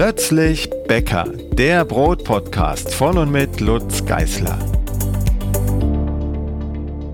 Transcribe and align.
Plötzlich 0.00 0.70
Bäcker, 0.86 1.24
der 1.24 1.84
Brotpodcast 1.84 2.94
von 2.94 3.18
und 3.18 3.32
mit 3.32 3.58
Lutz 3.58 4.06
Geißler. 4.06 4.56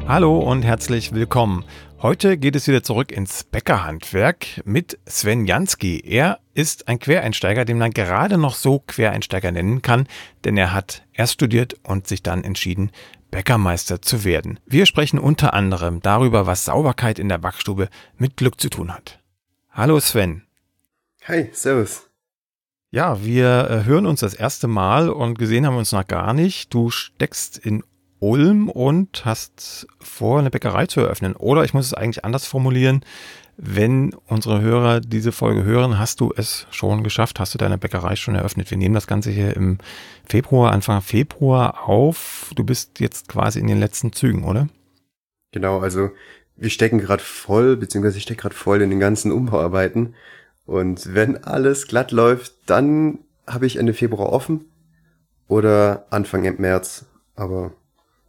Hallo 0.06 0.38
und 0.38 0.64
herzlich 0.64 1.14
willkommen. 1.14 1.64
Heute 2.02 2.36
geht 2.36 2.56
es 2.56 2.68
wieder 2.68 2.82
zurück 2.82 3.10
ins 3.10 3.42
Bäckerhandwerk 3.44 4.60
mit 4.66 4.98
Sven 5.06 5.46
Jansky. 5.46 6.02
Er 6.04 6.40
ist 6.52 6.86
ein 6.86 6.98
Quereinsteiger, 6.98 7.64
den 7.64 7.78
man 7.78 7.90
gerade 7.90 8.36
noch 8.36 8.54
so 8.54 8.80
Quereinsteiger 8.80 9.50
nennen 9.50 9.80
kann, 9.80 10.06
denn 10.44 10.58
er 10.58 10.74
hat 10.74 11.06
erst 11.14 11.32
studiert 11.32 11.76
und 11.84 12.06
sich 12.06 12.22
dann 12.22 12.44
entschieden, 12.44 12.90
Bäckermeister 13.30 14.02
zu 14.02 14.24
werden. 14.24 14.60
Wir 14.66 14.84
sprechen 14.84 15.18
unter 15.18 15.54
anderem 15.54 16.00
darüber, 16.02 16.46
was 16.46 16.66
Sauberkeit 16.66 17.18
in 17.18 17.30
der 17.30 17.38
Backstube 17.38 17.88
mit 18.18 18.36
Glück 18.36 18.60
zu 18.60 18.68
tun 18.68 18.92
hat. 18.92 19.20
Hallo 19.70 19.98
Sven. 20.00 20.42
Hi, 21.26 21.48
servus. 21.54 22.10
Ja, 22.94 23.24
wir 23.24 23.68
äh, 23.68 23.84
hören 23.86 24.06
uns 24.06 24.20
das 24.20 24.34
erste 24.34 24.68
Mal 24.68 25.08
und 25.08 25.36
gesehen 25.36 25.66
haben 25.66 25.74
wir 25.74 25.80
uns 25.80 25.90
noch 25.90 26.06
gar 26.06 26.32
nicht. 26.32 26.72
Du 26.72 26.90
steckst 26.90 27.58
in 27.58 27.82
Ulm 28.20 28.68
und 28.68 29.24
hast 29.24 29.88
vor, 29.98 30.38
eine 30.38 30.50
Bäckerei 30.50 30.86
zu 30.86 31.00
eröffnen. 31.00 31.34
Oder 31.34 31.64
ich 31.64 31.74
muss 31.74 31.86
es 31.86 31.94
eigentlich 31.94 32.24
anders 32.24 32.46
formulieren. 32.46 33.04
Wenn 33.56 34.14
unsere 34.28 34.60
Hörer 34.60 35.00
diese 35.00 35.32
Folge 35.32 35.64
hören, 35.64 35.98
hast 35.98 36.20
du 36.20 36.32
es 36.36 36.68
schon 36.70 37.02
geschafft, 37.02 37.40
hast 37.40 37.52
du 37.52 37.58
deine 37.58 37.78
Bäckerei 37.78 38.14
schon 38.14 38.36
eröffnet. 38.36 38.70
Wir 38.70 38.78
nehmen 38.78 38.94
das 38.94 39.08
Ganze 39.08 39.32
hier 39.32 39.56
im 39.56 39.78
Februar, 40.24 40.70
Anfang 40.70 41.02
Februar 41.02 41.88
auf. 41.88 42.52
Du 42.54 42.62
bist 42.62 43.00
jetzt 43.00 43.26
quasi 43.26 43.58
in 43.58 43.66
den 43.66 43.80
letzten 43.80 44.12
Zügen, 44.12 44.44
oder? 44.44 44.68
Genau, 45.50 45.80
also 45.80 46.10
wir 46.54 46.70
stecken 46.70 47.00
gerade 47.00 47.24
voll, 47.24 47.76
beziehungsweise 47.76 48.18
ich 48.18 48.22
stecke 48.22 48.42
gerade 48.42 48.54
voll 48.54 48.82
in 48.82 48.90
den 48.90 49.00
ganzen 49.00 49.32
Umbauarbeiten. 49.32 50.14
Und 50.66 51.14
wenn 51.14 51.44
alles 51.44 51.86
glatt 51.86 52.10
läuft, 52.10 52.54
dann 52.66 53.18
habe 53.46 53.66
ich 53.66 53.76
Ende 53.76 53.94
Februar 53.94 54.32
offen 54.32 54.66
oder 55.46 56.06
Anfang 56.10 56.42
März. 56.58 57.04
Aber 57.36 57.72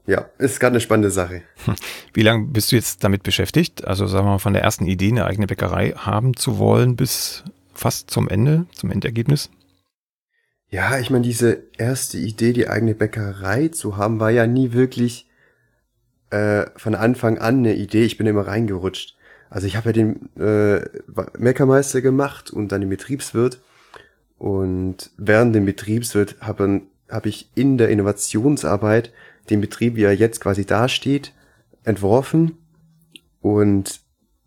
ja, 0.05 0.30
ist 0.38 0.59
gerade 0.59 0.73
eine 0.73 0.81
spannende 0.81 1.09
Sache. 1.09 1.44
Wie 2.13 2.22
lange 2.22 2.47
bist 2.47 2.72
du 2.72 2.75
jetzt 2.75 3.03
damit 3.03 3.23
beschäftigt? 3.23 3.86
Also 3.86 4.06
sagen 4.08 4.28
wir 4.28 4.31
mal 4.31 4.39
von 4.39 4.53
der 4.53 4.63
ersten 4.63 4.86
Idee, 4.86 5.09
eine 5.09 5.25
eigene 5.25 5.47
Bäckerei 5.47 5.91
haben 5.91 6.36
zu 6.36 6.58
wollen, 6.58 6.95
bis 6.95 7.44
fast 7.73 8.11
zum 8.11 8.28
Ende, 8.28 8.66
zum 8.73 8.91
Endergebnis? 8.91 9.50
Ja, 10.69 11.00
ich 11.00 11.09
meine, 11.09 11.23
diese 11.23 11.63
erste 11.78 12.17
Idee, 12.17 12.53
die 12.53 12.67
eigene 12.67 12.95
Bäckerei 12.95 13.69
zu 13.69 13.97
haben, 13.97 14.19
war 14.19 14.31
ja 14.31 14.45
nie 14.45 14.73
wirklich 14.73 15.30
äh, 16.31 16.66
von 16.75 16.95
Anfang 16.95 17.38
an 17.38 17.59
eine 17.59 17.75
Idee. 17.75 18.03
Ich 18.03 18.17
bin 18.17 18.28
immer 18.28 18.47
reingerutscht. 18.47 19.14
Also 19.56 19.67
ich 19.67 19.78
habe 19.78 19.88
ja 19.88 19.94
den 19.94 20.36
äh, 20.38 20.81
Meckermeister 21.38 22.02
gemacht 22.02 22.52
und 22.52 22.73
dann 22.73 22.81
den 22.81 22.89
Betriebswirt. 22.89 23.62
Und 24.38 25.12
während 25.16 25.56
dem 25.56 25.64
Betriebswirt 25.64 26.36
habe 26.42 26.81
hab 27.08 27.25
ich 27.25 27.50
in 27.56 27.78
der 27.78 27.88
Innovationsarbeit 27.88 29.14
den 29.50 29.62
Betrieb, 29.62 29.95
wie 29.95 30.03
er 30.03 30.14
jetzt 30.14 30.42
quasi 30.42 30.66
dasteht, 30.66 31.31
entworfen. 31.86 32.58
Und 33.39 34.02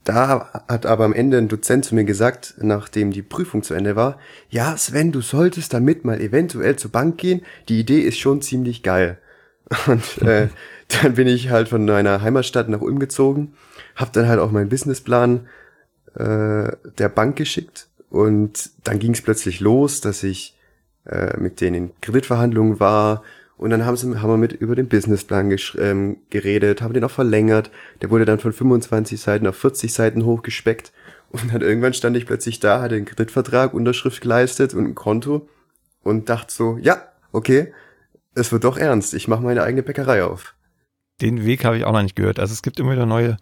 da 0.04 0.50
hat 0.68 0.84
aber 0.84 1.06
am 1.06 1.14
Ende 1.14 1.38
ein 1.38 1.48
Dozent 1.48 1.86
zu 1.86 1.94
mir 1.94 2.04
gesagt, 2.04 2.56
nachdem 2.60 3.10
die 3.10 3.22
Prüfung 3.22 3.62
zu 3.62 3.72
Ende 3.72 3.96
war, 3.96 4.18
ja, 4.50 4.76
Sven, 4.76 5.10
du 5.10 5.22
solltest 5.22 5.72
damit 5.72 6.04
mal 6.04 6.20
eventuell 6.20 6.76
zur 6.76 6.92
Bank 6.92 7.16
gehen. 7.16 7.40
Die 7.70 7.80
Idee 7.80 8.00
ist 8.00 8.18
schon 8.18 8.42
ziemlich 8.42 8.82
geil. 8.82 9.16
Und 9.86 10.18
äh, 10.20 10.48
dann 10.88 11.14
bin 11.14 11.28
ich 11.28 11.48
halt 11.48 11.68
von 11.70 11.86
meiner 11.86 12.20
Heimatstadt 12.20 12.68
nach 12.68 12.82
Ulm 12.82 12.98
gezogen 12.98 13.54
habe 13.98 14.12
dann 14.12 14.28
halt 14.28 14.40
auch 14.40 14.50
meinen 14.50 14.70
Businessplan 14.70 15.48
äh, 16.14 16.72
der 16.98 17.08
Bank 17.14 17.36
geschickt 17.36 17.88
und 18.08 18.70
dann 18.84 18.98
ging 18.98 19.12
es 19.12 19.20
plötzlich 19.22 19.60
los, 19.60 20.00
dass 20.00 20.22
ich 20.22 20.56
äh, 21.04 21.36
mit 21.38 21.60
denen 21.60 21.74
in 21.74 21.90
Kreditverhandlungen 22.00 22.80
war 22.80 23.22
und 23.56 23.70
dann 23.70 23.84
haben, 23.84 23.96
sie, 23.96 24.20
haben 24.20 24.30
wir 24.30 24.36
mit 24.36 24.52
über 24.52 24.76
den 24.76 24.88
Businessplan 24.88 25.54
ähm, 25.78 26.18
geredet, 26.30 26.80
haben 26.80 26.94
den 26.94 27.04
auch 27.04 27.10
verlängert. 27.10 27.72
Der 28.00 28.10
wurde 28.10 28.24
dann 28.24 28.38
von 28.38 28.52
25 28.52 29.20
Seiten 29.20 29.46
auf 29.48 29.56
40 29.56 29.92
Seiten 29.92 30.24
hochgespeckt 30.24 30.92
und 31.30 31.52
dann 31.52 31.60
irgendwann 31.60 31.92
stand 31.92 32.16
ich 32.16 32.24
plötzlich 32.24 32.60
da, 32.60 32.80
hatte 32.80 32.94
einen 32.94 33.04
Kreditvertrag, 33.04 33.74
Unterschrift 33.74 34.20
geleistet 34.20 34.74
und 34.74 34.84
ein 34.84 34.94
Konto 34.94 35.48
und 36.02 36.28
dachte 36.28 36.54
so, 36.54 36.78
ja, 36.80 37.02
okay, 37.32 37.72
es 38.34 38.52
wird 38.52 38.64
doch 38.64 38.78
ernst, 38.78 39.12
ich 39.14 39.26
mache 39.26 39.42
meine 39.42 39.64
eigene 39.64 39.82
Bäckerei 39.82 40.22
auf. 40.22 40.54
Den 41.20 41.44
Weg 41.44 41.64
habe 41.64 41.76
ich 41.76 41.84
auch 41.84 41.92
noch 41.92 42.02
nicht 42.02 42.14
gehört. 42.14 42.38
Also 42.38 42.52
es 42.52 42.62
gibt 42.62 42.78
immer 42.78 42.92
wieder 42.92 43.06
neue 43.06 43.36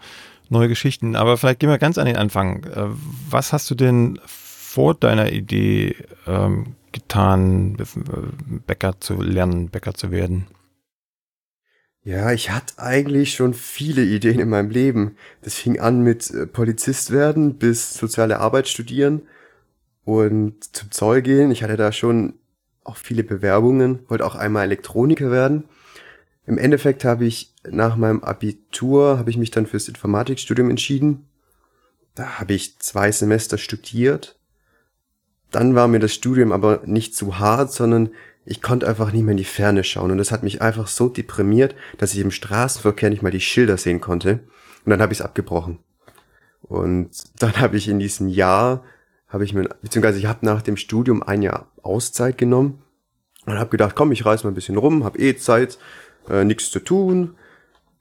neue 0.51 0.69
Geschichten. 0.69 1.17
Aber 1.17 1.37
vielleicht 1.37 1.61
gehen 1.61 1.71
wir 1.71 1.79
ganz 1.79 1.99
an 1.99 2.07
den 2.07 2.17
Anfang. 2.17 2.65
Äh, 2.65 2.89
was 3.29 3.53
hast 3.53 3.71
du 3.71 3.75
denn 3.75 4.21
vor 4.25 4.95
deiner 4.95 5.33
Idee 5.33 5.97
ähm, 6.27 6.75
getan, 6.93 7.77
Bäcker 8.67 9.01
zu 9.01 9.21
lernen, 9.21 9.69
Bäcker 9.69 9.95
zu 9.95 10.11
werden? 10.11 10.47
Ja, 12.07 12.31
ich 12.31 12.51
hatte 12.51 12.79
eigentlich 12.79 13.35
schon 13.35 13.53
viele 13.53 14.05
Ideen 14.05 14.39
in 14.39 14.49
meinem 14.49 14.71
Leben. 14.71 15.17
Das 15.43 15.55
fing 15.55 15.81
an 15.81 16.03
mit 16.03 16.31
äh, 16.31 16.47
Polizist 16.47 17.11
werden 17.11 17.55
bis 17.55 17.95
soziale 17.95 18.39
Arbeit 18.39 18.69
studieren 18.69 19.23
und 20.05 20.77
zum 20.77 20.93
Zoll 20.93 21.21
gehen. 21.21 21.51
Ich 21.51 21.65
hatte 21.65 21.77
da 21.77 21.91
schon 21.91 22.35
auch 22.85 22.97
viele 22.97 23.25
Bewerbungen, 23.25 23.99
wollte 24.09 24.25
auch 24.25 24.37
einmal 24.37 24.67
Elektroniker 24.67 25.33
werden. 25.33 25.65
Im 26.47 26.59
Endeffekt 26.59 27.05
habe 27.05 27.27
ich 27.27 27.53
nach 27.71 27.97
meinem 27.97 28.23
Abitur, 28.23 29.19
habe 29.19 29.31
ich 29.31 29.37
mich 29.37 29.51
dann 29.51 29.67
fürs 29.67 29.89
Informatikstudium 29.89 30.71
entschieden. 30.71 31.29
Da 32.15 32.39
habe 32.39 32.55
ich 32.55 32.79
zwei 32.79 33.13
Semester 33.13 33.59
studiert. 33.59 34.39
Dann 35.51 35.75
war 35.75 35.89
mir 35.89 36.01
das 36.01 36.15
Studium 36.15 36.53
aber 36.53 36.83
nicht 36.85 37.15
zu 37.15 37.39
hart, 37.39 37.73
sondern 37.73 38.11
ich 38.45 38.63
konnte 38.63 38.87
einfach 38.87 39.13
nicht 39.13 39.23
mehr 39.23 39.33
in 39.33 39.39
die 39.39 39.45
Ferne 39.45 39.85
schauen. 39.85 40.11
Und 40.11 40.19
das 40.19 40.31
hat 40.31 40.43
mich 40.43 40.63
einfach 40.63 40.87
so 40.87 41.09
deprimiert, 41.09 41.75
dass 41.99 42.15
ich 42.15 42.21
im 42.21 42.31
Straßenverkehr 42.31 43.11
nicht 43.11 43.23
mal 43.23 43.31
die 43.31 43.41
Schilder 43.41 43.77
sehen 43.77 44.01
konnte. 44.01 44.41
Und 44.85 44.91
dann 44.91 45.03
habe 45.03 45.13
ich 45.13 45.19
es 45.19 45.25
abgebrochen. 45.25 45.79
Und 46.63 47.11
dann 47.41 47.57
habe 47.61 47.77
ich 47.77 47.89
in 47.89 47.99
diesem 47.99 48.29
Jahr, 48.29 48.85
habe 49.29 49.45
ich 49.45 49.53
mir, 49.53 49.69
beziehungsweise 49.83 50.19
ich 50.19 50.27
habe 50.27 50.47
nach 50.47 50.63
dem 50.63 50.77
Studium 50.77 51.23
ein 51.23 51.43
Jahr 51.43 51.71
Auszeit 51.83 52.39
genommen 52.39 52.83
und 53.47 53.59
habe 53.59 53.71
gedacht, 53.71 53.95
komm, 53.95 54.13
ich 54.13 54.25
reise 54.25 54.45
mal 54.45 54.51
ein 54.51 54.55
bisschen 54.55 54.77
rum, 54.77 55.05
habe 55.05 55.19
eh 55.19 55.37
Zeit, 55.37 55.79
äh, 56.29 56.45
nichts 56.45 56.71
zu 56.71 56.81
tun. 56.81 57.37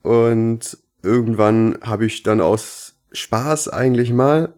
Und 0.02 0.78
irgendwann 1.02 1.78
habe 1.82 2.06
ich 2.06 2.22
dann 2.22 2.40
aus 2.40 2.96
Spaß 3.12 3.68
eigentlich 3.68 4.12
mal 4.12 4.54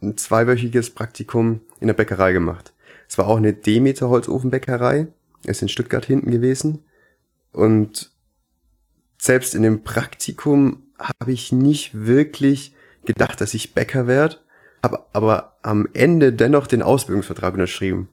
ein 0.00 0.16
zweiwöchiges 0.16 0.90
Praktikum 0.90 1.60
in 1.80 1.86
der 1.86 1.94
Bäckerei 1.94 2.32
gemacht. 2.32 2.72
Es 3.08 3.18
war 3.18 3.26
auch 3.26 3.36
eine 3.36 3.52
Demeter 3.52 4.08
Holzofenbäckerei, 4.08 5.08
ist 5.44 5.62
in 5.62 5.68
Stuttgart 5.68 6.04
hinten 6.04 6.30
gewesen. 6.30 6.84
Und 7.52 8.10
selbst 9.18 9.54
in 9.54 9.62
dem 9.62 9.84
Praktikum 9.84 10.82
habe 10.98 11.32
ich 11.32 11.52
nicht 11.52 12.06
wirklich 12.06 12.74
gedacht, 13.04 13.40
dass 13.40 13.54
ich 13.54 13.74
Bäcker 13.74 14.06
werde, 14.06 14.38
habe 14.82 15.04
aber 15.12 15.56
am 15.62 15.88
Ende 15.92 16.32
dennoch 16.32 16.66
den 16.66 16.82
Ausbildungsvertrag 16.82 17.54
unterschrieben. 17.54 18.08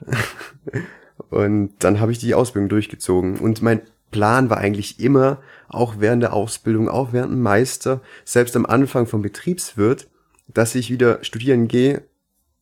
und 1.30 1.72
dann 1.78 2.00
habe 2.00 2.12
ich 2.12 2.18
die 2.18 2.34
Ausbildung 2.34 2.68
durchgezogen. 2.68 3.38
Und 3.38 3.62
mein 3.62 3.82
Plan 4.10 4.50
war 4.50 4.58
eigentlich 4.58 5.00
immer, 5.00 5.38
auch 5.68 5.96
während 5.98 6.22
der 6.22 6.32
Ausbildung, 6.32 6.88
auch 6.88 7.12
während 7.12 7.32
dem 7.32 7.42
Meister, 7.42 8.00
selbst 8.24 8.56
am 8.56 8.66
Anfang 8.66 9.06
vom 9.06 9.22
Betriebswirt, 9.22 10.08
dass 10.48 10.74
ich 10.74 10.90
wieder 10.90 11.22
studieren 11.24 11.68
gehe, 11.68 12.04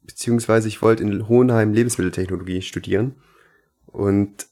beziehungsweise 0.02 0.68
ich 0.68 0.82
wollte 0.82 1.02
in 1.02 1.28
Hohenheim 1.28 1.72
Lebensmitteltechnologie 1.72 2.62
studieren. 2.62 3.14
Und 3.86 4.46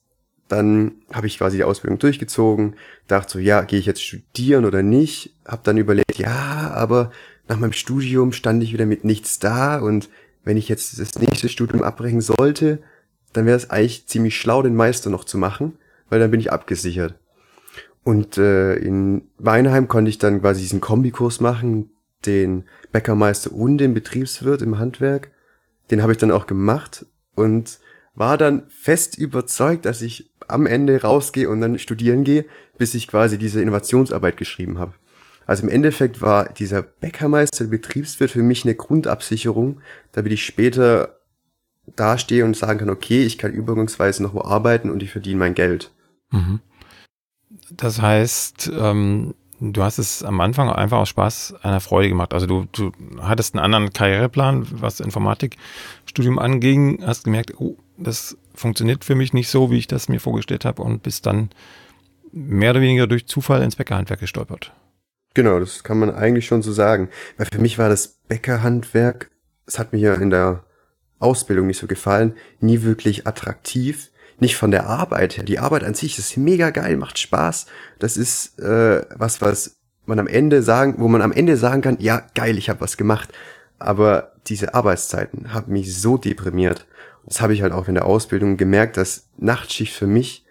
dann 0.49 0.97
habe 1.13 1.27
ich 1.27 1.39
quasi 1.39 1.57
die 1.57 1.65
Ausbildung 1.65 1.99
durchgezogen, 1.99 2.77
dachte 3.07 3.33
so, 3.33 3.39
ja, 3.39 3.63
gehe 3.63 3.79
ich 3.79 3.87
jetzt 3.87 4.03
studieren 4.03 4.65
oder 4.65 4.83
nicht? 4.83 5.35
Hab 5.47 5.65
dann 5.65 5.79
überlegt, 5.79 6.19
ja, 6.19 6.71
aber 6.75 7.11
nach 7.49 7.59
meinem 7.59 7.73
Studium 7.73 8.33
stand 8.33 8.63
ich 8.63 8.73
wieder 8.73 8.87
mit 8.87 9.05
nichts 9.05 9.39
da 9.39 9.79
und 9.79 10.11
wenn 10.45 10.57
ich 10.57 10.69
jetzt 10.69 10.99
das 10.99 11.19
nächste 11.19 11.49
Studium 11.49 11.83
abbrechen 11.83 12.21
sollte, 12.21 12.83
dann 13.33 13.47
wäre 13.47 13.57
es 13.57 13.71
eigentlich 13.71 14.07
ziemlich 14.09 14.37
schlau, 14.37 14.63
den 14.63 14.75
Meister 14.75 15.09
noch 15.09 15.25
zu 15.25 15.39
machen 15.39 15.79
weil 16.13 16.21
dann 16.21 16.31
bin 16.31 16.41
ich 16.41 16.53
abgesichert. 16.53 17.15
Und 18.05 18.37
äh, 18.37 18.75
in 18.75 19.31
Weinheim 19.39 19.89
konnte 19.89 20.11
ich 20.11 20.19
dann 20.19 20.43
quasi 20.43 20.61
diesen 20.61 20.83
Kombikurs 20.83 21.41
machen, 21.41 21.89
den 22.27 22.65
Bäckermeister 22.93 23.51
und 23.51 23.79
den 23.79 23.95
Betriebswirt 23.95 24.61
im 24.61 24.79
Handwerk. 24.79 25.31
Den 25.91 26.03
habe 26.03 26.13
ich 26.13 26.19
dann 26.19 26.31
auch 26.31 26.47
gemacht 26.47 27.07
und 27.35 27.79
war 28.15 28.37
dann 28.37 28.65
fest 28.69 29.17
überzeugt, 29.17 29.87
dass 29.87 30.03
ich 30.03 30.31
am 30.49 30.67
Ende 30.67 31.01
rausgehe 31.01 31.49
und 31.49 31.63
dann 31.63 31.79
studieren 31.79 32.25
gehe, 32.25 32.45
bis 32.77 32.93
ich 32.93 33.09
quasi 33.09 33.39
diese 33.39 33.63
Innovationsarbeit 33.63 34.37
geschrieben 34.37 34.79
habe. 34.79 34.93
Also 35.47 35.63
im 35.63 35.71
Endeffekt 35.71 36.21
war 36.21 36.51
dieser 36.53 36.83
Bäckermeister, 36.83 37.65
Betriebswirt 37.65 38.33
für 38.33 38.43
mich 38.43 38.67
eine 38.67 38.75
Grundabsicherung, 38.75 39.81
damit 40.13 40.33
ich 40.33 40.45
später 40.45 41.21
dastehe 41.97 42.45
und 42.45 42.55
sagen 42.55 42.81
kann, 42.81 42.91
okay, 42.91 43.23
ich 43.23 43.39
kann 43.39 43.55
übergangsweise 43.55 44.23
noch 44.23 44.35
wo 44.35 44.43
arbeiten 44.43 44.91
und 44.91 45.03
ich 45.03 45.11
verdiene 45.11 45.39
mein 45.39 45.55
Geld. 45.55 45.91
Mhm. 46.33 46.61
Das 47.71 48.03
heißt, 48.03 48.73
ähm, 48.77 49.35
Du 49.65 49.85
hast 49.85 49.99
es 49.99 50.25
am 50.25 50.41
Anfang 50.41 50.71
einfach 50.71 50.99
aus 50.99 51.09
Spaß 51.11 51.55
einer 51.63 51.79
Freude 51.79 52.09
gemacht. 52.09 52.35
Also 52.35 52.47
du, 52.47 52.67
du 52.73 52.91
hattest 53.21 53.55
einen 53.55 53.65
anderen 53.65 53.93
Karriereplan, 53.93 54.67
was 54.73 54.99
Informatikstudium 54.99 56.41
anging, 56.41 57.01
hast 57.07 57.23
gemerkt, 57.23 57.53
oh, 57.61 57.77
das 57.97 58.37
funktioniert 58.57 59.05
für 59.05 59.15
mich 59.15 59.33
nicht 59.33 59.49
so, 59.49 59.71
wie 59.71 59.79
ich 59.79 59.87
das 59.87 60.09
mir 60.09 60.19
vorgestellt 60.19 60.65
habe 60.65 60.83
und 60.83 61.05
bist 61.05 61.27
dann 61.27 61.51
mehr 62.33 62.73
oder 62.73 62.81
weniger 62.81 63.07
durch 63.07 63.29
Zufall 63.29 63.63
ins 63.63 63.77
Bäckerhandwerk 63.77 64.19
gestolpert. 64.19 64.73
Genau, 65.35 65.61
das 65.61 65.85
kann 65.85 66.01
man 66.01 66.11
eigentlich 66.11 66.47
schon 66.47 66.63
so 66.63 66.73
sagen. 66.73 67.09
Weil 67.37 67.47
für 67.47 67.61
mich 67.61 67.79
war 67.79 67.89
das 67.89 68.19
Bäckerhandwerk, 68.27 69.31
es 69.67 69.79
hat 69.79 69.93
mir 69.93 70.01
ja 70.01 70.15
in 70.15 70.31
der 70.31 70.65
Ausbildung 71.21 71.69
nicht 71.69 71.79
so 71.79 71.87
gefallen, 71.87 72.35
nie 72.59 72.83
wirklich 72.83 73.29
attraktiv. 73.29 74.11
Nicht 74.43 74.57
von 74.57 74.73
der 74.73 74.89
Arbeit 74.89 75.37
her. 75.37 75.45
Die 75.45 75.61
Arbeit 75.61 75.85
an 75.85 75.95
sich 75.95 76.19
ist 76.19 76.37
mega 76.37 76.71
geil, 76.71 76.97
macht 76.97 77.17
Spaß. 77.17 77.67
Das 78.01 78.17
ist 78.17 78.59
äh, 78.59 79.07
was, 79.15 79.41
was 79.41 79.77
man 80.05 80.19
am 80.19 80.27
Ende 80.27 80.65
sagen, 80.65 80.97
wo 80.99 81.07
man 81.07 81.23
am 81.23 81.31
Ende 81.31 81.57
sagen 81.57 81.81
kann, 81.81 81.99
ja, 82.01 82.27
geil, 82.35 82.59
ich 82.59 82.69
habe 82.69 82.81
was 82.81 82.97
gemacht. 82.97 83.33
Aber 83.79 84.33
diese 84.49 84.75
Arbeitszeiten 84.75 85.55
haben 85.55 85.73
mich 85.73 85.97
so 85.97 86.17
deprimiert. 86.17 86.89
Das 87.25 87.41
habe 87.41 87.55
ich 87.55 87.63
halt 87.63 87.73
auch 87.73 87.87
in 87.87 87.95
der 87.95 88.05
Ausbildung 88.05 88.57
gemerkt, 88.57 88.97
dass 88.97 89.29
Nachtschicht 89.37 89.95
für 89.95 90.09
mich 90.09 90.45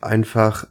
einfach 0.00 0.66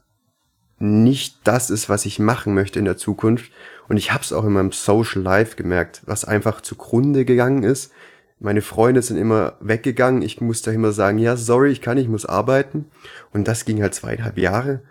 nicht 0.78 1.38
das 1.46 1.70
ist, 1.70 1.88
was 1.88 2.06
ich 2.06 2.20
machen 2.20 2.54
möchte 2.54 2.80
in 2.80 2.86
der 2.86 2.98
Zukunft. 2.98 3.50
Und 3.88 3.96
ich 3.96 4.12
habe 4.12 4.26
es 4.26 4.34
auch 4.34 4.44
in 4.44 4.52
meinem 4.52 4.74
Social 4.74 5.22
Life 5.22 5.56
gemerkt, 5.56 6.02
was 6.06 6.26
einfach 6.26 6.60
zugrunde 6.60 7.24
gegangen 7.24 7.64
ist. 7.64 7.94
Meine 8.40 8.62
Freunde 8.62 9.02
sind 9.02 9.18
immer 9.18 9.54
weggegangen. 9.60 10.22
Ich 10.22 10.42
musste 10.42 10.72
immer 10.72 10.92
sagen, 10.92 11.18
ja, 11.18 11.36
sorry, 11.36 11.72
ich 11.72 11.82
kann 11.82 11.98
ich 11.98 12.08
muss 12.08 12.26
arbeiten. 12.26 12.86
Und 13.34 13.48
das 13.48 13.66
ging 13.66 13.82
halt 13.82 13.96
zweieinhalb 13.96 14.38
Jahre. 14.38 14.82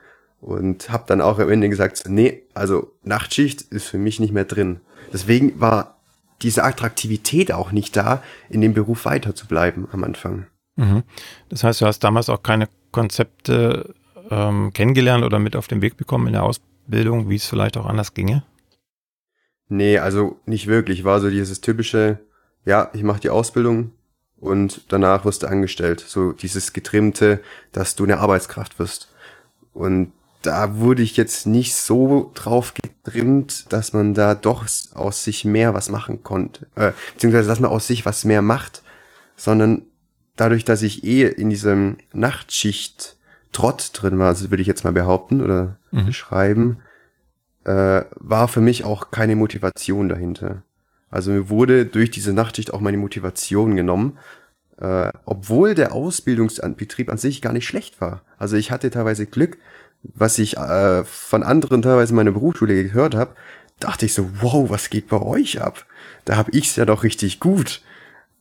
Und 0.40 0.90
habe 0.90 1.04
dann 1.06 1.20
auch 1.20 1.38
am 1.38 1.50
Ende 1.50 1.68
gesagt, 1.68 2.04
nee, 2.08 2.42
also 2.54 2.92
Nachtschicht 3.02 3.62
ist 3.62 3.86
für 3.86 3.98
mich 3.98 4.20
nicht 4.20 4.32
mehr 4.32 4.44
drin. 4.44 4.80
Deswegen 5.12 5.60
war 5.60 5.96
diese 6.42 6.64
Attraktivität 6.64 7.52
auch 7.52 7.72
nicht 7.72 7.96
da, 7.96 8.22
in 8.48 8.60
dem 8.60 8.74
Beruf 8.74 9.04
weiter 9.04 9.34
zu 9.34 9.46
bleiben 9.46 9.88
am 9.92 10.04
Anfang. 10.04 10.46
Mhm. 10.76 11.04
Das 11.48 11.64
heißt, 11.64 11.80
du 11.80 11.86
hast 11.86 12.00
damals 12.00 12.28
auch 12.28 12.42
keine 12.42 12.68
Konzepte 12.92 13.94
ähm, 14.30 14.72
kennengelernt 14.72 15.24
oder 15.24 15.38
mit 15.38 15.56
auf 15.56 15.68
den 15.68 15.82
Weg 15.82 15.96
bekommen 15.96 16.26
in 16.26 16.34
der 16.34 16.42
Ausbildung, 16.42 17.28
wie 17.28 17.36
es 17.36 17.46
vielleicht 17.46 17.76
auch 17.76 17.86
anders 17.86 18.14
ginge? 18.14 18.42
Nee, 19.68 19.98
also 19.98 20.38
nicht 20.46 20.66
wirklich. 20.66 21.04
War 21.04 21.20
so 21.20 21.30
dieses 21.30 21.60
typische, 21.60 22.20
ja, 22.66 22.90
ich 22.92 23.02
mache 23.02 23.20
die 23.20 23.30
Ausbildung 23.30 23.92
und 24.38 24.82
danach 24.88 25.24
wirst 25.24 25.42
du 25.42 25.46
angestellt. 25.46 26.04
So 26.06 26.32
dieses 26.32 26.74
getrimmte, 26.74 27.40
dass 27.72 27.96
du 27.96 28.04
eine 28.04 28.18
Arbeitskraft 28.18 28.78
wirst. 28.78 29.08
Und 29.72 30.12
da 30.42 30.76
wurde 30.76 31.02
ich 31.02 31.16
jetzt 31.16 31.46
nicht 31.46 31.74
so 31.74 32.30
drauf 32.34 32.74
getrimmt, 32.74 33.72
dass 33.72 33.92
man 33.92 34.14
da 34.14 34.34
doch 34.34 34.66
aus 34.94 35.24
sich 35.24 35.44
mehr 35.44 35.74
was 35.74 35.88
machen 35.88 36.22
konnte. 36.22 36.66
Äh, 36.74 36.92
beziehungsweise, 37.14 37.48
dass 37.48 37.60
man 37.60 37.70
aus 37.70 37.86
sich 37.86 38.04
was 38.04 38.24
mehr 38.24 38.42
macht, 38.42 38.82
sondern 39.36 39.82
dadurch, 40.36 40.64
dass 40.64 40.82
ich 40.82 41.04
eh 41.04 41.26
in 41.26 41.50
diesem 41.50 41.96
Nachtschicht 42.12 43.16
Trott 43.52 43.90
drin 43.94 44.18
war, 44.18 44.28
also 44.28 44.50
würde 44.50 44.60
ich 44.60 44.66
jetzt 44.66 44.84
mal 44.84 44.92
behaupten 44.92 45.40
oder 45.40 45.78
mhm. 45.90 46.06
beschreiben, 46.06 46.78
äh, 47.64 48.02
war 48.16 48.48
für 48.48 48.60
mich 48.60 48.84
auch 48.84 49.10
keine 49.10 49.34
Motivation 49.34 50.08
dahinter. 50.08 50.62
Also 51.16 51.30
mir 51.30 51.48
wurde 51.48 51.86
durch 51.86 52.10
diese 52.10 52.34
Nachtschicht 52.34 52.74
auch 52.74 52.80
meine 52.80 52.98
Motivation 52.98 53.74
genommen, 53.74 54.18
äh, 54.78 55.10
obwohl 55.24 55.74
der 55.74 55.94
Ausbildungsbetrieb 55.94 57.10
an 57.10 57.16
sich 57.16 57.40
gar 57.40 57.54
nicht 57.54 57.66
schlecht 57.66 58.02
war. 58.02 58.20
Also 58.36 58.56
ich 58.58 58.70
hatte 58.70 58.90
teilweise 58.90 59.24
Glück, 59.24 59.56
was 60.02 60.38
ich 60.38 60.58
äh, 60.58 61.04
von 61.04 61.42
anderen 61.42 61.80
teilweise 61.80 62.10
in 62.10 62.16
meiner 62.16 62.32
Berufsschule 62.32 62.84
gehört 62.84 63.14
habe, 63.14 63.34
dachte 63.80 64.04
ich 64.04 64.12
so, 64.12 64.28
wow, 64.42 64.68
was 64.68 64.90
geht 64.90 65.08
bei 65.08 65.18
euch 65.18 65.62
ab? 65.62 65.86
Da 66.26 66.36
hab 66.36 66.54
ich's 66.54 66.76
ja 66.76 66.84
doch 66.84 67.02
richtig 67.02 67.40
gut. 67.40 67.80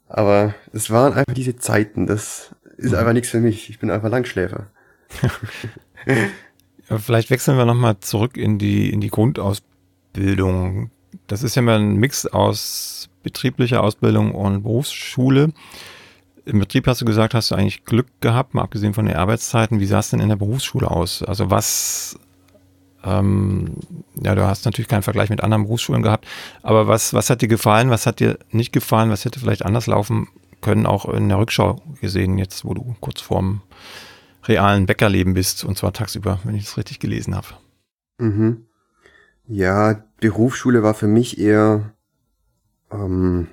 Aber 0.09 0.53
es 0.73 0.91
waren 0.91 1.13
einfach 1.13 1.33
diese 1.33 1.55
Zeiten, 1.55 2.07
das 2.07 2.53
ist 2.75 2.91
mhm. 2.91 2.97
einfach 2.97 3.13
nichts 3.13 3.29
für 3.29 3.39
mich. 3.39 3.69
Ich 3.69 3.79
bin 3.79 3.89
einfach 3.89 4.09
Langschläfer. 4.09 4.67
Vielleicht 6.97 7.29
wechseln 7.29 7.57
wir 7.57 7.63
nochmal 7.63 8.01
zurück 8.01 8.35
in 8.35 8.59
die, 8.59 8.91
in 8.91 8.99
die 8.99 9.09
Grundausbildung. 9.09 10.91
Das 11.27 11.43
ist 11.43 11.55
ja 11.55 11.61
mal 11.61 11.79
ein 11.79 11.95
Mix 11.95 12.25
aus 12.25 13.09
betrieblicher 13.23 13.83
Ausbildung 13.83 14.33
und 14.33 14.63
Berufsschule. 14.63 15.51
Im 16.45 16.59
Betrieb 16.59 16.85
hast 16.85 17.01
du 17.01 17.05
gesagt, 17.05 17.33
hast 17.33 17.51
du 17.51 17.55
eigentlich 17.55 17.85
Glück 17.85 18.07
gehabt, 18.21 18.53
mal 18.53 18.61
abgesehen 18.61 18.93
von 18.93 19.05
den 19.05 19.15
Arbeitszeiten. 19.15 19.79
Wie 19.79 19.87
sah 19.87 19.99
es 19.99 20.11
denn 20.11 20.19
in 20.19 20.29
der 20.29 20.35
Berufsschule 20.35 20.89
aus? 20.91 21.23
Also 21.23 21.49
was, 21.49 22.19
ähm, 23.03 23.77
ja, 24.21 24.35
du 24.35 24.45
hast 24.45 24.65
natürlich 24.65 24.87
keinen 24.87 25.01
Vergleich 25.01 25.31
mit 25.31 25.41
anderen 25.41 25.63
Berufsschulen 25.63 26.03
gehabt, 26.03 26.27
aber 26.61 26.87
was, 26.87 27.13
was 27.15 27.31
hat 27.31 27.41
dir 27.41 27.47
gefallen, 27.47 27.89
was 27.89 28.05
hat 28.05 28.19
dir 28.19 28.37
nicht 28.51 28.71
gefallen, 28.71 29.09
was 29.09 29.25
hätte 29.25 29.39
vielleicht 29.39 29.65
anders 29.65 29.87
laufen 29.87 30.27
können, 30.61 30.85
auch 30.85 31.05
in 31.05 31.29
der 31.29 31.39
Rückschau 31.39 31.81
gesehen, 31.99 32.37
jetzt 32.37 32.63
wo 32.63 32.75
du 32.75 32.95
kurz 32.99 33.21
vorm 33.21 33.61
realen 34.43 34.85
Bäckerleben 34.85 35.33
bist, 35.33 35.63
und 35.63 35.77
zwar 35.77 35.93
tagsüber, 35.93 36.39
wenn 36.43 36.55
ich 36.55 36.65
das 36.65 36.77
richtig 36.77 36.99
gelesen 36.99 37.35
habe. 37.35 37.47
Mhm. 38.19 38.65
Ja, 39.47 40.03
Berufsschule 40.19 40.81
war 40.81 40.93
für 40.93 41.07
mich 41.07 41.39
eher 41.39 41.93
ähm, 42.91 43.47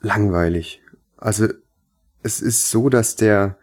langweilig. 0.00 0.82
Also 1.16 1.48
es 2.22 2.40
ist 2.40 2.70
so, 2.70 2.88
dass 2.88 3.16
der, 3.16 3.58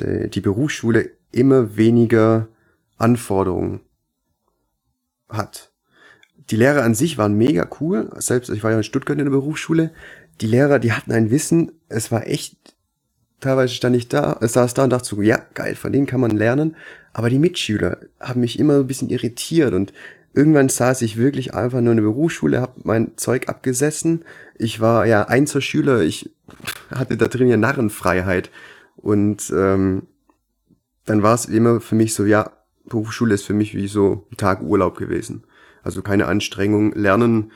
der 0.00 0.28
die 0.28 0.40
Berufsschule 0.40 1.12
immer 1.30 1.76
weniger 1.76 2.48
Anforderungen 2.96 3.80
hat. 5.28 5.72
Die 6.50 6.56
Lehrer 6.56 6.82
an 6.82 6.94
sich 6.94 7.18
waren 7.18 7.34
mega 7.34 7.68
cool. 7.80 8.10
Selbst 8.16 8.48
ich 8.48 8.62
war 8.64 8.70
ja 8.70 8.78
in 8.78 8.82
Stuttgart 8.82 9.18
in 9.18 9.24
der 9.24 9.30
Berufsschule. 9.30 9.92
Die 10.40 10.46
Lehrer, 10.46 10.78
die 10.78 10.92
hatten 10.92 11.12
ein 11.12 11.30
Wissen. 11.30 11.72
Es 11.88 12.10
war 12.10 12.26
echt 12.26 12.76
teilweise 13.40 13.74
stand 13.74 13.96
ich 13.96 14.08
da, 14.08 14.38
saß 14.40 14.74
da 14.74 14.84
und 14.84 14.90
dachte 14.90 15.08
so, 15.08 15.22
ja, 15.22 15.40
geil, 15.54 15.74
von 15.74 15.92
denen 15.92 16.06
kann 16.06 16.20
man 16.20 16.30
lernen. 16.30 16.76
Aber 17.12 17.30
die 17.30 17.38
Mitschüler 17.38 17.98
haben 18.20 18.40
mich 18.40 18.58
immer 18.58 18.76
ein 18.76 18.86
bisschen 18.86 19.08
irritiert 19.08 19.72
und 19.72 19.92
irgendwann 20.34 20.68
saß 20.68 21.02
ich 21.02 21.16
wirklich 21.16 21.54
einfach 21.54 21.80
nur 21.80 21.92
in 21.92 21.96
der 21.96 22.04
Berufsschule, 22.04 22.60
habe 22.60 22.80
mein 22.84 23.16
Zeug 23.16 23.48
abgesessen. 23.48 24.24
Ich 24.56 24.80
war 24.80 25.06
ja 25.06 25.24
Einzelschüler, 25.24 26.02
ich 26.02 26.30
hatte 26.90 27.16
da 27.16 27.26
drin 27.26 27.48
ja 27.48 27.56
Narrenfreiheit. 27.56 28.50
Und 28.96 29.52
ähm, 29.54 30.02
dann 31.06 31.22
war 31.22 31.34
es 31.34 31.46
immer 31.46 31.80
für 31.80 31.94
mich 31.94 32.14
so, 32.14 32.24
ja, 32.24 32.52
Berufsschule 32.86 33.34
ist 33.34 33.44
für 33.44 33.54
mich 33.54 33.74
wie 33.74 33.88
so 33.88 34.26
ein 34.30 34.36
Tag 34.36 34.62
Urlaub 34.62 34.96
gewesen. 34.96 35.44
Also 35.82 36.02
keine 36.02 36.26
Anstrengung. 36.26 36.92
Lernen 36.92 37.52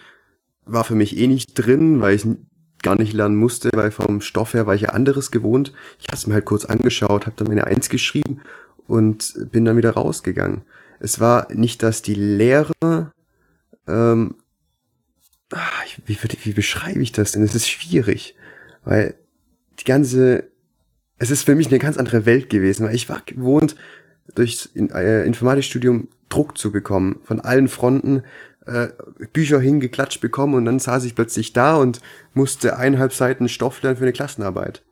war 0.64 0.84
für 0.84 0.94
mich 0.94 1.16
eh 1.16 1.26
nicht 1.26 1.54
drin, 1.54 2.00
weil 2.00 2.14
ich 2.14 2.26
gar 2.82 2.96
nicht 2.96 3.12
lernen 3.12 3.36
musste, 3.36 3.70
weil 3.74 3.90
vom 3.90 4.20
Stoff 4.20 4.54
her 4.54 4.66
war 4.66 4.74
ich 4.74 4.82
ja 4.82 4.88
anderes 4.90 5.30
gewohnt. 5.30 5.72
Ich 5.98 6.08
habe 6.08 6.16
es 6.16 6.26
mir 6.26 6.34
halt 6.34 6.44
kurz 6.44 6.64
angeschaut, 6.64 7.26
habe 7.26 7.36
dann 7.36 7.48
meine 7.48 7.66
Eins 7.66 7.88
geschrieben 7.88 8.40
und 8.86 9.34
bin 9.50 9.64
dann 9.64 9.76
wieder 9.76 9.92
rausgegangen. 9.92 10.62
Es 11.00 11.20
war 11.20 11.52
nicht, 11.52 11.82
dass 11.82 12.02
die 12.02 12.14
Lehrer, 12.14 13.12
ähm, 13.88 14.36
ach, 15.50 15.84
wie, 16.06 16.18
wie 16.42 16.52
beschreibe 16.52 17.00
ich 17.00 17.12
das 17.12 17.32
denn? 17.32 17.42
Es 17.42 17.54
ist 17.54 17.68
schwierig, 17.68 18.36
weil 18.84 19.14
die 19.80 19.84
ganze, 19.84 20.50
es 21.18 21.30
ist 21.30 21.44
für 21.44 21.54
mich 21.54 21.68
eine 21.68 21.78
ganz 21.78 21.96
andere 21.96 22.26
Welt 22.26 22.50
gewesen, 22.50 22.86
weil 22.86 22.94
ich 22.94 23.08
war 23.08 23.22
gewohnt, 23.24 23.76
durch 24.34 24.70
äh, 24.74 25.26
Informatikstudium 25.26 26.08
Druck 26.28 26.56
zu 26.56 26.72
bekommen 26.72 27.20
von 27.24 27.40
allen 27.40 27.68
Fronten 27.68 28.22
äh, 28.66 28.88
Bücher 29.32 29.60
hingeklatscht 29.60 30.20
bekommen 30.20 30.54
und 30.54 30.64
dann 30.64 30.78
saß 30.78 31.04
ich 31.04 31.14
plötzlich 31.14 31.52
da 31.52 31.76
und 31.76 32.00
musste 32.34 32.76
eineinhalb 32.76 33.12
Seiten 33.12 33.48
Stoff 33.48 33.82
lernen 33.82 33.96
für 33.96 34.04
eine 34.04 34.12
Klassenarbeit. 34.12 34.82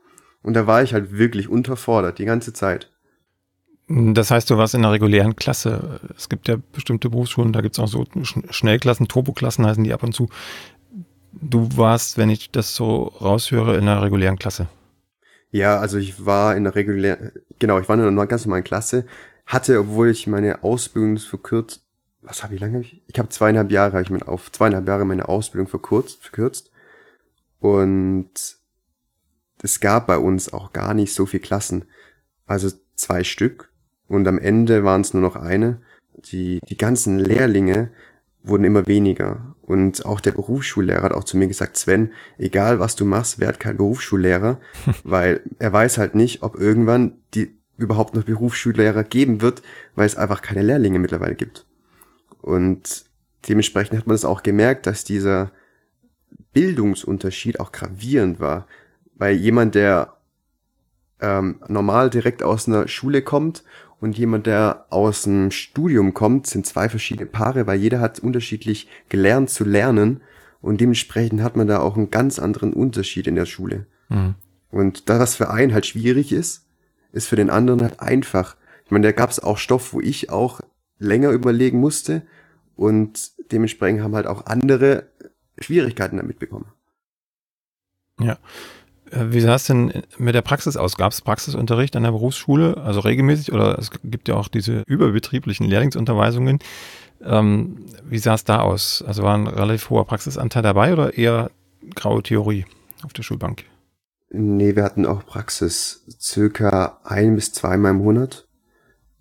Und 0.42 0.54
da 0.54 0.66
war 0.66 0.82
ich 0.82 0.94
halt 0.94 1.12
wirklich 1.16 1.48
unterfordert 1.48 2.18
die 2.18 2.24
ganze 2.24 2.52
Zeit. 2.52 2.90
Das 3.88 4.30
heißt, 4.30 4.48
du 4.48 4.56
warst 4.56 4.74
in 4.74 4.80
einer 4.84 4.92
regulären 4.92 5.34
Klasse. 5.34 6.00
Es 6.16 6.28
gibt 6.28 6.46
ja 6.46 6.56
bestimmte 6.72 7.10
Berufsschulen, 7.10 7.52
da 7.52 7.60
gibt 7.60 7.76
es 7.76 7.80
auch 7.80 7.88
so 7.88 8.06
Schnellklassen, 8.22 9.08
Turboklassen 9.08 9.66
heißen 9.66 9.82
die 9.82 9.92
ab 9.92 10.04
und 10.04 10.14
zu. 10.14 10.28
Du 11.32 11.68
warst, 11.76 12.16
wenn 12.16 12.30
ich 12.30 12.50
das 12.50 12.74
so 12.74 13.04
raushöre, 13.20 13.76
in 13.76 13.88
einer 13.88 14.02
regulären 14.02 14.38
Klasse. 14.38 14.68
Ja, 15.50 15.78
also 15.78 15.98
ich 15.98 16.24
war 16.24 16.56
in 16.56 16.66
einer 16.66 16.76
regulären, 16.76 17.32
genau, 17.58 17.80
ich 17.80 17.88
war 17.88 17.98
in 17.98 18.04
einer 18.04 18.26
ganz 18.26 18.46
normalen 18.46 18.62
Klasse, 18.62 19.06
hatte, 19.44 19.80
obwohl 19.80 20.10
ich 20.10 20.28
meine 20.28 20.62
Ausbildung 20.62 21.18
verkürzt, 21.18 21.84
was 22.30 22.44
habe 22.44 22.54
ich 22.54 22.60
lange? 22.60 22.80
Ich, 22.80 23.02
ich 23.08 23.18
habe 23.18 23.28
zweieinhalb 23.28 23.72
Jahre, 23.72 23.92
habe 23.92 24.02
ich 24.02 24.10
mir 24.10 24.26
auf 24.26 24.52
zweieinhalb 24.52 24.86
Jahre 24.86 25.04
meine 25.04 25.28
Ausbildung 25.28 25.66
verkürzt, 25.66 26.22
verkürzt. 26.22 26.70
Und 27.58 28.30
es 29.62 29.80
gab 29.80 30.06
bei 30.06 30.16
uns 30.16 30.52
auch 30.52 30.72
gar 30.72 30.94
nicht 30.94 31.12
so 31.12 31.26
viel 31.26 31.40
Klassen. 31.40 31.86
Also 32.46 32.70
zwei 32.94 33.24
Stück. 33.24 33.72
Und 34.06 34.28
am 34.28 34.38
Ende 34.38 34.84
waren 34.84 35.00
es 35.00 35.12
nur 35.12 35.22
noch 35.22 35.34
eine. 35.34 35.82
Die, 36.14 36.60
die 36.68 36.76
ganzen 36.76 37.18
Lehrlinge 37.18 37.90
wurden 38.44 38.64
immer 38.64 38.86
weniger. 38.86 39.56
Und 39.62 40.06
auch 40.06 40.20
der 40.20 40.32
Berufsschullehrer 40.32 41.02
hat 41.02 41.12
auch 41.12 41.24
zu 41.24 41.36
mir 41.36 41.48
gesagt, 41.48 41.76
Sven, 41.76 42.12
egal 42.38 42.78
was 42.78 42.94
du 42.94 43.04
machst, 43.04 43.40
werd 43.40 43.58
kein 43.58 43.76
Berufsschullehrer, 43.76 44.60
weil 45.04 45.42
er 45.58 45.72
weiß 45.72 45.98
halt 45.98 46.14
nicht, 46.14 46.42
ob 46.42 46.56
irgendwann 46.56 47.18
die 47.34 47.58
überhaupt 47.76 48.14
noch 48.14 48.24
Berufsschullehrer 48.24 49.02
geben 49.02 49.40
wird, 49.42 49.62
weil 49.96 50.06
es 50.06 50.16
einfach 50.16 50.42
keine 50.42 50.62
Lehrlinge 50.62 50.98
mittlerweile 51.00 51.34
gibt. 51.34 51.66
Und 52.42 53.04
dementsprechend 53.48 53.98
hat 53.98 54.06
man 54.06 54.14
es 54.14 54.24
auch 54.24 54.42
gemerkt, 54.42 54.86
dass 54.86 55.04
dieser 55.04 55.50
Bildungsunterschied 56.52 57.60
auch 57.60 57.72
gravierend 57.72 58.40
war. 58.40 58.66
Weil 59.14 59.36
jemand, 59.36 59.74
der 59.74 60.14
ähm, 61.20 61.60
normal 61.68 62.10
direkt 62.10 62.42
aus 62.42 62.66
einer 62.66 62.88
Schule 62.88 63.22
kommt 63.22 63.64
und 64.00 64.16
jemand, 64.16 64.46
der 64.46 64.86
aus 64.90 65.22
dem 65.22 65.50
Studium 65.50 66.14
kommt, 66.14 66.46
sind 66.46 66.66
zwei 66.66 66.88
verschiedene 66.88 67.26
Paare, 67.26 67.66
weil 67.66 67.78
jeder 67.78 68.00
hat 68.00 68.18
unterschiedlich 68.18 68.88
gelernt 69.08 69.50
zu 69.50 69.64
lernen 69.64 70.22
und 70.62 70.80
dementsprechend 70.80 71.42
hat 71.42 71.56
man 71.56 71.66
da 71.66 71.80
auch 71.80 71.96
einen 71.96 72.10
ganz 72.10 72.38
anderen 72.38 72.72
Unterschied 72.72 73.26
in 73.26 73.34
der 73.34 73.46
Schule. 73.46 73.86
Mhm. 74.08 74.34
Und 74.70 75.08
das, 75.08 75.18
was 75.18 75.36
für 75.36 75.50
einen 75.50 75.74
halt 75.74 75.86
schwierig 75.86 76.32
ist, 76.32 76.66
ist 77.12 77.28
für 77.28 77.36
den 77.36 77.50
anderen 77.50 77.82
halt 77.82 78.00
einfach. 78.00 78.56
Ich 78.84 78.90
meine, 78.90 79.06
da 79.06 79.12
gab 79.12 79.30
es 79.30 79.40
auch 79.40 79.58
Stoff, 79.58 79.92
wo 79.92 80.00
ich 80.00 80.30
auch 80.30 80.60
länger 81.00 81.30
überlegen 81.30 81.80
musste 81.80 82.22
und 82.76 83.32
dementsprechend 83.50 84.02
haben 84.02 84.14
halt 84.14 84.26
auch 84.26 84.46
andere 84.46 85.08
Schwierigkeiten 85.58 86.18
damit 86.18 86.38
bekommen. 86.38 86.66
Ja. 88.20 88.38
Äh, 89.10 89.32
wie 89.32 89.40
sah 89.40 89.56
es 89.56 89.64
denn 89.64 90.04
mit 90.18 90.34
der 90.34 90.42
Praxis 90.42 90.76
aus? 90.76 90.96
Gab 90.96 91.12
es 91.12 91.20
Praxisunterricht 91.20 91.96
an 91.96 92.04
der 92.04 92.12
Berufsschule, 92.12 92.76
also 92.76 93.00
regelmäßig, 93.00 93.52
oder 93.52 93.78
es 93.78 93.90
gibt 94.04 94.28
ja 94.28 94.36
auch 94.36 94.48
diese 94.48 94.82
überbetrieblichen 94.86 95.66
Lehrlingsunterweisungen. 95.66 96.60
Ähm, 97.22 97.86
wie 98.04 98.18
sah 98.18 98.34
es 98.34 98.44
da 98.44 98.60
aus? 98.60 99.02
Also 99.06 99.22
war 99.22 99.36
ein 99.36 99.46
relativ 99.46 99.90
hoher 99.90 100.06
Praxisanteil 100.06 100.62
dabei 100.62 100.92
oder 100.92 101.16
eher 101.16 101.50
graue 101.94 102.22
Theorie 102.22 102.66
auf 103.02 103.12
der 103.12 103.22
Schulbank? 103.22 103.64
Nee, 104.30 104.76
wir 104.76 104.84
hatten 104.84 105.06
auch 105.06 105.26
Praxis 105.26 106.04
circa 106.20 107.00
ein 107.04 107.34
bis 107.34 107.52
zweimal 107.52 107.90
im 107.90 107.98
Monat. 107.98 108.46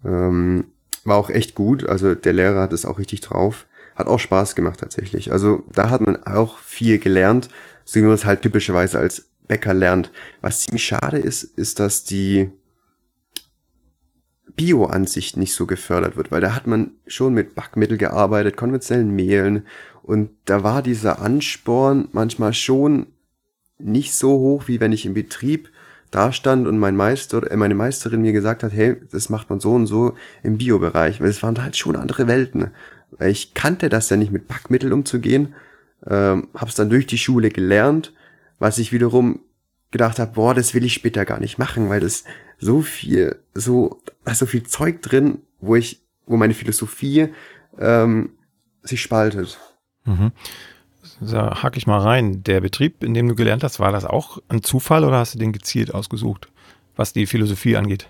Ähm, 0.05 0.71
war 1.09 1.17
auch 1.17 1.29
echt 1.29 1.55
gut, 1.55 1.87
also 1.87 2.15
der 2.15 2.33
Lehrer 2.33 2.61
hat 2.61 2.73
es 2.73 2.85
auch 2.85 2.99
richtig 2.99 3.21
drauf. 3.21 3.67
Hat 3.95 4.07
auch 4.07 4.19
Spaß 4.19 4.55
gemacht 4.55 4.79
tatsächlich. 4.79 5.33
Also 5.33 5.63
da 5.73 5.89
hat 5.89 5.99
man 5.99 6.23
auch 6.23 6.59
viel 6.59 6.99
gelernt, 6.99 7.49
so 7.83 7.99
wie 7.99 8.03
man 8.03 8.13
es 8.13 8.23
halt 8.23 8.41
typischerweise 8.41 8.97
als 8.97 9.27
Bäcker 9.47 9.73
lernt. 9.73 10.11
Was 10.39 10.61
ziemlich 10.61 10.85
schade 10.85 11.17
ist, 11.17 11.43
ist, 11.43 11.79
dass 11.79 12.05
die 12.05 12.49
Bio-Ansicht 14.55 15.35
nicht 15.35 15.53
so 15.53 15.65
gefördert 15.65 16.15
wird, 16.15 16.31
weil 16.31 16.41
da 16.41 16.55
hat 16.55 16.67
man 16.67 16.91
schon 17.07 17.33
mit 17.33 17.55
Backmittel 17.55 17.97
gearbeitet, 17.97 18.55
konventionellen 18.55 19.13
Mehlen 19.15 19.65
und 20.03 20.31
da 20.45 20.63
war 20.63 20.81
dieser 20.81 21.21
Ansporn 21.21 22.09
manchmal 22.13 22.53
schon 22.53 23.07
nicht 23.77 24.13
so 24.13 24.31
hoch, 24.31 24.67
wie 24.67 24.79
wenn 24.79 24.91
ich 24.91 25.05
im 25.05 25.13
Betrieb 25.13 25.69
da 26.11 26.31
stand 26.31 26.67
und 26.67 26.79
mein 26.79 26.95
Meister, 26.95 27.49
äh, 27.51 27.55
meine 27.55 27.75
Meisterin 27.75 28.21
mir 28.21 28.33
gesagt 28.33 28.63
hat, 28.63 28.73
hey, 28.73 28.97
das 29.11 29.29
macht 29.29 29.49
man 29.49 29.59
so 29.59 29.73
und 29.73 29.87
so 29.87 30.15
im 30.43 30.57
Bio-Bereich, 30.57 31.21
weil 31.21 31.29
es 31.29 31.43
waren 31.43 31.61
halt 31.61 31.77
schon 31.77 31.95
andere 31.95 32.27
Welten. 32.27 32.71
Ich 33.19 33.53
kannte 33.53 33.89
das 33.89 34.09
ja 34.09 34.17
nicht 34.17 34.31
mit 34.31 34.47
Backmittel 34.47 34.93
umzugehen, 34.93 35.55
ähm, 36.05 36.47
hab's 36.53 36.75
dann 36.75 36.89
durch 36.89 37.07
die 37.07 37.17
Schule 37.17 37.49
gelernt, 37.49 38.13
was 38.59 38.77
ich 38.77 38.91
wiederum 38.91 39.41
gedacht 39.91 40.19
habe, 40.19 40.33
boah, 40.33 40.53
das 40.53 40.73
will 40.73 40.85
ich 40.85 40.93
später 40.93 41.25
gar 41.25 41.39
nicht 41.39 41.57
machen, 41.57 41.89
weil 41.89 41.99
das 41.99 42.23
so 42.59 42.81
viel, 42.81 43.37
so, 43.53 44.01
da 44.23 44.31
ist 44.31 44.39
so 44.39 44.45
viel 44.45 44.63
Zeug 44.63 45.01
drin, 45.01 45.39
wo 45.59 45.75
ich, 45.75 46.01
wo 46.25 46.37
meine 46.37 46.53
Philosophie 46.53 47.29
ähm, 47.79 48.31
sich 48.83 49.01
spaltet. 49.01 49.57
Mhm. 50.05 50.31
Da 51.21 51.61
hake 51.63 51.77
ich 51.77 51.88
mal 51.88 51.99
rein. 51.99 52.43
Der 52.43 52.61
Betrieb, 52.61 53.03
in 53.03 53.13
dem 53.13 53.27
du 53.27 53.35
gelernt 53.35 53.63
hast, 53.63 53.79
war 53.79 53.91
das 53.91 54.05
auch 54.05 54.41
ein 54.47 54.63
Zufall 54.63 55.03
oder 55.03 55.17
hast 55.17 55.35
du 55.35 55.39
den 55.39 55.51
gezielt 55.51 55.93
ausgesucht, 55.93 56.47
was 56.95 57.13
die 57.13 57.27
Philosophie 57.27 57.75
angeht? 57.75 58.07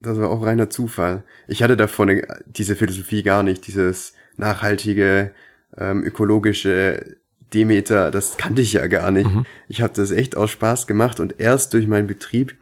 Das 0.00 0.18
war 0.18 0.30
auch 0.30 0.42
reiner 0.42 0.70
Zufall. 0.70 1.24
Ich 1.46 1.62
hatte 1.62 1.76
davon 1.76 2.22
diese 2.46 2.76
Philosophie 2.76 3.22
gar 3.22 3.42
nicht, 3.42 3.66
dieses 3.66 4.14
nachhaltige, 4.36 5.32
ähm, 5.76 6.02
ökologische 6.02 7.16
Demeter, 7.52 8.10
das 8.10 8.36
kannte 8.36 8.62
ich 8.62 8.72
ja 8.74 8.86
gar 8.86 9.10
nicht. 9.10 9.28
Mhm. 9.28 9.44
Ich 9.68 9.82
habe 9.82 9.92
das 9.94 10.10
echt 10.10 10.36
aus 10.36 10.50
Spaß 10.50 10.86
gemacht 10.86 11.20
und 11.20 11.38
erst 11.38 11.74
durch 11.74 11.86
meinen 11.86 12.06
Betrieb 12.06 12.56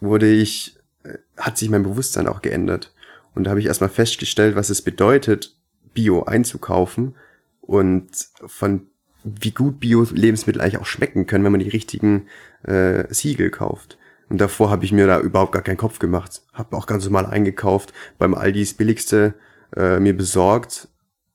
wurde 0.00 0.30
ich, 0.30 0.76
äh, 1.04 1.18
hat 1.36 1.58
sich 1.58 1.68
mein 1.68 1.82
Bewusstsein 1.82 2.26
auch 2.26 2.42
geändert. 2.42 2.92
Und 3.34 3.44
da 3.44 3.50
habe 3.50 3.60
ich 3.60 3.66
erstmal 3.66 3.90
festgestellt, 3.90 4.56
was 4.56 4.70
es 4.70 4.82
bedeutet, 4.82 5.54
Bio 5.94 6.24
einzukaufen 6.24 7.14
und 7.60 8.10
von 8.46 8.86
wie 9.24 9.50
gut 9.50 9.80
Bio-Lebensmittel 9.80 10.60
eigentlich 10.60 10.78
auch 10.78 10.86
schmecken 10.86 11.26
können, 11.26 11.44
wenn 11.44 11.52
man 11.52 11.60
die 11.60 11.68
richtigen 11.68 12.26
äh, 12.62 13.12
Siegel 13.12 13.50
kauft. 13.50 13.98
Und 14.28 14.40
davor 14.40 14.70
habe 14.70 14.84
ich 14.84 14.92
mir 14.92 15.06
da 15.06 15.20
überhaupt 15.20 15.52
gar 15.52 15.62
keinen 15.62 15.76
Kopf 15.76 15.98
gemacht. 15.98 16.42
Habe 16.52 16.76
auch 16.76 16.86
ganz 16.86 17.04
normal 17.04 17.26
eingekauft, 17.26 17.92
beim 18.18 18.34
Aldis 18.34 18.74
billigste 18.74 19.34
äh, 19.76 19.98
mir 19.98 20.16
besorgt. 20.16 20.88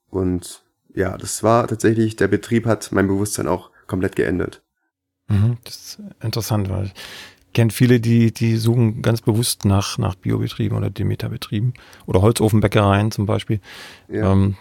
Und 0.10 0.64
ja, 0.94 1.18
das 1.18 1.44
war 1.44 1.68
tatsächlich, 1.68 2.16
der 2.16 2.30
Betrieb 2.30 2.66
hat 2.66 2.92
mein 2.94 3.08
Bewusstsein 3.08 3.48
auch 3.48 3.70
komplett 3.86 4.16
geändert. 4.16 4.64
Mhm, 5.28 5.58
das 5.64 5.76
ist 5.76 6.00
interessant, 6.22 6.70
weil 6.70 6.86
ich 6.86 7.54
kenne 7.54 7.72
viele, 7.72 8.00
die, 8.00 8.34
die 8.34 8.58
suchen 8.58 9.02
ganz 9.02 9.22
bewusst 9.22 9.66
nach, 9.66 9.98
nach 9.98 10.16
Biobetrieben 10.16 10.78
oder 10.78 10.90
Demeterbetrieben 10.90 11.74
oder 12.06 12.22
Holzofenbäckereien 12.22 13.12
zum 13.12 13.26
Beispiel. 13.26 13.60
Ja. 14.08 14.32
Ähm, 14.32 14.56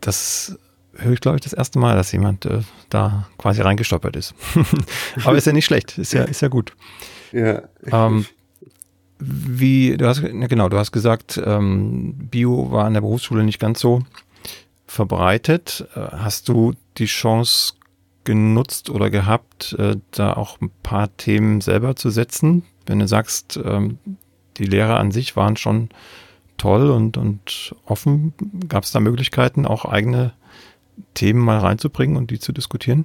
das 0.00 0.58
höre 0.98 1.12
ich, 1.12 1.20
glaube 1.20 1.36
ich, 1.36 1.42
das 1.42 1.52
erste 1.52 1.78
Mal, 1.78 1.96
dass 1.96 2.12
jemand 2.12 2.46
äh, 2.46 2.60
da 2.90 3.28
quasi 3.38 3.60
reingestoppert 3.60 4.16
ist. 4.16 4.34
Aber 5.24 5.36
ist 5.36 5.46
ja 5.46 5.52
nicht 5.52 5.66
schlecht, 5.66 5.98
ist 5.98 6.12
ja, 6.12 6.24
ist 6.24 6.42
ja 6.42 6.48
gut. 6.48 6.74
Ja. 7.32 7.62
Ähm, 7.90 8.26
wie, 9.18 9.96
du 9.96 10.06
hast, 10.06 10.22
genau, 10.22 10.68
du 10.68 10.78
hast 10.78 10.92
gesagt, 10.92 11.40
ähm, 11.44 12.14
Bio 12.30 12.70
war 12.70 12.84
an 12.84 12.94
der 12.94 13.00
Berufsschule 13.00 13.44
nicht 13.44 13.58
ganz 13.58 13.80
so 13.80 14.02
verbreitet. 14.86 15.86
Äh, 15.94 16.00
hast 16.00 16.48
du 16.48 16.74
die 16.98 17.06
Chance 17.06 17.74
genutzt 18.24 18.90
oder 18.90 19.08
gehabt, 19.08 19.74
äh, 19.78 19.96
da 20.10 20.34
auch 20.34 20.60
ein 20.60 20.70
paar 20.82 21.16
Themen 21.16 21.60
selber 21.60 21.96
zu 21.96 22.10
setzen? 22.10 22.64
Wenn 22.86 22.98
du 22.98 23.08
sagst, 23.08 23.58
ähm, 23.64 23.98
die 24.58 24.66
Lehrer 24.66 24.98
an 24.98 25.12
sich 25.12 25.36
waren 25.36 25.56
schon 25.56 25.88
toll 26.56 26.90
und, 26.90 27.16
und 27.16 27.74
offen, 27.84 28.32
gab 28.68 28.84
es 28.84 28.92
da 28.92 29.00
Möglichkeiten, 29.00 29.66
auch 29.66 29.84
eigene 29.84 30.32
Themen 31.14 31.40
mal 31.40 31.58
reinzubringen 31.58 32.16
und 32.16 32.30
die 32.30 32.38
zu 32.38 32.52
diskutieren? 32.52 33.04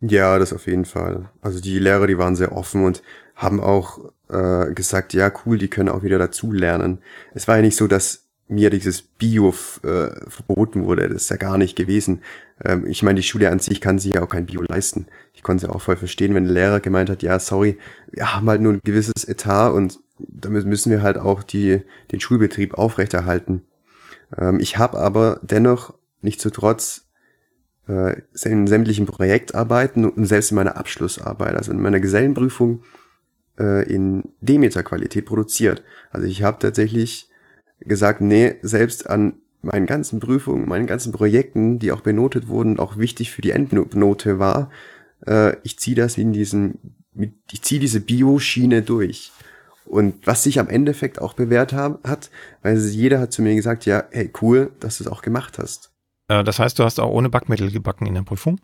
Ja, 0.00 0.38
das 0.38 0.52
auf 0.52 0.66
jeden 0.66 0.84
Fall. 0.84 1.30
Also 1.40 1.60
die 1.60 1.78
Lehrer, 1.78 2.06
die 2.06 2.18
waren 2.18 2.36
sehr 2.36 2.52
offen 2.52 2.84
und 2.84 3.02
haben 3.34 3.60
auch 3.60 3.98
äh, 4.28 4.72
gesagt, 4.72 5.14
ja 5.14 5.32
cool, 5.44 5.58
die 5.58 5.68
können 5.68 5.88
auch 5.88 6.02
wieder 6.02 6.18
dazu 6.18 6.52
lernen. 6.52 6.98
Es 7.34 7.48
war 7.48 7.56
ja 7.56 7.62
nicht 7.62 7.76
so, 7.76 7.86
dass 7.86 8.26
mir 8.48 8.70
dieses 8.70 9.02
Bio 9.02 9.50
äh, 9.82 10.08
verboten 10.28 10.84
wurde. 10.84 11.08
Das 11.08 11.22
ist 11.22 11.30
ja 11.30 11.36
gar 11.36 11.58
nicht 11.58 11.76
gewesen. 11.76 12.22
Ähm, 12.64 12.86
ich 12.86 13.02
meine, 13.02 13.16
die 13.16 13.26
Schule 13.26 13.50
an 13.50 13.58
sich 13.58 13.80
kann 13.80 13.98
sich 13.98 14.14
ja 14.14 14.22
auch 14.22 14.28
kein 14.28 14.46
Bio 14.46 14.62
leisten. 14.62 15.06
Ich 15.34 15.42
konnte 15.42 15.64
es 15.64 15.68
ja 15.68 15.74
auch 15.74 15.82
voll 15.82 15.96
verstehen, 15.96 16.34
wenn 16.34 16.44
der 16.44 16.52
Lehrer 16.52 16.80
gemeint 16.80 17.10
hat, 17.10 17.22
ja, 17.22 17.38
sorry, 17.38 17.78
wir 18.12 18.34
haben 18.34 18.48
halt 18.48 18.60
nur 18.60 18.74
ein 18.74 18.80
gewisses 18.84 19.24
Etat 19.24 19.70
und 19.70 19.98
damit 20.18 20.64
müssen 20.66 20.90
wir 20.90 21.02
halt 21.02 21.18
auch 21.18 21.42
die, 21.42 21.82
den 22.12 22.20
Schulbetrieb 22.20 22.74
aufrechterhalten. 22.74 23.62
Ähm, 24.36 24.60
ich 24.60 24.78
habe 24.78 24.98
aber 24.98 25.40
dennoch 25.42 25.94
nicht 26.22 26.40
zu 26.40 26.50
trotz 26.50 27.05
äh, 27.88 28.22
in 28.44 28.66
sämtlichen 28.66 29.06
Projektarbeiten 29.06 30.04
und 30.04 30.26
selbst 30.26 30.50
in 30.50 30.56
meiner 30.56 30.76
Abschlussarbeit, 30.76 31.54
also 31.54 31.72
in 31.72 31.80
meiner 31.80 32.00
Gesellenprüfung, 32.00 32.82
äh, 33.58 33.88
in 33.92 34.24
Demeter-Qualität 34.40 35.26
produziert. 35.26 35.82
Also 36.10 36.26
ich 36.26 36.42
habe 36.42 36.58
tatsächlich 36.58 37.30
gesagt, 37.80 38.20
nee, 38.20 38.56
selbst 38.62 39.08
an 39.08 39.34
meinen 39.62 39.86
ganzen 39.86 40.20
Prüfungen, 40.20 40.68
meinen 40.68 40.86
ganzen 40.86 41.12
Projekten, 41.12 41.78
die 41.78 41.92
auch 41.92 42.00
benotet 42.00 42.48
wurden, 42.48 42.78
auch 42.78 42.96
wichtig 42.96 43.32
für 43.32 43.42
die 43.42 43.50
Endnote 43.50 44.38
war, 44.38 44.70
äh, 45.26 45.56
ich 45.62 45.78
ziehe 45.78 45.96
das 45.96 46.18
in 46.18 46.32
diesen, 46.32 46.96
ich 47.50 47.62
ziehe 47.62 47.80
diese 47.80 48.00
Bio-Schiene 48.00 48.82
durch. 48.82 49.32
Und 49.84 50.26
was 50.26 50.42
sich 50.42 50.58
am 50.58 50.68
Endeffekt 50.68 51.20
auch 51.20 51.34
bewährt 51.34 51.72
haben, 51.72 51.98
hat, 52.04 52.30
weil 52.62 52.76
jeder 52.76 53.20
hat 53.20 53.32
zu 53.32 53.42
mir 53.42 53.54
gesagt, 53.54 53.86
ja, 53.86 54.04
hey, 54.10 54.30
cool, 54.42 54.72
dass 54.80 54.98
du 54.98 55.04
es 55.04 55.10
auch 55.10 55.22
gemacht 55.22 55.58
hast. 55.58 55.95
Äh, 56.28 56.44
das 56.44 56.58
heißt, 56.58 56.78
du 56.78 56.84
hast 56.84 57.00
auch 57.00 57.10
ohne 57.10 57.28
Backmittel 57.28 57.70
gebacken 57.70 58.06
in 58.06 58.14
der 58.14 58.22
Prüfung? 58.22 58.60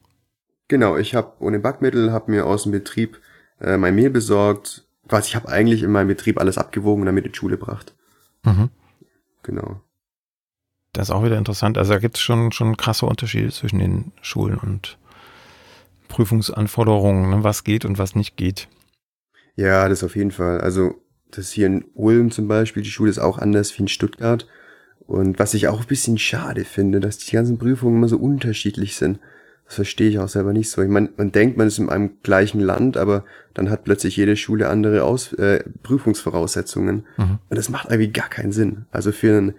Genau, 0.69 0.97
ich 0.97 1.15
habe 1.15 1.33
ohne 1.41 1.59
Backmittel, 1.59 2.13
habe 2.13 2.31
mir 2.31 2.47
aus 2.47 2.65
dem 2.65 2.73
Betrieb 2.73 3.21
äh, 3.61 3.77
mein 3.77 3.95
Mehl 3.95 4.11
besorgt. 4.11 4.87
Was 5.05 5.27
ich 5.27 5.37
habe 5.37 5.49
eigentlich 5.49 5.83
in 5.83 5.91
meinem 5.91 6.09
Betrieb 6.09 6.41
alles 6.41 6.59
abgewogen 6.59 7.03
und 7.03 7.07
damit 7.07 7.27
in 7.27 7.33
die 7.33 7.37
Schule 7.37 7.59
gebracht. 7.59 7.95
Mhm. 8.45 8.71
Genau. 9.43 9.81
Das 10.93 11.09
ist 11.09 11.15
auch 11.15 11.25
wieder 11.25 11.39
interessant. 11.39 11.79
Also 11.79 11.93
da 11.93 11.99
gibt 11.99 12.17
es 12.17 12.23
schon, 12.23 12.53
schon 12.53 12.77
krasse 12.77 13.07
Unterschiede 13.07 13.51
zwischen 13.51 13.79
den 13.79 14.13
Schulen 14.21 14.59
und 14.59 14.99
Prüfungsanforderungen, 16.09 17.31
ne? 17.31 17.45
was 17.45 17.65
geht 17.65 17.85
und 17.85 17.99
was 17.99 18.15
nicht 18.15 18.37
geht. 18.37 18.69
Ja, 19.57 19.89
das 19.89 20.05
auf 20.05 20.17
jeden 20.17 20.31
Fall. 20.31 20.61
Also 20.61 21.03
das 21.31 21.51
hier 21.51 21.67
in 21.67 21.85
Ulm 21.95 22.31
zum 22.31 22.47
Beispiel, 22.47 22.83
die 22.83 22.91
Schule 22.91 23.11
ist 23.11 23.19
auch 23.19 23.39
anders 23.39 23.77
wie 23.77 23.83
in 23.83 23.89
Stuttgart. 23.89 24.47
Und 25.13 25.39
was 25.39 25.53
ich 25.53 25.69
auch 25.69 25.83
ein 25.83 25.87
bisschen 25.87 26.17
schade 26.17 26.65
finde, 26.65 26.99
dass 26.99 27.19
die 27.19 27.33
ganzen 27.33 27.59
Prüfungen 27.59 27.99
immer 27.99 28.09
so 28.09 28.17
unterschiedlich 28.17 28.97
sind. 28.97 29.19
Das 29.67 29.75
verstehe 29.75 30.09
ich 30.09 30.19
auch 30.19 30.29
selber 30.29 30.55
nicht 30.55 30.71
so. 30.71 30.81
Ich 30.81 30.89
meine, 30.89 31.11
man 31.19 31.31
denkt, 31.31 31.59
man 31.59 31.67
ist 31.67 31.79
in 31.79 31.91
einem 31.91 32.23
gleichen 32.23 32.61
Land, 32.61 32.97
aber 32.97 33.27
dann 33.53 33.69
hat 33.69 33.85
plötzlich 33.85 34.17
jede 34.17 34.39
Schule 34.39 34.71
andere 34.71 35.05
Aus 35.05 35.35
äh, 35.35 35.65
Prüfungsvoraussetzungen. 35.83 37.05
Mhm. 37.19 37.39
Und 37.51 37.57
das 37.59 37.69
macht 37.69 37.91
irgendwie 37.91 38.11
gar 38.11 38.31
keinen 38.31 38.53
Sinn. 38.53 38.87
Also 38.91 39.13
für 39.13 39.37
einen 39.37 39.55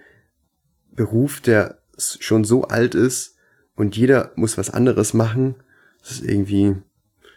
Beruf, 0.95 1.39
der 1.39 1.77
schon 1.99 2.45
so 2.45 2.63
alt 2.63 2.95
ist 2.95 3.35
und 3.75 3.95
jeder 3.95 4.31
muss 4.35 4.57
was 4.57 4.71
anderes 4.71 5.13
machen, 5.13 5.53
das 6.01 6.13
ist 6.13 6.23
irgendwie 6.23 6.77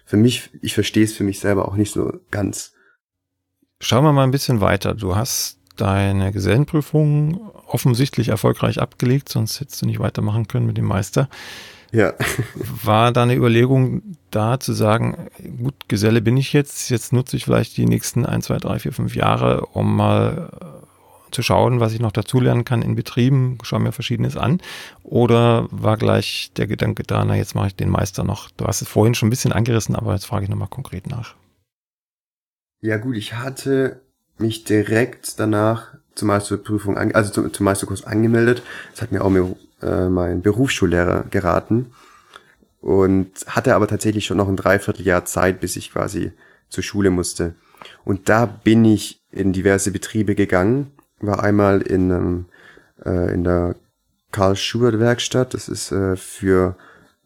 für 0.06 0.16
mich, 0.16 0.48
ich 0.62 0.72
verstehe 0.72 1.04
es 1.04 1.12
für 1.12 1.24
mich 1.24 1.38
selber 1.38 1.68
auch 1.68 1.76
nicht 1.76 1.92
so 1.92 2.18
ganz. 2.30 2.72
Schauen 3.78 4.04
wir 4.04 4.14
mal 4.14 4.24
ein 4.24 4.30
bisschen 4.30 4.62
weiter. 4.62 4.94
Du 4.94 5.16
hast 5.16 5.55
deine 5.76 6.32
Gesellenprüfung 6.32 7.52
offensichtlich 7.66 8.28
erfolgreich 8.28 8.80
abgelegt, 8.80 9.28
sonst 9.28 9.60
hättest 9.60 9.82
du 9.82 9.86
nicht 9.86 9.98
weitermachen 9.98 10.48
können 10.48 10.66
mit 10.66 10.76
dem 10.76 10.86
Meister. 10.86 11.28
Ja. 11.92 12.14
War 12.54 13.12
da 13.12 13.22
eine 13.22 13.34
Überlegung 13.34 14.02
da 14.30 14.60
zu 14.60 14.72
sagen, 14.72 15.28
gut, 15.62 15.88
Geselle 15.88 16.20
bin 16.20 16.36
ich 16.36 16.52
jetzt, 16.52 16.90
jetzt 16.90 17.12
nutze 17.12 17.36
ich 17.36 17.44
vielleicht 17.44 17.76
die 17.76 17.86
nächsten 17.86 18.26
ein, 18.26 18.42
zwei, 18.42 18.58
drei, 18.58 18.78
vier, 18.78 18.92
fünf 18.92 19.14
Jahre, 19.14 19.66
um 19.66 19.96
mal 19.96 20.50
äh, 20.60 20.86
zu 21.30 21.42
schauen, 21.42 21.80
was 21.80 21.92
ich 21.92 22.00
noch 22.00 22.12
dazulernen 22.12 22.64
kann 22.64 22.82
in 22.82 22.94
Betrieben, 22.96 23.58
schaue 23.62 23.80
mir 23.80 23.92
Verschiedenes 23.92 24.36
an. 24.36 24.60
Oder 25.02 25.68
war 25.70 25.96
gleich 25.96 26.50
der 26.56 26.66
Gedanke 26.66 27.02
da, 27.02 27.24
na, 27.24 27.36
jetzt 27.36 27.54
mache 27.54 27.68
ich 27.68 27.76
den 27.76 27.90
Meister 27.90 28.24
noch. 28.24 28.50
Du 28.50 28.66
hast 28.66 28.82
es 28.82 28.88
vorhin 28.88 29.14
schon 29.14 29.28
ein 29.28 29.30
bisschen 29.30 29.52
angerissen, 29.52 29.96
aber 29.96 30.14
jetzt 30.14 30.26
frage 30.26 30.44
ich 30.44 30.50
nochmal 30.50 30.68
konkret 30.68 31.06
nach. 31.08 31.34
Ja 32.80 32.98
gut, 32.98 33.16
ich 33.16 33.34
hatte 33.34 34.02
mich 34.38 34.64
direkt 34.64 35.38
danach 35.38 35.94
zur 36.14 36.28
Meisterprüfung, 36.28 36.96
also 36.96 37.30
zum, 37.32 37.52
zum 37.52 37.64
Meisterkurs 37.64 38.04
angemeldet. 38.04 38.62
Das 38.92 39.02
hat 39.02 39.12
mir 39.12 39.22
auch 39.22 39.30
mir, 39.30 39.54
äh, 39.82 40.08
mein 40.08 40.42
Berufsschullehrer 40.42 41.24
geraten. 41.30 41.92
Und 42.80 43.32
hatte 43.48 43.74
aber 43.74 43.88
tatsächlich 43.88 44.26
schon 44.26 44.36
noch 44.36 44.48
ein 44.48 44.56
Dreivierteljahr 44.56 45.24
Zeit, 45.24 45.60
bis 45.60 45.76
ich 45.76 45.92
quasi 45.92 46.32
zur 46.68 46.84
Schule 46.84 47.10
musste. 47.10 47.54
Und 48.04 48.28
da 48.28 48.46
bin 48.46 48.84
ich 48.84 49.20
in 49.30 49.52
diverse 49.52 49.90
Betriebe 49.90 50.34
gegangen. 50.34 50.92
War 51.20 51.42
einmal 51.42 51.82
in, 51.82 52.10
ähm, 52.10 52.44
äh, 53.04 53.32
in 53.32 53.44
der 53.44 53.76
Karl 54.30 54.56
Schubert 54.56 54.98
Werkstatt. 54.98 55.54
Das 55.54 55.68
ist 55.68 55.92
äh, 55.92 56.16
für 56.16 56.76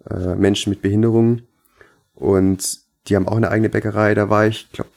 äh, 0.09 0.35
Menschen 0.35 0.71
mit 0.71 0.83
Behinderungen. 0.83 1.47
Und 2.15 2.81
die 3.07 3.17
haben 3.17 3.29
auch 3.29 3.37
eine 3.37 3.51
eigene 3.51 3.69
Bäckerei. 3.69 4.15
Da 4.15 4.31
war 4.31 4.47
ich, 4.47 4.71
glaube 4.73 4.91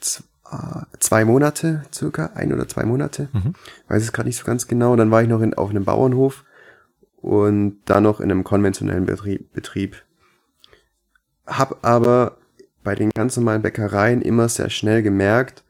zwei 1.00 1.24
Monate 1.24 1.84
circa, 1.92 2.32
ein 2.34 2.52
oder 2.52 2.68
zwei 2.68 2.84
Monate. 2.84 3.28
Mhm. 3.32 3.54
Weiß 3.88 4.02
es 4.02 4.12
gerade 4.12 4.28
nicht 4.28 4.38
so 4.38 4.44
ganz 4.44 4.68
genau. 4.68 4.96
Dann 4.96 5.10
war 5.10 5.22
ich 5.22 5.28
noch 5.28 5.40
in, 5.40 5.54
auf 5.54 5.70
einem 5.70 5.84
Bauernhof 5.84 6.44
und 7.16 7.80
dann 7.86 8.02
noch 8.02 8.20
in 8.20 8.30
einem 8.30 8.44
konventionellen 8.44 9.06
Betrieb. 9.06 9.52
Betrieb. 9.52 10.02
Hab 11.46 11.84
aber 11.84 12.38
bei 12.82 12.94
den 12.94 13.10
ganz 13.10 13.36
normalen 13.36 13.62
Bäckereien 13.62 14.22
immer 14.22 14.48
sehr 14.48 14.70
schnell 14.70 15.02
gemerkt, 15.02 15.64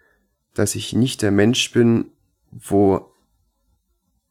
dass 0.54 0.74
ich 0.74 0.92
nicht 0.92 1.22
der 1.22 1.30
Mensch 1.30 1.72
bin, 1.72 2.06
wo 2.50 3.12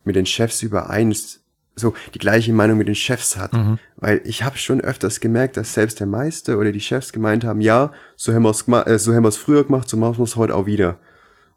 mit 0.04 0.16
den 0.16 0.26
Chefs 0.26 0.62
übereins 0.62 1.43
so 1.76 1.94
die 2.14 2.20
gleiche 2.20 2.54
Meinung 2.54 2.78
mit 2.78 2.88
den 2.88 2.96
Chefs 2.96 3.38
hat. 3.38 3.54
Mhm. 3.54 3.80
Weil 3.96 4.22
ich 4.26 4.44
habe 4.44 4.58
schon 4.58 4.82
öfters 4.82 5.20
gemerkt, 5.20 5.58
dass 5.58 5.74
selbst 5.74 6.00
der 6.00 6.08
Meister 6.08 6.60
oder 6.60 6.72
die 6.72 6.80
Chefs 6.80 7.12
gemeint 7.12 7.44
haben, 7.44 7.62
ja, 7.62 7.92
so 8.16 8.34
haben 8.34 8.44
wir 8.44 8.52
es 8.52 8.68
äh, 8.68 9.00
so 9.00 9.14
haben 9.14 9.24
wir's 9.24 9.38
früher 9.38 9.64
gemacht, 9.64 9.90
so 9.90 9.98
machen 9.98 10.18
wir 10.18 10.24
es 10.24 10.36
heute 10.36 10.56
auch 10.56 10.66
wieder. 10.66 11.00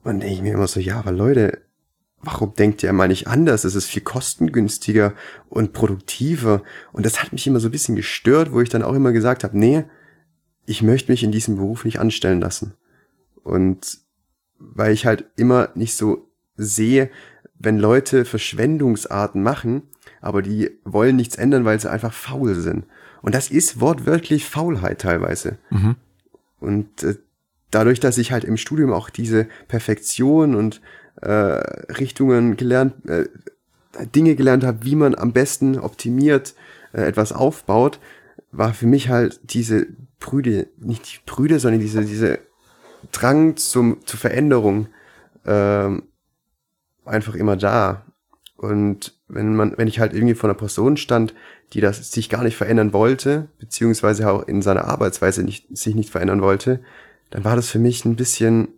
Und 0.03 0.21
denke 0.21 0.35
ich 0.35 0.43
mir 0.43 0.55
immer 0.55 0.69
so, 0.69 0.81
ja, 0.81 0.99
aber 0.99 1.13
Leute, 1.13 1.59
warum 2.23 2.55
denkt 2.55 2.83
ihr 2.83 2.93
mal 2.93 3.09
nicht 3.09 3.27
anders? 3.27 3.65
Es 3.65 3.75
ist 3.75 3.87
viel 3.87 4.03
kostengünstiger 4.03 5.15
und 5.49 5.73
produktiver. 5.73 6.63
Und 6.93 7.05
das 7.05 7.21
hat 7.21 7.33
mich 7.33 7.47
immer 7.47 7.61
so 7.61 7.69
ein 7.69 7.73
bisschen 7.73 7.97
gestört, 7.97 8.53
wo 8.53 8.61
ich 8.61 8.69
dann 8.69 8.83
auch 8.83 8.95
immer 8.95 9.13
gesagt 9.13 9.45
habe, 9.45 9.59
nee, 9.59 9.85
ich 10.65 10.83
möchte 10.83 11.13
mich 11.13 11.23
in 11.23 11.33
diesem 11.33 11.57
Beruf 11.57 11.85
nicht 11.85 11.99
anstellen 11.99 12.41
lassen. 12.41 12.75
Und 13.43 13.99
weil 14.59 14.93
ich 14.93 15.07
halt 15.07 15.27
immer 15.37 15.69
nicht 15.75 15.95
so 15.95 16.29
sehe, 16.57 17.11
wenn 17.59 17.79
Leute 17.79 18.25
Verschwendungsarten 18.25 19.43
machen, 19.43 19.83
aber 20.27 20.43
die 20.43 20.71
wollen 20.85 21.17
nichts 21.17 21.37
ändern, 21.37 21.65
weil 21.65 21.81
sie 21.81 21.91
einfach 21.91 22.13
faul 22.13 22.55
sind. 22.57 22.85
Und 23.23 23.35
das 23.35 23.51
ist 23.51 23.81
wortwörtlich 23.81 24.45
Faulheit 24.45 25.01
teilweise. 25.01 25.59
Mhm. 25.71 25.97
Und 26.61 27.03
äh, 27.03 27.17
dadurch, 27.71 28.01
dass 28.01 28.19
ich 28.19 28.33
halt 28.33 28.45
im 28.45 28.57
Studium 28.57 28.93
auch 28.93 29.09
diese 29.09 29.47
Perfektion 29.69 30.55
und 30.55 30.81
äh, 31.23 31.31
Richtungen 31.31 32.57
gelernt, 32.57 33.09
äh, 33.09 33.27
Dinge 34.15 34.35
gelernt 34.35 34.65
habe, 34.65 34.85
wie 34.85 34.97
man 34.97 35.15
am 35.15 35.33
besten 35.33 35.79
optimiert 35.79 36.55
äh, 36.93 37.03
etwas 37.03 37.33
aufbaut, 37.33 37.99
war 38.53 38.75
für 38.75 38.87
mich 38.87 39.09
halt 39.09 39.41
diese 39.45 39.87
Brüde, 40.19 40.69
nicht 40.79 41.07
die 41.07 41.19
Brüde, 41.25 41.59
sondern 41.59 41.81
diese, 41.81 42.05
diese 42.05 42.39
Drang 43.13 43.57
zum, 43.57 44.05
zur 44.07 44.19
Veränderung 44.19 44.89
äh, 45.45 45.91
einfach 47.05 47.35
immer 47.35 47.57
da. 47.57 48.06
Und 48.57 49.15
wenn 49.29 49.55
man, 49.55 49.77
wenn 49.77 49.89
ich 49.89 50.01
halt 50.01 50.15
irgendwie 50.15 50.35
vor 50.35 50.49
einer 50.49 50.59
Person 50.59 50.97
stand, 50.97 51.35
die 51.73 51.81
das 51.81 52.11
sich 52.11 52.29
gar 52.29 52.43
nicht 52.43 52.57
verändern 52.57 52.93
wollte, 52.93 53.49
beziehungsweise 53.59 54.31
auch 54.31 54.47
in 54.47 54.63
seiner 54.63 54.85
Arbeitsweise 54.85 55.43
nicht, 55.43 55.77
sich 55.77 55.95
nicht 55.95 56.11
verändern 56.11 56.41
wollte, 56.41 56.81
dann 57.31 57.45
war 57.45 57.57
das 57.57 57.69
für 57.69 57.79
mich 57.79 58.05
ein 58.05 58.17
bisschen 58.17 58.69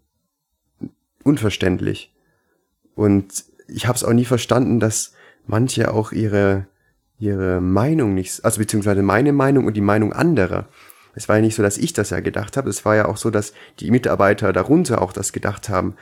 unverständlich. 1.23 2.13
Und 2.95 3.45
ich 3.69 3.87
habe 3.87 3.97
es 3.97 4.05
auch 4.05 4.13
nie 4.13 4.25
verstanden, 4.25 4.81
dass 4.81 5.13
manche 5.47 5.93
auch 5.93 6.13
ihre, 6.13 6.67
ihre 7.19 7.61
Meinung 7.61 8.15
nicht, 8.15 8.45
also 8.45 8.59
beziehungsweise 8.59 9.03
meine 9.03 9.33
Meinung 9.33 9.67
und 9.67 9.75
die 9.75 9.81
Meinung 9.81 10.13
anderer. 10.13 10.69
Es 11.15 11.29
war 11.29 11.37
ja 11.37 11.43
nicht 11.43 11.55
so, 11.55 11.63
dass 11.63 11.79
ich 11.79 11.93
das 11.93 12.11
ja 12.11 12.21
gedacht 12.21 12.57
habe, 12.57 12.71
es 12.71 12.85
war 12.85 12.97
ja 12.97 13.07
auch 13.07 13.17
so, 13.17 13.31
dass 13.31 13.53
die 13.81 13.91
Mitarbeiter 13.91 14.53
darunter 14.53 15.03
auch 15.03 15.13
das 15.13 15.33
gedacht 15.33 15.69
haben, 15.69 15.95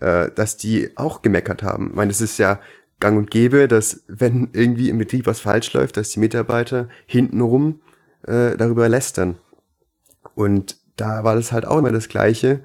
äh, 0.00 0.30
dass 0.34 0.56
die 0.56 0.90
auch 0.96 1.22
gemeckert 1.22 1.62
haben. 1.62 1.88
Ich 1.90 1.94
meine, 1.94 2.10
es 2.10 2.20
ist 2.20 2.38
ja 2.38 2.60
gang 3.00 3.18
und 3.18 3.30
gäbe, 3.30 3.68
dass 3.68 4.04
wenn 4.08 4.50
irgendwie 4.52 4.88
im 4.88 4.98
Betrieb 4.98 5.26
was 5.26 5.40
falsch 5.40 5.72
läuft, 5.72 5.96
dass 5.96 6.10
die 6.10 6.20
Mitarbeiter 6.20 6.88
hintenrum 7.06 7.80
äh, 8.22 8.56
darüber 8.56 8.88
lästern. 8.88 9.36
Und 10.34 10.76
da 10.96 11.24
war 11.24 11.34
das 11.34 11.52
halt 11.52 11.66
auch 11.66 11.78
immer 11.78 11.92
das 11.92 12.08
Gleiche, 12.08 12.64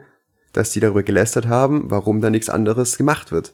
dass 0.53 0.71
die 0.71 0.79
darüber 0.79 1.03
gelästert 1.03 1.47
haben, 1.47 1.91
warum 1.91 2.21
da 2.21 2.29
nichts 2.29 2.49
anderes 2.49 2.97
gemacht 2.97 3.31
wird. 3.31 3.53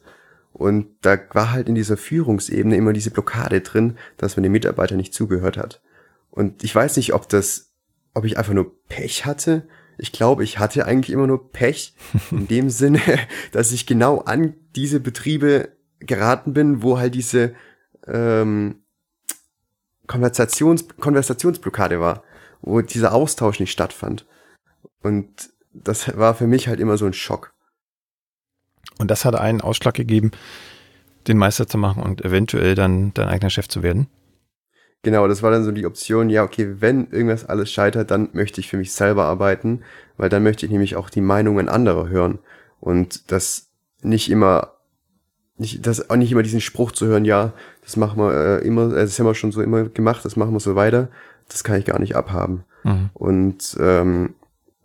Und 0.52 0.86
da 1.02 1.18
war 1.32 1.52
halt 1.52 1.68
in 1.68 1.74
dieser 1.74 1.98
Führungsebene 1.98 2.76
immer 2.76 2.94
diese 2.94 3.10
Blockade 3.10 3.60
drin, 3.60 3.98
dass 4.16 4.36
man 4.36 4.42
den 4.42 4.52
Mitarbeiter 4.52 4.96
nicht 4.96 5.12
zugehört 5.12 5.58
hat. 5.58 5.82
Und 6.30 6.64
ich 6.64 6.74
weiß 6.74 6.96
nicht, 6.96 7.12
ob 7.12 7.28
das, 7.28 7.74
ob 8.14 8.24
ich 8.24 8.38
einfach 8.38 8.54
nur 8.54 8.72
Pech 8.88 9.26
hatte. 9.26 9.68
Ich 9.98 10.12
glaube, 10.12 10.44
ich 10.44 10.58
hatte 10.58 10.86
eigentlich 10.86 11.12
immer 11.12 11.26
nur 11.26 11.50
Pech 11.50 11.94
in 12.30 12.48
dem 12.48 12.70
Sinne, 12.70 13.00
dass 13.52 13.72
ich 13.72 13.86
genau 13.86 14.20
an 14.20 14.54
diese 14.74 15.00
Betriebe 15.00 15.75
geraten 16.00 16.52
bin, 16.52 16.82
wo 16.82 16.98
halt 16.98 17.14
diese 17.14 17.54
ähm, 18.06 18.82
Konversations 20.06 20.86
Konversationsblockade 21.00 22.00
war, 22.00 22.22
wo 22.62 22.80
dieser 22.80 23.12
Austausch 23.12 23.60
nicht 23.60 23.72
stattfand. 23.72 24.26
Und 25.02 25.50
das 25.72 26.16
war 26.16 26.34
für 26.34 26.46
mich 26.46 26.68
halt 26.68 26.80
immer 26.80 26.96
so 26.96 27.06
ein 27.06 27.12
Schock. 27.12 27.52
Und 28.98 29.10
das 29.10 29.24
hat 29.24 29.34
einen 29.34 29.60
Ausschlag 29.60 29.94
gegeben, 29.94 30.30
den 31.28 31.38
Meister 31.38 31.66
zu 31.66 31.78
machen 31.78 32.02
und 32.02 32.24
eventuell 32.24 32.74
dann 32.74 33.12
dein 33.14 33.28
eigener 33.28 33.50
Chef 33.50 33.68
zu 33.68 33.82
werden? 33.82 34.08
Genau, 35.02 35.28
das 35.28 35.42
war 35.42 35.50
dann 35.50 35.64
so 35.64 35.70
die 35.70 35.86
Option, 35.86 36.30
ja, 36.30 36.42
okay, 36.42 36.80
wenn 36.80 37.10
irgendwas 37.10 37.44
alles 37.44 37.70
scheitert, 37.70 38.10
dann 38.10 38.30
möchte 38.32 38.60
ich 38.60 38.68
für 38.68 38.76
mich 38.76 38.92
selber 38.92 39.24
arbeiten, 39.24 39.82
weil 40.16 40.28
dann 40.28 40.42
möchte 40.42 40.66
ich 40.66 40.72
nämlich 40.72 40.96
auch 40.96 41.10
die 41.10 41.20
Meinungen 41.20 41.68
anderer 41.68 42.08
hören 42.08 42.38
und 42.80 43.30
das 43.30 43.68
nicht 44.02 44.30
immer 44.30 44.75
nicht, 45.58 45.86
das 45.86 46.10
auch 46.10 46.16
nicht 46.16 46.32
immer 46.32 46.42
diesen 46.42 46.60
Spruch 46.60 46.92
zu 46.92 47.06
hören, 47.06 47.24
ja, 47.24 47.52
das 47.82 47.96
machen 47.96 48.18
wir 48.18 48.32
äh, 48.32 48.66
immer, 48.66 48.94
äh, 48.94 49.02
das 49.02 49.18
haben 49.18 49.26
wir 49.26 49.34
schon 49.34 49.52
so 49.52 49.62
immer 49.62 49.84
gemacht, 49.84 50.24
das 50.24 50.36
machen 50.36 50.52
wir 50.52 50.60
so 50.60 50.74
weiter, 50.74 51.08
das 51.48 51.64
kann 51.64 51.78
ich 51.78 51.86
gar 51.86 51.98
nicht 51.98 52.16
abhaben. 52.16 52.64
Mhm. 52.84 53.10
Und 53.14 53.76
ähm, 53.80 54.34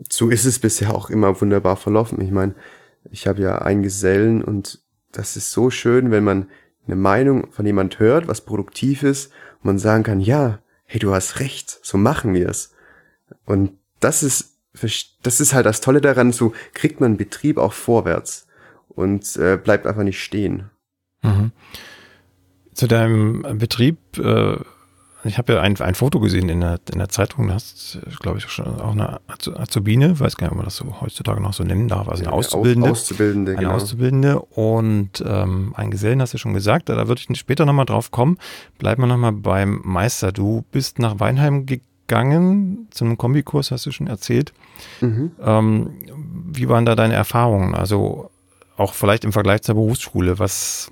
so 0.09 0.29
ist 0.29 0.45
es 0.45 0.59
bisher 0.59 0.95
auch 0.95 1.09
immer 1.09 1.39
wunderbar 1.41 1.75
verlaufen. 1.75 2.21
Ich 2.21 2.31
meine, 2.31 2.55
ich 3.09 3.27
habe 3.27 3.41
ja 3.41 3.59
einen 3.59 3.83
Gesellen 3.83 4.43
und 4.43 4.79
das 5.11 5.35
ist 5.35 5.51
so 5.51 5.69
schön, 5.69 6.11
wenn 6.11 6.23
man 6.23 6.47
eine 6.87 6.95
Meinung 6.95 7.51
von 7.51 7.65
jemand 7.65 7.99
hört, 7.99 8.27
was 8.27 8.41
produktiv 8.41 9.03
ist, 9.03 9.31
und 9.59 9.65
man 9.65 9.79
sagen 9.79 10.03
kann, 10.03 10.19
ja, 10.19 10.59
hey, 10.85 10.99
du 10.99 11.13
hast 11.13 11.39
recht, 11.39 11.79
so 11.83 11.97
machen 11.97 12.33
wir 12.33 12.49
es. 12.49 12.73
Und 13.45 13.73
das 13.99 14.23
ist, 14.23 14.57
das 15.21 15.39
ist 15.39 15.53
halt 15.53 15.65
das 15.65 15.81
Tolle 15.81 16.01
daran, 16.01 16.31
so 16.31 16.53
kriegt 16.73 17.01
man 17.01 17.17
Betrieb 17.17 17.57
auch 17.57 17.73
vorwärts 17.73 18.47
und 19.01 19.35
äh, 19.37 19.57
bleibt 19.57 19.85
einfach 19.87 20.03
nicht 20.03 20.21
stehen. 20.21 20.69
Mhm. 21.23 21.51
Zu 22.73 22.87
deinem 22.87 23.41
Betrieb, 23.57 23.97
äh, 24.17 24.55
ich 25.23 25.37
habe 25.37 25.53
ja 25.53 25.61
ein, 25.61 25.79
ein 25.79 25.93
Foto 25.93 26.19
gesehen 26.19 26.49
in 26.49 26.61
der, 26.61 26.79
in 26.91 26.97
der 26.97 27.09
Zeitung, 27.09 27.47
da 27.47 27.55
hast 27.55 27.99
glaube 28.21 28.39
ich, 28.39 28.49
schon 28.49 28.65
auch 28.65 28.93
eine 28.93 29.19
Azubine, 29.55 30.19
weiß 30.19 30.35
gar 30.35 30.47
nicht, 30.47 30.51
ob 30.51 30.57
man 30.57 30.65
das 30.65 30.77
so 30.77 30.99
heutzutage 30.99 31.41
noch 31.41 31.53
so 31.53 31.63
nennen 31.63 31.87
darf, 31.87 32.09
also 32.09 32.23
eine 32.23 32.33
Auszubildende. 32.33 32.89
Auszubildende, 32.89 33.51
eine 33.51 33.61
genau. 33.61 33.73
Auszubildende 33.73 34.39
und 34.39 35.23
ähm, 35.25 35.73
ein 35.75 35.91
Gesellen, 35.91 36.21
hast 36.21 36.33
du 36.33 36.37
schon 36.37 36.53
gesagt, 36.53 36.89
da 36.89 37.07
würde 37.07 37.21
ich 37.21 37.39
später 37.39 37.65
nochmal 37.65 37.85
drauf 37.85 38.09
kommen. 38.09 38.37
Bleiben 38.79 39.03
wir 39.03 39.07
nochmal 39.07 39.33
beim 39.33 39.81
Meister. 39.83 40.31
Du 40.31 40.63
bist 40.71 40.97
nach 40.97 41.19
Weinheim 41.19 41.65
gegangen, 41.67 42.87
zu 42.89 43.05
einem 43.05 43.17
Kombikurs, 43.17 43.69
hast 43.69 43.85
du 43.85 43.91
schon 43.91 44.07
erzählt. 44.07 44.53
Mhm. 45.01 45.31
Ähm, 45.41 45.91
wie 46.51 46.67
waren 46.67 46.85
da 46.85 46.95
deine 46.95 47.13
Erfahrungen? 47.13 47.75
Also 47.75 48.31
auch 48.77 48.93
vielleicht 48.93 49.23
im 49.23 49.33
Vergleich 49.33 49.61
zur 49.61 49.75
Berufsschule, 49.75 50.39
was 50.39 50.91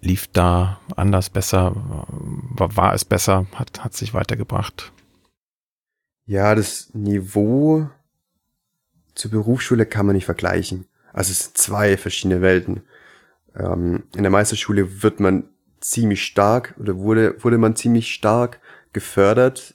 lief 0.00 0.28
da 0.28 0.80
anders, 0.96 1.30
besser? 1.30 1.72
War, 1.76 2.76
war 2.76 2.94
es 2.94 3.04
besser? 3.04 3.46
Hat, 3.54 3.84
hat 3.84 3.94
sich 3.94 4.14
weitergebracht? 4.14 4.92
Ja, 6.26 6.54
das 6.54 6.90
Niveau 6.94 7.88
zur 9.14 9.30
Berufsschule 9.30 9.86
kann 9.86 10.06
man 10.06 10.14
nicht 10.14 10.24
vergleichen. 10.24 10.86
Also 11.12 11.32
es 11.32 11.44
sind 11.44 11.58
zwei 11.58 11.96
verschiedene 11.96 12.40
Welten. 12.40 12.82
Ähm, 13.54 14.04
in 14.14 14.22
der 14.22 14.30
Meisterschule 14.30 15.02
wird 15.02 15.20
man 15.20 15.48
ziemlich 15.80 16.24
stark 16.24 16.74
oder 16.78 16.96
wurde, 16.98 17.42
wurde 17.42 17.58
man 17.58 17.74
ziemlich 17.74 18.12
stark 18.12 18.60
gefördert, 18.92 19.74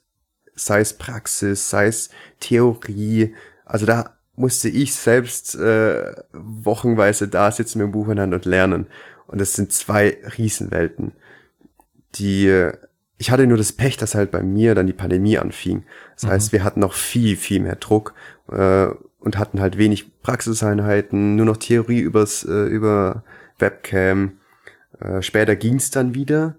sei 0.56 0.80
es 0.80 0.98
Praxis, 0.98 1.70
sei 1.70 1.88
es 1.88 2.10
Theorie. 2.40 3.36
Also 3.66 3.86
da 3.86 4.15
musste 4.36 4.70
ich 4.70 4.94
selbst 4.94 5.56
äh, 5.56 6.14
wochenweise 6.34 7.28
da 7.28 7.52
sitzen 7.52 7.80
mit 7.80 7.88
dem 7.88 7.92
Buch 7.92 8.10
in 8.10 8.20
Hand 8.20 8.34
und 8.34 8.46
lernen. 8.46 8.88
Und 9.28 9.40
das 9.40 9.54
sind 9.54 9.72
zwei 9.72 10.18
Riesenwelten. 10.38 11.14
Die, 12.16 12.70
ich 13.18 13.32
hatte 13.32 13.48
nur 13.48 13.58
das 13.58 13.74
Pech, 13.74 13.98
dass 13.98 14.16
halt 14.16 14.32
bei 14.32 14.44
mir 14.44 14.76
dann 14.76 14.88
die 14.88 14.94
Pandemie 14.94 15.38
anfing. 15.38 15.84
Das 16.16 16.24
mhm. 16.24 16.30
heißt, 16.30 16.52
wir 16.52 16.64
hatten 16.64 16.80
noch 16.80 16.94
viel, 16.94 17.38
viel 17.38 17.60
mehr 17.62 17.76
Druck 17.76 18.14
äh, 18.52 18.88
und 19.20 19.38
hatten 19.38 19.62
halt 19.62 19.78
wenig 19.78 20.22
Praxiseinheiten, 20.22 21.36
nur 21.36 21.46
noch 21.46 21.58
Theorie 21.58 22.00
übers, 22.00 22.44
äh, 22.44 22.66
über 22.66 23.24
Webcam. 23.60 24.38
Äh, 25.00 25.22
später 25.22 25.56
ging's 25.56 25.92
dann 25.92 26.14
wieder, 26.14 26.56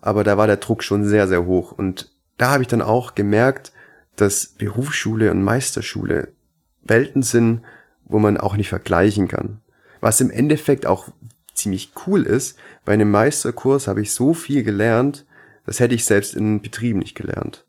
aber 0.00 0.24
da 0.24 0.36
war 0.36 0.46
der 0.46 0.58
Druck 0.58 0.82
schon 0.82 1.04
sehr, 1.04 1.28
sehr 1.28 1.46
hoch. 1.46 1.72
Und 1.72 2.10
da 2.36 2.50
habe 2.50 2.62
ich 2.62 2.68
dann 2.68 2.82
auch 2.82 3.14
gemerkt, 3.14 3.72
dass 4.16 4.46
Berufsschule 4.46 5.30
und 5.30 5.42
Meisterschule 5.42 6.28
Welten 6.82 7.22
sind, 7.22 7.62
wo 8.04 8.18
man 8.18 8.36
auch 8.36 8.56
nicht 8.56 8.68
vergleichen 8.68 9.28
kann. 9.28 9.60
Was 10.00 10.20
im 10.20 10.30
Endeffekt 10.30 10.86
auch 10.86 11.08
ziemlich 11.54 11.92
cool 12.06 12.22
ist, 12.22 12.58
bei 12.84 12.94
einem 12.94 13.10
Meisterkurs 13.10 13.86
habe 13.86 14.02
ich 14.02 14.12
so 14.12 14.34
viel 14.34 14.62
gelernt, 14.62 15.26
das 15.66 15.78
hätte 15.78 15.94
ich 15.94 16.04
selbst 16.04 16.34
in 16.34 16.62
Betrieben 16.62 17.00
nicht 17.00 17.14
gelernt. 17.14 17.66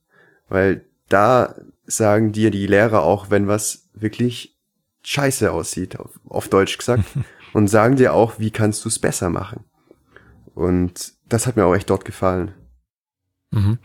Weil 0.47 0.85
da 1.09 1.55
sagen 1.85 2.31
dir 2.31 2.51
die 2.51 2.67
Lehrer 2.67 3.03
auch, 3.03 3.29
wenn 3.29 3.47
was 3.47 3.89
wirklich 3.93 4.57
scheiße 5.03 5.51
aussieht, 5.51 5.99
auf, 5.99 6.19
auf 6.27 6.47
Deutsch 6.47 6.77
gesagt, 6.77 7.03
und 7.53 7.67
sagen 7.67 7.97
dir 7.97 8.13
auch, 8.13 8.39
wie 8.39 8.51
kannst 8.51 8.85
du 8.85 8.89
es 8.89 8.99
besser 8.99 9.29
machen. 9.29 9.65
Und 10.55 11.13
das 11.27 11.47
hat 11.47 11.55
mir 11.55 11.65
auch 11.65 11.75
echt 11.75 11.89
dort 11.89 12.05
gefallen. 12.05 12.53
Mhm. 13.51 13.77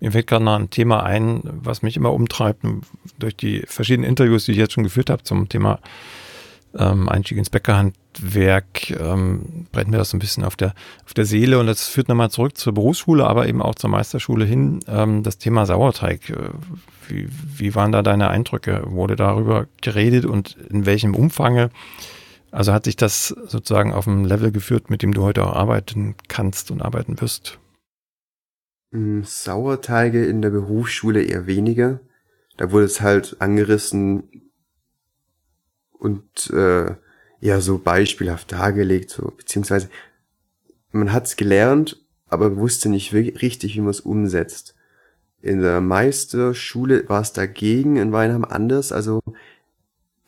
Mir 0.00 0.12
fällt 0.12 0.26
gerade 0.26 0.44
noch 0.44 0.58
ein 0.58 0.70
Thema 0.70 1.02
ein, 1.02 1.42
was 1.44 1.82
mich 1.82 1.96
immer 1.96 2.12
umtreibt, 2.12 2.64
durch 3.18 3.36
die 3.36 3.62
verschiedenen 3.66 4.08
Interviews, 4.08 4.46
die 4.46 4.52
ich 4.52 4.58
jetzt 4.58 4.72
schon 4.72 4.84
geführt 4.84 5.10
habe 5.10 5.22
zum 5.22 5.48
Thema 5.48 5.78
ähm, 6.76 7.08
Einstieg 7.08 7.36
ins 7.38 7.50
Bäckerhandwerk, 7.50 8.90
ähm, 8.90 9.66
brennt 9.72 9.90
mir 9.90 9.98
das 9.98 10.10
so 10.10 10.16
ein 10.16 10.20
bisschen 10.20 10.44
auf 10.44 10.56
der, 10.56 10.74
auf 11.04 11.14
der 11.14 11.26
Seele 11.26 11.58
und 11.58 11.66
das 11.66 11.88
führt 11.88 12.08
nochmal 12.08 12.30
zurück 12.30 12.56
zur 12.56 12.72
Berufsschule, 12.72 13.26
aber 13.26 13.48
eben 13.48 13.60
auch 13.60 13.74
zur 13.74 13.90
Meisterschule 13.90 14.44
hin, 14.44 14.80
ähm, 14.88 15.22
das 15.22 15.38
Thema 15.38 15.66
Sauerteig. 15.66 16.30
Äh, 16.30 16.50
wie, 17.08 17.28
wie 17.30 17.74
waren 17.74 17.92
da 17.92 18.02
deine 18.02 18.30
Eindrücke? 18.30 18.84
Wurde 18.86 19.16
darüber 19.16 19.66
geredet 19.82 20.24
und 20.24 20.56
in 20.70 20.86
welchem 20.86 21.14
Umfange? 21.14 21.70
Also 22.52 22.72
hat 22.72 22.84
sich 22.84 22.96
das 22.96 23.28
sozusagen 23.46 23.92
auf 23.92 24.06
ein 24.06 24.24
Level 24.24 24.50
geführt, 24.50 24.90
mit 24.90 25.02
dem 25.02 25.12
du 25.12 25.22
heute 25.22 25.44
auch 25.44 25.54
arbeiten 25.54 26.14
kannst 26.28 26.70
und 26.70 26.82
arbeiten 26.82 27.20
wirst? 27.20 27.59
Hm, 28.92 29.22
Sauerteige 29.24 30.24
in 30.24 30.42
der 30.42 30.50
Berufsschule 30.50 31.22
eher 31.22 31.46
weniger. 31.46 32.00
Da 32.56 32.72
wurde 32.72 32.86
es 32.86 33.00
halt 33.00 33.36
angerissen 33.40 34.50
und 35.92 36.50
äh, 36.50 36.96
ja 37.40 37.60
so 37.60 37.78
beispielhaft 37.78 38.52
dargelegt, 38.52 39.10
so 39.10 39.32
beziehungsweise 39.36 39.88
man 40.92 41.12
hat 41.12 41.26
es 41.26 41.36
gelernt, 41.36 42.04
aber 42.28 42.56
wusste 42.56 42.88
nicht 42.88 43.12
richtig, 43.12 43.76
wie 43.76 43.80
man 43.80 43.90
es 43.90 44.00
umsetzt. 44.00 44.74
In 45.40 45.60
der 45.60 45.80
Meisterschule 45.80 47.08
war 47.08 47.22
es 47.22 47.32
dagegen, 47.32 47.96
in 47.96 48.12
Weinheim 48.12 48.44
anders. 48.44 48.92
Also 48.92 49.22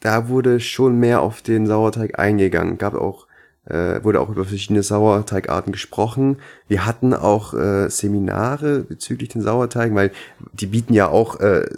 da 0.01 0.29
wurde 0.29 0.59
schon 0.61 0.99
mehr 0.99 1.21
auf 1.21 1.43
den 1.43 1.67
Sauerteig 1.67 2.19
eingegangen. 2.19 2.79
Gab 2.79 2.95
auch 2.95 3.27
äh, 3.65 4.03
wurde 4.03 4.21
auch 4.21 4.29
über 4.29 4.45
verschiedene 4.45 4.83
Sauerteigarten 4.83 5.73
gesprochen. 5.73 6.39
Wir 6.69 6.85
hatten 6.85 7.15
auch 7.15 7.55
äh, 7.55 7.89
Seminare 7.89 8.81
bezüglich 8.81 9.31
den 9.31 9.43
Sauerteigen, 9.43 9.95
weil 9.95 10.11
die 10.53 10.67
bieten 10.67 10.95
ja 10.95 11.09
auch 11.09 11.41
äh, 11.41 11.69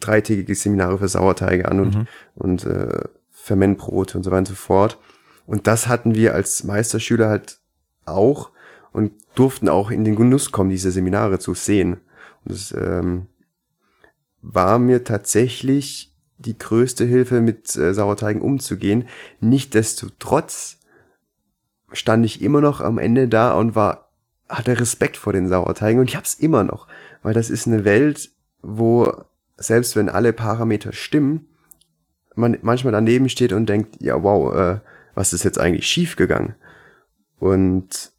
dreitägige 0.00 0.54
Seminare 0.54 0.98
für 0.98 1.08
Sauerteige 1.08 1.68
an 1.68 1.80
und, 1.80 1.94
mhm. 1.94 2.06
und 2.34 2.66
äh, 2.66 3.04
Fermentbrote 3.30 4.18
und 4.18 4.24
so 4.24 4.30
weiter 4.30 4.40
und 4.40 4.48
so 4.48 4.54
fort. 4.54 4.98
Und 5.46 5.66
das 5.66 5.88
hatten 5.88 6.14
wir 6.14 6.34
als 6.34 6.64
Meisterschüler 6.64 7.28
halt 7.28 7.58
auch 8.04 8.50
und 8.92 9.12
durften 9.34 9.68
auch 9.68 9.90
in 9.90 10.04
den 10.04 10.16
Genuss 10.16 10.52
kommen, 10.52 10.70
diese 10.70 10.90
Seminare 10.90 11.38
zu 11.38 11.54
sehen. 11.54 11.94
Und 12.44 12.52
das 12.52 12.72
ähm, 12.72 13.26
war 14.42 14.78
mir 14.78 15.04
tatsächlich 15.04 16.14
die 16.38 16.58
größte 16.58 17.04
Hilfe, 17.04 17.40
mit 17.40 17.74
äh, 17.76 17.94
Sauerteigen 17.94 18.42
umzugehen. 18.42 19.08
Nichtsdestotrotz 19.40 20.78
stand 21.92 22.24
ich 22.24 22.42
immer 22.42 22.60
noch 22.60 22.80
am 22.80 22.98
Ende 22.98 23.28
da 23.28 23.52
und 23.54 23.74
war, 23.74 24.08
hatte 24.48 24.78
Respekt 24.78 25.16
vor 25.16 25.32
den 25.32 25.48
Sauerteigen 25.48 26.00
und 26.00 26.08
ich 26.08 26.16
hab's 26.16 26.34
immer 26.34 26.64
noch, 26.64 26.86
weil 27.22 27.34
das 27.34 27.50
ist 27.50 27.66
eine 27.66 27.84
Welt, 27.84 28.30
wo 28.62 29.12
selbst 29.56 29.96
wenn 29.96 30.08
alle 30.08 30.32
Parameter 30.32 30.92
stimmen, 30.92 31.46
man 32.34 32.56
manchmal 32.62 32.92
daneben 32.92 33.28
steht 33.28 33.52
und 33.52 33.68
denkt, 33.68 34.00
ja 34.00 34.22
wow, 34.22 34.54
äh, 34.54 34.80
was 35.14 35.32
ist 35.32 35.44
jetzt 35.44 35.58
eigentlich 35.58 35.86
schief 35.86 36.16
gegangen? 36.16 36.54
Und 37.38 38.12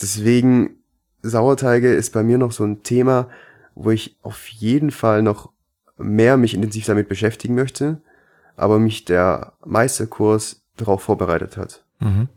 deswegen 0.00 0.82
Sauerteige 1.22 1.92
ist 1.92 2.12
bei 2.12 2.22
mir 2.22 2.38
noch 2.38 2.52
so 2.52 2.64
ein 2.64 2.82
Thema, 2.82 3.28
wo 3.74 3.90
ich 3.90 4.16
auf 4.22 4.48
jeden 4.48 4.90
Fall 4.90 5.22
noch 5.22 5.52
mehr 5.96 6.36
mich 6.36 6.54
intensiv 6.54 6.86
damit 6.86 7.08
beschäftigen 7.08 7.54
möchte, 7.54 8.00
aber 8.56 8.78
mich 8.78 9.04
der 9.04 9.54
Meisterkurs 9.64 10.62
darauf 10.76 11.02
vorbereitet 11.02 11.56
hat. 11.56 11.84
Mhm. 12.00 12.28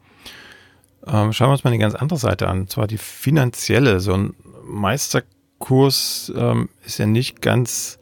Ähm, 1.08 1.34
schauen 1.34 1.50
wir 1.50 1.54
uns 1.54 1.64
mal 1.64 1.72
die 1.72 1.78
ganz 1.78 1.96
andere 1.96 2.20
Seite 2.20 2.48
an, 2.48 2.62
und 2.62 2.70
zwar 2.70 2.88
die 2.88 2.98
finanzielle. 2.98 4.00
So 4.00 4.14
ein 4.14 4.34
Meisterkurs 4.66 6.32
ähm, 6.36 6.70
ist 6.86 6.98
ja 6.98 7.06
nicht 7.06 7.42
ganz 7.42 8.00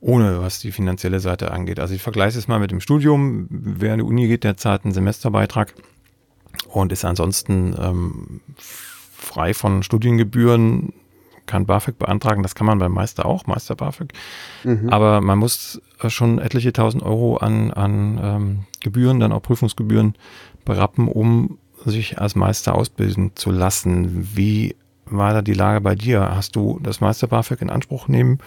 ohne, 0.00 0.40
was 0.40 0.60
die 0.60 0.72
finanzielle 0.72 1.20
Seite 1.20 1.50
angeht. 1.50 1.78
Also 1.78 1.94
ich 1.94 2.02
vergleiche 2.02 2.38
es 2.38 2.48
mal 2.48 2.58
mit 2.58 2.70
dem 2.70 2.80
Studium. 2.80 3.46
Wer 3.50 3.92
an 3.92 3.98
die 3.98 4.04
Uni 4.04 4.28
geht, 4.28 4.44
der 4.44 4.56
zahlt 4.56 4.84
einen 4.84 4.94
Semesterbeitrag 4.94 5.74
und 6.68 6.92
ist 6.92 7.04
ansonsten 7.04 7.74
ähm, 7.78 8.40
frei 9.12 9.52
von 9.54 9.82
Studiengebühren, 9.82 10.94
kann 11.46 11.66
BAföG 11.66 11.98
beantragen. 11.98 12.42
Das 12.42 12.54
kann 12.54 12.66
man 12.66 12.78
beim 12.78 12.92
Meister 12.92 13.26
auch, 13.26 13.46
Meister 13.46 13.74
BAföG. 13.74 14.12
Mhm. 14.64 14.88
Aber 14.88 15.20
man 15.20 15.38
muss 15.38 15.82
schon 16.08 16.38
etliche 16.38 16.72
tausend 16.72 17.02
Euro 17.02 17.36
an, 17.36 17.70
an 17.72 18.20
ähm, 18.22 18.58
Gebühren, 18.80 19.20
dann 19.20 19.32
auch 19.32 19.42
Prüfungsgebühren 19.42 20.14
berappen, 20.64 21.08
um 21.08 21.58
sich 21.84 22.18
als 22.18 22.34
Meister 22.34 22.74
ausbilden 22.74 23.32
zu 23.34 23.50
lassen. 23.50 24.36
Wie 24.36 24.76
war 25.06 25.32
da 25.32 25.42
die 25.42 25.54
Lage 25.54 25.80
bei 25.80 25.94
dir? 25.94 26.34
Hast 26.34 26.56
du 26.56 26.78
das 26.82 27.00
Meister 27.00 27.26
BAföG 27.26 27.62
in 27.62 27.70
Anspruch 27.70 28.08
nehmen 28.08 28.38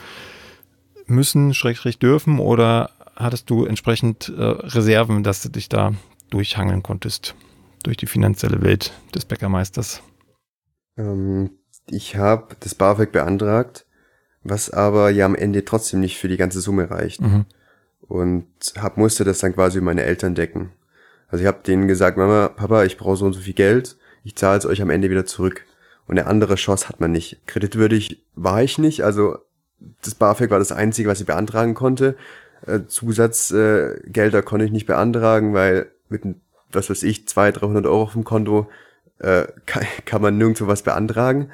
müssen, 1.06 1.54
schrägstrich 1.54 2.00
dürfen 2.00 2.40
oder 2.40 2.92
hattest 3.16 3.50
du 3.50 3.66
entsprechend 3.66 4.30
äh, 4.30 4.42
Reserven, 4.42 5.24
dass 5.24 5.42
du 5.42 5.50
dich 5.50 5.70
da 5.70 5.94
durchhangeln 6.30 6.84
konntest 6.84 7.36
durch 7.84 7.98
die 7.98 8.08
finanzielle 8.08 8.62
Welt 8.62 8.94
des 9.14 9.26
Bäckermeisters? 9.26 10.02
Ähm, 10.98 11.52
ich 11.88 12.16
habe 12.16 12.56
das 12.60 12.76
BAföG 12.76 13.12
beantragt, 13.12 13.86
was 14.44 14.70
aber 14.70 15.10
ja 15.10 15.26
am 15.26 15.36
Ende 15.36 15.66
trotzdem 15.66 16.00
nicht 16.00 16.18
für 16.18 16.28
die 16.28 16.38
ganze 16.38 16.62
Summe 16.62 16.90
reicht. 16.90 17.22
Mhm. 17.22 17.46
Und 18.02 18.48
hab, 18.78 18.98
musste 18.98 19.24
das 19.24 19.40
dann 19.40 19.54
quasi 19.54 19.82
meine 19.82 20.04
Eltern 20.04 20.36
decken. 20.36 20.72
Also 21.34 21.46
ich 21.46 21.48
habe 21.48 21.64
denen 21.66 21.88
gesagt, 21.88 22.16
Mama, 22.16 22.48
Papa, 22.48 22.84
ich 22.84 22.96
brauche 22.96 23.18
so 23.18 23.26
und 23.26 23.34
so 23.34 23.40
viel 23.40 23.56
Geld, 23.56 23.98
ich 24.24 24.36
zahle 24.36 24.60
es 24.60 24.68
euch 24.68 24.84
am 24.84 24.92
Ende 24.92 25.10
wieder 25.10 25.26
zurück. 25.26 25.66
Und 26.06 26.20
eine 26.20 26.28
andere 26.28 26.54
Chance 26.54 26.88
hat 26.88 27.00
man 27.00 27.12
nicht. 27.12 27.42
Kreditwürdig 27.48 28.24
war 28.36 28.62
ich 28.62 28.78
nicht, 28.78 29.04
also 29.04 29.40
das 30.04 30.14
BAföG 30.14 30.52
war 30.52 30.60
das 30.60 30.72
Einzige, 30.72 31.10
was 31.10 31.22
ich 31.22 31.26
beantragen 31.26 31.74
konnte. 31.74 32.16
Äh, 32.68 32.82
Zusatzgelder 32.86 34.38
äh, 34.38 34.44
konnte 34.44 34.66
ich 34.66 34.72
nicht 34.72 34.86
beantragen, 34.86 35.56
weil 35.56 35.90
mit, 36.08 36.22
was 36.72 36.92
weiß 36.92 37.02
ich, 37.02 37.28
200, 37.28 37.64
300 37.64 37.88
Euro 37.88 38.04
auf 38.04 38.14
dem 38.14 38.26
Konto 38.26 38.70
äh, 39.18 39.46
kann, 39.66 39.88
kann 40.06 40.22
man 40.22 40.38
nirgendwo 40.38 40.68
was 40.68 40.84
beantragen. 40.84 41.50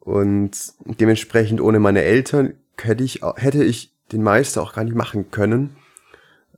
Und 0.00 0.50
dementsprechend 0.84 1.60
ohne 1.60 1.78
meine 1.78 2.02
Eltern 2.02 2.54
hätte 2.76 3.04
ich, 3.04 3.20
hätte 3.36 3.62
ich 3.62 3.94
den 4.10 4.24
Meister 4.24 4.62
auch 4.62 4.72
gar 4.72 4.82
nicht 4.82 4.96
machen 4.96 5.30
können, 5.30 5.76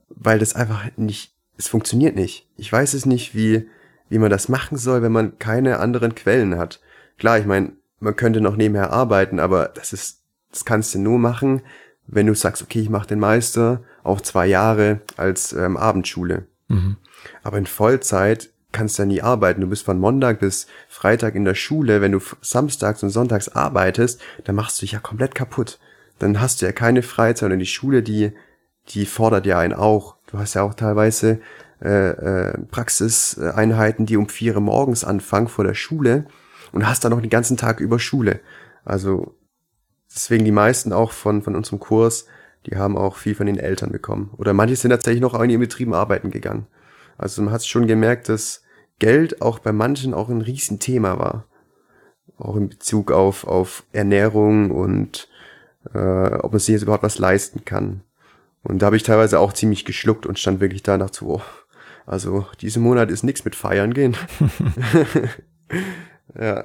weil 0.09 0.39
das 0.39 0.55
einfach 0.55 0.85
nicht 0.97 1.34
es 1.57 1.67
funktioniert 1.67 2.15
nicht. 2.15 2.47
Ich 2.57 2.71
weiß 2.71 2.93
es 2.93 3.05
nicht, 3.05 3.35
wie, 3.35 3.69
wie 4.09 4.19
man 4.19 4.29
das 4.29 4.49
machen 4.49 4.77
soll, 4.77 5.01
wenn 5.01 5.11
man 5.11 5.39
keine 5.39 5.79
anderen 5.79 6.15
Quellen 6.15 6.57
hat. 6.57 6.81
Klar, 7.17 7.39
ich 7.39 7.45
meine, 7.45 7.73
man 7.99 8.15
könnte 8.15 8.41
noch 8.41 8.55
nebenher 8.55 8.91
arbeiten, 8.91 9.39
aber 9.39 9.69
das 9.69 9.93
ist, 9.93 10.21
das 10.51 10.65
kannst 10.65 10.93
du 10.95 10.99
nur 10.99 11.19
machen, 11.19 11.61
wenn 12.07 12.27
du 12.27 12.35
sagst, 12.35 12.61
okay, 12.61 12.79
ich 12.79 12.89
mache 12.89 13.07
den 13.07 13.19
Meister 13.19 13.83
auch 14.03 14.21
zwei 14.21 14.47
Jahre 14.47 15.01
als 15.17 15.53
ähm, 15.53 15.77
Abendschule. 15.77 16.47
Mhm. 16.67 16.97
Aber 17.43 17.57
in 17.57 17.65
Vollzeit 17.65 18.51
kannst 18.71 18.99
ja 18.99 19.05
nie 19.05 19.21
arbeiten. 19.21 19.61
Du 19.61 19.67
bist 19.67 19.85
von 19.85 19.99
Montag 19.99 20.39
bis 20.39 20.67
Freitag 20.87 21.35
in 21.35 21.45
der 21.45 21.55
Schule. 21.55 22.01
Wenn 22.01 22.11
du 22.11 22.19
samstags 22.41 23.01
und 23.01 23.09
sonntags 23.09 23.49
arbeitest, 23.49 24.21
dann 24.43 24.55
machst 24.55 24.77
du 24.77 24.81
dich 24.81 24.91
ja 24.91 24.99
komplett 24.99 25.33
kaputt. 25.33 25.79
Dann 26.19 26.39
hast 26.41 26.61
du 26.61 26.65
ja 26.65 26.71
keine 26.71 27.01
Freizeit 27.01 27.51
und 27.51 27.59
die 27.59 27.65
Schule, 27.65 28.03
die, 28.03 28.33
die 28.89 29.05
fordert 29.05 29.45
ja 29.45 29.57
einen 29.57 29.73
auch. 29.73 30.15
Du 30.35 30.41
hast 30.41 30.53
ja 30.53 30.63
auch 30.63 30.73
teilweise 30.73 31.39
äh, 31.81 32.09
äh, 32.09 32.57
Praxiseinheiten, 32.69 34.05
die 34.05 34.17
um 34.17 34.27
vier 34.27 34.55
Uhr 34.55 34.61
morgens 34.61 35.05
anfangen 35.05 35.47
vor 35.47 35.63
der 35.63 35.75
Schule 35.75 36.25
und 36.73 36.85
hast 36.85 37.05
dann 37.05 37.11
noch 37.11 37.21
den 37.21 37.29
ganzen 37.29 37.55
Tag 37.55 37.79
über 37.79 37.99
Schule. 37.99 38.41
Also 38.83 39.33
deswegen 40.13 40.43
die 40.43 40.51
meisten 40.51 40.91
auch 40.91 41.13
von, 41.13 41.41
von 41.41 41.55
unserem 41.55 41.79
Kurs, 41.79 42.25
die 42.65 42.75
haben 42.75 42.97
auch 42.97 43.15
viel 43.15 43.33
von 43.33 43.45
den 43.45 43.57
Eltern 43.57 43.93
bekommen. 43.93 44.33
Oder 44.35 44.51
manche 44.51 44.75
sind 44.75 44.91
tatsächlich 44.91 45.21
noch 45.21 45.39
in 45.39 45.49
ihren 45.49 45.61
Betrieben 45.61 45.93
arbeiten 45.93 46.31
gegangen. 46.31 46.67
Also 47.17 47.41
man 47.41 47.53
hat 47.53 47.65
schon 47.65 47.87
gemerkt, 47.87 48.27
dass 48.27 48.61
Geld 48.99 49.41
auch 49.41 49.59
bei 49.59 49.71
manchen 49.71 50.13
auch 50.13 50.27
ein 50.27 50.41
Riesenthema 50.41 51.17
war. 51.17 51.45
Auch 52.37 52.57
in 52.57 52.67
Bezug 52.67 53.13
auf, 53.13 53.47
auf 53.47 53.85
Ernährung 53.93 54.71
und 54.71 55.29
äh, 55.93 56.33
ob 56.33 56.51
man 56.51 56.59
sich 56.59 56.73
jetzt 56.73 56.81
überhaupt 56.81 57.03
was 57.03 57.19
leisten 57.19 57.63
kann. 57.63 58.01
Und 58.65 58.81
da 58.81 58.87
habe 58.87 58.97
ich 58.97 59.03
teilweise 59.03 59.39
auch 59.39 59.53
ziemlich 59.53 59.85
geschluckt 59.85 60.25
und 60.25 60.39
stand 60.39 60.59
wirklich 60.59 60.81
danach 60.81 61.11
zu, 61.11 61.29
oh, 61.29 61.41
also 62.07 62.47
diesen 62.61 62.81
Monat 62.81 63.11
ist 63.11 63.21
nichts 63.23 63.45
mit 63.45 63.55
Feiern 63.55 63.93
gehen. 63.93 64.17
ja. 66.39 66.63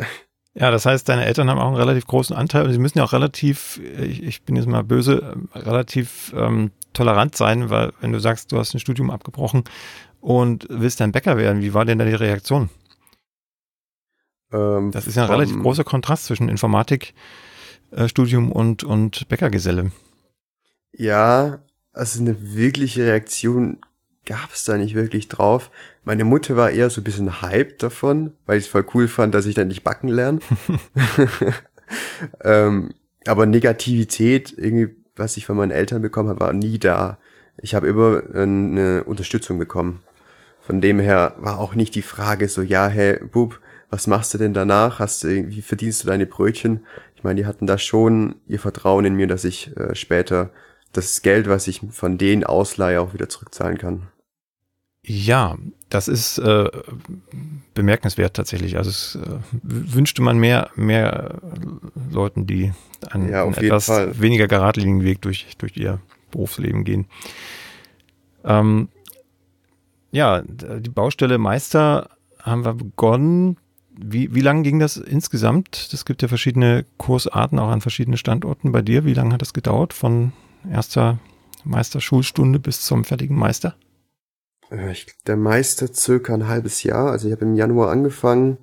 Ja, 0.54 0.70
das 0.70 0.86
heißt, 0.86 1.06
deine 1.08 1.26
Eltern 1.26 1.50
haben 1.50 1.58
auch 1.58 1.68
einen 1.68 1.76
relativ 1.76 2.06
großen 2.06 2.34
Anteil 2.34 2.64
und 2.64 2.72
sie 2.72 2.78
müssen 2.78 2.96
ja 2.98 3.04
auch 3.04 3.12
relativ, 3.12 3.80
ich, 3.98 4.22
ich 4.22 4.44
bin 4.44 4.56
jetzt 4.56 4.66
mal 4.66 4.82
böse, 4.82 5.36
relativ 5.54 6.32
ähm, 6.34 6.70
tolerant 6.94 7.36
sein, 7.36 7.68
weil 7.68 7.92
wenn 8.00 8.12
du 8.12 8.18
sagst, 8.18 8.50
du 8.50 8.58
hast 8.58 8.72
ein 8.74 8.80
Studium 8.80 9.10
abgebrochen 9.10 9.64
und 10.20 10.66
willst 10.70 11.00
dann 11.00 11.12
Bäcker 11.12 11.36
werden, 11.36 11.60
wie 11.60 11.74
war 11.74 11.84
denn 11.84 11.98
da 11.98 12.06
die 12.06 12.14
Reaktion? 12.14 12.70
Ähm, 14.52 14.90
das 14.90 15.06
ist 15.06 15.16
ja 15.16 15.24
ein 15.24 15.30
relativ 15.30 15.60
großer 15.60 15.84
Kontrast 15.84 16.24
zwischen 16.24 16.48
Informatikstudium 16.48 18.50
und, 18.50 18.84
und 18.84 19.28
Bäckergeselle. 19.28 19.92
Ja, 20.92 21.60
also 21.92 22.20
eine 22.20 22.55
wirkliche 22.55 23.05
Reaktion 23.05 23.79
gab 24.26 24.53
es 24.53 24.64
da 24.64 24.76
nicht 24.76 24.94
wirklich 24.94 25.29
drauf. 25.29 25.70
Meine 26.05 26.24
Mutter 26.24 26.57
war 26.57 26.70
eher 26.70 26.90
so 26.90 27.00
ein 27.00 27.05
bisschen 27.05 27.42
hyped 27.42 27.83
davon, 27.83 28.35
weil 28.46 28.59
ich 28.59 28.64
es 28.64 28.70
voll 28.70 28.87
cool 28.94 29.09
fand, 29.09 29.35
dass 29.35 29.46
ich 29.46 29.55
dann 29.55 29.68
nicht 29.68 29.83
backen 29.83 30.09
lerne. 30.09 30.40
ähm, 32.44 32.90
aber 33.26 33.46
Negativität, 33.46 34.55
irgendwie, 34.57 34.94
was 35.16 35.37
ich 35.37 35.46
von 35.46 35.57
meinen 35.57 35.72
Eltern 35.72 36.03
bekommen 36.03 36.29
habe, 36.29 36.40
war 36.40 36.53
nie 36.53 36.79
da. 36.79 37.18
Ich 37.61 37.74
habe 37.74 37.88
immer 37.88 38.22
eine 38.35 39.05
Unterstützung 39.05 39.59
bekommen. 39.59 40.00
Von 40.61 40.81
dem 40.81 41.00
her 41.00 41.35
war 41.38 41.59
auch 41.59 41.74
nicht 41.74 41.94
die 41.94 42.03
Frage 42.03 42.48
so, 42.48 42.62
ja, 42.62 42.87
hey, 42.87 43.18
Bub, 43.24 43.61
was 43.90 44.07
machst 44.07 44.33
du 44.33 44.38
denn 44.38 44.55
danach? 44.55 45.00
Hast 45.00 45.24
du 45.24 45.29
irgendwie 45.29 45.62
verdienst 45.62 46.05
du 46.05 46.07
deine 46.07 46.26
Brötchen? 46.26 46.87
Ich 47.16 47.24
meine, 47.24 47.40
die 47.40 47.46
hatten 47.46 47.66
da 47.66 47.76
schon 47.76 48.37
ihr 48.46 48.61
Vertrauen 48.61 49.05
in 49.05 49.16
mir, 49.16 49.26
dass 49.26 49.44
ich 49.44 49.76
äh, 49.76 49.94
später 49.94 50.50
das 50.92 51.22
Geld, 51.22 51.48
was 51.48 51.66
ich 51.68 51.81
von 51.90 52.18
denen 52.18 52.44
ausleihe, 52.44 53.00
auch 53.00 53.14
wieder 53.14 53.29
zurückzahlen 53.29 53.79
kann. 53.79 54.09
Ja, 55.03 55.57
das 55.88 56.09
ist 56.09 56.38
äh, 56.38 56.68
bemerkenswert 57.74 58.35
tatsächlich. 58.35 58.76
Also 58.76 58.90
es 58.90 59.14
äh, 59.16 59.38
wünschte 59.62 60.20
man 60.22 60.38
mehr, 60.38 60.70
mehr 60.76 61.40
Leuten, 62.11 62.46
die 62.46 62.72
einen, 63.11 63.31
ja, 63.31 63.44
einen 63.44 63.55
etwas 63.55 63.87
Fall. 63.87 64.20
weniger 64.20 64.46
geradlinigen 64.46 65.03
Weg 65.03 65.22
durch, 65.22 65.57
durch 65.57 65.76
ihr 65.76 66.00
Berufsleben 66.31 66.85
gehen. 66.85 67.07
Ähm, 68.44 68.88
ja, 70.12 70.42
die 70.42 70.90
Baustelle 70.90 71.38
Meister 71.38 72.11
haben 72.38 72.64
wir 72.64 72.74
begonnen. 72.74 73.57
Wie, 73.96 74.35
wie 74.35 74.40
lange 74.40 74.62
ging 74.62 74.79
das 74.79 74.96
insgesamt? 74.96 75.90
Es 75.92 76.05
gibt 76.05 76.22
ja 76.22 76.29
verschiedene 76.29 76.85
Kursarten 76.98 77.59
auch 77.59 77.68
an 77.70 77.81
verschiedenen 77.81 78.16
Standorten 78.16 78.72
bei 78.72 78.83
dir. 78.83 79.05
Wie 79.05 79.14
lange 79.14 79.35
hat 79.35 79.42
das 79.42 79.53
gedauert 79.53 79.92
von 79.92 80.33
erster 80.68 81.18
Meisterschulstunde 81.64 82.58
bis 82.58 82.82
zum 82.82 83.04
fertigen 83.04 83.36
Meister? 83.36 83.76
Äh, 84.70 84.94
der 85.26 85.36
Meister 85.36 85.92
circa 85.92 86.34
ein 86.34 86.48
halbes 86.48 86.82
Jahr. 86.82 87.10
Also 87.10 87.28
ich 87.28 87.32
habe 87.32 87.44
im 87.44 87.54
Januar 87.54 87.90
angefangen 87.90 88.58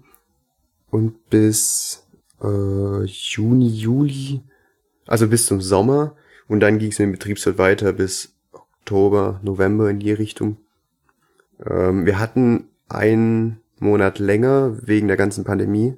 und 0.90 1.30
bis 1.30 2.08
äh, 2.42 3.04
Juni, 3.04 3.68
Juli, 3.68 4.42
also 5.06 5.28
bis 5.28 5.46
zum 5.46 5.62
Sommer. 5.62 6.16
Und 6.48 6.62
dann 6.62 6.80
ging 6.80 6.92
es 6.92 7.00
mit 7.00 7.08
dem 7.08 7.12
Betriebswirt 7.12 7.58
weiter 7.58 7.94
bis 7.94 8.34
Oktober, 8.52 9.40
November 9.44 9.90
in 9.90 10.00
die 10.00 10.14
Richtung. 10.14 10.58
Ähm, 11.66 12.06
wir 12.06 12.20
hatten 12.20 12.70
einen 12.88 13.60
Monat 13.80 14.20
länger 14.20 14.78
wegen 14.88 15.08
der 15.08 15.18
ganzen 15.18 15.44
Pandemie, 15.44 15.98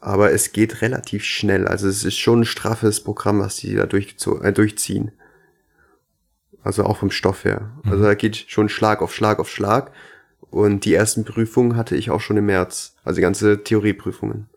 aber 0.00 0.32
es 0.32 0.52
geht 0.52 0.82
relativ 0.82 1.24
schnell. 1.24 1.66
Also 1.66 1.88
es 1.88 2.04
ist 2.04 2.16
schon 2.16 2.40
ein 2.40 2.44
straffes 2.44 3.02
Programm, 3.02 3.40
was 3.40 3.56
die 3.56 3.74
da 3.74 3.84
äh, 3.84 4.52
durchziehen. 4.52 5.12
Also 6.62 6.84
auch 6.84 6.98
vom 6.98 7.10
Stoff 7.10 7.44
her. 7.44 7.70
Also 7.84 7.98
mhm. 7.98 8.02
da 8.02 8.14
geht 8.14 8.36
schon 8.48 8.68
Schlag 8.68 9.00
auf 9.02 9.14
Schlag 9.14 9.38
auf 9.38 9.48
Schlag. 9.48 9.92
Und 10.50 10.84
die 10.84 10.94
ersten 10.94 11.24
Prüfungen 11.24 11.76
hatte 11.76 11.96
ich 11.96 12.10
auch 12.10 12.20
schon 12.20 12.36
im 12.36 12.46
März. 12.46 12.94
Also 13.04 13.16
die 13.16 13.22
ganze 13.22 13.62
Theorieprüfungen. 13.62 14.48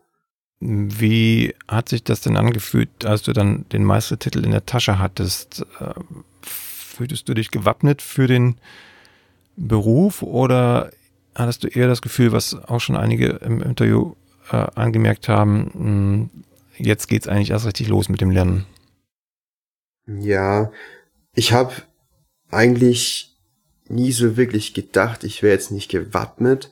Wie 0.60 1.56
hat 1.67 1.89
sich 1.89 2.04
das 2.04 2.21
denn 2.21 2.36
angefühlt, 2.36 3.06
als 3.06 3.21
du 3.21 3.32
dann 3.32 3.65
den 3.69 3.84
Meistertitel 3.84 4.43
in 4.43 4.52
der 4.52 4.65
Tasche 4.65 4.99
hattest? 4.99 5.65
Äh, 5.80 5.93
fühltest 6.41 7.30
du 7.30 7.34
dich 7.34 7.49
gewappnet 7.49 8.02
für 8.02 8.28
den 8.28 8.56
Beruf 9.56 10.21
oder 10.21 10.91
hattest 11.34 11.63
du 11.63 11.67
eher 11.67 11.88
das 11.88 12.02
Gefühl, 12.02 12.34
was 12.34 12.56
auch 12.56 12.80
schon 12.80 12.97
einige 12.97 13.28
im 13.28 13.62
Interview 13.62 14.15
äh, 14.51 14.67
angemerkt 14.75 15.27
haben, 15.29 15.71
mh, 15.73 15.73
hm, 15.73 16.29
jetzt 16.77 17.07
geht's 17.07 17.27
eigentlich 17.27 17.51
erst 17.51 17.65
richtig 17.65 17.88
los 17.88 18.09
mit 18.09 18.21
dem 18.21 18.31
Lernen? 18.31 18.65
Ja, 20.07 20.71
ich 21.33 21.53
habe 21.53 21.73
eigentlich 22.49 23.38
nie 23.88 24.12
so 24.12 24.38
wirklich 24.38 24.73
gedacht, 24.73 25.23
ich 25.23 25.43
wäre 25.43 25.53
jetzt 25.53 25.71
nicht 25.71 25.89
gewappnet. 25.89 26.71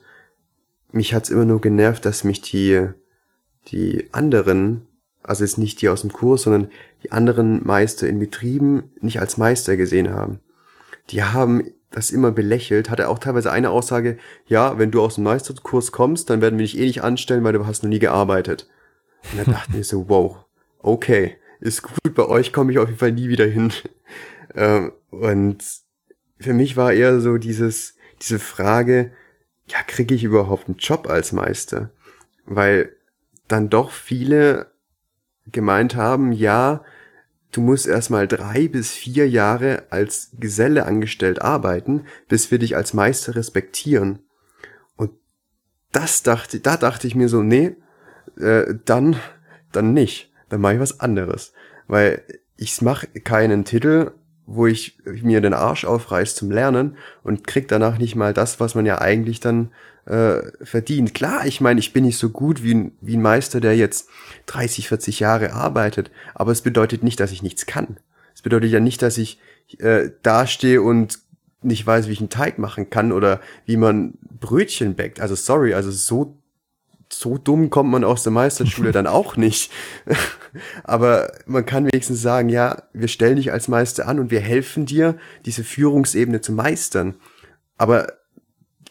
Mich 0.91 1.13
hat's 1.13 1.29
immer 1.29 1.45
nur 1.45 1.61
genervt, 1.61 2.05
dass 2.05 2.23
mich 2.23 2.41
die, 2.41 2.87
die 3.67 4.07
anderen, 4.11 4.87
also 5.23 5.43
jetzt 5.43 5.57
nicht 5.57 5.81
die 5.81 5.89
aus 5.89 6.01
dem 6.01 6.13
Kurs, 6.13 6.43
sondern 6.43 6.71
die 7.03 7.11
anderen 7.11 7.65
Meister 7.65 8.07
in 8.07 8.19
Betrieben 8.19 8.91
nicht 9.01 9.19
als 9.19 9.37
Meister 9.37 9.77
gesehen 9.77 10.11
haben. 10.11 10.39
Die 11.09 11.23
haben 11.23 11.71
das 11.91 12.11
immer 12.11 12.31
belächelt, 12.31 12.89
hatte 12.89 13.09
auch 13.09 13.19
teilweise 13.19 13.51
eine 13.51 13.69
Aussage, 13.69 14.17
ja, 14.45 14.77
wenn 14.77 14.91
du 14.91 15.01
aus 15.01 15.15
dem 15.15 15.23
Meisterkurs 15.23 15.91
kommst, 15.91 16.29
dann 16.29 16.41
werden 16.41 16.59
wir 16.59 16.65
dich 16.65 16.77
eh 16.77 16.85
nicht 16.85 17.03
anstellen, 17.03 17.43
weil 17.43 17.53
du 17.53 17.65
hast 17.65 17.83
noch 17.83 17.89
nie 17.89 17.99
gearbeitet. 17.99 18.67
Und 19.31 19.39
dann 19.39 19.53
dachte 19.53 19.77
ich 19.77 19.87
so, 19.87 20.05
wow, 20.09 20.37
okay, 20.79 21.37
ist 21.59 21.83
gut, 21.83 22.13
bei 22.13 22.25
euch 22.25 22.53
komme 22.53 22.71
ich 22.71 22.79
auf 22.79 22.87
jeden 22.87 22.99
Fall 22.99 23.11
nie 23.11 23.29
wieder 23.29 23.45
hin. 23.45 23.71
Ähm, 24.55 24.93
und 25.11 25.63
für 26.39 26.53
mich 26.53 26.77
war 26.77 26.91
eher 26.91 27.19
so 27.19 27.37
dieses, 27.37 27.95
diese 28.21 28.39
Frage, 28.39 29.11
ja, 29.67 29.77
kriege 29.85 30.15
ich 30.15 30.23
überhaupt 30.23 30.67
einen 30.67 30.77
Job 30.77 31.07
als 31.07 31.31
Meister? 31.31 31.91
Weil 32.45 32.95
dann 33.47 33.69
doch 33.69 33.91
viele 33.91 34.71
gemeint 35.51 35.95
haben, 35.95 36.31
ja, 36.31 36.83
du 37.51 37.61
musst 37.61 37.87
erstmal 37.87 38.27
drei 38.27 38.67
bis 38.67 38.91
vier 38.91 39.29
Jahre 39.29 39.83
als 39.89 40.31
Geselle 40.39 40.85
angestellt 40.85 41.41
arbeiten, 41.41 42.05
bis 42.27 42.51
wir 42.51 42.59
dich 42.59 42.75
als 42.75 42.93
Meister 42.93 43.35
respektieren. 43.35 44.19
Und 44.95 45.11
das 45.91 46.23
dachte, 46.23 46.59
da 46.59 46.77
dachte 46.77 47.07
ich 47.07 47.15
mir 47.15 47.29
so, 47.29 47.41
nee, 47.41 47.75
äh, 48.37 48.75
dann, 48.85 49.17
dann 49.71 49.93
nicht. 49.93 50.31
Dann 50.49 50.61
mache 50.61 50.75
ich 50.75 50.79
was 50.79 50.99
anderes. 50.99 51.53
Weil 51.87 52.23
ich 52.57 52.81
mache 52.81 53.07
keinen 53.07 53.65
Titel 53.65 54.11
wo 54.47 54.65
ich 54.65 54.97
mir 55.05 55.41
den 55.41 55.53
Arsch 55.53 55.85
aufreiß 55.85 56.33
zum 56.33 56.49
Lernen 56.49 56.95
und 57.23 57.45
krieg 57.45 57.67
danach 57.67 57.97
nicht 57.99 58.15
mal 58.15 58.33
das, 58.33 58.59
was 58.59 58.75
man 58.75 58.85
ja 58.85 58.99
eigentlich 58.99 59.41
dann 59.41 59.71
äh, 60.05 60.41
verdient. 60.63 61.13
Klar, 61.13 61.45
ich 61.45 61.59
meine, 61.59 61.81
ich 61.81 61.91
bin 61.91 62.05
nicht 62.05 62.17
so 62.17 62.29
gut 62.29 62.63
wie 62.63 62.73
ein, 62.73 62.91
wie 63.01 63.17
ein 63.17 63.21
Meister, 63.21 63.59
der 63.59 63.75
jetzt 63.75 64.07
30, 64.45 64.87
40 64.87 65.19
Jahre 65.19 65.51
arbeitet, 65.51 66.11
aber 66.33 66.53
es 66.53 66.61
bedeutet 66.61 67.03
nicht, 67.03 67.19
dass 67.19 67.33
ich 67.33 67.43
nichts 67.43 67.65
kann. 67.65 67.97
Es 68.33 68.41
bedeutet 68.41 68.71
ja 68.71 68.79
nicht, 68.79 69.01
dass 69.01 69.17
ich 69.17 69.39
äh, 69.79 70.11
dastehe 70.23 70.81
und 70.81 71.19
nicht 71.61 71.85
weiß, 71.85 72.07
wie 72.07 72.13
ich 72.13 72.19
einen 72.19 72.29
Teig 72.29 72.57
machen 72.57 72.89
kann 72.89 73.11
oder 73.11 73.41
wie 73.65 73.75
man 73.75 74.13
Brötchen 74.39 74.95
backt. 74.95 75.19
Also 75.19 75.35
sorry, 75.35 75.73
also 75.73 75.91
so 75.91 76.36
so 77.09 77.37
dumm 77.37 77.69
kommt 77.69 77.89
man 77.89 78.03
aus 78.03 78.23
der 78.23 78.31
Meisterschule 78.31 78.91
dann 78.91 79.07
auch 79.07 79.37
nicht. 79.37 79.71
Aber 80.83 81.31
man 81.45 81.65
kann 81.65 81.85
wenigstens 81.85 82.21
sagen, 82.21 82.49
ja, 82.49 82.83
wir 82.93 83.07
stellen 83.07 83.37
dich 83.37 83.51
als 83.51 83.67
Meister 83.67 84.07
an 84.07 84.19
und 84.19 84.31
wir 84.31 84.39
helfen 84.39 84.85
dir, 84.85 85.17
diese 85.45 85.63
Führungsebene 85.63 86.41
zu 86.41 86.51
meistern. 86.51 87.15
Aber 87.77 88.07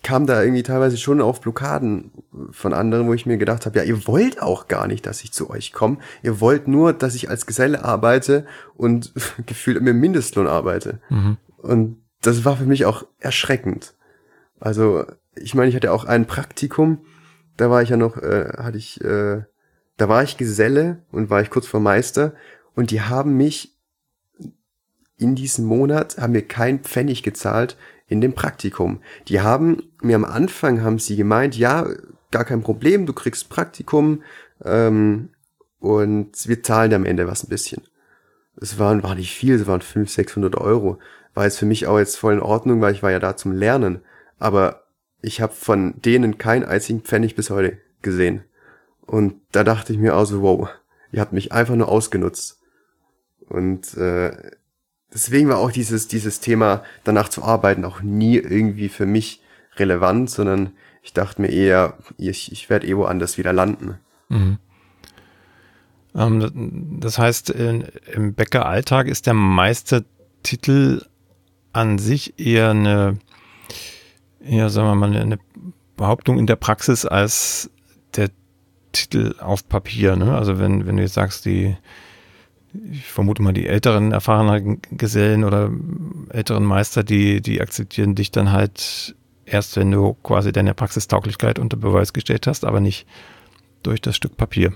kam 0.02 0.26
da 0.26 0.40
irgendwie 0.40 0.62
teilweise 0.62 0.96
schon 0.98 1.20
auf 1.20 1.40
Blockaden 1.40 2.12
von 2.52 2.72
anderen, 2.72 3.09
wo 3.09 3.14
ich 3.14 3.26
mir 3.26 3.38
gedacht 3.38 3.66
habe, 3.66 3.79
ja, 3.79 3.85
ihr 3.85 4.07
wollt 4.07 4.40
auch 4.40 4.68
gar 4.68 4.87
nicht, 4.87 5.05
dass 5.05 5.24
ich 5.24 5.33
zu 5.33 5.50
euch 5.50 5.72
komme. 5.72 5.98
Ihr 6.22 6.40
wollt 6.40 6.68
nur, 6.68 6.92
dass 6.92 7.16
ich 7.16 7.29
als 7.29 7.44
Geselle 7.44 7.85
arbeite 7.85 8.46
und 8.76 9.12
gefühlt 9.46 9.83
mit 9.83 9.96
Mindestlohn 9.96 10.46
arbeite. 10.46 11.00
Mhm. 11.09 11.38
Und 11.57 11.98
das 12.22 12.44
war 12.44 12.57
für 12.57 12.66
mich 12.66 12.85
auch 12.85 13.05
erschreckend. 13.18 13.94
Also, 14.61 15.05
ich 15.35 15.55
meine, 15.55 15.70
ich 15.70 15.74
hatte 15.74 15.92
auch 15.92 16.05
ein 16.05 16.26
Praktikum, 16.26 16.98
da 17.57 17.71
war 17.71 17.83
ich 17.83 17.90
ja 17.90 17.97
noch, 17.97 18.16
äh, 18.16 18.53
hatte 18.57 18.79
ich, 18.79 19.01
äh, 19.03 19.42
da 19.97 20.09
war 20.09 20.23
ich 20.23 20.37
Geselle 20.37 21.03
und 21.11 21.31
war 21.31 21.40
ich 21.40 21.51
kurz 21.51 21.66
vor 21.66 21.81
Meister 21.81 22.35
und 22.75 22.90
die 22.90 23.01
haben 23.01 23.37
mich 23.37 23.77
in 25.19 25.35
diesem 25.35 25.64
Monat, 25.64 26.19
haben 26.19 26.33
mir 26.33 26.47
kein 26.47 26.81
Pfennig 26.81 27.23
gezahlt 27.23 27.77
in 28.07 28.21
dem 28.21 28.35
Praktikum. 28.35 29.01
Die 29.29 29.40
haben 29.40 29.83
mir 30.03 30.16
am 30.16 30.25
Anfang, 30.25 30.83
haben 30.83 30.99
sie 30.99 31.16
gemeint, 31.16 31.57
ja, 31.57 31.87
gar 32.31 32.45
kein 32.45 32.62
Problem, 32.62 33.07
du 33.07 33.12
kriegst 33.12 33.49
Praktikum 33.49 34.23
ähm, 34.64 35.31
und 35.81 36.49
wir 36.49 36.62
zahlen 36.62 36.92
am 36.92 37.07
Ende 37.07 37.27
was 37.27 37.45
ein 37.45 37.49
bisschen. 37.49 37.83
Es 38.61 38.79
waren, 38.79 39.03
war 39.03 39.14
nicht 39.14 39.35
viel, 39.35 39.55
es 39.55 39.66
waren 39.66 39.81
500, 39.81 40.11
600 40.11 40.57
Euro. 40.57 40.99
War 41.35 41.45
jetzt 41.45 41.59
für 41.59 41.66
mich 41.66 41.87
auch 41.87 41.99
jetzt 41.99 42.16
voll 42.16 42.35
in 42.35 42.40
Ordnung, 42.40 42.81
weil 42.81 42.95
ich 42.95 43.03
war 43.03 43.11
ja 43.11 43.19
da 43.19 43.37
zum 43.37 43.53
Lernen. 43.53 44.01
Aber 44.38 44.86
ich 45.22 45.40
habe 45.40 45.52
von 45.52 46.00
denen 46.00 46.38
keinen 46.38 46.64
einzigen 46.64 47.00
Pfennig 47.00 47.35
bis 47.35 47.50
heute 47.50 47.79
gesehen. 48.02 48.44
Und 49.00 49.40
da 49.52 49.64
dachte 49.64 49.92
ich 49.92 49.98
mir 49.98 50.16
auch 50.16 50.24
so, 50.24 50.42
wow, 50.42 50.68
ihr 51.12 51.20
habt 51.20 51.33
mich 51.33 51.52
einfach 51.52 51.76
nur 51.76 51.88
ausgenutzt. 51.88 52.61
Und 53.48 53.96
äh, 53.96 54.37
deswegen 55.12 55.48
war 55.48 55.59
auch 55.59 55.70
dieses, 55.70 56.09
dieses 56.09 56.40
Thema, 56.40 56.83
danach 57.05 57.29
zu 57.29 57.42
arbeiten, 57.42 57.85
auch 57.85 58.02
nie 58.02 58.37
irgendwie 58.37 58.88
für 58.88 59.07
mich 59.07 59.42
relevant, 59.76 60.31
sondern 60.31 60.72
ich 61.02 61.12
dachte 61.12 61.40
mir 61.40 61.48
eher, 61.48 61.98
ich, 62.18 62.50
ich 62.50 62.68
werde 62.68 62.87
eh 62.87 62.96
woanders 62.96 63.38
wieder 63.38 63.52
landen. 63.52 63.98
Mhm. 64.29 64.59
Ähm, 66.14 66.98
das 67.00 67.18
heißt, 67.18 67.50
im 67.50 68.35
Bäckeralltag 68.35 69.07
ist 69.07 69.26
der 69.26 69.35
Meistertitel 69.35 71.02
an 71.72 71.98
sich 71.98 72.38
eher 72.40 72.70
eine, 72.70 73.18
eher, 74.46 74.70
sagen 74.70 74.88
wir 74.88 74.94
mal, 74.94 75.16
eine 75.16 75.38
Behauptung 75.96 76.38
in 76.38 76.46
der 76.46 76.56
Praxis 76.56 77.04
als 77.04 77.70
der 78.14 78.30
Titel 78.92 79.35
auf 79.40 79.68
Papier. 79.68 80.16
Ne? 80.16 80.37
Also 80.37 80.59
wenn, 80.59 80.87
wenn 80.87 80.96
du 80.96 81.02
jetzt 81.02 81.14
sagst, 81.14 81.44
die, 81.44 81.76
ich 82.90 83.06
vermute 83.06 83.42
mal, 83.42 83.52
die 83.52 83.66
älteren 83.66 84.12
erfahrenen 84.12 84.80
Gesellen 84.90 85.44
oder 85.44 85.70
älteren 86.30 86.64
Meister, 86.64 87.04
die, 87.04 87.40
die 87.40 87.61
akzeptieren 87.61 88.14
dich 88.14 88.30
dann 88.30 88.52
halt 88.52 89.14
erst, 89.44 89.76
wenn 89.76 89.90
du 89.90 90.14
quasi 90.22 90.52
deine 90.52 90.74
Praxistauglichkeit 90.74 91.59
unter 91.59 91.76
Beweis 91.76 92.12
gestellt 92.12 92.46
hast, 92.46 92.64
aber 92.64 92.80
nicht 92.80 93.06
durch 93.82 94.00
das 94.00 94.16
Stück 94.16 94.37
Papier. 94.37 94.72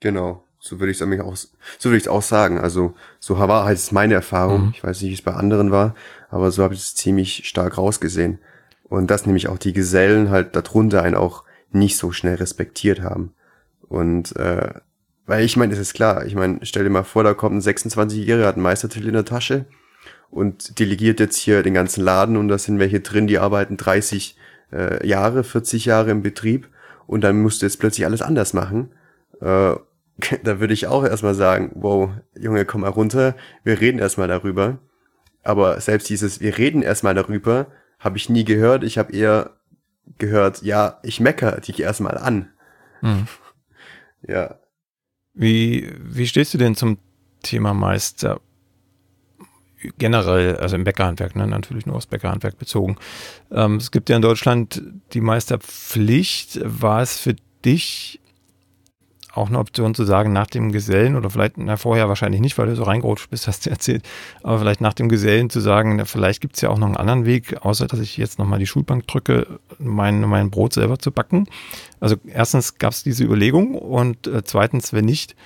Genau. 0.00 0.42
So 0.58 0.80
würde 0.80 0.90
ich 0.90 1.00
es 1.00 1.20
auch, 1.20 1.36
so 1.36 1.90
würde 1.90 1.98
ich 1.98 2.08
auch 2.08 2.22
sagen. 2.22 2.58
Also 2.58 2.94
so 3.20 3.38
war 3.38 3.64
halt 3.64 3.92
meine 3.92 4.14
Erfahrung. 4.14 4.66
Mhm. 4.66 4.72
Ich 4.74 4.82
weiß 4.82 5.00
nicht, 5.02 5.10
wie 5.10 5.14
es 5.14 5.22
bei 5.22 5.34
anderen 5.34 5.70
war, 5.70 5.94
aber 6.28 6.50
so 6.50 6.64
habe 6.64 6.74
ich 6.74 6.80
es 6.80 6.94
ziemlich 6.94 7.48
stark 7.48 7.78
rausgesehen. 7.78 8.40
Und 8.88 9.10
dass 9.10 9.26
nämlich 9.26 9.48
auch 9.48 9.58
die 9.58 9.72
Gesellen 9.72 10.30
halt 10.30 10.54
darunter 10.54 11.02
einen 11.02 11.16
auch 11.16 11.44
nicht 11.70 11.96
so 11.96 12.12
schnell 12.12 12.36
respektiert 12.36 13.02
haben. 13.02 13.34
Und 13.88 14.36
äh, 14.36 14.74
weil 15.26 15.44
ich 15.44 15.56
meine, 15.56 15.72
es 15.72 15.78
ist 15.78 15.94
klar, 15.94 16.24
ich 16.24 16.34
meine, 16.34 16.60
stell 16.62 16.84
dir 16.84 16.90
mal 16.90 17.02
vor, 17.02 17.24
da 17.24 17.34
kommt 17.34 17.56
ein 17.56 17.60
26-Jähriger, 17.60 18.46
hat 18.46 18.54
einen 18.54 18.62
Meistertitel 18.62 19.08
in 19.08 19.14
der 19.14 19.24
Tasche 19.24 19.64
und 20.30 20.78
delegiert 20.78 21.18
jetzt 21.18 21.36
hier 21.36 21.62
den 21.62 21.74
ganzen 21.74 22.02
Laden 22.02 22.36
und 22.36 22.48
da 22.48 22.58
sind 22.58 22.78
welche 22.78 23.00
drin, 23.00 23.26
die 23.26 23.38
arbeiten 23.38 23.76
30 23.76 24.36
äh, 24.72 25.06
Jahre, 25.06 25.42
40 25.42 25.84
Jahre 25.84 26.10
im 26.10 26.22
Betrieb 26.22 26.68
und 27.06 27.22
dann 27.22 27.40
musst 27.42 27.62
du 27.62 27.66
jetzt 27.66 27.78
plötzlich 27.78 28.06
alles 28.06 28.22
anders 28.22 28.52
machen. 28.52 28.90
Äh, 29.40 29.74
da 30.44 30.60
würde 30.60 30.74
ich 30.74 30.86
auch 30.86 31.04
erstmal 31.04 31.34
sagen, 31.34 31.72
wow, 31.74 32.10
Junge, 32.38 32.64
komm 32.64 32.82
mal 32.82 32.88
runter, 32.88 33.34
wir 33.64 33.80
reden 33.80 33.98
erstmal 33.98 34.28
darüber. 34.28 34.78
Aber 35.42 35.80
selbst 35.80 36.08
dieses, 36.08 36.40
wir 36.40 36.58
reden 36.58 36.82
erstmal 36.82 37.14
darüber, 37.14 37.68
habe 37.98 38.16
ich 38.16 38.28
nie 38.28 38.44
gehört. 38.44 38.84
Ich 38.84 38.98
habe 38.98 39.12
eher 39.12 39.56
gehört, 40.18 40.62
ja, 40.62 40.98
ich 41.02 41.20
mecker 41.20 41.60
dich 41.60 41.80
erstmal 41.80 42.18
an. 42.18 42.50
Mhm. 43.00 43.26
Ja. 44.28 44.58
Wie, 45.34 45.92
wie 46.00 46.26
stehst 46.26 46.52
du 46.52 46.58
denn 46.58 46.74
zum 46.74 46.98
Thema 47.42 47.74
Meister? 47.74 48.40
Generell, 49.98 50.56
also 50.56 50.74
im 50.74 50.82
Bäckerhandwerk, 50.82 51.36
ne? 51.36 51.46
natürlich 51.46 51.86
nur 51.86 51.94
aufs 51.94 52.06
Bäckerhandwerk 52.06 52.58
bezogen. 52.58 52.96
Ähm, 53.52 53.76
es 53.76 53.92
gibt 53.92 54.08
ja 54.08 54.16
in 54.16 54.22
Deutschland 54.22 54.82
die 55.12 55.20
Meisterpflicht. 55.20 56.58
War 56.64 57.02
es 57.02 57.18
für 57.18 57.36
dich 57.64 58.20
auch 59.36 59.48
eine 59.48 59.58
Option 59.58 59.94
zu 59.94 60.04
sagen, 60.04 60.32
nach 60.32 60.46
dem 60.46 60.72
Gesellen 60.72 61.16
oder 61.16 61.30
vielleicht, 61.30 61.58
na 61.58 61.76
vorher 61.76 62.08
wahrscheinlich 62.08 62.40
nicht, 62.40 62.56
weil 62.58 62.66
du 62.66 62.76
so 62.76 62.84
reingerutscht 62.84 63.30
bist, 63.30 63.46
hast 63.48 63.66
du 63.66 63.70
erzählt, 63.70 64.06
aber 64.42 64.58
vielleicht 64.58 64.80
nach 64.80 64.94
dem 64.94 65.08
Gesellen 65.08 65.50
zu 65.50 65.60
sagen, 65.60 65.96
na, 65.96 66.04
vielleicht 66.04 66.40
gibt 66.40 66.56
es 66.56 66.62
ja 66.62 66.70
auch 66.70 66.78
noch 66.78 66.86
einen 66.86 66.96
anderen 66.96 67.24
Weg, 67.24 67.64
außer 67.64 67.86
dass 67.86 68.00
ich 68.00 68.16
jetzt 68.16 68.38
nochmal 68.38 68.58
die 68.58 68.66
Schulbank 68.66 69.06
drücke, 69.06 69.46
mein, 69.78 70.20
mein 70.22 70.50
Brot 70.50 70.72
selber 70.72 70.98
zu 70.98 71.10
backen. 71.10 71.46
Also 72.00 72.16
erstens 72.26 72.78
gab 72.78 72.92
es 72.92 73.02
diese 73.02 73.24
Überlegung 73.24 73.74
und 73.74 74.26
äh, 74.26 74.42
zweitens, 74.44 74.92
wenn 74.92 75.04
nicht, 75.04 75.36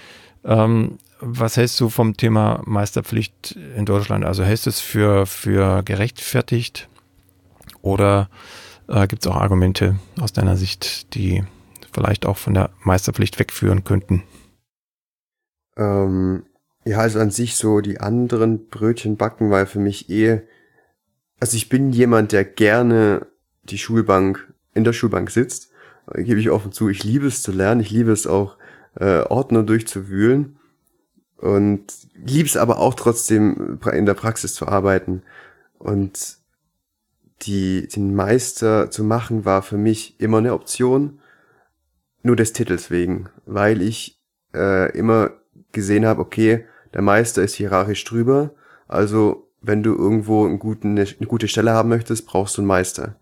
ähm, 0.44 0.98
was 1.20 1.56
hältst 1.56 1.78
du 1.80 1.90
vom 1.90 2.16
Thema 2.16 2.62
Meisterpflicht 2.64 3.56
in 3.76 3.84
Deutschland? 3.84 4.24
Also 4.24 4.42
hältst 4.42 4.66
du 4.66 4.70
es 4.70 4.80
für, 4.80 5.26
für 5.26 5.82
gerechtfertigt 5.82 6.88
oder 7.82 8.30
äh, 8.88 9.06
gibt 9.06 9.24
es 9.24 9.30
auch 9.30 9.36
Argumente 9.36 9.96
aus 10.18 10.32
deiner 10.32 10.56
Sicht, 10.56 11.14
die 11.14 11.44
vielleicht 11.92 12.26
auch 12.26 12.36
von 12.36 12.54
der 12.54 12.70
Meisterpflicht 12.82 13.38
wegführen 13.38 13.84
könnten? 13.84 14.22
Ähm, 15.76 16.44
ja, 16.84 16.98
also 16.98 17.18
an 17.20 17.30
sich 17.30 17.56
so 17.56 17.80
die 17.80 18.00
anderen 18.00 18.68
Brötchen 18.68 19.16
backen 19.16 19.50
war 19.50 19.66
für 19.66 19.78
mich 19.78 20.10
eh, 20.10 20.42
also 21.40 21.56
ich 21.56 21.68
bin 21.68 21.90
jemand, 21.90 22.32
der 22.32 22.44
gerne 22.44 23.26
die 23.62 23.78
Schulbank, 23.78 24.52
in 24.74 24.84
der 24.84 24.92
Schulbank 24.92 25.30
sitzt, 25.30 25.70
gebe 26.14 26.40
ich 26.40 26.50
offen 26.50 26.72
zu, 26.72 26.88
ich 26.88 27.04
liebe 27.04 27.26
es 27.26 27.42
zu 27.42 27.52
lernen, 27.52 27.80
ich 27.80 27.90
liebe 27.90 28.12
es 28.12 28.26
auch, 28.26 28.56
äh, 28.96 29.20
Ordner 29.20 29.62
durchzuwühlen 29.62 30.58
und 31.36 31.84
liebe 32.14 32.48
es 32.48 32.56
aber 32.56 32.78
auch 32.78 32.94
trotzdem 32.94 33.78
in 33.92 34.06
der 34.06 34.14
Praxis 34.14 34.54
zu 34.54 34.66
arbeiten. 34.68 35.22
Und 35.78 36.38
die, 37.42 37.88
den 37.88 38.14
Meister 38.14 38.90
zu 38.90 39.04
machen 39.04 39.44
war 39.44 39.62
für 39.62 39.78
mich 39.78 40.20
immer 40.20 40.38
eine 40.38 40.52
Option 40.52 41.20
nur 42.22 42.36
des 42.36 42.52
Titels 42.52 42.90
wegen, 42.90 43.28
weil 43.46 43.82
ich 43.82 44.20
äh, 44.54 44.96
immer 44.96 45.30
gesehen 45.72 46.06
habe, 46.06 46.20
okay, 46.20 46.66
der 46.94 47.02
Meister 47.02 47.42
ist 47.42 47.54
hierarchisch 47.54 48.04
drüber, 48.04 48.50
also 48.88 49.48
wenn 49.62 49.82
du 49.82 49.94
irgendwo 49.94 50.46
einen 50.46 50.58
guten, 50.58 50.98
eine 50.98 51.26
gute 51.26 51.48
Stelle 51.48 51.72
haben 51.72 51.88
möchtest, 51.88 52.26
brauchst 52.26 52.56
du 52.56 52.62
einen 52.62 52.68
Meister. 52.68 53.16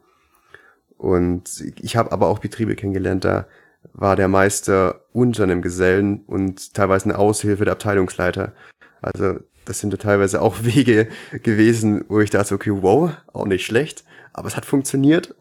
Und 0.96 1.62
ich 1.80 1.96
habe 1.96 2.12
aber 2.12 2.28
auch 2.28 2.38
Betriebe 2.38 2.74
kennengelernt, 2.74 3.24
da 3.24 3.46
war 3.92 4.16
der 4.16 4.28
Meister 4.28 5.02
unter 5.12 5.44
einem 5.44 5.62
Gesellen 5.62 6.22
und 6.26 6.74
teilweise 6.74 7.06
eine 7.06 7.18
Aushilfe 7.18 7.64
der 7.64 7.72
Abteilungsleiter. 7.72 8.52
Also 9.00 9.38
das 9.64 9.80
sind 9.80 9.92
da 9.92 9.96
teilweise 9.96 10.40
auch 10.40 10.56
Wege 10.64 11.08
gewesen, 11.42 12.04
wo 12.08 12.20
ich 12.20 12.30
dachte, 12.30 12.54
okay, 12.54 12.72
wow, 12.74 13.10
auch 13.32 13.46
nicht 13.46 13.64
schlecht, 13.64 14.04
aber 14.32 14.48
es 14.48 14.56
hat 14.56 14.64
funktioniert 14.64 15.34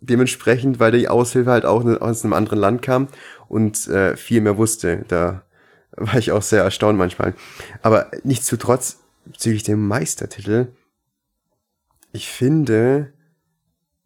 dementsprechend, 0.00 0.80
weil 0.80 0.92
die 0.92 1.08
Aushilfe 1.08 1.50
halt 1.50 1.64
auch 1.64 1.84
aus 1.84 2.24
einem 2.24 2.32
anderen 2.32 2.58
Land 2.58 2.82
kam 2.82 3.08
und 3.48 3.88
äh, 3.88 4.16
viel 4.16 4.40
mehr 4.40 4.56
wusste. 4.56 5.04
Da 5.08 5.44
war 5.96 6.16
ich 6.16 6.32
auch 6.32 6.42
sehr 6.42 6.62
erstaunt 6.62 6.98
manchmal. 6.98 7.34
Aber 7.82 8.10
nichtsdestotrotz, 8.22 9.00
bezüglich 9.24 9.62
dem 9.62 9.86
Meistertitel, 9.86 10.68
ich 12.12 12.28
finde, 12.28 13.12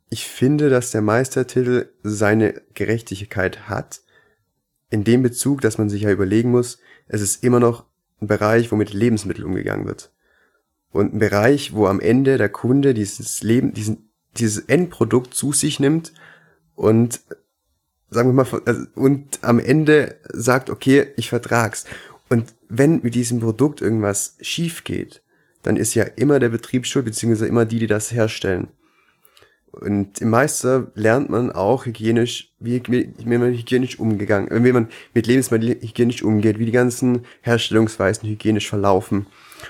ich 0.09 0.27
finde, 0.27 0.70
dass 0.70 0.90
der 0.90 1.03
Meistertitel 1.03 1.90
seine 2.03 2.62
Gerechtigkeit 2.74 3.68
hat, 3.68 4.01
in 4.90 5.05
dem 5.05 5.22
Bezug, 5.22 5.61
dass 5.61 5.77
man 5.77 5.90
sich 5.90 6.03
ja 6.03 6.11
überlegen 6.11 6.51
muss, 6.51 6.79
es 7.09 7.20
ist 7.20 7.44
immer 7.44 7.61
noch 7.61 7.85
ein 8.20 8.27
Bereich, 8.27 8.73
wo 8.73 8.77
mit 8.77 8.92
Lebensmitteln 8.92 9.46
umgegangen 9.46 9.87
wird. 9.87 10.12
Und 10.90 11.15
ein 11.15 11.19
Bereich, 11.19 11.75
wo 11.75 11.87
am 11.87 12.00
Ende 12.00 12.38
der 12.38 12.48
Kunde 12.48 12.94
dieses 12.94 13.42
Leben, 13.42 13.75
diesen 13.75 14.08
dieses 14.40 14.64
Endprodukt 14.64 15.34
zu 15.34 15.52
sich 15.52 15.80
nimmt 15.80 16.12
und 16.74 17.20
sagen 18.10 18.30
wir 18.30 18.44
mal, 18.44 18.62
also, 18.64 18.86
und 18.94 19.38
am 19.42 19.58
Ende 19.58 20.16
sagt, 20.32 20.70
okay, 20.70 21.08
ich 21.16 21.28
vertrag's. 21.28 21.84
Und 22.28 22.54
wenn 22.68 23.00
mit 23.02 23.14
diesem 23.14 23.40
Produkt 23.40 23.80
irgendwas 23.80 24.36
schief 24.40 24.84
geht, 24.84 25.22
dann 25.62 25.76
ist 25.76 25.94
ja 25.94 26.04
immer 26.04 26.38
der 26.38 26.50
Betrieb 26.50 26.86
schuld, 26.86 27.06
beziehungsweise 27.06 27.46
immer 27.46 27.64
die, 27.64 27.78
die 27.78 27.86
das 27.86 28.12
herstellen. 28.12 28.68
Und 29.70 30.20
im 30.20 30.30
Meister 30.30 30.90
lernt 30.94 31.30
man 31.30 31.52
auch 31.52 31.86
hygienisch, 31.86 32.54
wie, 32.58 32.82
wie 32.88 33.38
man 33.38 33.52
hygienisch 33.52 33.98
umgegangen, 33.98 34.50
äh, 34.50 34.64
wie 34.64 34.72
man 34.72 34.88
mit 35.14 35.26
Lebensmitteln 35.26 35.80
hygienisch 35.80 36.22
umgeht, 36.22 36.58
wie 36.58 36.66
die 36.66 36.72
ganzen 36.72 37.24
Herstellungsweisen 37.42 38.28
hygienisch 38.28 38.68
verlaufen. 38.68 39.26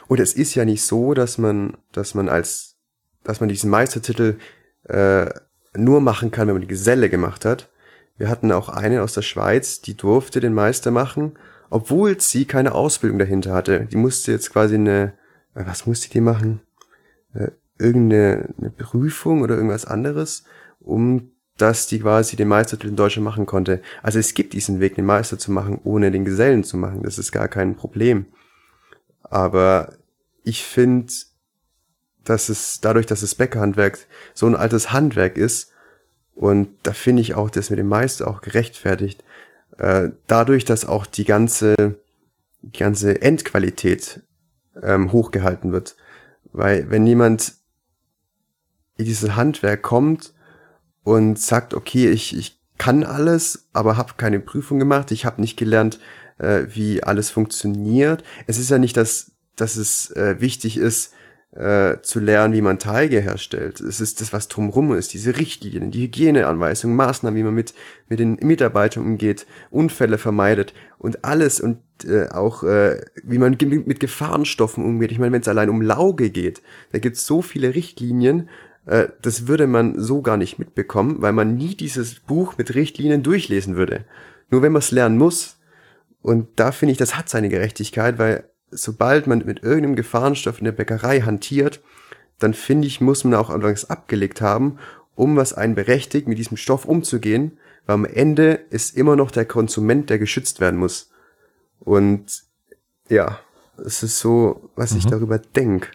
Und 0.06 0.20
es 0.20 0.34
ist 0.34 0.54
ja 0.54 0.64
nicht 0.64 0.82
so, 0.82 1.14
dass 1.14 1.36
man, 1.38 1.76
dass 1.92 2.14
man 2.14 2.28
als, 2.28 2.76
dass 3.24 3.40
man 3.40 3.48
diesen 3.48 3.70
Meistertitel 3.70 4.38
äh, 4.88 5.26
nur 5.74 6.00
machen 6.00 6.30
kann, 6.30 6.48
wenn 6.48 6.54
man 6.54 6.62
die 6.62 6.68
Geselle 6.68 7.08
gemacht 7.08 7.44
hat. 7.44 7.68
Wir 8.16 8.28
hatten 8.28 8.50
auch 8.52 8.68
eine 8.68 9.02
aus 9.02 9.14
der 9.14 9.22
Schweiz, 9.22 9.80
die 9.80 9.96
durfte 9.96 10.40
den 10.40 10.54
Meister 10.54 10.90
machen, 10.90 11.38
obwohl 11.70 12.20
sie 12.20 12.46
keine 12.46 12.74
Ausbildung 12.74 13.18
dahinter 13.18 13.52
hatte. 13.52 13.86
Die 13.86 13.96
musste 13.96 14.32
jetzt 14.32 14.50
quasi 14.50 14.74
eine, 14.74 15.14
äh, 15.54 15.64
was 15.66 15.86
musste 15.86 16.10
die 16.10 16.20
machen? 16.20 16.60
Äh, 17.34 17.50
irgendeine 17.78 18.54
eine 18.58 18.70
Prüfung 18.70 19.42
oder 19.42 19.54
irgendwas 19.54 19.84
anderes. 19.84 20.44
um 20.80 21.30
dass 21.58 21.88
die 21.88 21.98
quasi 21.98 22.36
den 22.36 22.48
Meistertitel 22.48 22.88
in 22.88 22.96
Deutschland 22.96 23.24
machen 23.24 23.44
konnte. 23.44 23.82
Also 24.02 24.18
es 24.18 24.32
gibt 24.32 24.52
diesen 24.52 24.80
Weg, 24.80 24.94
den 24.94 25.04
Meister 25.04 25.38
zu 25.38 25.52
machen, 25.52 25.80
ohne 25.82 26.10
den 26.10 26.24
Gesellen 26.24 26.64
zu 26.64 26.76
machen. 26.76 27.02
Das 27.02 27.18
ist 27.18 27.32
gar 27.32 27.48
kein 27.48 27.76
Problem. 27.76 28.26
Aber 29.22 29.92
ich 30.44 30.64
finde, 30.64 31.12
dass 32.28 32.48
es 32.48 32.80
dadurch, 32.80 33.06
dass 33.06 33.20
das 33.20 33.34
Bäckerhandwerk 33.34 33.98
so 34.34 34.46
ein 34.46 34.56
altes 34.56 34.92
Handwerk 34.92 35.36
ist, 35.36 35.72
und 36.34 36.68
da 36.84 36.92
finde 36.92 37.22
ich 37.22 37.34
auch 37.34 37.50
das 37.50 37.70
mit 37.70 37.80
dem 37.80 37.88
Meister 37.88 38.28
auch 38.28 38.40
gerechtfertigt, 38.42 39.24
äh, 39.78 40.10
dadurch, 40.26 40.64
dass 40.64 40.84
auch 40.84 41.06
die 41.06 41.24
ganze, 41.24 41.96
die 42.62 42.78
ganze 42.78 43.20
Endqualität 43.22 44.22
ähm, 44.82 45.10
hochgehalten 45.10 45.72
wird. 45.72 45.96
Weil 46.52 46.90
wenn 46.90 47.06
jemand 47.06 47.54
in 48.96 49.04
dieses 49.04 49.34
Handwerk 49.34 49.82
kommt 49.82 50.32
und 51.02 51.38
sagt, 51.38 51.74
okay, 51.74 52.10
ich, 52.10 52.36
ich 52.36 52.60
kann 52.78 53.02
alles, 53.02 53.68
aber 53.72 53.96
habe 53.96 54.14
keine 54.16 54.40
Prüfung 54.40 54.78
gemacht, 54.78 55.10
ich 55.10 55.24
habe 55.24 55.40
nicht 55.40 55.56
gelernt, 55.56 55.98
äh, 56.38 56.66
wie 56.68 57.02
alles 57.02 57.30
funktioniert. 57.30 58.22
Es 58.46 58.58
ist 58.58 58.70
ja 58.70 58.78
nicht, 58.78 58.96
dass, 58.96 59.32
dass 59.56 59.76
es 59.76 60.10
äh, 60.12 60.40
wichtig 60.40 60.76
ist, 60.76 61.14
äh, 61.52 62.00
zu 62.02 62.20
lernen, 62.20 62.54
wie 62.54 62.60
man 62.60 62.78
Teige 62.78 63.20
herstellt. 63.20 63.80
Es 63.80 64.00
ist 64.00 64.20
das, 64.20 64.32
was 64.32 64.48
drumherum 64.48 64.92
ist, 64.94 65.14
diese 65.14 65.36
Richtlinien, 65.36 65.90
die 65.90 66.02
Hygieneanweisungen, 66.02 66.96
Maßnahmen, 66.96 67.38
wie 67.38 67.42
man 67.42 67.54
mit, 67.54 67.74
mit 68.08 68.18
den 68.18 68.34
Mitarbeitern 68.42 69.04
umgeht, 69.04 69.46
Unfälle 69.70 70.18
vermeidet 70.18 70.74
und 70.98 71.24
alles 71.24 71.60
und 71.60 71.78
äh, 72.04 72.28
auch, 72.28 72.62
äh, 72.64 73.00
wie 73.22 73.38
man 73.38 73.56
mit 73.60 74.00
Gefahrenstoffen 74.00 74.84
umgeht. 74.84 75.10
Ich 75.10 75.18
meine, 75.18 75.32
wenn 75.32 75.40
es 75.40 75.48
allein 75.48 75.70
um 75.70 75.82
Lauge 75.82 76.30
geht, 76.30 76.62
da 76.92 76.98
gibt 76.98 77.16
es 77.16 77.26
so 77.26 77.42
viele 77.42 77.74
Richtlinien, 77.74 78.48
äh, 78.86 79.08
das 79.22 79.46
würde 79.46 79.66
man 79.66 79.98
so 79.98 80.22
gar 80.22 80.36
nicht 80.36 80.58
mitbekommen, 80.58 81.16
weil 81.20 81.32
man 81.32 81.56
nie 81.56 81.74
dieses 81.74 82.20
Buch 82.20 82.58
mit 82.58 82.74
Richtlinien 82.74 83.22
durchlesen 83.22 83.76
würde. 83.76 84.04
Nur 84.50 84.62
wenn 84.62 84.72
man 84.72 84.80
es 84.80 84.90
lernen 84.90 85.18
muss, 85.18 85.58
und 86.20 86.48
da 86.56 86.72
finde 86.72 86.92
ich, 86.92 86.98
das 86.98 87.16
hat 87.16 87.28
seine 87.28 87.48
Gerechtigkeit, 87.48 88.18
weil 88.18 88.44
sobald 88.70 89.26
man 89.26 89.44
mit 89.44 89.62
irgendeinem 89.62 89.96
Gefahrenstoff 89.96 90.58
in 90.58 90.64
der 90.64 90.72
Bäckerei 90.72 91.20
hantiert, 91.20 91.80
dann 92.38 92.54
finde 92.54 92.86
ich, 92.86 93.00
muss 93.00 93.24
man 93.24 93.34
auch 93.34 93.50
anfangs 93.50 93.86
abgelegt 93.86 94.40
haben, 94.40 94.78
um 95.14 95.36
was 95.36 95.52
einen 95.52 95.74
berechtigt, 95.74 96.28
mit 96.28 96.38
diesem 96.38 96.56
Stoff 96.56 96.84
umzugehen, 96.84 97.58
weil 97.86 97.94
am 97.94 98.04
Ende 98.04 98.52
ist 98.70 98.96
immer 98.96 99.16
noch 99.16 99.30
der 99.30 99.44
Konsument, 99.44 100.10
der 100.10 100.18
geschützt 100.18 100.60
werden 100.60 100.78
muss. 100.78 101.10
Und 101.80 102.44
ja, 103.08 103.40
es 103.84 104.02
ist 104.02 104.18
so, 104.18 104.70
was 104.76 104.92
mhm. 104.92 104.98
ich 104.98 105.06
darüber 105.06 105.38
denke. 105.38 105.88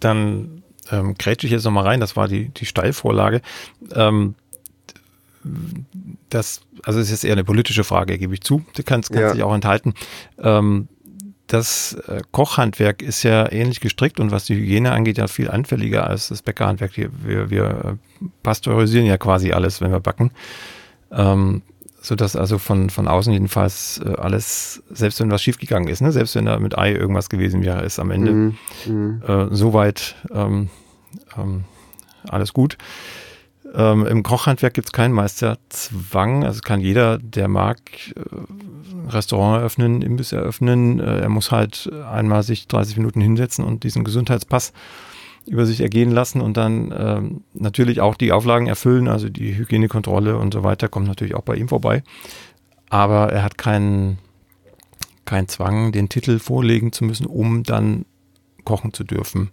Dann 0.00 0.62
ähm, 0.90 1.14
grätsche 1.14 1.46
ich 1.46 1.52
jetzt 1.52 1.64
nochmal 1.64 1.84
rein, 1.84 2.00
das 2.00 2.16
war 2.16 2.28
die, 2.28 2.50
die 2.50 2.66
Steilvorlage. 2.66 3.40
Ähm, 3.92 4.34
das, 6.28 6.62
also 6.82 6.98
es 6.98 7.06
ist 7.06 7.10
jetzt 7.10 7.24
eher 7.24 7.32
eine 7.32 7.44
politische 7.44 7.84
Frage, 7.84 8.18
gebe 8.18 8.34
ich 8.34 8.42
zu. 8.42 8.64
Die 8.76 8.82
kann, 8.82 9.02
kann 9.02 9.20
ja. 9.20 9.32
sich 9.32 9.42
auch 9.42 9.54
enthalten. 9.54 9.94
Ähm, 10.38 10.88
das 11.48 11.94
äh, 12.06 12.20
Kochhandwerk 12.30 13.02
ist 13.02 13.22
ja 13.22 13.50
ähnlich 13.50 13.80
gestrickt 13.80 14.20
und 14.20 14.30
was 14.30 14.44
die 14.44 14.54
Hygiene 14.54 14.92
angeht, 14.92 15.18
ja 15.18 15.26
viel 15.26 15.50
anfälliger 15.50 16.06
als 16.06 16.28
das 16.28 16.42
Bäckerhandwerk. 16.42 16.92
Wir, 16.96 17.50
wir 17.50 17.64
äh, 17.64 18.26
pasteurisieren 18.42 19.06
ja 19.06 19.16
quasi 19.16 19.52
alles, 19.52 19.80
wenn 19.80 19.90
wir 19.90 20.00
backen. 20.00 20.30
Ähm, 21.10 21.62
so 22.00 22.14
dass 22.14 22.36
also 22.36 22.58
von, 22.58 22.90
von 22.90 23.08
außen 23.08 23.32
jedenfalls 23.32 24.00
äh, 24.04 24.14
alles, 24.16 24.82
selbst 24.90 25.20
wenn 25.20 25.30
was 25.30 25.42
schiefgegangen 25.42 25.88
ist, 25.88 26.00
ne, 26.00 26.12
selbst 26.12 26.34
wenn 26.36 26.44
da 26.44 26.58
mit 26.58 26.78
Ei 26.78 26.92
irgendwas 26.92 27.28
gewesen 27.28 27.62
wäre, 27.62 27.82
ist 27.82 27.98
am 27.98 28.10
Ende 28.10 28.32
mm. 28.86 29.22
Äh, 29.26 29.46
soweit 29.50 30.14
ähm, 30.32 30.68
ähm, 31.36 31.64
alles 32.28 32.52
gut. 32.52 32.78
Ähm, 33.74 34.06
Im 34.06 34.22
Kochhandwerk 34.22 34.74
gibt 34.74 34.88
es 34.88 34.92
keinen 34.92 35.12
Meisterzwang. 35.12 36.44
Also 36.44 36.60
kann 36.60 36.80
jeder, 36.80 37.18
der 37.18 37.48
mag, 37.48 37.80
äh, 38.16 39.10
Restaurant 39.10 39.60
eröffnen, 39.60 40.02
Imbiss 40.02 40.32
eröffnen. 40.32 41.00
Äh, 41.00 41.20
er 41.20 41.28
muss 41.28 41.50
halt 41.50 41.90
einmal 42.10 42.42
sich 42.42 42.66
30 42.68 42.96
Minuten 42.96 43.20
hinsetzen 43.20 43.64
und 43.64 43.84
diesen 43.84 44.04
Gesundheitspass 44.04 44.72
über 45.46 45.64
sich 45.64 45.80
ergehen 45.80 46.10
lassen 46.10 46.40
und 46.40 46.56
dann 46.56 46.94
ähm, 46.96 47.44
natürlich 47.54 48.00
auch 48.00 48.16
die 48.16 48.32
Auflagen 48.32 48.66
erfüllen. 48.66 49.08
Also 49.08 49.28
die 49.28 49.56
Hygienekontrolle 49.56 50.36
und 50.36 50.52
so 50.52 50.62
weiter 50.62 50.88
kommt 50.88 51.06
natürlich 51.06 51.34
auch 51.34 51.42
bei 51.42 51.56
ihm 51.56 51.68
vorbei. 51.68 52.02
Aber 52.90 53.32
er 53.32 53.42
hat 53.42 53.58
keinen 53.58 54.18
keinen 55.24 55.48
Zwang, 55.48 55.92
den 55.92 56.08
Titel 56.08 56.38
vorlegen 56.38 56.90
zu 56.90 57.04
müssen, 57.04 57.26
um 57.26 57.62
dann 57.62 58.06
kochen 58.64 58.94
zu 58.94 59.04
dürfen. 59.04 59.50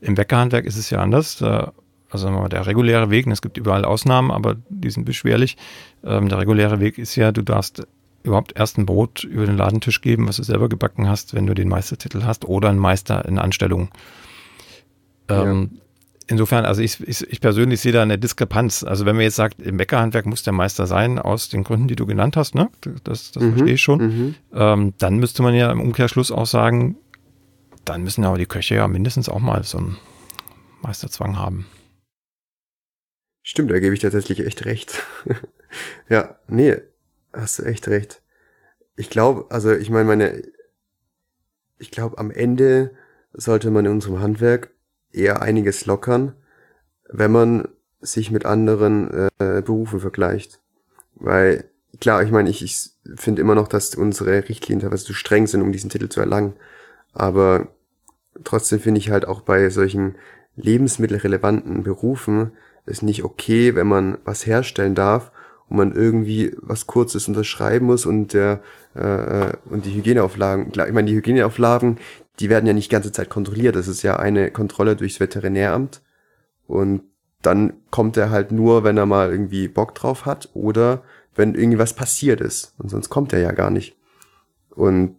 Im 0.00 0.14
Bäckerhandwerk 0.14 0.66
ist 0.66 0.76
es 0.76 0.90
ja 0.90 1.00
anders. 1.00 1.36
Da 1.38 1.72
also 2.10 2.48
der 2.48 2.66
reguläre 2.66 3.10
Weg, 3.10 3.26
und 3.26 3.32
es 3.32 3.42
gibt 3.42 3.58
überall 3.58 3.84
Ausnahmen, 3.84 4.30
aber 4.30 4.56
die 4.68 4.90
sind 4.90 5.04
beschwerlich. 5.04 5.56
Ähm, 6.04 6.28
der 6.28 6.38
reguläre 6.38 6.80
Weg 6.80 6.98
ist 6.98 7.16
ja, 7.16 7.32
du 7.32 7.42
darfst 7.42 7.86
überhaupt 8.22 8.52
erst 8.56 8.78
ein 8.78 8.86
Brot 8.86 9.24
über 9.24 9.46
den 9.46 9.56
Ladentisch 9.56 10.00
geben, 10.00 10.28
was 10.28 10.36
du 10.36 10.42
selber 10.42 10.68
gebacken 10.68 11.08
hast, 11.08 11.34
wenn 11.34 11.46
du 11.46 11.54
den 11.54 11.68
Meistertitel 11.68 12.24
hast 12.24 12.44
oder 12.44 12.68
einen 12.68 12.78
Meister 12.78 13.24
in 13.24 13.38
Anstellung. 13.38 13.88
Ähm, 15.28 15.70
ja. 15.72 15.80
Insofern, 16.28 16.64
also 16.64 16.82
ich, 16.82 17.00
ich, 17.06 17.22
ich, 17.30 17.40
persönlich 17.40 17.80
sehe 17.80 17.92
da 17.92 18.02
eine 18.02 18.18
Diskrepanz. 18.18 18.82
Also 18.82 19.06
wenn 19.06 19.14
man 19.14 19.22
jetzt 19.22 19.36
sagt, 19.36 19.62
im 19.62 19.76
Bäckerhandwerk 19.76 20.26
muss 20.26 20.42
der 20.42 20.52
Meister 20.52 20.88
sein, 20.88 21.20
aus 21.20 21.48
den 21.48 21.62
Gründen, 21.62 21.86
die 21.86 21.94
du 21.94 22.04
genannt 22.04 22.36
hast, 22.36 22.56
ne? 22.56 22.68
das, 23.04 23.30
das 23.30 23.42
mhm, 23.42 23.52
verstehe 23.52 23.74
ich 23.74 23.82
schon, 23.82 24.00
mhm. 24.00 24.34
ähm, 24.52 24.94
dann 24.98 25.18
müsste 25.18 25.44
man 25.44 25.54
ja 25.54 25.70
im 25.70 25.80
Umkehrschluss 25.80 26.32
auch 26.32 26.46
sagen, 26.46 26.96
dann 27.84 28.02
müssen 28.02 28.24
aber 28.24 28.38
die 28.38 28.46
Köche 28.46 28.74
ja 28.74 28.88
mindestens 28.88 29.28
auch 29.28 29.38
mal 29.38 29.62
so 29.62 29.78
einen 29.78 29.98
Meisterzwang 30.82 31.38
haben. 31.38 31.66
Stimmt, 33.48 33.70
da 33.70 33.78
gebe 33.78 33.94
ich 33.94 34.00
tatsächlich 34.00 34.44
echt 34.44 34.64
recht. 34.64 35.06
ja, 36.08 36.36
nee, 36.48 36.78
hast 37.32 37.60
du 37.60 37.62
echt 37.62 37.86
recht. 37.86 38.20
Ich 38.96 39.08
glaube, 39.08 39.46
also 39.50 39.70
ich 39.70 39.88
meine, 39.88 40.04
meine, 40.04 40.42
ich 41.78 41.92
glaube, 41.92 42.18
am 42.18 42.32
Ende 42.32 42.90
sollte 43.32 43.70
man 43.70 43.84
in 43.84 43.92
unserem 43.92 44.18
Handwerk 44.18 44.70
eher 45.12 45.42
einiges 45.42 45.86
lockern, 45.86 46.34
wenn 47.08 47.30
man 47.30 47.68
sich 48.00 48.32
mit 48.32 48.44
anderen 48.44 49.28
äh, 49.38 49.62
Berufen 49.64 50.00
vergleicht. 50.00 50.60
Weil, 51.14 51.70
klar, 52.00 52.24
ich 52.24 52.32
meine, 52.32 52.50
ich, 52.50 52.64
ich 52.64 52.90
finde 53.14 53.42
immer 53.42 53.54
noch, 53.54 53.68
dass 53.68 53.94
unsere 53.94 54.48
Richtlinien 54.48 54.80
teilweise 54.80 55.04
zu 55.04 55.14
streng 55.14 55.46
sind, 55.46 55.62
um 55.62 55.70
diesen 55.70 55.88
Titel 55.88 56.08
zu 56.08 56.18
erlangen. 56.18 56.54
Aber 57.12 57.68
trotzdem 58.42 58.80
finde 58.80 58.98
ich 58.98 59.10
halt 59.10 59.24
auch 59.24 59.42
bei 59.42 59.70
solchen 59.70 60.16
lebensmittelrelevanten 60.56 61.84
Berufen 61.84 62.50
ist 62.86 63.02
nicht 63.02 63.24
okay, 63.24 63.74
wenn 63.74 63.86
man 63.86 64.18
was 64.24 64.46
herstellen 64.46 64.94
darf 64.94 65.32
und 65.68 65.76
man 65.76 65.92
irgendwie 65.92 66.56
was 66.60 66.86
Kurzes 66.86 67.28
unterschreiben 67.28 67.86
muss 67.86 68.06
und 68.06 68.32
der 68.32 68.60
äh, 68.94 69.52
und 69.68 69.84
die 69.84 69.94
Hygieneauflagen, 69.94 70.68
ich 70.70 70.92
meine, 70.92 71.08
die 71.08 71.16
Hygieneauflagen, 71.16 71.98
die 72.40 72.48
werden 72.48 72.66
ja 72.66 72.72
nicht 72.72 72.90
die 72.90 72.94
ganze 72.94 73.12
Zeit 73.12 73.30
kontrolliert. 73.30 73.76
Das 73.76 73.88
ist 73.88 74.02
ja 74.02 74.16
eine 74.16 74.50
Kontrolle 74.50 74.96
durchs 74.96 75.20
Veterinäramt. 75.20 76.02
Und 76.66 77.02
dann 77.42 77.74
kommt 77.90 78.16
er 78.16 78.30
halt 78.30 78.52
nur, 78.52 78.84
wenn 78.84 78.96
er 78.96 79.06
mal 79.06 79.30
irgendwie 79.30 79.68
Bock 79.68 79.94
drauf 79.94 80.26
hat 80.26 80.50
oder 80.54 81.02
wenn 81.34 81.54
irgendwas 81.54 81.94
passiert 81.94 82.40
ist. 82.40 82.74
Und 82.78 82.90
sonst 82.90 83.08
kommt 83.08 83.32
er 83.32 83.40
ja 83.40 83.52
gar 83.52 83.70
nicht. 83.70 83.96
Und 84.70 85.16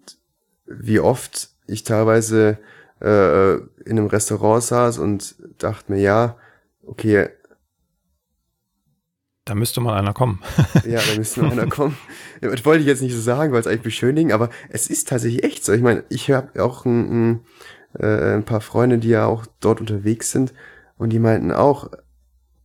wie 0.65 0.99
oft 0.99 1.49
ich 1.68 1.84
teilweise 1.84 2.57
äh, 3.01 3.55
in 3.55 3.97
einem 3.97 4.07
Restaurant 4.07 4.63
saß 4.63 4.97
und 4.99 5.36
dachte 5.59 5.91
mir, 5.91 6.01
ja, 6.01 6.38
okay, 6.86 7.30
da 9.49 9.55
müsste 9.55 9.81
mal 9.81 9.97
einer 9.97 10.13
kommen. 10.13 10.39
ja, 10.85 10.99
da 10.99 11.17
müsste 11.17 11.41
mal 11.41 11.51
einer 11.51 11.67
kommen. 11.67 11.97
Das 12.41 12.65
wollte 12.65 12.81
ich 12.81 12.87
jetzt 12.87 13.01
nicht 13.01 13.15
so 13.15 13.21
sagen, 13.21 13.53
weil 13.53 13.61
es 13.61 13.67
eigentlich 13.67 13.81
beschönigen, 13.81 14.31
aber 14.31 14.49
es 14.69 14.87
ist 14.87 15.07
tatsächlich 15.07 15.43
echt 15.43 15.63
so. 15.63 15.73
Ich 15.73 15.81
meine, 15.81 16.03
ich 16.09 16.29
habe 16.31 16.61
auch 16.63 16.85
ein, 16.85 17.31
ein, 17.31 17.39
äh, 17.99 18.35
ein 18.35 18.43
paar 18.43 18.61
Freunde, 18.61 18.97
die 18.97 19.09
ja 19.09 19.25
auch 19.25 19.45
dort 19.59 19.79
unterwegs 19.79 20.31
sind 20.31 20.53
und 20.97 21.09
die 21.11 21.19
meinten 21.19 21.51
auch, 21.51 21.89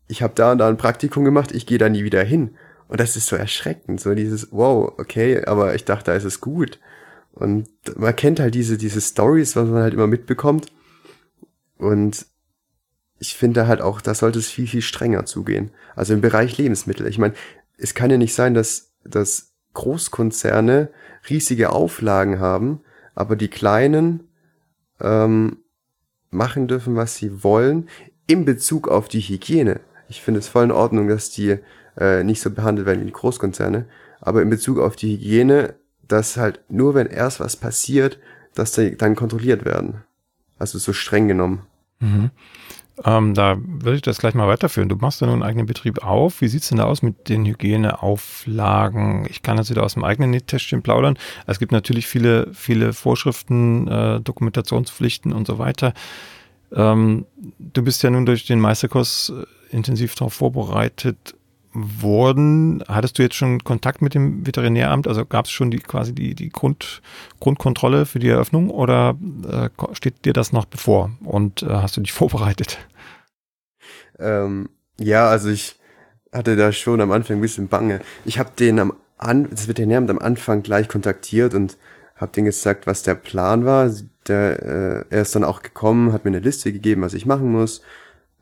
ich 0.08 0.22
habe 0.22 0.34
da 0.34 0.52
und 0.52 0.58
da 0.58 0.68
ein 0.68 0.76
Praktikum 0.76 1.24
gemacht, 1.24 1.52
ich 1.52 1.66
gehe 1.66 1.78
da 1.78 1.88
nie 1.88 2.04
wieder 2.04 2.22
hin. 2.22 2.56
Und 2.88 3.00
das 3.00 3.16
ist 3.16 3.28
so 3.28 3.36
erschreckend, 3.36 4.00
so 4.00 4.14
dieses, 4.14 4.52
wow, 4.52 4.92
okay, 4.98 5.44
aber 5.46 5.74
ich 5.74 5.86
dachte, 5.86 6.10
da 6.10 6.14
ist 6.14 6.24
es 6.24 6.40
gut. 6.40 6.78
Und 7.32 7.68
man 7.96 8.14
kennt 8.14 8.38
halt 8.38 8.54
diese, 8.54 8.76
diese 8.76 9.00
Stories, 9.00 9.56
was 9.56 9.68
man 9.68 9.82
halt 9.82 9.94
immer 9.94 10.06
mitbekommt. 10.06 10.66
Und 11.78 12.26
ich 13.22 13.36
finde 13.36 13.68
halt 13.68 13.80
auch, 13.80 14.00
da 14.00 14.14
sollte 14.14 14.40
es 14.40 14.48
viel, 14.48 14.66
viel 14.66 14.82
strenger 14.82 15.24
zugehen. 15.26 15.70
Also 15.94 16.12
im 16.12 16.20
Bereich 16.20 16.58
Lebensmittel. 16.58 17.06
Ich 17.06 17.18
meine, 17.18 17.34
es 17.78 17.94
kann 17.94 18.10
ja 18.10 18.16
nicht 18.16 18.34
sein, 18.34 18.52
dass, 18.52 18.94
dass 19.04 19.52
Großkonzerne 19.74 20.88
riesige 21.30 21.70
Auflagen 21.70 22.40
haben, 22.40 22.80
aber 23.14 23.36
die 23.36 23.46
kleinen 23.46 24.24
ähm, 25.00 25.58
machen 26.30 26.66
dürfen, 26.66 26.96
was 26.96 27.14
sie 27.14 27.44
wollen, 27.44 27.88
in 28.26 28.44
Bezug 28.44 28.88
auf 28.88 29.06
die 29.06 29.20
Hygiene. 29.20 29.78
Ich 30.08 30.20
finde 30.20 30.40
es 30.40 30.48
voll 30.48 30.64
in 30.64 30.72
Ordnung, 30.72 31.06
dass 31.06 31.30
die 31.30 31.58
äh, 31.96 32.24
nicht 32.24 32.42
so 32.42 32.50
behandelt 32.50 32.88
werden 32.88 33.02
wie 33.02 33.06
die 33.06 33.12
Großkonzerne, 33.12 33.86
aber 34.20 34.42
in 34.42 34.50
Bezug 34.50 34.80
auf 34.80 34.96
die 34.96 35.12
Hygiene, 35.12 35.76
dass 36.08 36.36
halt 36.36 36.60
nur 36.68 36.96
wenn 36.96 37.06
erst 37.06 37.38
was 37.38 37.54
passiert, 37.54 38.18
dass 38.52 38.72
die 38.72 38.96
dann 38.96 39.14
kontrolliert 39.14 39.64
werden. 39.64 40.02
Also 40.58 40.80
so 40.80 40.92
streng 40.92 41.28
genommen. 41.28 41.62
Mhm. 42.00 42.32
Ähm, 43.04 43.34
da 43.34 43.56
würde 43.58 43.96
ich 43.96 44.02
das 44.02 44.18
gleich 44.18 44.34
mal 44.34 44.48
weiterführen. 44.48 44.88
Du 44.88 44.96
machst 44.96 45.22
da 45.22 45.26
nun 45.26 45.36
einen 45.36 45.42
eigenen 45.42 45.66
Betrieb 45.66 46.04
auf. 46.04 46.40
Wie 46.40 46.48
sieht's 46.48 46.68
denn 46.68 46.78
da 46.78 46.84
aus 46.84 47.02
mit 47.02 47.28
den 47.28 47.46
Hygieneauflagen? 47.46 49.26
Ich 49.30 49.42
kann 49.42 49.56
jetzt 49.56 49.70
wieder 49.70 49.82
aus 49.82 49.94
dem 49.94 50.04
eigenen 50.04 50.30
Nähtäschchen 50.30 50.82
plaudern. 50.82 51.18
Es 51.46 51.58
gibt 51.58 51.72
natürlich 51.72 52.06
viele, 52.06 52.52
viele 52.52 52.92
Vorschriften, 52.92 53.88
äh, 53.88 54.20
Dokumentationspflichten 54.20 55.32
und 55.32 55.46
so 55.46 55.58
weiter. 55.58 55.94
Ähm, 56.74 57.26
du 57.58 57.82
bist 57.82 58.02
ja 58.02 58.10
nun 58.10 58.26
durch 58.26 58.46
den 58.46 58.60
Meisterkurs 58.60 59.32
äh, 59.34 59.74
intensiv 59.74 60.14
darauf 60.14 60.34
vorbereitet 60.34 61.34
worden. 61.72 62.82
Hattest 62.88 63.18
du 63.18 63.22
jetzt 63.22 63.34
schon 63.34 63.64
Kontakt 63.64 64.02
mit 64.02 64.14
dem 64.14 64.46
Veterinäramt? 64.46 65.08
Also 65.08 65.24
gab 65.24 65.46
es 65.46 65.50
schon 65.50 65.70
die 65.70 65.78
quasi 65.78 66.14
die, 66.14 66.34
die 66.34 66.50
Grund, 66.50 67.02
Grundkontrolle 67.40 68.06
für 68.06 68.18
die 68.18 68.28
Eröffnung 68.28 68.70
oder 68.70 69.16
äh, 69.48 69.68
steht 69.94 70.24
dir 70.24 70.32
das 70.32 70.52
noch 70.52 70.64
bevor 70.64 71.10
und 71.24 71.62
äh, 71.62 71.68
hast 71.68 71.96
du 71.96 72.00
dich 72.00 72.12
vorbereitet? 72.12 72.78
Ähm, 74.18 74.68
ja, 74.98 75.28
also 75.28 75.48
ich 75.48 75.76
hatte 76.32 76.56
da 76.56 76.72
schon 76.72 77.00
am 77.00 77.12
Anfang 77.12 77.38
ein 77.38 77.42
bisschen 77.42 77.68
Bange. 77.68 78.00
Ich 78.24 78.38
habe 78.38 78.50
den 78.58 78.78
am 78.78 78.92
an 79.22 79.48
das 79.50 79.68
Veterinäramt 79.68 80.10
am 80.10 80.18
Anfang 80.18 80.62
gleich 80.62 80.88
kontaktiert 80.88 81.54
und 81.54 81.76
habe 82.16 82.32
denen 82.32 82.46
gesagt, 82.46 82.86
was 82.86 83.02
der 83.02 83.14
Plan 83.14 83.64
war. 83.64 83.90
Der, 84.28 84.62
äh, 84.62 85.04
er 85.10 85.22
ist 85.22 85.34
dann 85.34 85.44
auch 85.44 85.62
gekommen, 85.62 86.12
hat 86.12 86.24
mir 86.24 86.30
eine 86.30 86.40
Liste 86.40 86.72
gegeben, 86.72 87.02
was 87.02 87.14
ich 87.14 87.26
machen 87.26 87.50
muss. 87.50 87.82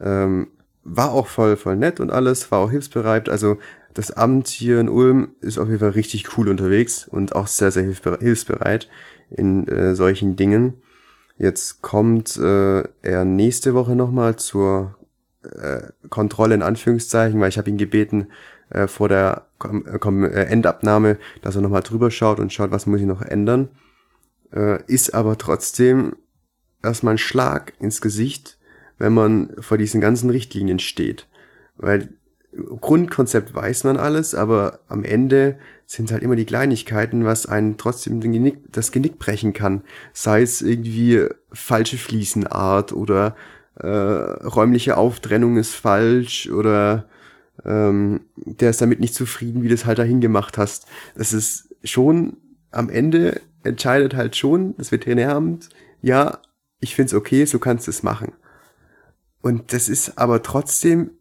Ähm, 0.01 0.49
war 0.85 1.13
auch 1.13 1.27
voll, 1.27 1.57
voll 1.57 1.77
nett 1.77 2.01
und 2.01 2.11
alles, 2.11 2.51
war 2.51 2.61
auch 2.61 2.71
hilfsbereit. 2.71 3.29
Also 3.29 3.59
das 3.95 4.13
Amt 4.13 4.49
hier 4.49 4.81
in 4.81 4.89
Ulm 4.89 5.35
ist 5.41 5.59
auf 5.59 5.69
jeden 5.69 5.81
Fall 5.81 5.91
richtig 5.91 6.37
cool 6.39 6.49
unterwegs 6.49 7.07
und 7.09 7.35
auch 7.35 7.47
sehr, 7.47 7.71
sehr 7.71 7.85
hilfsbereit 7.85 8.89
in 9.31 9.67
äh, 9.69 9.95
solchen 9.95 10.37
Dingen. 10.37 10.75
Jetzt 11.39 11.83
kommt 11.83 12.37
äh, 12.37 12.83
er 13.03 13.25
nächste 13.25 13.75
Woche 13.75 13.97
nochmal 13.97 14.37
zur 14.37 14.97
äh, 15.43 15.83
Kontrolle 16.09 16.55
in 16.55 16.63
Anführungszeichen, 16.63 17.41
weil 17.41 17.49
ich 17.49 17.59
habe 17.59 17.71
ihn 17.71 17.79
gebeten, 17.79 18.29
äh, 18.71 18.87
vor 18.87 19.09
der 19.09 19.47
äh, 19.65 19.97
äh, 19.97 20.45
Endabnahme, 20.45 21.19
dass 21.43 21.57
er 21.57 21.63
nochmal 21.63 21.83
drüber 21.83 22.11
schaut 22.11 22.41
und 22.41 22.53
schaut, 22.53 22.71
was 22.71 22.87
muss 22.87 23.01
ich 23.01 23.07
noch 23.07 23.23
ändern. 23.23 23.69
Äh, 24.53 24.83
ist 24.87 25.15
aber 25.15 25.39
trotzdem 25.39 26.17
erstmal 26.83 27.15
ein 27.15 27.19
Schlag 27.19 27.73
ins 27.81 28.01
Gesicht, 28.01 28.59
wenn 29.01 29.15
man 29.15 29.51
vor 29.59 29.79
diesen 29.79 30.01
ganzen 30.01 30.31
Richtlinien 30.31 30.79
steht. 30.79 31.27
Weil 31.77 32.11
Grundkonzept 32.53 33.55
weiß 33.55 33.85
man 33.85 33.97
alles, 33.97 34.35
aber 34.35 34.81
am 34.89 35.05
Ende 35.05 35.57
sind 35.87 36.13
halt 36.13 36.23
immer 36.23 36.37
die 36.37 36.45
Kleinigkeiten, 36.45 37.25
was 37.25 37.47
einen 37.47 37.79
trotzdem 37.79 38.21
Genick, 38.21 38.59
das 38.71 38.93
Genick 38.93 39.19
brechen 39.19 39.53
kann. 39.53 39.83
Sei 40.13 40.43
es 40.43 40.61
irgendwie 40.61 41.27
falsche 41.53 41.97
Fliesenart 41.97 42.93
oder 42.93 43.35
äh, 43.77 43.89
räumliche 43.89 44.97
Auftrennung 44.97 45.57
ist 45.57 45.75
falsch 45.75 46.51
oder 46.51 47.07
ähm, 47.65 48.21
der 48.37 48.71
ist 48.71 48.83
damit 48.83 49.01
nicht 49.01 49.15
zufrieden, 49.15 49.63
wie 49.63 49.69
du 49.69 49.75
es 49.75 49.87
halt 49.87 49.99
dahin 49.99 50.21
gemacht 50.21 50.59
hast. 50.59 50.87
Das 51.17 51.33
ist 51.33 51.75
schon 51.85 52.37
am 52.71 52.91
Ende 52.91 53.41
entscheidet 53.63 54.15
halt 54.15 54.37
schon 54.37 54.75
das 54.77 54.93
Veterinäramt, 54.93 55.71
ja, 56.03 56.39
ich 56.81 56.95
find's 56.95 57.15
okay, 57.15 57.45
so 57.45 57.59
kannst 57.59 57.87
du 57.87 57.91
es 57.91 58.03
machen. 58.03 58.33
Und 59.43 59.73
das 59.73 59.89
ist 59.89 60.19
aber 60.19 60.43
trotzdem, 60.43 61.13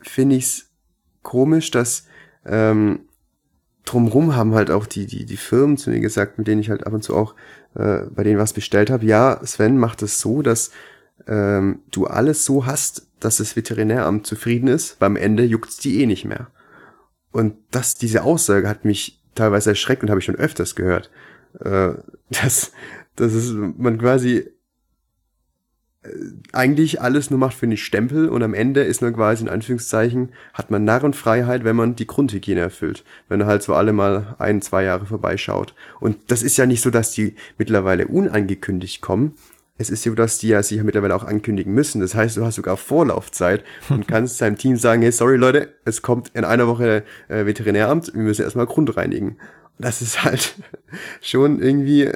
finde 0.00 0.36
ich's 0.36 0.70
komisch, 1.22 1.70
dass 1.70 2.06
ähm, 2.44 3.08
drumrum 3.84 4.36
haben 4.36 4.54
halt 4.54 4.70
auch 4.70 4.86
die, 4.86 5.06
die, 5.06 5.24
die 5.24 5.36
Firmen 5.36 5.76
zu 5.76 5.90
mir 5.90 6.00
gesagt, 6.00 6.38
mit 6.38 6.46
denen 6.46 6.60
ich 6.60 6.70
halt 6.70 6.86
ab 6.86 6.92
und 6.92 7.02
zu 7.02 7.14
auch 7.14 7.34
äh, 7.74 8.02
bei 8.10 8.22
denen 8.22 8.38
was 8.38 8.52
bestellt 8.52 8.90
habe, 8.90 9.04
ja, 9.04 9.40
Sven 9.44 9.78
macht 9.78 10.02
es 10.02 10.20
so, 10.20 10.42
dass 10.42 10.70
ähm, 11.26 11.80
du 11.90 12.06
alles 12.06 12.44
so 12.44 12.66
hast, 12.66 13.08
dass 13.20 13.38
das 13.38 13.56
Veterinäramt 13.56 14.26
zufrieden 14.26 14.68
ist, 14.68 15.00
weil 15.00 15.06
am 15.06 15.16
Ende 15.16 15.44
juckt's 15.44 15.78
die 15.78 16.02
eh 16.02 16.06
nicht 16.06 16.24
mehr. 16.24 16.48
Und 17.32 17.56
das, 17.70 17.94
diese 17.94 18.22
Aussage 18.22 18.68
hat 18.68 18.84
mich 18.84 19.22
teilweise 19.34 19.70
erschreckt 19.70 20.02
und 20.02 20.10
habe 20.10 20.20
ich 20.20 20.26
schon 20.26 20.36
öfters 20.36 20.74
gehört. 20.74 21.10
Äh, 21.60 21.94
dass, 22.30 22.72
dass 23.16 23.32
es 23.32 23.52
man 23.52 23.98
quasi 23.98 24.50
eigentlich 26.52 27.00
alles 27.00 27.30
nur 27.30 27.38
macht 27.38 27.56
für 27.56 27.66
den 27.66 27.76
Stempel 27.76 28.28
und 28.28 28.42
am 28.42 28.54
Ende 28.54 28.82
ist 28.82 29.02
man 29.02 29.14
quasi 29.14 29.42
in 29.42 29.48
Anführungszeichen, 29.48 30.30
hat 30.52 30.70
man 30.70 30.84
Narrenfreiheit, 30.84 31.64
wenn 31.64 31.76
man 31.76 31.96
die 31.96 32.06
Grundhygiene 32.06 32.60
erfüllt. 32.60 33.04
Wenn 33.28 33.40
er 33.40 33.46
halt 33.46 33.62
so 33.62 33.74
alle 33.74 33.92
mal 33.92 34.36
ein, 34.38 34.60
zwei 34.60 34.84
Jahre 34.84 35.06
vorbeischaut. 35.06 35.74
Und 36.00 36.18
das 36.28 36.42
ist 36.42 36.56
ja 36.56 36.66
nicht 36.66 36.82
so, 36.82 36.90
dass 36.90 37.12
die 37.12 37.34
mittlerweile 37.58 38.06
unangekündigt 38.06 39.00
kommen. 39.00 39.34
Es 39.76 39.90
ist 39.90 40.02
so, 40.02 40.14
dass 40.14 40.38
die 40.38 40.48
ja 40.48 40.62
sich 40.62 40.76
ja 40.76 40.84
mittlerweile 40.84 41.16
auch 41.16 41.24
ankündigen 41.24 41.72
müssen. 41.72 42.00
Das 42.00 42.14
heißt, 42.14 42.36
du 42.36 42.44
hast 42.44 42.56
sogar 42.56 42.76
Vorlaufzeit 42.76 43.64
und 43.88 44.06
kannst 44.08 44.40
deinem 44.40 44.56
Team 44.56 44.76
sagen, 44.76 45.02
hey, 45.02 45.10
sorry 45.10 45.36
Leute, 45.36 45.74
es 45.84 46.02
kommt 46.02 46.30
in 46.34 46.44
einer 46.44 46.68
Woche 46.68 47.02
äh, 47.28 47.46
Veterinäramt, 47.46 48.12
wir 48.14 48.22
müssen 48.22 48.42
erstmal 48.42 48.66
Grund 48.66 48.96
reinigen. 48.96 49.38
Das 49.78 50.02
ist 50.02 50.22
halt 50.22 50.54
schon 51.20 51.60
irgendwie 51.60 52.12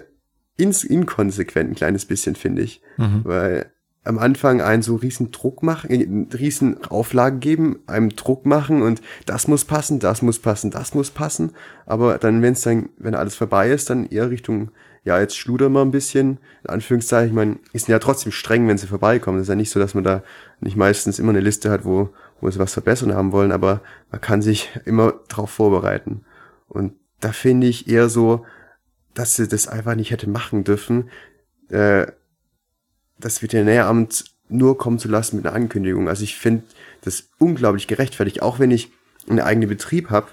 ins 0.57 0.85
inkonsequent 0.85 1.71
ein 1.71 1.75
kleines 1.75 2.05
bisschen, 2.05 2.37
finde 2.37 2.63
ich. 2.63 2.83
Mhm. 2.99 3.23
Weil 3.25 3.73
am 4.09 4.19
Anfang 4.19 4.63
einen 4.63 4.83
so 4.83 4.97
riesen 4.97 5.31
Druck 5.33 5.63
machen, 5.63 5.91
äh, 5.91 6.35
riesen 6.35 6.83
Auflagen 6.87 7.41
geben, 7.41 7.81
einem 7.87 8.09
Druck 8.17 8.47
machen 8.47 8.81
und 8.81 9.03
das 9.27 9.49
muss 9.49 9.67
passen, 9.67 10.01
das 10.01 10.23
muss 10.23 10.39
passen, 10.39 10.71
das 10.71 10.95
muss 10.95 11.11
passen. 11.11 11.53
Aber 11.85 12.17
dann, 12.17 12.41
wenn 12.41 12.55
es 12.55 12.63
dann, 12.63 12.89
wenn 12.97 13.15
alles 13.15 13.35
vorbei 13.35 13.71
ist, 13.71 13.91
dann 13.91 14.07
eher 14.07 14.31
Richtung, 14.31 14.71
ja, 15.05 15.21
jetzt 15.21 15.37
schluder 15.37 15.69
mal 15.69 15.83
ein 15.83 15.91
bisschen, 15.91 16.39
in 16.65 16.71
Anführungszeichen, 16.71 17.29
ich 17.29 17.35
meine, 17.35 17.59
ist 17.75 17.87
ja 17.89 17.99
trotzdem 17.99 18.33
streng, 18.33 18.67
wenn 18.67 18.79
sie 18.79 18.87
vorbeikommen. 18.87 19.39
Das 19.39 19.45
ist 19.45 19.51
ja 19.51 19.55
nicht 19.55 19.71
so, 19.71 19.79
dass 19.79 19.95
man 19.95 20.05
da 20.05 20.23
nicht 20.61 20.77
meistens 20.77 21.19
immer 21.19 21.31
eine 21.31 21.41
Liste 21.41 21.71
hat, 21.71 21.85
wo, 21.85 22.09
wo 22.41 22.51
sie 22.51 22.59
was 22.59 22.73
verbessern 22.73 23.15
haben 23.15 23.33
wollen, 23.33 23.53
aber 23.53 23.83
man 24.11 24.23
kann 24.23 24.41
sich 24.41 24.71
immer 24.87 25.15
drauf 25.29 25.51
vorbereiten. 25.51 26.25
Und 26.67 26.95
da 27.21 27.33
finde 27.33 27.67
ich 27.67 27.89
eher 27.89 28.09
so, 28.09 28.47
dass 29.13 29.37
sie 29.37 29.49
das 29.49 29.69
einfach 29.69 29.97
nicht 29.97 30.11
hätte 30.13 30.31
machen 30.31 30.65
dürfen. 30.65 31.11
Äh, 31.69 32.07
das 33.19 33.43
Veterinäramt 33.43 34.25
nur 34.49 34.79
kommen 34.79 34.99
zu 34.99 35.09
lassen 35.09 35.37
mit 35.37 35.47
einer 35.47 35.55
Ankündigung. 35.55 36.09
Also 36.09 36.25
ich 36.25 36.37
finde 36.37 36.65
das 37.03 37.29
unglaublich 37.39 37.87
gerechtfertigt, 37.87 38.43
auch 38.43 38.59
wenn 38.59 38.71
ich 38.71 38.91
einen 39.29 39.41
eigenen 39.41 39.69
Betrieb 39.69 40.11
habe, 40.11 40.29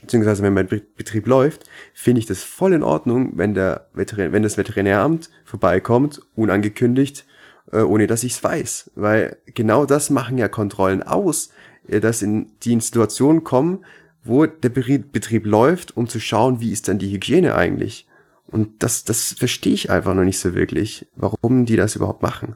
beziehungsweise 0.00 0.42
wenn 0.42 0.54
mein 0.54 0.68
Betrieb 0.68 1.26
läuft, 1.26 1.64
finde 1.92 2.20
ich 2.20 2.26
das 2.26 2.42
voll 2.42 2.72
in 2.72 2.82
Ordnung, 2.82 3.32
wenn 3.36 3.54
der 3.54 3.88
Veterin 3.92 4.32
wenn 4.32 4.42
das 4.42 4.56
Veterinäramt 4.56 5.30
vorbeikommt, 5.44 6.20
unangekündigt, 6.34 7.26
äh, 7.72 7.80
ohne 7.80 8.06
dass 8.06 8.24
ich 8.24 8.32
es 8.32 8.44
weiß. 8.44 8.92
Weil 8.94 9.38
genau 9.46 9.86
das 9.86 10.10
machen 10.10 10.38
ja 10.38 10.48
Kontrollen 10.48 11.02
aus, 11.02 11.50
äh, 11.88 12.00
dass 12.00 12.22
in 12.22 12.52
die 12.62 12.72
in 12.72 12.80
Situationen 12.80 13.44
kommen, 13.44 13.84
wo 14.22 14.46
der 14.46 14.70
Betrieb 14.70 15.44
läuft, 15.44 15.96
um 15.96 16.08
zu 16.08 16.18
schauen, 16.18 16.60
wie 16.60 16.72
ist 16.72 16.88
dann 16.88 16.98
die 16.98 17.12
Hygiene 17.12 17.54
eigentlich. 17.54 18.06
Und 18.54 18.84
das, 18.84 19.02
das 19.02 19.32
verstehe 19.32 19.74
ich 19.74 19.90
einfach 19.90 20.14
noch 20.14 20.22
nicht 20.22 20.38
so 20.38 20.54
wirklich, 20.54 21.08
warum 21.16 21.66
die 21.66 21.74
das 21.74 21.96
überhaupt 21.96 22.22
machen. 22.22 22.54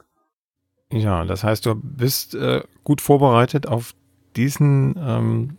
Ja, 0.92 1.24
das 1.24 1.42
heißt, 1.42 1.66
du 1.66 1.74
bist 1.74 2.36
äh, 2.36 2.62
gut 2.84 3.00
vorbereitet 3.00 3.66
auf 3.66 3.96
diesen 4.36 4.94
ähm, 4.96 5.56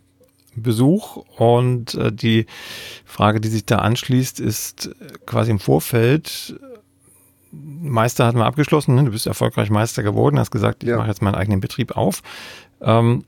Besuch 0.56 1.16
und 1.36 1.94
äh, 1.94 2.10
die 2.10 2.46
Frage, 3.04 3.42
die 3.42 3.50
sich 3.50 3.66
da 3.66 3.80
anschließt, 3.80 4.40
ist 4.40 4.86
äh, 4.86 5.12
quasi 5.26 5.50
im 5.50 5.58
Vorfeld. 5.58 6.58
Meister 7.52 8.24
hatten 8.24 8.38
wir 8.38 8.46
abgeschlossen, 8.46 8.94
ne? 8.94 9.04
du 9.04 9.10
bist 9.10 9.26
erfolgreich 9.26 9.68
Meister 9.68 10.02
geworden, 10.02 10.38
hast 10.38 10.52
gesagt, 10.52 10.84
ich 10.84 10.88
ja. 10.88 10.96
mache 10.96 11.08
jetzt 11.08 11.20
meinen 11.20 11.34
eigenen 11.34 11.60
Betrieb 11.60 11.98
auf. 11.98 12.22
Ähm, 12.80 13.24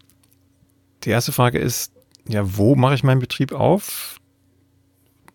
die 1.04 1.10
erste 1.10 1.32
Frage 1.32 1.58
ist, 1.58 1.92
ja, 2.26 2.56
wo 2.56 2.74
mache 2.74 2.94
ich 2.94 3.04
meinen 3.04 3.20
Betrieb 3.20 3.52
auf? 3.52 4.18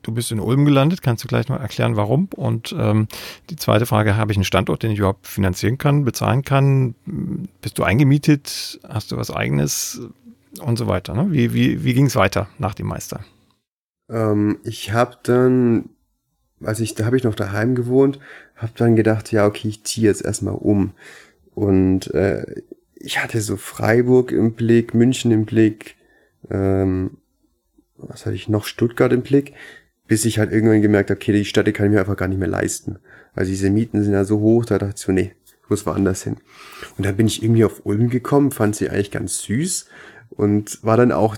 Du 0.08 0.14
bist 0.14 0.32
in 0.32 0.40
Ulm 0.40 0.64
gelandet, 0.64 1.02
kannst 1.02 1.26
du 1.26 1.28
gleich 1.28 1.50
mal 1.50 1.58
erklären, 1.58 1.98
warum? 1.98 2.30
Und 2.34 2.74
ähm, 2.80 3.10
die 3.50 3.58
zweite 3.58 3.86
Frage, 3.86 4.16
habe 4.16 4.32
ich 4.32 4.38
einen 4.38 4.46
Standort, 4.46 4.82
den 4.82 4.92
ich 4.92 5.00
überhaupt 5.00 5.28
finanzieren 5.28 5.78
kann, 5.78 6.06
bezahlen 6.06 6.44
kann? 6.44 6.96
Bist 7.62 7.78
du 7.78 7.84
eingemietet? 7.84 8.80
Hast 8.88 9.12
du 9.12 9.18
was 9.18 9.32
eigenes? 9.32 10.00
Und 10.62 10.78
so 10.78 10.88
weiter. 10.88 11.14
Ne? 11.14 11.34
Wie, 11.34 11.54
wie, 11.54 11.84
wie 11.84 11.94
ging 11.94 12.06
es 12.06 12.16
weiter 12.16 12.48
nach 12.58 12.74
dem 12.74 12.88
Meister? 12.88 13.20
Ähm, 14.10 14.60
ich 14.64 14.94
habe 14.94 15.18
dann, 15.24 15.90
als 16.64 16.80
ich, 16.80 16.96
da 16.96 17.04
habe 17.04 17.18
ich 17.18 17.26
noch 17.26 17.36
daheim 17.36 17.76
gewohnt, 17.76 18.18
habe 18.56 18.72
dann 18.78 18.96
gedacht, 18.96 19.34
ja, 19.34 19.46
okay, 19.46 19.68
ich 19.68 19.84
ziehe 19.84 20.08
jetzt 20.08 20.24
erstmal 20.24 20.56
um. 20.56 20.94
Und 21.54 22.14
äh, 22.14 22.64
ich 22.96 23.22
hatte 23.22 23.42
so 23.42 23.58
Freiburg 23.58 24.32
im 24.32 24.54
Blick, 24.54 24.94
München 24.94 25.32
im 25.32 25.44
Blick, 25.44 25.98
ähm, 26.50 27.18
was 27.98 28.26
hatte 28.26 28.38
ich 28.38 28.48
noch, 28.48 28.64
Stuttgart 28.64 29.12
im 29.12 29.22
Blick 29.22 29.54
bis 30.08 30.26
ich 30.26 30.40
halt 30.40 30.52
irgendwann 30.52 30.82
gemerkt 30.82 31.10
habe, 31.10 31.20
okay, 31.20 31.34
die 31.34 31.46
Städte 31.46 31.74
kann 31.74 31.88
ich 31.88 31.92
mir 31.92 32.00
einfach 32.00 32.18
gar 32.18 32.28
nicht 32.28 32.40
mehr 32.40 32.48
leisten. 32.48 33.00
Also 33.36 33.50
diese 33.50 33.70
Mieten 33.70 34.04
sind 34.04 34.14
ja 34.14 34.24
so 34.24 34.40
hoch, 34.40 34.66
da 34.66 34.78
dachte 34.78 34.96
ich 34.98 35.02
so, 35.02 35.12
nee, 35.12 35.34
ich 35.46 35.70
muss 35.70 35.86
woanders 35.86 36.24
hin. 36.24 36.38
Und 36.98 37.06
dann 37.06 37.18
bin 37.18 37.28
ich 37.28 37.44
irgendwie 37.44 37.66
auf 37.66 37.86
Ulm 37.86 38.10
gekommen, 38.10 38.52
fand 38.52 38.76
sie 38.76 38.90
eigentlich 38.90 39.12
ganz 39.12 39.42
süß 39.44 39.88
und 40.30 40.84
war 40.84 40.98
dann 40.98 41.12
auch 41.12 41.36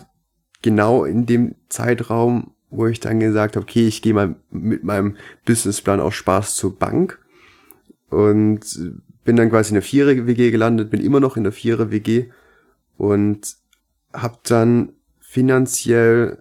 genau 0.61 1.03
in 1.03 1.26
dem 1.26 1.55
Zeitraum, 1.70 2.51
wo 2.70 2.86
ich 2.88 2.99
dann 2.99 3.20
gesagt 3.20 3.55
habe, 3.55 3.63
okay, 3.63 3.88
ich 3.88 4.01
gehe 4.01 4.13
mal 4.13 4.36
mit 4.51 4.84
meinem 4.84 5.17
Businessplan 5.45 5.99
aus 5.99 6.13
Spaß 6.13 6.55
zur 6.55 6.78
Bank 6.78 7.20
und 8.09 8.59
bin 9.24 9.36
dann 9.36 9.49
quasi 9.49 9.70
in 9.70 9.76
der 9.76 9.84
Vierer-WG 9.84 10.51
gelandet, 10.51 10.91
bin 10.91 11.01
immer 11.01 11.20
noch 11.20 11.38
in 11.38 11.43
der 11.43 11.51
Vierer-WG 11.51 12.30
und 12.97 13.55
habe 14.13 14.38
dann 14.43 14.93
finanziell 15.20 16.38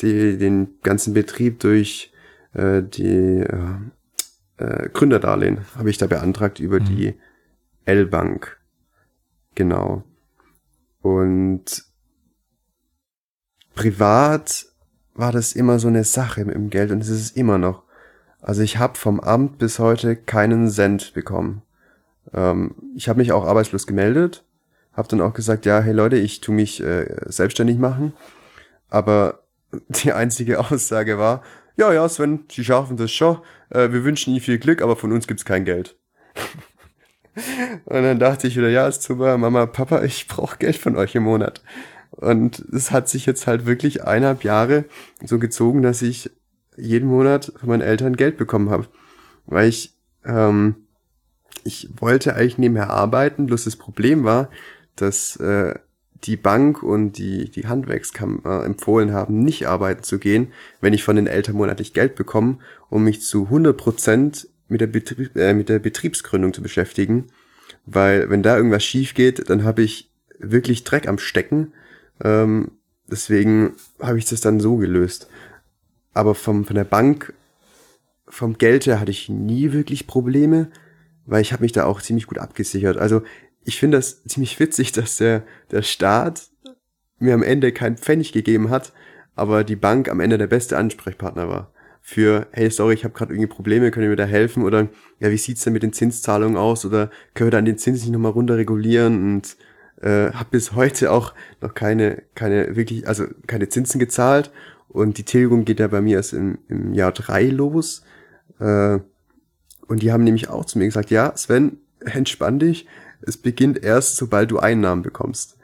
die, 0.00 0.38
den 0.38 0.80
ganzen 0.82 1.14
Betrieb 1.14 1.60
durch 1.60 2.12
äh, 2.52 2.82
die 2.82 3.40
äh, 3.40 3.76
äh, 4.56 4.88
Gründerdarlehen 4.90 5.60
habe 5.76 5.90
ich 5.90 5.98
da 5.98 6.06
beantragt 6.06 6.60
über 6.60 6.80
mhm. 6.80 6.84
die 6.84 7.14
L-Bank. 7.84 8.58
Genau. 9.54 10.04
Und 11.02 11.84
privat 13.74 14.66
war 15.14 15.32
das 15.32 15.52
immer 15.52 15.78
so 15.78 15.88
eine 15.88 16.04
Sache 16.04 16.44
mit 16.44 16.54
dem 16.54 16.70
Geld 16.70 16.90
und 16.90 17.00
es 17.00 17.08
ist 17.08 17.20
es 17.20 17.30
immer 17.32 17.58
noch. 17.58 17.82
Also 18.40 18.62
ich 18.62 18.78
habe 18.78 18.98
vom 18.98 19.20
Amt 19.20 19.58
bis 19.58 19.78
heute 19.78 20.16
keinen 20.16 20.68
Cent 20.68 21.14
bekommen. 21.14 21.62
Ähm, 22.32 22.74
ich 22.94 23.08
habe 23.08 23.18
mich 23.18 23.32
auch 23.32 23.46
arbeitslos 23.46 23.86
gemeldet, 23.86 24.44
habe 24.92 25.08
dann 25.08 25.20
auch 25.20 25.34
gesagt, 25.34 25.66
ja, 25.66 25.80
hey 25.80 25.92
Leute, 25.92 26.16
ich 26.16 26.40
tu 26.40 26.52
mich 26.52 26.82
äh, 26.82 27.06
selbstständig 27.26 27.78
machen. 27.78 28.12
Aber 28.88 29.43
die 29.88 30.12
einzige 30.12 30.60
Aussage 30.60 31.18
war, 31.18 31.42
ja, 31.76 31.92
ja, 31.92 32.08
Sven, 32.08 32.44
Sie 32.50 32.64
schaffen 32.64 32.96
das 32.96 33.10
schon. 33.10 33.38
Äh, 33.70 33.90
wir 33.90 34.04
wünschen 34.04 34.30
Ihnen 34.30 34.40
viel 34.40 34.58
Glück, 34.58 34.80
aber 34.80 34.96
von 34.96 35.12
uns 35.12 35.26
gibt's 35.26 35.44
kein 35.44 35.64
Geld. 35.64 35.96
und 37.84 38.02
dann 38.02 38.18
dachte 38.18 38.46
ich 38.46 38.56
wieder, 38.56 38.68
ja, 38.68 38.86
ist 38.86 39.02
super, 39.02 39.36
Mama, 39.38 39.66
Papa, 39.66 40.02
ich 40.02 40.28
brauche 40.28 40.58
Geld 40.58 40.76
von 40.76 40.96
euch 40.96 41.14
im 41.14 41.24
Monat. 41.24 41.62
Und 42.10 42.60
es 42.72 42.92
hat 42.92 43.08
sich 43.08 43.26
jetzt 43.26 43.48
halt 43.48 43.66
wirklich 43.66 44.04
eineinhalb 44.04 44.44
Jahre 44.44 44.84
so 45.24 45.40
gezogen, 45.40 45.82
dass 45.82 46.00
ich 46.00 46.30
jeden 46.76 47.08
Monat 47.08 47.52
von 47.58 47.68
meinen 47.68 47.82
Eltern 47.82 48.16
Geld 48.16 48.36
bekommen 48.36 48.70
habe. 48.70 48.86
Weil 49.46 49.68
ich, 49.68 49.94
ähm, 50.24 50.76
ich 51.64 51.88
wollte 51.96 52.36
eigentlich 52.36 52.58
nebenher 52.58 52.90
arbeiten, 52.90 53.46
bloß 53.46 53.64
das 53.64 53.76
Problem 53.76 54.22
war, 54.22 54.48
dass 54.94 55.36
äh, 55.36 55.74
die 56.24 56.36
Bank 56.36 56.82
und 56.82 57.12
die, 57.12 57.50
die 57.50 57.66
Handwerkskammer 57.66 58.64
empfohlen 58.64 59.12
haben, 59.12 59.40
nicht 59.40 59.66
arbeiten 59.68 60.02
zu 60.02 60.18
gehen, 60.18 60.52
wenn 60.80 60.94
ich 60.94 61.04
von 61.04 61.16
den 61.16 61.26
Eltern 61.26 61.56
monatlich 61.56 61.92
Geld 61.92 62.14
bekomme, 62.14 62.58
um 62.88 63.04
mich 63.04 63.20
zu 63.22 63.44
100 63.44 63.76
Prozent 63.76 64.48
mit 64.68 64.80
der, 64.80 64.88
äh, 65.36 65.54
mit 65.54 65.68
der 65.68 65.78
Betriebsgründung 65.78 66.54
zu 66.54 66.62
beschäftigen. 66.62 67.26
Weil 67.86 68.30
wenn 68.30 68.42
da 68.42 68.56
irgendwas 68.56 68.84
schief 68.84 69.14
geht, 69.14 69.50
dann 69.50 69.64
habe 69.64 69.82
ich 69.82 70.10
wirklich 70.38 70.84
Dreck 70.84 71.06
am 71.06 71.18
Stecken. 71.18 71.72
Ähm, 72.22 72.72
deswegen 73.10 73.74
habe 74.00 74.18
ich 74.18 74.24
das 74.24 74.40
dann 74.40 74.60
so 74.60 74.76
gelöst. 74.76 75.28
Aber 76.14 76.34
vom, 76.34 76.64
von 76.64 76.76
der 76.76 76.84
Bank, 76.84 77.34
vom 78.26 78.56
Geld 78.56 78.86
her 78.86 79.00
hatte 79.00 79.10
ich 79.10 79.28
nie 79.28 79.72
wirklich 79.72 80.06
Probleme, 80.06 80.70
weil 81.26 81.42
ich 81.42 81.52
habe 81.52 81.62
mich 81.62 81.72
da 81.72 81.84
auch 81.84 82.00
ziemlich 82.00 82.26
gut 82.26 82.38
abgesichert. 82.38 82.96
Also 82.96 83.22
ich 83.64 83.78
finde 83.78 83.98
das 83.98 84.22
ziemlich 84.24 84.58
witzig, 84.60 84.92
dass 84.92 85.16
der, 85.16 85.42
der 85.70 85.82
Staat 85.82 86.48
mir 87.18 87.34
am 87.34 87.42
Ende 87.42 87.72
keinen 87.72 87.96
Pfennig 87.96 88.32
gegeben 88.32 88.70
hat, 88.70 88.92
aber 89.34 89.64
die 89.64 89.76
Bank 89.76 90.08
am 90.08 90.20
Ende 90.20 90.38
der 90.38 90.46
beste 90.46 90.76
Ansprechpartner 90.76 91.48
war. 91.48 91.72
Für, 92.00 92.46
hey, 92.52 92.70
sorry, 92.70 92.94
ich 92.94 93.04
habe 93.04 93.14
gerade 93.14 93.32
irgendwie 93.32 93.48
Probleme, 93.48 93.90
könnt 93.90 94.04
ihr 94.04 94.10
mir 94.10 94.16
da 94.16 94.26
helfen? 94.26 94.62
Oder 94.62 94.88
ja, 95.20 95.30
wie 95.30 95.38
sieht's 95.38 95.64
denn 95.64 95.72
mit 95.72 95.82
den 95.82 95.94
Zinszahlungen 95.94 96.58
aus? 96.58 96.84
Oder 96.84 97.10
können 97.32 97.46
wir 97.46 97.52
da 97.52 97.58
an 97.58 97.64
den 97.64 97.78
Zins 97.78 98.02
nicht 98.02 98.12
nochmal 98.12 98.32
runter 98.32 98.58
regulieren? 98.58 99.34
Und 99.34 99.56
äh, 100.02 100.30
habe 100.32 100.50
bis 100.50 100.74
heute 100.74 101.10
auch 101.10 101.32
noch 101.62 101.72
keine, 101.72 102.22
keine 102.34 102.76
wirklich, 102.76 103.08
also 103.08 103.24
keine 103.46 103.70
Zinsen 103.70 103.98
gezahlt. 103.98 104.50
Und 104.88 105.16
die 105.16 105.24
Tilgung 105.24 105.64
geht 105.64 105.80
ja 105.80 105.88
bei 105.88 106.02
mir 106.02 106.18
erst 106.18 106.34
im, 106.34 106.58
im 106.68 106.92
Jahr 106.92 107.12
drei 107.12 107.44
los. 107.44 108.04
Äh, 108.60 108.98
und 109.86 110.02
die 110.02 110.12
haben 110.12 110.24
nämlich 110.24 110.50
auch 110.50 110.66
zu 110.66 110.78
mir 110.78 110.84
gesagt, 110.84 111.10
ja, 111.10 111.34
Sven, 111.36 111.78
entspann 112.00 112.58
dich, 112.58 112.86
es 113.26 113.36
beginnt 113.36 113.82
erst, 113.82 114.16
sobald 114.16 114.50
du 114.50 114.58
Einnahmen 114.58 115.02
bekommst. 115.02 115.56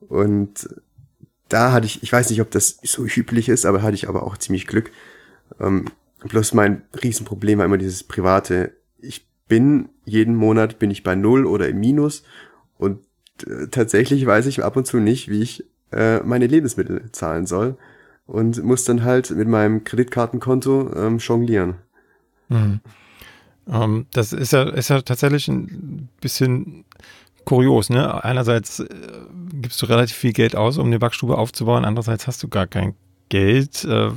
Und 0.00 0.68
da 1.48 1.72
hatte 1.72 1.86
ich, 1.86 2.02
ich 2.02 2.12
weiß 2.12 2.30
nicht, 2.30 2.40
ob 2.40 2.50
das 2.50 2.78
so 2.82 3.04
üblich 3.04 3.48
ist, 3.48 3.66
aber 3.66 3.82
hatte 3.82 3.94
ich 3.94 4.08
aber 4.08 4.24
auch 4.24 4.36
ziemlich 4.36 4.66
Glück. 4.66 4.90
Ähm, 5.60 5.86
bloß 6.22 6.54
mein 6.54 6.82
Riesenproblem 7.02 7.58
war 7.58 7.66
immer 7.66 7.78
dieses 7.78 8.02
private. 8.02 8.72
Ich 8.98 9.26
bin 9.48 9.88
jeden 10.04 10.34
Monat 10.34 10.78
bin 10.78 10.90
ich 10.90 11.02
bei 11.02 11.14
Null 11.14 11.46
oder 11.46 11.68
im 11.68 11.80
Minus 11.80 12.24
und 12.78 13.00
äh, 13.46 13.68
tatsächlich 13.70 14.24
weiß 14.24 14.46
ich 14.46 14.64
ab 14.64 14.76
und 14.76 14.86
zu 14.86 14.98
nicht, 14.98 15.28
wie 15.28 15.42
ich 15.42 15.64
äh, 15.92 16.20
meine 16.20 16.46
Lebensmittel 16.46 17.10
zahlen 17.12 17.46
soll 17.46 17.76
und 18.26 18.62
muss 18.62 18.84
dann 18.84 19.04
halt 19.04 19.30
mit 19.30 19.48
meinem 19.48 19.84
Kreditkartenkonto 19.84 20.92
ähm, 20.96 21.18
jonglieren. 21.18 21.76
Mhm. 22.48 22.80
Ähm, 23.70 24.06
das 24.12 24.32
ist 24.32 24.52
ja, 24.52 24.62
ist 24.64 24.90
ja 24.90 25.02
tatsächlich 25.02 25.48
ein 25.48 26.08
bisschen 26.20 26.84
kurios, 27.44 27.90
ne? 27.90 28.24
Einerseits 28.24 28.80
äh, 28.80 28.88
gibst 29.52 29.80
du 29.82 29.86
relativ 29.86 30.16
viel 30.16 30.32
Geld 30.32 30.56
aus, 30.56 30.78
um 30.78 30.86
eine 30.86 30.98
Backstube 30.98 31.38
aufzubauen, 31.38 31.84
andererseits 31.84 32.26
hast 32.26 32.42
du 32.42 32.48
gar 32.48 32.66
kein 32.66 32.94
Geld. 33.28 33.84
Äh, 33.84 34.10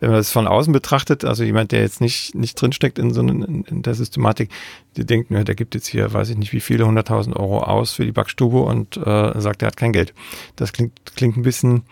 wenn 0.00 0.10
man 0.10 0.12
das 0.12 0.30
von 0.30 0.46
außen 0.46 0.72
betrachtet, 0.72 1.24
also 1.24 1.42
jemand, 1.44 1.72
der 1.72 1.80
jetzt 1.80 2.00
nicht, 2.00 2.34
nicht 2.34 2.60
drinsteckt 2.60 2.98
in 2.98 3.12
so 3.12 3.20
in, 3.20 3.64
in 3.64 3.82
der 3.82 3.94
Systematik, 3.94 4.50
der 4.96 5.04
denkt, 5.04 5.30
ne, 5.30 5.44
der 5.44 5.54
gibt 5.54 5.74
jetzt 5.74 5.86
hier, 5.86 6.12
weiß 6.12 6.30
ich 6.30 6.36
nicht, 6.36 6.52
wie 6.52 6.60
viele, 6.60 6.84
100.000 6.84 7.34
Euro 7.34 7.60
aus 7.62 7.92
für 7.92 8.04
die 8.04 8.12
Backstube 8.12 8.60
und 8.60 8.96
äh, 8.96 9.40
sagt, 9.40 9.62
er 9.62 9.68
hat 9.68 9.76
kein 9.76 9.92
Geld. 9.92 10.14
Das 10.56 10.72
klingt, 10.72 10.92
klingt 11.16 11.36
ein 11.36 11.42
bisschen 11.42 11.84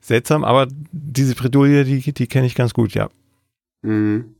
seltsam, 0.00 0.44
aber 0.44 0.68
diese 0.92 1.34
Bredouille, 1.34 1.84
die, 1.84 2.12
die 2.12 2.26
kenne 2.26 2.46
ich 2.46 2.54
ganz 2.54 2.72
gut, 2.72 2.94
ja. 2.94 3.10
Mhm. 3.82 4.34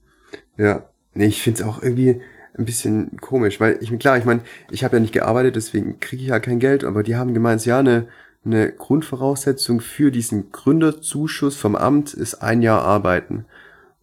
Ja, 0.57 0.89
Nee, 1.19 1.27
ich 1.27 1.43
finde 1.43 1.63
es 1.63 1.69
auch 1.69 1.83
irgendwie 1.83 2.21
ein 2.57 2.65
bisschen 2.65 3.17
komisch, 3.21 3.59
weil 3.59 3.77
ich 3.81 3.97
klar, 3.99 4.19
ich 4.19 4.25
meine, 4.25 4.43
ich 4.71 4.85
habe 4.85 4.97
ja 4.97 5.01
nicht 5.01 5.13
gearbeitet, 5.13 5.57
deswegen 5.57 5.99
kriege 5.99 6.23
ich 6.23 6.29
ja 6.29 6.39
kein 6.39 6.61
Geld, 6.61 6.85
aber 6.85 7.03
die 7.03 7.17
haben 7.17 7.35
gemeint, 7.35 7.67
ja, 7.67 7.81
eine, 7.81 8.07
eine 8.45 8.71
Grundvoraussetzung 8.71 9.81
für 9.81 10.13
diesen 10.13 10.53
Gründerzuschuss 10.53 11.57
vom 11.57 11.75
Amt 11.75 12.15
ist 12.15 12.37
ein 12.37 12.63
Jahr 12.63 12.83
arbeiten. 12.83 13.47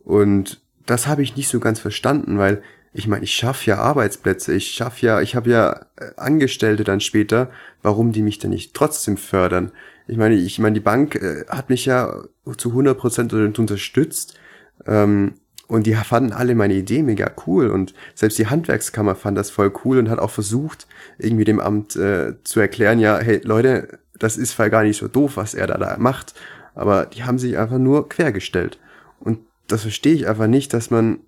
Und 0.03 0.59
das 0.85 1.07
habe 1.07 1.23
ich 1.23 1.37
nicht 1.37 1.47
so 1.47 1.61
ganz 1.61 1.79
verstanden, 1.79 2.37
weil 2.37 2.61
ich 2.91 3.07
meine, 3.07 3.23
ich 3.23 3.33
schaffe 3.33 3.69
ja 3.69 3.77
Arbeitsplätze, 3.77 4.53
ich 4.53 4.71
schaffe 4.71 5.05
ja, 5.05 5.21
ich 5.21 5.37
habe 5.37 5.49
ja 5.49 5.85
äh, 5.95 6.11
Angestellte 6.17 6.83
dann 6.83 6.99
später, 6.99 7.49
warum 7.81 8.11
die 8.11 8.23
mich 8.23 8.39
denn 8.39 8.49
nicht 8.49 8.73
trotzdem 8.73 9.15
fördern? 9.15 9.71
Ich 10.07 10.17
meine, 10.17 10.35
ich 10.35 10.59
meine, 10.59 10.73
die 10.73 10.81
Bank 10.81 11.15
äh, 11.15 11.45
hat 11.47 11.69
mich 11.69 11.85
ja 11.85 12.25
zu 12.57 12.69
100 12.71 12.97
Prozent 12.97 13.31
unterstützt. 13.33 14.37
Ähm, 14.85 15.35
und 15.67 15.87
die 15.87 15.95
fanden 15.95 16.31
alle 16.31 16.55
meine 16.55 16.75
Idee 16.75 17.01
mega 17.01 17.31
cool 17.47 17.69
und 17.69 17.93
selbst 18.13 18.37
die 18.37 18.47
Handwerkskammer 18.47 19.15
fand 19.15 19.37
das 19.37 19.49
voll 19.49 19.71
cool 19.83 19.97
und 19.97 20.09
hat 20.09 20.19
auch 20.19 20.29
versucht, 20.29 20.87
irgendwie 21.17 21.45
dem 21.45 21.59
Amt 21.59 21.95
äh, 21.95 22.35
zu 22.43 22.59
erklären, 22.59 22.99
ja, 22.99 23.17
hey 23.17 23.41
Leute, 23.43 23.99
das 24.19 24.37
ist 24.37 24.53
voll 24.53 24.69
gar 24.69 24.83
nicht 24.83 24.97
so 24.97 25.07
doof, 25.07 25.37
was 25.37 25.53
er 25.53 25.67
da, 25.67 25.77
da 25.77 25.97
macht. 25.97 26.33
Aber 26.73 27.05
die 27.05 27.23
haben 27.23 27.39
sich 27.39 27.57
einfach 27.57 27.77
nur 27.77 28.09
quergestellt. 28.09 28.79
Und 29.19 29.39
das 29.67 29.81
verstehe 29.81 30.13
ich 30.13 30.27
einfach 30.27 30.47
nicht, 30.47 30.73
dass 30.73 30.91
man, 30.91 31.19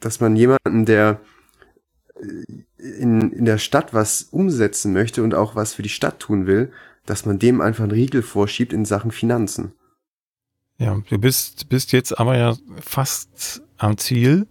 dass 0.00 0.20
man 0.20 0.36
jemanden, 0.36 0.86
der 0.86 1.20
äh, 2.16 2.62
in, 2.78 3.30
in 3.32 3.44
der 3.44 3.58
Stadt 3.58 3.94
was 3.94 4.22
umsetzen 4.22 4.92
möchte 4.92 5.22
und 5.22 5.34
auch 5.34 5.54
was 5.54 5.74
für 5.74 5.82
die 5.82 5.88
Stadt 5.88 6.18
tun 6.18 6.46
will, 6.46 6.70
dass 7.06 7.24
man 7.24 7.38
dem 7.38 7.60
einfach 7.60 7.84
einen 7.84 7.92
Riegel 7.92 8.22
vorschiebt 8.22 8.72
in 8.72 8.84
Sachen 8.84 9.10
Finanzen. 9.10 9.72
Ja, 10.78 11.00
du 11.08 11.18
bist, 11.18 11.68
bist 11.68 11.92
jetzt 11.92 12.18
aber 12.18 12.36
ja 12.36 12.56
fast 12.80 13.62
am 13.78 13.96
Ziel 13.96 14.46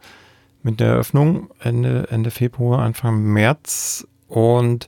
mit 0.62 0.80
der 0.80 0.88
Eröffnung 0.88 1.50
Ende, 1.60 2.08
Ende 2.10 2.32
Februar, 2.32 2.80
Anfang 2.80 3.22
März. 3.24 4.08
Und 4.28 4.88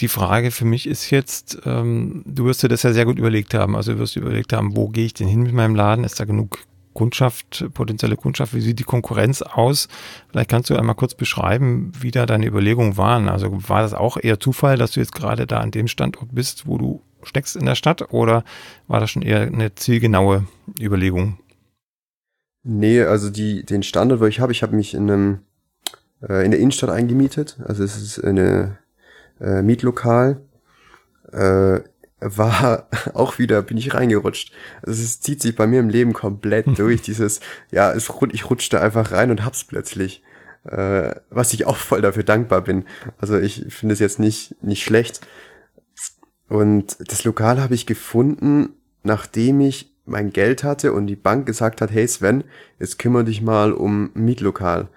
die 0.00 0.08
Frage 0.08 0.50
für 0.50 0.64
mich 0.64 0.86
ist 0.88 1.10
jetzt, 1.10 1.58
ähm, 1.64 2.22
du 2.26 2.46
wirst 2.46 2.62
dir 2.62 2.68
das 2.68 2.82
ja 2.82 2.92
sehr 2.92 3.04
gut 3.04 3.18
überlegt 3.18 3.54
haben. 3.54 3.76
Also 3.76 3.92
du 3.92 3.98
wirst 4.00 4.16
überlegt 4.16 4.52
haben, 4.52 4.76
wo 4.76 4.88
gehe 4.88 5.06
ich 5.06 5.14
denn 5.14 5.28
hin 5.28 5.42
mit 5.42 5.52
meinem 5.52 5.76
Laden? 5.76 6.04
Ist 6.04 6.18
da 6.18 6.24
genug 6.24 6.58
Kundschaft, 6.92 7.64
potenzielle 7.74 8.16
Kundschaft? 8.16 8.54
Wie 8.54 8.60
sieht 8.60 8.80
die 8.80 8.84
Konkurrenz 8.84 9.42
aus? 9.42 9.88
Vielleicht 10.30 10.50
kannst 10.50 10.70
du 10.70 10.76
einmal 10.76 10.96
kurz 10.96 11.14
beschreiben, 11.14 11.92
wie 12.00 12.10
da 12.10 12.26
deine 12.26 12.46
Überlegungen 12.46 12.96
waren. 12.96 13.28
Also 13.28 13.50
war 13.68 13.82
das 13.82 13.94
auch 13.94 14.16
eher 14.20 14.40
Zufall, 14.40 14.76
dass 14.76 14.92
du 14.92 15.00
jetzt 15.00 15.14
gerade 15.14 15.46
da 15.46 15.60
an 15.60 15.70
dem 15.70 15.86
Standort 15.86 16.34
bist, 16.34 16.66
wo 16.66 16.76
du 16.76 17.02
steckst 17.26 17.56
in 17.56 17.66
der 17.66 17.74
Stadt 17.74 18.12
oder 18.12 18.44
war 18.86 19.00
das 19.00 19.10
schon 19.10 19.22
eher 19.22 19.42
eine 19.42 19.74
zielgenaue 19.74 20.46
Überlegung? 20.80 21.38
Nee, 22.62 23.02
also 23.02 23.30
die, 23.30 23.64
den 23.64 23.82
Standort, 23.82 24.20
wo 24.20 24.26
ich 24.26 24.40
habe, 24.40 24.52
ich 24.52 24.62
habe 24.62 24.74
mich 24.74 24.94
in 24.94 25.10
einem 25.10 25.38
äh, 26.28 26.44
in 26.44 26.50
der 26.50 26.60
Innenstadt 26.60 26.90
eingemietet. 26.90 27.58
Also 27.64 27.84
es 27.84 28.00
ist 28.00 28.24
eine 28.24 28.78
äh, 29.40 29.62
Mietlokal. 29.62 30.40
Äh, 31.32 31.80
war 32.20 32.88
auch 33.14 33.38
wieder, 33.38 33.62
bin 33.62 33.76
ich 33.76 33.94
reingerutscht. 33.94 34.52
Also 34.82 35.02
es 35.02 35.20
zieht 35.20 35.42
sich 35.42 35.54
bei 35.54 35.66
mir 35.66 35.80
im 35.80 35.90
Leben 35.90 36.12
komplett 36.12 36.66
durch. 36.78 37.02
Dieses, 37.02 37.40
ja, 37.70 37.92
es, 37.92 38.10
ich 38.32 38.50
rutschte 38.50 38.80
einfach 38.80 39.12
rein 39.12 39.30
und 39.30 39.44
hab's 39.44 39.64
plötzlich. 39.64 40.22
Äh, 40.64 41.14
was 41.28 41.52
ich 41.52 41.66
auch 41.66 41.76
voll 41.76 42.00
dafür 42.00 42.22
dankbar 42.22 42.62
bin. 42.62 42.86
Also 43.18 43.38
ich 43.38 43.66
finde 43.68 43.92
es 43.92 43.98
jetzt 43.98 44.18
nicht, 44.18 44.62
nicht 44.62 44.82
schlecht. 44.82 45.20
Und 46.48 46.96
das 47.00 47.24
Lokal 47.24 47.60
habe 47.60 47.74
ich 47.74 47.86
gefunden, 47.86 48.70
nachdem 49.02 49.60
ich 49.60 49.94
mein 50.06 50.32
Geld 50.32 50.64
hatte 50.64 50.92
und 50.92 51.06
die 51.06 51.16
Bank 51.16 51.46
gesagt 51.46 51.80
hat, 51.80 51.90
hey 51.90 52.06
Sven, 52.06 52.44
jetzt 52.78 52.98
kümmere 52.98 53.24
dich 53.24 53.40
mal 53.40 53.72
um 53.72 54.10
Mietlokal. 54.14 54.88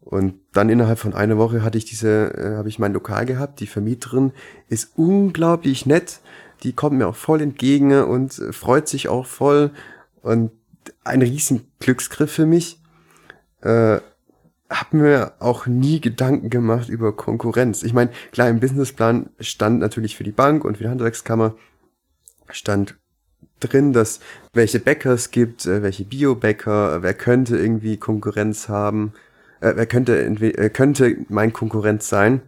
Und 0.00 0.34
dann 0.52 0.70
innerhalb 0.70 0.98
von 0.98 1.14
einer 1.14 1.36
Woche 1.36 1.62
hatte 1.62 1.76
ich 1.76 1.84
diese, 1.84 2.34
äh, 2.34 2.56
habe 2.56 2.68
ich 2.68 2.78
mein 2.78 2.94
Lokal 2.94 3.26
gehabt. 3.26 3.60
Die 3.60 3.66
Vermieterin 3.66 4.32
ist 4.68 4.92
unglaublich 4.96 5.84
nett. 5.84 6.20
Die 6.62 6.72
kommt 6.72 6.96
mir 6.96 7.06
auch 7.06 7.16
voll 7.16 7.42
entgegen 7.42 7.92
und 8.02 8.32
freut 8.52 8.88
sich 8.88 9.08
auch 9.08 9.26
voll. 9.26 9.70
Und 10.22 10.50
ein 11.04 11.20
riesen 11.20 11.70
Glücksgriff 11.78 12.32
für 12.32 12.46
mich. 12.46 12.80
Äh, 13.60 14.00
hab 14.70 14.92
mir 14.92 15.32
auch 15.38 15.66
nie 15.66 16.00
Gedanken 16.00 16.50
gemacht 16.50 16.88
über 16.88 17.16
Konkurrenz. 17.16 17.82
Ich 17.82 17.94
meine, 17.94 18.10
klar, 18.32 18.48
im 18.48 18.60
Businessplan 18.60 19.30
stand 19.40 19.80
natürlich 19.80 20.16
für 20.16 20.24
die 20.24 20.32
Bank 20.32 20.64
und 20.64 20.76
für 20.76 20.84
die 20.84 20.90
Handwerkskammer 20.90 21.54
stand 22.50 22.96
drin, 23.60 23.92
dass 23.92 24.20
welche 24.52 24.78
Bäcker 24.78 25.12
es 25.12 25.30
gibt, 25.30 25.66
äh, 25.66 25.82
welche 25.82 26.04
Biobäcker, 26.04 27.02
wer 27.02 27.14
könnte 27.14 27.56
irgendwie 27.56 27.96
Konkurrenz 27.96 28.68
haben, 28.68 29.14
äh, 29.60 29.72
wer 29.74 29.86
könnte 29.86 30.20
äh, 30.20 30.70
könnte 30.70 31.16
mein 31.28 31.52
Konkurrent 31.52 32.02
sein. 32.02 32.42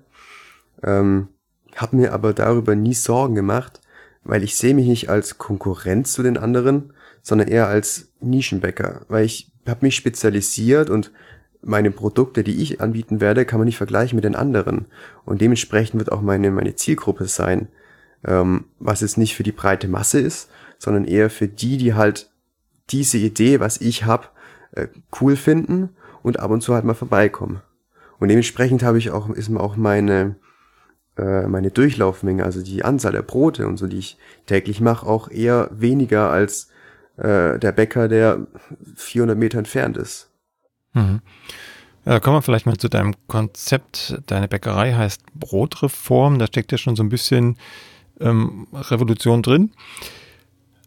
Ähm, 0.82 1.28
hab 1.76 1.92
mir 1.92 2.12
aber 2.12 2.32
darüber 2.32 2.74
nie 2.74 2.94
Sorgen 2.94 3.34
gemacht, 3.34 3.80
weil 4.24 4.42
ich 4.42 4.56
sehe 4.56 4.74
mich 4.74 4.86
nicht 4.86 5.08
als 5.08 5.38
Konkurrenz 5.38 6.12
zu 6.12 6.22
den 6.22 6.36
anderen, 6.36 6.92
sondern 7.22 7.48
eher 7.48 7.68
als 7.68 8.12
Nischenbäcker, 8.20 9.06
weil 9.08 9.24
ich 9.24 9.52
habe 9.66 9.86
mich 9.86 9.96
spezialisiert 9.96 10.90
und 10.90 11.12
meine 11.62 11.90
Produkte, 11.90 12.42
die 12.42 12.62
ich 12.62 12.80
anbieten 12.80 13.20
werde, 13.20 13.44
kann 13.44 13.58
man 13.58 13.66
nicht 13.66 13.76
vergleichen 13.76 14.16
mit 14.16 14.24
den 14.24 14.36
anderen. 14.36 14.86
Und 15.24 15.40
dementsprechend 15.40 15.98
wird 15.98 16.12
auch 16.12 16.22
meine, 16.22 16.50
meine 16.50 16.74
Zielgruppe 16.74 17.26
sein, 17.26 17.68
ähm, 18.24 18.66
was 18.78 19.00
jetzt 19.00 19.18
nicht 19.18 19.34
für 19.34 19.42
die 19.42 19.52
breite 19.52 19.88
Masse 19.88 20.20
ist, 20.20 20.50
sondern 20.78 21.04
eher 21.04 21.30
für 21.30 21.48
die, 21.48 21.76
die 21.76 21.94
halt 21.94 22.30
diese 22.90 23.18
Idee, 23.18 23.60
was 23.60 23.80
ich 23.80 24.04
hab, 24.04 24.34
äh, 24.72 24.88
cool 25.20 25.36
finden 25.36 25.90
und 26.22 26.40
ab 26.40 26.50
und 26.50 26.62
zu 26.62 26.74
halt 26.74 26.84
mal 26.84 26.94
vorbeikommen. 26.94 27.60
Und 28.18 28.28
dementsprechend 28.28 28.82
habe 28.82 28.98
ich 28.98 29.10
auch, 29.10 29.30
ist 29.30 29.54
auch 29.56 29.76
meine, 29.76 30.36
äh, 31.16 31.46
meine 31.46 31.70
Durchlaufmenge, 31.70 32.44
also 32.44 32.62
die 32.62 32.84
Anzahl 32.84 33.12
der 33.12 33.22
Brote 33.22 33.66
und 33.66 33.76
so, 33.76 33.86
die 33.86 33.98
ich 33.98 34.18
täglich 34.46 34.80
mache, 34.80 35.06
auch 35.06 35.30
eher 35.30 35.70
weniger 35.72 36.30
als 36.30 36.70
äh, 37.16 37.58
der 37.58 37.72
Bäcker, 37.72 38.08
der 38.08 38.46
400 38.96 39.38
Meter 39.38 39.58
entfernt 39.58 39.96
ist. 39.96 40.29
Mhm. 40.92 41.20
Ja, 42.04 42.18
kommen 42.18 42.36
wir 42.36 42.42
vielleicht 42.42 42.66
mal 42.66 42.76
zu 42.76 42.88
deinem 42.88 43.14
Konzept. 43.26 44.18
Deine 44.26 44.48
Bäckerei 44.48 44.94
heißt 44.94 45.22
Brotreform. 45.34 46.38
Da 46.38 46.46
steckt 46.46 46.72
ja 46.72 46.78
schon 46.78 46.96
so 46.96 47.02
ein 47.02 47.10
bisschen 47.10 47.56
ähm, 48.20 48.66
Revolution 48.72 49.42
drin. 49.42 49.72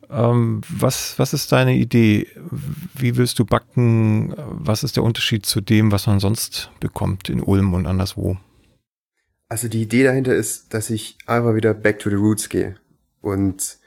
Ähm, 0.09 0.61
was, 0.69 1.17
was 1.17 1.33
ist 1.33 1.51
deine 1.51 1.75
Idee? 1.75 2.27
Wie 2.95 3.15
willst 3.15 3.39
du 3.39 3.45
backen? 3.45 4.33
Was 4.37 4.83
ist 4.83 4.95
der 4.95 5.03
Unterschied 5.03 5.45
zu 5.45 5.61
dem, 5.61 5.91
was 5.91 6.07
man 6.07 6.19
sonst 6.19 6.71
bekommt 6.79 7.29
in 7.29 7.41
Ulm 7.41 7.73
und 7.73 7.85
anderswo? 7.85 8.37
Also 9.49 9.67
die 9.67 9.83
Idee 9.83 10.03
dahinter 10.03 10.35
ist, 10.35 10.73
dass 10.73 10.89
ich 10.89 11.17
einfach 11.27 11.53
wieder 11.53 11.73
back 11.73 11.99
to 11.99 12.09
the 12.09 12.15
roots 12.15 12.49
gehe. 12.49 12.75
Und 13.21 13.77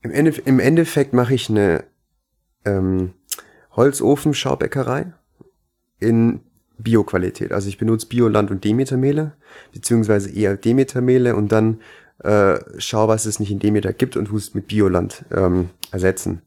im, 0.00 0.10
Ende, 0.10 0.30
im 0.44 0.58
Endeffekt 0.58 1.12
mache 1.12 1.34
ich 1.34 1.50
eine 1.50 1.84
ähm, 2.64 3.12
Holzofen-Schaubäckerei 3.76 5.12
in 6.00 6.40
Bio-Qualität. 6.78 7.52
Also 7.52 7.68
ich 7.68 7.78
benutze 7.78 8.06
Bioland 8.06 8.50
und 8.50 8.64
Demetermehle, 8.64 9.32
beziehungsweise 9.72 10.30
eher 10.30 10.56
Demetermehle 10.56 11.36
und 11.36 11.52
dann 11.52 11.80
äh, 12.22 12.58
schau, 12.78 13.08
was 13.08 13.26
es 13.26 13.40
nicht 13.40 13.50
in 13.50 13.58
Demeter 13.58 13.92
gibt 13.92 14.16
und 14.16 14.32
es 14.32 14.54
mit 14.54 14.68
Bioland 14.68 15.24
ähm, 15.30 15.70
ersetzen. 15.90 16.42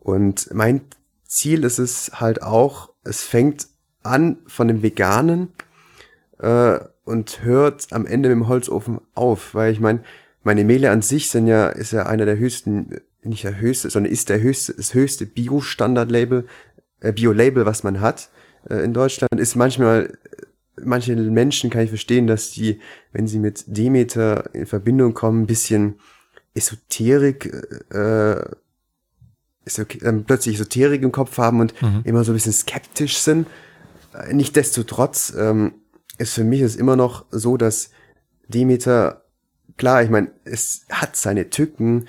Und 0.00 0.52
mein 0.52 0.82
Ziel 1.26 1.64
ist 1.64 1.78
es 1.78 2.20
halt 2.20 2.42
auch, 2.42 2.90
es 3.02 3.22
fängt 3.22 3.68
an 4.02 4.38
von 4.46 4.68
dem 4.68 4.82
Veganen 4.82 5.48
äh, 6.38 6.78
und 7.04 7.42
hört 7.42 7.92
am 7.92 8.06
Ende 8.06 8.28
mit 8.28 8.36
dem 8.36 8.48
Holzofen 8.48 9.00
auf, 9.14 9.54
weil 9.54 9.72
ich 9.72 9.80
meine, 9.80 10.00
meine 10.42 10.64
Mehle 10.64 10.90
an 10.90 11.02
sich 11.02 11.30
sind 11.30 11.46
ja, 11.46 11.68
ist 11.68 11.92
ja 11.92 12.06
einer 12.06 12.26
der 12.26 12.36
höchsten, 12.36 13.00
nicht 13.22 13.44
der 13.44 13.58
höchste, 13.58 13.88
sondern 13.88 14.12
ist 14.12 14.28
der 14.28 14.40
höchste, 14.40 14.74
das 14.74 14.92
höchste 14.92 15.24
Bio-Standard-Label, 15.26 16.46
äh, 17.00 17.12
Bio-Label, 17.12 17.64
was 17.64 17.82
man 17.82 18.00
hat 18.00 18.28
in 18.68 18.92
Deutschland, 18.92 19.38
ist 19.38 19.56
manchmal 19.56 20.16
manche 20.82 21.14
Menschen 21.14 21.70
kann 21.70 21.82
ich 21.82 21.90
verstehen, 21.90 22.26
dass 22.26 22.50
die, 22.50 22.80
wenn 23.12 23.26
sie 23.26 23.38
mit 23.38 23.64
Demeter 23.66 24.54
in 24.54 24.66
Verbindung 24.66 25.14
kommen, 25.14 25.42
ein 25.42 25.46
bisschen 25.46 25.96
Esoterik, 26.54 27.46
äh, 27.90 28.36
okay, 29.80 29.98
äh, 30.02 30.12
plötzlich 30.26 30.56
Esoterik 30.56 31.02
im 31.02 31.12
Kopf 31.12 31.38
haben 31.38 31.60
und 31.60 31.80
mhm. 31.82 32.02
immer 32.04 32.24
so 32.24 32.32
ein 32.32 32.34
bisschen 32.34 32.52
skeptisch 32.52 33.18
sind. 33.18 33.46
Äh, 34.12 34.32
Nichtsdestotrotz 34.32 35.34
ähm, 35.36 35.74
ist 36.18 36.34
für 36.34 36.44
mich 36.44 36.60
es 36.60 36.76
immer 36.76 36.96
noch 36.96 37.26
so, 37.30 37.56
dass 37.56 37.90
Demeter, 38.48 39.24
klar, 39.76 40.02
ich 40.02 40.10
meine, 40.10 40.30
es 40.44 40.86
hat 40.90 41.16
seine 41.16 41.50
Tücken, 41.50 42.06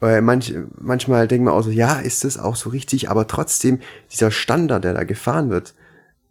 weil 0.00 0.22
manch, 0.22 0.54
manchmal 0.78 1.28
denkt 1.28 1.44
man 1.44 1.54
auch 1.54 1.62
so, 1.62 1.70
ja, 1.70 2.00
ist 2.00 2.24
das 2.24 2.38
auch 2.38 2.56
so 2.56 2.70
richtig, 2.70 3.10
aber 3.10 3.26
trotzdem, 3.26 3.80
dieser 4.10 4.30
Standard, 4.30 4.84
der 4.84 4.94
da 4.94 5.04
gefahren 5.04 5.50
wird, 5.50 5.74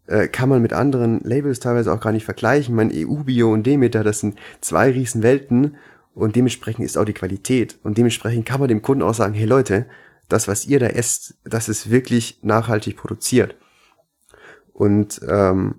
äh, 0.07 0.27
kann 0.27 0.49
man 0.49 0.61
mit 0.61 0.73
anderen 0.73 1.19
Labels 1.21 1.59
teilweise 1.59 1.93
auch 1.93 2.01
gar 2.01 2.11
nicht 2.11 2.25
vergleichen. 2.25 2.75
Mein 2.75 2.91
EU-Bio 2.91 3.53
und 3.53 3.63
Demeter, 3.65 4.03
das 4.03 4.19
sind 4.19 4.37
zwei 4.59 4.89
riesen 4.89 5.21
Welten 5.21 5.77
und 6.15 6.35
dementsprechend 6.35 6.83
ist 6.83 6.97
auch 6.97 7.05
die 7.05 7.13
Qualität. 7.13 7.77
Und 7.83 7.97
dementsprechend 7.97 8.45
kann 8.45 8.59
man 8.59 8.69
dem 8.69 8.81
Kunden 8.81 9.03
auch 9.03 9.13
sagen, 9.13 9.35
hey 9.35 9.45
Leute, 9.45 9.85
das, 10.27 10.47
was 10.47 10.65
ihr 10.65 10.79
da 10.79 10.87
esst, 10.87 11.35
das 11.43 11.69
ist 11.69 11.91
wirklich 11.91 12.39
nachhaltig 12.41 12.97
produziert. 12.97 13.55
Und 14.73 15.21
ähm, 15.27 15.75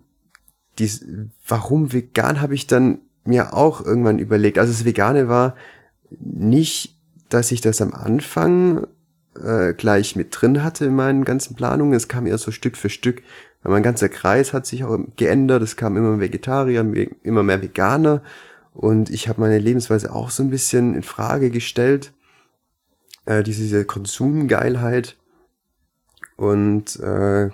dies, 0.79 1.05
warum 1.47 1.93
vegan, 1.93 2.41
habe 2.41 2.55
ich 2.55 2.67
dann 2.67 3.01
mir 3.25 3.55
auch 3.55 3.85
irgendwann 3.85 4.19
überlegt. 4.19 4.59
Also 4.59 4.73
das 4.73 4.85
Vegane 4.85 5.29
war 5.29 5.57
nicht, 6.11 7.00
dass 7.31 7.53
ich 7.53 7.61
das 7.61 7.81
am 7.81 7.95
Anfang 7.95 8.87
äh, 9.43 9.73
gleich 9.75 10.17
mit 10.17 10.29
drin 10.31 10.63
hatte 10.63 10.87
in 10.87 10.95
meinen 10.95 11.25
ganzen 11.25 11.55
Planungen. 11.55 11.95
Es 11.95 12.09
kam 12.09 12.27
eher 12.27 12.39
so 12.39 12.51
Stück 12.51 12.77
für 12.77 12.91
Stück. 12.91 13.23
Weil 13.63 13.73
mein 13.73 13.83
ganzer 13.83 14.09
Kreis 14.09 14.53
hat 14.53 14.67
sich 14.67 14.85
auch 14.85 14.99
geändert. 15.17 15.63
Es 15.63 15.77
kamen 15.77 15.97
immer 15.97 16.11
mehr 16.11 16.21
Vegetarier, 16.21 16.81
immer 17.23 17.43
mehr 17.43 17.63
Veganer. 17.63 18.23
Und 18.73 19.11
ich 19.11 19.29
habe 19.29 19.41
meine 19.41 19.59
Lebensweise 19.59 20.13
auch 20.13 20.31
so 20.31 20.43
ein 20.43 20.51
bisschen 20.51 20.95
in 20.95 21.03
Frage 21.03 21.51
gestellt. 21.51 22.13
Äh, 23.27 23.43
diese 23.43 23.85
Konsumgeilheit. 23.85 25.17
Und 26.37 26.99
äh, 27.01 27.51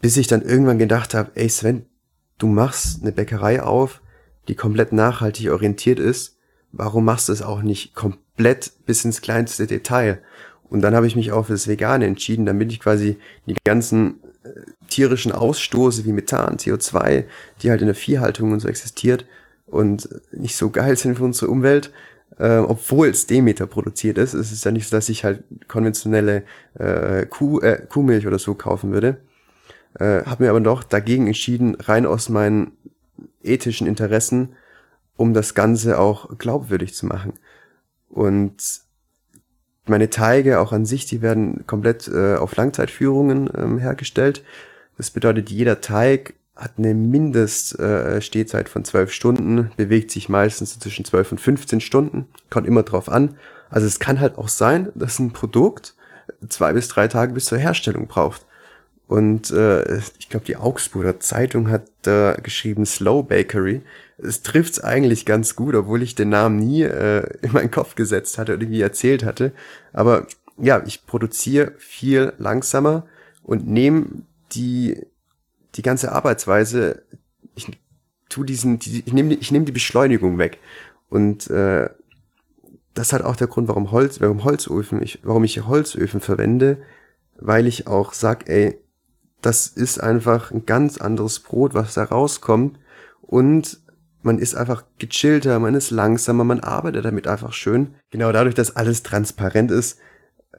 bis 0.00 0.16
ich 0.16 0.26
dann 0.26 0.42
irgendwann 0.42 0.78
gedacht 0.78 1.14
habe, 1.14 1.30
ey 1.34 1.48
Sven, 1.48 1.86
du 2.38 2.46
machst 2.46 3.02
eine 3.02 3.12
Bäckerei 3.12 3.62
auf, 3.62 4.02
die 4.48 4.56
komplett 4.56 4.92
nachhaltig 4.92 5.50
orientiert 5.50 5.98
ist. 5.98 6.36
Warum 6.72 7.04
machst 7.04 7.28
du 7.28 7.32
es 7.32 7.42
auch 7.42 7.62
nicht 7.62 7.94
komplett 7.94 8.21
bis 8.36 9.04
ins 9.04 9.20
kleinste 9.20 9.66
Detail? 9.66 10.20
Und 10.68 10.80
dann 10.80 10.94
habe 10.94 11.06
ich 11.06 11.16
mich 11.16 11.32
auch 11.32 11.46
für 11.46 11.52
das 11.52 11.68
Vegane 11.68 12.06
entschieden, 12.06 12.46
damit 12.46 12.72
ich 12.72 12.80
quasi 12.80 13.18
die 13.46 13.54
ganzen 13.62 14.20
äh, 14.42 14.48
tierischen 14.88 15.32
Ausstoße 15.32 16.04
wie 16.04 16.12
Methan, 16.12 16.56
CO2, 16.56 17.24
die 17.60 17.70
halt 17.70 17.82
in 17.82 17.88
der 17.88 17.94
Viehhaltung 17.94 18.52
und 18.52 18.60
so 18.60 18.68
existiert 18.68 19.26
und 19.66 20.08
nicht 20.32 20.56
so 20.56 20.70
geil 20.70 20.96
sind 20.96 21.18
für 21.18 21.24
unsere 21.24 21.50
Umwelt, 21.50 21.92
äh, 22.38 22.56
obwohl 22.56 23.08
es 23.08 23.26
Demeter 23.26 23.66
produziert 23.66 24.18
ist. 24.18 24.34
Es 24.34 24.52
ist 24.52 24.64
ja 24.64 24.70
nicht 24.70 24.88
so, 24.88 24.96
dass 24.96 25.08
ich 25.08 25.24
halt 25.24 25.44
konventionelle 25.68 26.44
äh, 26.78 27.26
Kuh, 27.26 27.60
äh, 27.60 27.86
Kuhmilch 27.88 28.26
oder 28.26 28.38
so 28.38 28.54
kaufen 28.54 28.92
würde. 28.92 29.18
Äh, 29.98 30.24
habe 30.24 30.44
mir 30.44 30.50
aber 30.50 30.60
doch 30.60 30.82
dagegen 30.82 31.26
entschieden, 31.26 31.74
rein 31.74 32.06
aus 32.06 32.28
meinen 32.28 32.72
ethischen 33.42 33.86
Interessen, 33.86 34.54
um 35.16 35.34
das 35.34 35.54
Ganze 35.54 35.98
auch 35.98 36.38
glaubwürdig 36.38 36.94
zu 36.94 37.06
machen. 37.06 37.34
Und 38.12 38.82
meine 39.86 40.10
Teige 40.10 40.60
auch 40.60 40.72
an 40.72 40.84
sich, 40.84 41.06
die 41.06 41.22
werden 41.22 41.66
komplett 41.66 42.06
äh, 42.06 42.36
auf 42.36 42.54
Langzeitführungen 42.54 43.50
ähm, 43.56 43.78
hergestellt. 43.78 44.44
Das 44.96 45.10
bedeutet, 45.10 45.50
jeder 45.50 45.80
Teig 45.80 46.34
hat 46.54 46.72
eine 46.76 46.94
Mindeststehzeit 46.94 48.66
äh, 48.66 48.70
von 48.70 48.84
zwölf 48.84 49.12
Stunden, 49.12 49.72
bewegt 49.76 50.10
sich 50.10 50.28
meistens 50.28 50.78
zwischen 50.78 51.04
zwölf 51.04 51.32
und 51.32 51.40
15 51.40 51.80
Stunden, 51.80 52.28
kommt 52.50 52.68
immer 52.68 52.82
drauf 52.82 53.08
an. 53.08 53.36
Also 53.70 53.86
es 53.86 53.98
kann 53.98 54.20
halt 54.20 54.36
auch 54.36 54.48
sein, 54.48 54.90
dass 54.94 55.18
ein 55.18 55.32
Produkt 55.32 55.94
zwei 56.48 56.74
bis 56.74 56.88
drei 56.88 57.08
Tage 57.08 57.32
bis 57.32 57.46
zur 57.46 57.58
Herstellung 57.58 58.06
braucht. 58.06 58.46
Und 59.08 59.50
äh, 59.50 59.98
ich 60.18 60.28
glaube, 60.28 60.46
die 60.46 60.56
Augsburger 60.56 61.18
Zeitung 61.18 61.70
hat 61.70 61.84
da 62.02 62.34
geschrieben 62.34 62.86
Slow 62.86 63.22
Bakery 63.22 63.82
es 64.18 64.42
trifft's 64.42 64.80
eigentlich 64.80 65.26
ganz 65.26 65.56
gut, 65.56 65.74
obwohl 65.74 66.02
ich 66.02 66.14
den 66.14 66.28
Namen 66.28 66.56
nie 66.56 66.82
äh, 66.82 67.26
in 67.42 67.52
meinen 67.52 67.70
Kopf 67.70 67.94
gesetzt 67.94 68.38
hatte 68.38 68.54
oder 68.54 68.62
irgendwie 68.62 68.80
erzählt 68.80 69.24
hatte. 69.24 69.52
Aber 69.92 70.26
ja, 70.58 70.82
ich 70.86 71.06
produziere 71.06 71.72
viel 71.78 72.32
langsamer 72.38 73.06
und 73.42 73.66
nehme 73.66 74.06
die 74.52 75.06
die 75.74 75.82
ganze 75.82 76.12
Arbeitsweise, 76.12 77.02
ich 77.54 77.66
tu 78.28 78.44
diesen, 78.44 78.78
die, 78.78 79.02
ich 79.06 79.12
nehme 79.12 79.34
ich 79.34 79.52
nehm 79.52 79.64
die 79.64 79.72
Beschleunigung 79.72 80.38
weg. 80.38 80.58
Und 81.08 81.48
äh, 81.50 81.88
das 82.94 83.12
hat 83.12 83.22
auch 83.22 83.36
der 83.36 83.46
Grund, 83.46 83.68
warum 83.68 83.90
Holz, 83.90 84.20
warum 84.20 84.44
Holzöfen, 84.44 85.02
ich, 85.02 85.20
warum 85.22 85.44
ich 85.44 85.66
Holzöfen 85.66 86.20
verwende, 86.20 86.78
weil 87.36 87.66
ich 87.66 87.86
auch 87.86 88.12
sag, 88.12 88.48
ey, 88.48 88.78
das 89.40 89.66
ist 89.66 90.00
einfach 90.00 90.50
ein 90.50 90.66
ganz 90.66 90.98
anderes 90.98 91.40
Brot, 91.40 91.74
was 91.74 91.94
da 91.94 92.04
rauskommt. 92.04 92.78
Und 93.22 93.80
man 94.22 94.38
ist 94.38 94.54
einfach 94.54 94.84
gechillter, 94.98 95.58
man 95.58 95.74
ist 95.74 95.90
langsamer, 95.90 96.44
man 96.44 96.60
arbeitet 96.60 97.04
damit 97.04 97.26
einfach 97.26 97.52
schön. 97.52 97.94
Genau 98.10 98.32
dadurch, 98.32 98.54
dass 98.54 98.76
alles 98.76 99.02
transparent 99.02 99.70
ist, 99.70 99.98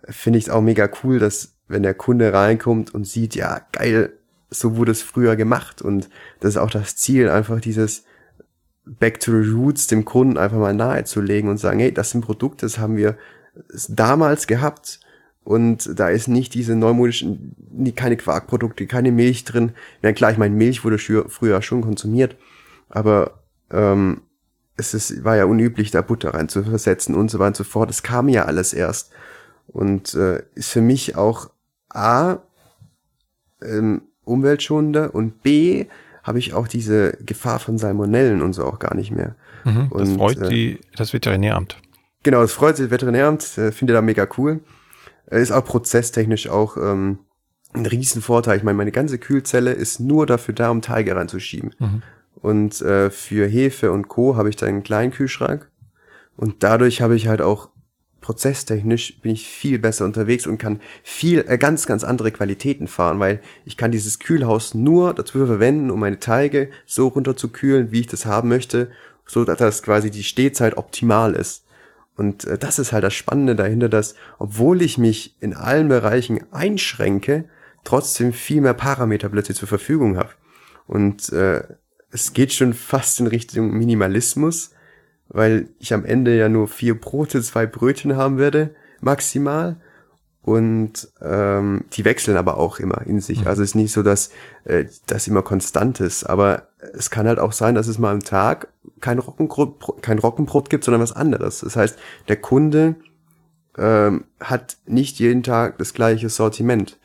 finde 0.07 0.39
ich 0.39 0.45
es 0.45 0.49
auch 0.49 0.61
mega 0.61 0.89
cool, 1.03 1.19
dass 1.19 1.55
wenn 1.67 1.83
der 1.83 1.93
Kunde 1.93 2.33
reinkommt 2.33 2.93
und 2.93 3.07
sieht, 3.07 3.35
ja, 3.35 3.61
geil, 3.71 4.13
so 4.49 4.75
wurde 4.75 4.91
es 4.91 5.01
früher 5.01 5.35
gemacht. 5.35 5.81
Und 5.81 6.09
das 6.39 6.51
ist 6.51 6.57
auch 6.57 6.69
das 6.69 6.95
Ziel, 6.95 7.29
einfach 7.29 7.59
dieses 7.59 8.03
Back 8.85 9.19
to 9.21 9.31
the 9.31 9.49
Roots 9.49 9.87
dem 9.87 10.03
Kunden 10.03 10.37
einfach 10.37 10.57
mal 10.57 10.73
nahezulegen 10.73 11.49
und 11.49 11.57
sagen, 11.57 11.79
hey, 11.79 11.93
das 11.93 12.11
sind 12.11 12.21
Produkte, 12.21 12.65
das 12.65 12.79
haben 12.79 12.97
wir 12.97 13.17
damals 13.87 14.47
gehabt. 14.47 14.99
Und 15.45 15.99
da 15.99 16.09
ist 16.09 16.27
nicht 16.27 16.53
diese 16.53 16.75
neumodischen, 16.75 17.55
keine 17.95 18.17
Quarkprodukte, 18.17 18.87
keine 18.87 19.11
Milch 19.11 19.43
drin. 19.43 19.73
Ja 20.01 20.13
klar, 20.13 20.31
ich 20.31 20.37
meine, 20.37 20.55
Milch 20.55 20.83
wurde 20.83 20.97
früher 20.97 21.61
schon 21.61 21.81
konsumiert, 21.81 22.37
aber 22.89 23.42
ähm, 23.73 24.21
es 24.75 24.93
ist, 24.93 25.23
war 25.23 25.35
ja 25.35 25.45
unüblich, 25.45 25.91
da 25.91 26.01
Butter 26.01 26.33
rein 26.33 26.49
zu 26.49 26.63
versetzen 26.63 27.15
und 27.15 27.29
so 27.29 27.39
weiter 27.39 27.49
und 27.49 27.57
so 27.57 27.63
fort. 27.63 27.89
Es 27.89 28.03
kam 28.03 28.29
ja 28.29 28.45
alles 28.45 28.73
erst. 28.73 29.11
Und 29.67 30.13
äh, 30.15 30.43
ist 30.55 30.71
für 30.71 30.81
mich 30.81 31.15
auch 31.15 31.49
A, 31.89 32.37
ähm, 33.61 34.03
umweltschonender 34.23 35.13
und 35.13 35.43
B, 35.43 35.85
habe 36.23 36.39
ich 36.39 36.53
auch 36.53 36.67
diese 36.67 37.17
Gefahr 37.25 37.59
von 37.59 37.77
Salmonellen 37.77 38.41
und 38.41 38.53
so 38.53 38.65
auch 38.65 38.79
gar 38.79 38.95
nicht 38.95 39.11
mehr. 39.11 39.35
Mhm, 39.65 39.89
das 39.91 40.09
und, 40.09 40.17
freut 40.17 40.37
äh, 40.39 40.49
die, 40.49 40.79
das 40.95 41.13
Veterinäramt. 41.13 41.77
Genau, 42.23 42.41
das 42.41 42.53
freut 42.53 42.77
sich 42.77 42.85
das 42.85 42.91
Veterinäramt, 42.91 43.57
äh, 43.57 43.71
finde 43.71 43.93
da 43.93 44.01
mega 44.01 44.27
cool. 44.37 44.61
Äh, 45.29 45.41
ist 45.41 45.51
auch 45.51 45.65
prozesstechnisch 45.65 46.49
auch 46.49 46.77
ähm, 46.77 47.19
ein 47.73 47.85
Riesenvorteil. 47.85 48.57
Ich 48.57 48.63
meine, 48.63 48.77
meine 48.77 48.91
ganze 48.91 49.17
Kühlzelle 49.17 49.73
ist 49.73 49.99
nur 49.99 50.25
dafür 50.25 50.53
da, 50.53 50.69
um 50.69 50.81
Teige 50.81 51.15
reinzuschieben. 51.15 51.75
Mhm. 51.79 52.01
Und 52.41 52.81
äh, 52.81 53.09
für 53.09 53.47
Hefe 53.47 53.91
und 53.91 54.07
Co. 54.07 54.35
habe 54.35 54.49
ich 54.49 54.55
da 54.55 54.65
einen 54.65 54.83
kleinen 54.83 55.11
Kühlschrank. 55.11 55.69
Und 56.35 56.63
dadurch 56.63 57.01
habe 57.01 57.15
ich 57.15 57.27
halt 57.27 57.41
auch 57.41 57.69
prozesstechnisch 58.23 59.19
bin 59.21 59.33
ich 59.33 59.47
viel 59.47 59.77
besser 59.77 60.05
unterwegs 60.05 60.47
und 60.47 60.57
kann 60.57 60.79
viel, 61.03 61.45
äh, 61.47 61.57
ganz, 61.59 61.85
ganz 61.85 62.03
andere 62.03 62.31
Qualitäten 62.31 62.87
fahren, 62.87 63.19
weil 63.19 63.41
ich 63.65 63.77
kann 63.77 63.91
dieses 63.91 64.17
Kühlhaus 64.17 64.73
nur 64.73 65.13
dazu 65.13 65.45
verwenden, 65.45 65.91
um 65.91 65.99
meine 65.99 66.19
Teige 66.19 66.69
so 66.87 67.09
runterzukühlen, 67.09 67.91
wie 67.91 67.99
ich 67.99 68.07
das 68.07 68.25
haben 68.25 68.49
möchte, 68.49 68.89
so 69.27 69.43
dass 69.43 69.57
das 69.57 69.83
quasi 69.83 70.09
die 70.09 70.23
Stehzeit 70.23 70.77
optimal 70.77 71.33
ist. 71.33 71.65
Und 72.15 72.45
äh, 72.45 72.57
das 72.57 72.79
ist 72.79 72.93
halt 72.93 73.03
das 73.03 73.13
Spannende 73.13 73.55
dahinter, 73.55 73.89
dass 73.89 74.15
obwohl 74.39 74.81
ich 74.81 74.97
mich 74.97 75.35
in 75.41 75.53
allen 75.53 75.89
Bereichen 75.89 76.41
einschränke, 76.51 77.45
trotzdem 77.83 78.31
viel 78.33 78.61
mehr 78.61 78.73
Parameter 78.73 79.29
plötzlich 79.29 79.57
zur 79.57 79.67
Verfügung 79.67 80.17
habe. 80.17 80.29
Und 80.87 81.31
äh, 81.33 81.63
es 82.13 82.33
geht 82.33 82.53
schon 82.53 82.73
fast 82.73 83.19
in 83.19 83.27
Richtung 83.27 83.71
Minimalismus, 83.71 84.71
weil 85.29 85.69
ich 85.79 85.93
am 85.93 86.05
Ende 86.05 86.37
ja 86.37 86.47
nur 86.47 86.67
vier 86.67 86.99
Brote, 86.99 87.41
zwei 87.41 87.65
Brötchen 87.65 88.15
haben 88.15 88.37
werde, 88.37 88.75
maximal. 89.01 89.77
Und 90.43 91.07
ähm, 91.21 91.85
die 91.93 92.03
wechseln 92.03 92.35
aber 92.35 92.57
auch 92.57 92.77
immer 92.77 93.01
in 93.07 93.21
sich. 93.21 93.41
Mhm. 93.41 93.47
Also 93.47 93.63
es 93.63 93.69
ist 93.69 93.75
nicht 93.75 93.93
so, 93.93 94.03
dass 94.03 94.29
äh, 94.65 94.85
das 95.07 95.27
immer 95.27 95.41
konstant 95.41 96.01
ist. 96.01 96.25
Aber 96.25 96.67
es 96.93 97.09
kann 97.09 97.27
halt 97.27 97.39
auch 97.39 97.53
sein, 97.53 97.75
dass 97.75 97.87
es 97.87 97.97
mal 97.97 98.11
am 98.11 98.19
Tag 98.19 98.67
kein 98.99 99.19
Roggenbrot, 99.19 100.01
kein 100.01 100.19
Roggenbrot 100.19 100.69
gibt, 100.69 100.83
sondern 100.83 101.01
was 101.01 101.13
anderes. 101.13 101.61
Das 101.61 101.77
heißt, 101.77 101.97
der 102.27 102.35
Kunde 102.35 102.95
ähm, 103.77 104.25
hat 104.41 104.77
nicht 104.85 105.17
jeden 105.19 105.43
Tag 105.43 105.77
das 105.77 105.93
gleiche 105.93 106.27
Sortiment. 106.27 106.99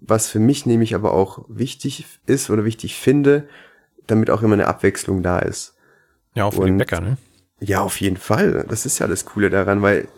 Was 0.00 0.28
für 0.28 0.40
mich 0.40 0.64
nämlich 0.64 0.94
aber 0.94 1.12
auch 1.12 1.44
wichtig 1.46 2.06
ist 2.24 2.48
oder 2.48 2.64
wichtig 2.64 2.96
finde, 2.96 3.48
damit 4.10 4.30
auch 4.30 4.42
immer 4.42 4.54
eine 4.54 4.66
Abwechslung 4.66 5.22
da 5.22 5.38
ist. 5.38 5.74
Ja, 6.34 6.44
auch 6.44 6.54
für 6.54 6.60
Und, 6.60 6.66
den 6.66 6.78
Bäcker, 6.78 7.00
ne? 7.00 7.16
Ja, 7.60 7.80
auf 7.80 8.00
jeden 8.00 8.16
Fall. 8.16 8.64
Das 8.68 8.86
ist 8.86 8.98
ja 8.98 9.06
das 9.06 9.24
Coole 9.24 9.50
daran, 9.50 9.82
weil 9.82 10.08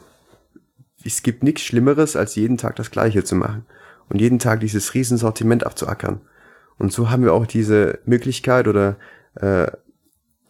es 1.05 1.23
gibt 1.23 1.43
nichts 1.43 1.63
Schlimmeres, 1.63 2.17
als 2.17 2.35
jeden 2.35 2.59
Tag 2.59 2.77
das 2.77 2.91
Gleiche 2.91 3.25
zu 3.25 3.35
machen 3.35 3.65
und 4.09 4.21
jeden 4.21 4.39
Tag 4.39 4.61
dieses 4.61 4.93
Riesensortiment 4.93 5.65
abzuackern. 5.65 6.21
Und 6.79 6.93
so 6.93 7.11
haben 7.11 7.25
wir 7.25 7.33
auch 7.33 7.47
diese 7.47 7.99
Möglichkeit 8.05 8.69
oder 8.69 8.97
äh, 9.37 9.67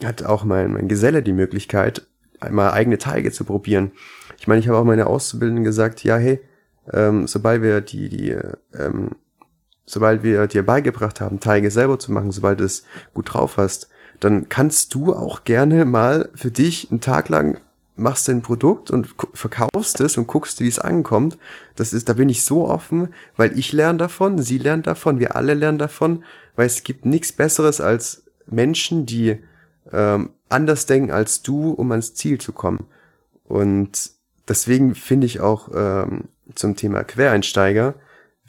hat 0.05 0.25
auch 0.25 0.45
mein, 0.45 0.73
mein 0.73 0.89
Geselle 0.89 1.23
die 1.23 1.33
Möglichkeit, 1.33 2.07
einmal 2.41 2.73
eigene 2.73 2.99
Teige 2.99 3.33
zu 3.33 3.45
probieren. 3.45 3.93
Ich 4.39 4.49
meine, 4.49 4.61
ich 4.61 4.69
habe 4.69 4.79
auch 4.79 4.85
meine 4.85 5.07
Auszubildenden 5.07 5.65
gesagt, 5.65 6.03
ja, 6.03 6.17
hey, 6.17 6.41
ähm, 6.93 7.27
sobald 7.27 7.63
wir 7.63 7.81
die, 7.81 8.09
die, 8.09 8.37
ähm, 8.75 9.11
sobald 9.91 10.23
wir 10.23 10.47
dir 10.47 10.65
beigebracht 10.65 11.21
haben, 11.21 11.41
Teige 11.41 11.71
selber 11.71 11.99
zu 11.99 12.13
machen, 12.13 12.31
sobald 12.31 12.61
du 12.61 12.65
es 12.65 12.85
gut 13.15 13.35
drauf 13.35 13.57
hast, 13.57 13.89
dann 14.21 14.49
kannst 14.49 14.95
du 14.95 15.15
auch 15.15 15.45
gerne 15.45 15.85
mal 15.85 16.29
für 16.35 16.51
dich 16.51 16.91
einen 16.91 17.01
Tag 17.01 17.29
lang 17.29 17.59
machst 17.97 18.29
dein 18.29 18.43
Produkt 18.43 18.91
und 18.91 19.15
verkaufst 19.35 20.01
es 20.01 20.17
und 20.17 20.27
guckst, 20.27 20.61
wie 20.61 20.69
es 20.69 20.79
ankommt. 20.79 21.39
Das 21.77 21.93
ist, 21.93 22.09
da 22.09 22.15
bin 22.15 22.29
ich 22.29 22.45
so 22.45 22.67
offen, 22.67 23.13
weil 23.37 23.59
ich 23.59 23.73
lerne 23.73 23.99
davon, 23.99 24.39
sie 24.39 24.59
lernt 24.59 24.87
davon, 24.87 25.21
wir 25.21 25.37
alle 25.37 25.55
lernen 25.55 25.79
davon, 25.79 26.25
weil 26.57 26.67
es 26.67 26.83
gibt 26.83 27.05
nichts 27.05 27.33
Besseres 27.33 27.81
als 27.81 28.25
Menschen, 28.47 29.07
die 29.07 29.39
ähm, 29.93 30.31
anders 30.49 30.87
denken 30.87 31.11
als 31.11 31.43
du, 31.43 31.71
um 31.71 31.91
ans 31.91 32.15
Ziel 32.15 32.39
zu 32.39 32.53
kommen. 32.53 32.87
Und 33.45 34.13
deswegen 34.49 34.95
finde 34.95 35.27
ich 35.27 35.41
auch 35.41 35.69
ähm, 35.75 36.25
zum 36.55 36.77
Thema 36.77 37.05
Quereinsteiger, 37.05 37.95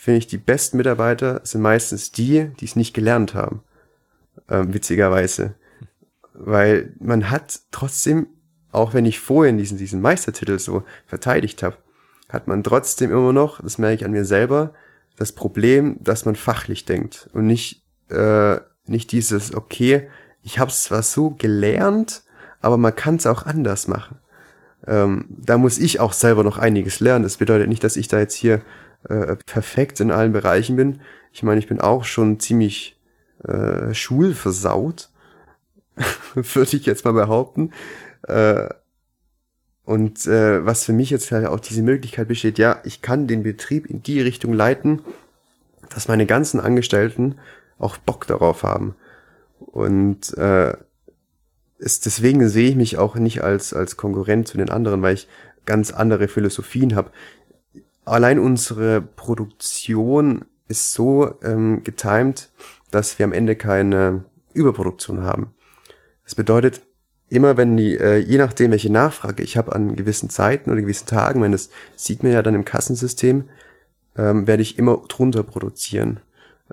finde 0.02 0.20
ich, 0.20 0.28
die 0.28 0.38
besten 0.38 0.78
Mitarbeiter 0.78 1.42
sind 1.44 1.62
meistens 1.62 2.12
die, 2.12 2.52
die 2.60 2.66
es 2.66 2.76
nicht 2.76 2.94
gelernt 2.94 3.34
haben. 3.34 3.64
Ähm, 4.50 4.74
witzigerweise 4.74 5.56
weil 6.34 6.94
man 7.00 7.30
hat 7.30 7.60
trotzdem, 7.72 8.28
auch 8.72 8.94
wenn 8.94 9.06
ich 9.06 9.20
vorhin 9.20 9.58
diesen, 9.58 9.78
diesen 9.78 10.02
Meistertitel 10.02 10.60
so 10.60 10.84
verteidigt 11.06 11.64
habe, 11.64 11.78
hat 12.30 12.48
man 12.48 12.64
trotzdem 12.64 13.12
immer 13.12 13.34
noch, 13.34 13.62
das 13.62 13.78
merke 13.78 13.96
ich 13.96 14.06
an 14.06 14.12
mir 14.12 14.26
selber, 14.26 14.74
das 15.18 15.34
Problem, 15.34 15.98
dass 16.00 16.26
man 16.26 16.36
fachlich 16.36 16.86
denkt 16.86 17.30
und 17.34 17.46
nicht, 17.46 17.84
äh, 18.10 18.60
nicht 18.86 19.12
dieses, 19.12 19.54
okay, 19.54 20.10
ich 20.42 20.58
habe 20.58 20.72
es 20.72 20.84
zwar 20.84 21.04
so 21.04 21.32
gelernt, 21.32 22.24
aber 22.62 22.78
man 22.78 22.96
kann 22.96 23.18
es 23.18 23.28
auch 23.28 23.46
anders 23.46 23.88
machen. 23.88 24.18
Ähm, 24.88 25.26
da 25.30 25.58
muss 25.58 25.78
ich 25.78 26.00
auch 26.00 26.14
selber 26.14 26.44
noch 26.44 26.58
einiges 26.58 27.00
lernen. 27.00 27.24
Das 27.24 27.38
bedeutet 27.38 27.70
nicht, 27.70 27.84
dass 27.84 27.98
ich 27.98 28.08
da 28.08 28.20
jetzt 28.20 28.34
hier 28.34 28.62
äh, 29.10 29.36
perfekt 29.46 30.00
in 30.00 30.12
allen 30.12 30.34
Bereichen 30.34 30.76
bin. 30.76 31.02
Ich 31.32 31.44
meine, 31.44 31.60
ich 31.60 31.68
bin 31.68 31.80
auch 31.80 32.04
schon 32.04 32.40
ziemlich 32.40 33.00
äh, 33.44 33.94
schulversaut 33.94 35.12
würde 36.34 36.78
ich 36.78 36.86
jetzt 36.86 37.06
mal 37.06 37.14
behaupten. 37.14 37.72
Äh, 38.24 38.70
und 39.84 40.26
äh, 40.28 40.66
was 40.66 40.86
für 40.86 40.94
mich 40.94 41.10
jetzt 41.10 41.32
halt 41.32 41.48
auch 41.48 41.60
diese 41.60 41.82
Möglichkeit 41.82 42.28
besteht, 42.28 42.58
ja, 42.58 42.80
ich 42.84 43.02
kann 43.02 43.28
den 43.28 43.44
Betrieb 43.44 43.88
in 43.88 44.04
die 44.04 44.22
Richtung 44.22 44.54
leiten, 44.54 45.02
dass 45.90 46.08
meine 46.08 46.26
ganzen 46.26 46.60
Angestellten 46.60 47.36
auch 47.78 47.98
Bock 47.98 48.28
darauf 48.28 48.64
haben. 48.64 48.96
Und 49.60 50.38
äh, 50.38 50.74
ist, 51.78 52.06
deswegen 52.06 52.48
sehe 52.48 52.70
ich 52.70 52.76
mich 52.76 52.98
auch 52.98 53.16
nicht 53.16 53.44
als, 53.44 53.74
als 53.74 53.98
Konkurrent 53.98 54.48
zu 54.48 54.58
den 54.58 54.70
anderen, 54.70 55.02
weil 55.02 55.16
ich 55.16 55.28
ganz 55.66 55.92
andere 55.92 56.28
Philosophien 56.28 56.96
habe. 56.96 57.12
Allein 58.06 58.40
unsere 58.40 59.02
Produktion 59.02 60.46
ist 60.68 60.94
so 60.94 61.36
ähm, 61.44 61.84
getimed, 61.84 62.50
dass 62.90 63.20
wir 63.20 63.26
am 63.26 63.34
Ende 63.34 63.56
keine 63.56 64.26
Überproduktion 64.54 65.24
haben. 65.24 65.54
Das 66.24 66.36
bedeutet, 66.36 66.82
immer 67.30 67.58
wenn 67.58 67.78
die, 67.78 67.98
äh, 67.98 68.18
je 68.18 68.38
nachdem, 68.38 68.72
welche 68.72 68.92
Nachfrage 68.92 69.44
ich 69.44 69.58
habe 69.58 69.74
an 69.74 69.96
gewissen 69.96 70.30
Zeiten 70.30 70.72
oder 70.72 70.82
gewissen 70.82 71.08
Tagen, 71.08 71.42
wenn 71.42 71.52
das 71.52 71.70
sieht 71.96 72.24
man 72.24 72.32
ja 72.32 72.42
dann 72.42 72.56
im 72.56 72.66
Kassensystem, 72.66 73.50
ähm, 74.18 74.48
werde 74.48 74.64
ich 74.64 74.78
immer 74.78 75.02
drunter 75.08 75.44
produzieren. 75.44 76.20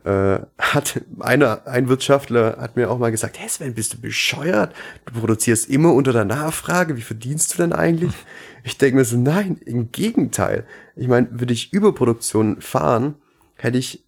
Äh, 0.05 0.41
hat 0.59 1.01
einer, 1.19 1.67
ein 1.67 1.89
Wirtschaftler 1.89 2.59
hat 2.61 2.77
mir 2.77 2.91
auch 2.91 2.99
mal 2.99 3.11
gesagt, 3.11 3.39
hey 3.39 3.49
Sven, 3.49 3.75
bist 3.75 3.95
du 3.95 4.01
bescheuert? 4.01 4.75
Du 5.07 5.21
produzierst 5.21 5.69
immer 5.69 5.93
unter 5.93 6.13
der 6.13 6.25
Nachfrage, 6.25 6.97
wie 6.97 7.03
verdienst 7.03 7.55
du 7.55 7.59
denn 7.59 7.73
eigentlich? 7.73 8.13
Ich 8.65 8.77
denke 8.77 8.97
mir 8.97 9.05
so, 9.05 9.17
nein, 9.17 9.59
im 9.65 9.93
Gegenteil. 9.93 10.67
Ich 10.95 11.09
meine, 11.09 11.29
würde 11.31 11.55
ich 11.55 11.73
Überproduktion 11.73 12.61
fahren, 12.61 13.15
hätte 13.55 13.79
ich 13.79 14.05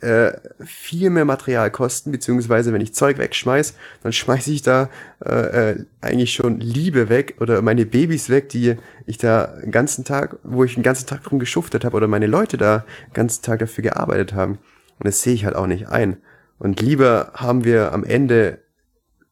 äh, 0.00 0.32
viel 0.64 1.10
mehr 1.10 1.24
Material 1.24 1.70
kosten, 1.70 2.12
beziehungsweise 2.12 2.72
wenn 2.72 2.82
ich 2.82 2.94
Zeug 2.94 3.18
wegschmeiß, 3.18 3.74
dann 4.02 4.12
schmeiße 4.12 4.52
ich 4.52 4.62
da 4.62 4.90
äh, 5.24 5.70
äh, 5.70 5.84
eigentlich 6.00 6.34
schon 6.34 6.60
Liebe 6.60 7.08
weg 7.08 7.36
oder 7.40 7.62
meine 7.62 7.86
Babys 7.86 8.28
weg, 8.28 8.50
die 8.50 8.76
ich 9.06 9.18
da 9.18 9.46
den 9.46 9.72
ganzen 9.72 10.04
Tag, 10.04 10.36
wo 10.44 10.62
ich 10.64 10.74
den 10.74 10.82
ganzen 10.82 11.06
Tag 11.06 11.24
drum 11.24 11.38
geschuftet 11.38 11.84
habe 11.84 11.96
oder 11.96 12.08
meine 12.08 12.26
Leute 12.26 12.58
da 12.58 12.84
den 13.08 13.14
ganzen 13.14 13.42
Tag 13.42 13.58
dafür 13.60 13.82
gearbeitet 13.82 14.34
haben. 14.34 14.58
Und 14.98 15.06
das 15.06 15.22
sehe 15.22 15.34
ich 15.34 15.44
halt 15.44 15.56
auch 15.56 15.66
nicht 15.66 15.88
ein. 15.88 16.18
Und 16.58 16.80
lieber 16.80 17.32
haben 17.34 17.64
wir 17.64 17.92
am 17.92 18.04
Ende, 18.04 18.58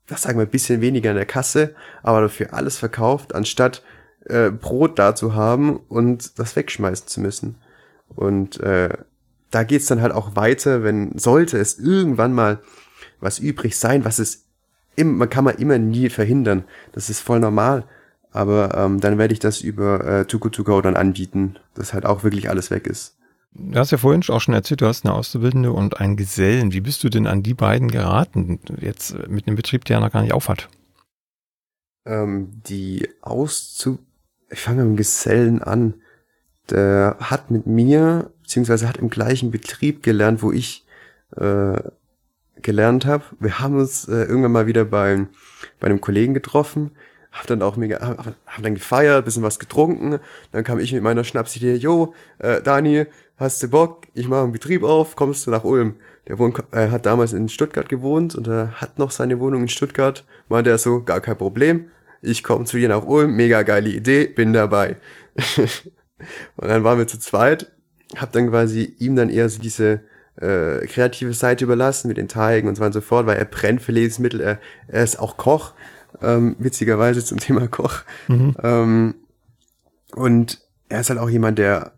was 0.09 0.23
sagen 0.23 0.39
wir, 0.39 0.47
ein 0.47 0.51
bisschen 0.51 0.81
weniger 0.81 1.11
in 1.11 1.17
der 1.17 1.27
Kasse, 1.27 1.75
aber 2.03 2.21
dafür 2.21 2.53
alles 2.53 2.77
verkauft, 2.77 3.35
anstatt 3.35 3.83
äh, 4.27 4.51
Brot 4.51 4.99
da 4.99 5.15
zu 5.15 5.35
haben 5.35 5.77
und 5.77 6.39
das 6.39 6.57
wegschmeißen 6.57 7.09
zu 7.09 7.21
müssen. 7.21 7.57
Und 8.09 8.61
äh, 8.61 8.91
da 9.51 9.63
geht's 9.63 9.87
dann 9.87 10.03
halt 10.03 10.13
auch 10.13 10.37
weiter, 10.37 10.83
wenn 10.83 11.17
sollte 11.19 11.59
es 11.59 11.79
irgendwann 11.79 12.33
mal 12.33 12.61
was 13.21 13.39
übrig 13.39 13.79
sein, 13.79 14.05
was 14.05 14.19
es 14.19 14.45
im, 14.97 15.17
man 15.17 15.31
kann 15.31 15.45
man 15.45 15.57
immer 15.57 15.79
nie 15.79 16.09
verhindern. 16.09 16.65
Das 16.93 17.11
ist 17.11 17.21
voll 17.21 17.41
normal. 17.41 17.85
Aber 18.31 18.75
ähm, 18.77 19.01
dann 19.01 19.19
werde 19.19 19.33
ich 19.33 19.39
das 19.39 19.61
über 19.61 20.05
äh, 20.05 20.25
To 20.27 20.39
Go 20.39 20.81
dann 20.81 20.97
anbieten, 20.97 21.57
dass 21.75 21.95
halt 21.95 22.05
auch 22.05 22.25
wirklich 22.25 22.49
alles 22.51 22.71
weg 22.71 22.87
ist. 22.87 23.17
Du 23.55 23.79
hast 23.79 23.93
ja 23.93 23.99
vorhin 23.99 24.23
auch 24.29 24.41
schon 24.41 24.55
erzählt, 24.55 24.81
du 24.81 24.87
hast 24.87 25.05
eine 25.05 25.15
Auszubildende 25.15 25.73
und 25.73 26.01
einen 26.01 26.17
Gesellen. 26.17 26.73
Wie 26.73 26.81
bist 26.81 27.05
du 27.05 27.09
denn 27.09 27.27
an 27.27 27.43
die 27.43 27.55
beiden 27.55 27.89
geraten? 27.91 28.61
Jetzt 28.81 29.17
mit 29.29 29.47
einem 29.47 29.57
Betrieb, 29.57 29.85
der 29.85 30.01
noch 30.01 30.13
gar 30.13 30.23
nicht 30.23 30.35
aufhat. 30.35 30.69
Ähm, 32.05 32.63
die 32.67 33.09
Auszub... 33.21 34.01
Ich 34.51 34.61
fange 34.61 34.83
mit 34.83 34.93
dem 34.93 34.97
Gesellen 34.97 35.63
an. 35.63 35.95
Der 36.71 37.17
hat 37.21 37.51
mit 37.51 37.67
mir, 37.67 38.31
beziehungsweise 38.43 38.89
hat 38.89 38.99
im 38.99 39.11
gleichen 39.11 39.51
Betrieb 39.51 40.03
gelernt, 40.03 40.43
wo 40.43 40.53
ich 40.53 40.85
äh, 41.37 41.81
gelernt 42.61 43.07
habe. 43.07 43.25
Wir 43.41 43.59
haben 43.61 43.77
uns 43.77 44.09
äh, 44.09 44.25
irgendwann 44.25 44.53
mal 44.53 44.67
wieder 44.67 44.85
bei, 44.85 45.27
bei 45.81 45.87
einem 45.87 46.01
Kollegen 46.01 46.35
getroffen, 46.35 46.93
hab 47.33 47.47
dann 47.47 47.63
auch 47.63 47.77
mega, 47.77 48.01
hab, 48.01 48.35
hab 48.47 48.63
dann 48.63 48.75
gefeiert, 48.75 49.25
bisschen 49.25 49.43
was 49.43 49.59
getrunken. 49.59 50.21
Dann 50.53 50.65
kam 50.65 50.79
ich 50.79 50.93
mit 50.93 51.03
meiner 51.03 51.25
Schnapsidee, 51.25 51.75
jo, 51.75 52.15
äh, 52.39 52.63
Dani, 52.63 53.07
hast 53.37 53.63
du 53.63 53.69
Bock? 53.69 54.07
Ich 54.15 54.29
mache 54.29 54.43
einen 54.43 54.53
Betrieb 54.53 54.83
auf, 54.83 55.17
kommst 55.17 55.47
du 55.47 55.51
nach 55.51 55.65
Ulm? 55.65 55.97
Der 56.29 56.39
wohnt, 56.39 56.63
äh, 56.73 56.89
hat 56.89 57.07
damals 57.07 57.33
in 57.33 57.49
Stuttgart 57.49 57.89
gewohnt 57.89 58.35
und 58.35 58.49
er 58.49 58.81
hat 58.81 58.99
noch 58.99 59.11
seine 59.11 59.41
Wohnung 59.41 59.63
in 59.63 59.69
Stuttgart. 59.69 60.25
Meinte 60.49 60.71
er 60.71 60.79
so, 60.79 61.03
gar 61.03 61.21
kein 61.21 61.37
Problem. 61.37 61.91
Ich 62.23 62.43
komme 62.43 62.65
zu 62.65 62.79
dir 62.79 62.89
nach 62.89 63.05
Ulm, 63.05 63.37
mega 63.37 63.63
geile 63.63 63.91
Idee, 63.91 64.27
bin 64.27 64.53
dabei. 64.53 64.97
und 66.57 66.69
dann 66.69 66.85
waren 66.85 66.99
wir 66.99 67.07
zu 67.07 67.19
zweit, 67.19 67.73
hab 68.17 68.33
dann 68.33 68.49
quasi 68.49 68.95
ihm 68.99 69.17
dann 69.17 69.29
eher 69.29 69.49
so 69.49 69.61
diese 69.61 70.01
äh, 70.37 70.87
kreative 70.87 71.35
Seite 71.35 71.65
überlassen 71.65 72.09
mit 72.09 72.17
den 72.17 72.29
Teigen 72.29 72.69
und 72.69 72.77
so 72.77 72.81
weiter 72.81 72.87
und 72.87 72.93
so 72.95 73.01
fort, 73.03 73.27
weil 73.27 73.37
er 73.37 73.45
brennt 73.45 73.83
für 73.83 73.93
Lebensmittel, 73.93 74.41
er, 74.41 74.59
er 74.89 75.05
ist 75.05 75.19
auch 75.19 75.37
Koch, 75.37 75.75
ähm, 76.23 76.57
witzigerweise 76.59 77.25
zum 77.25 77.39
Thema 77.39 77.69
Koch. 77.69 78.03
Mhm. 78.29 78.57
Ähm, 78.63 79.15
und 80.15 80.61
er 80.89 81.01
ist 81.01 81.11
halt 81.11 81.19
auch 81.19 81.31
jemand, 81.31 81.59
der 81.59 81.94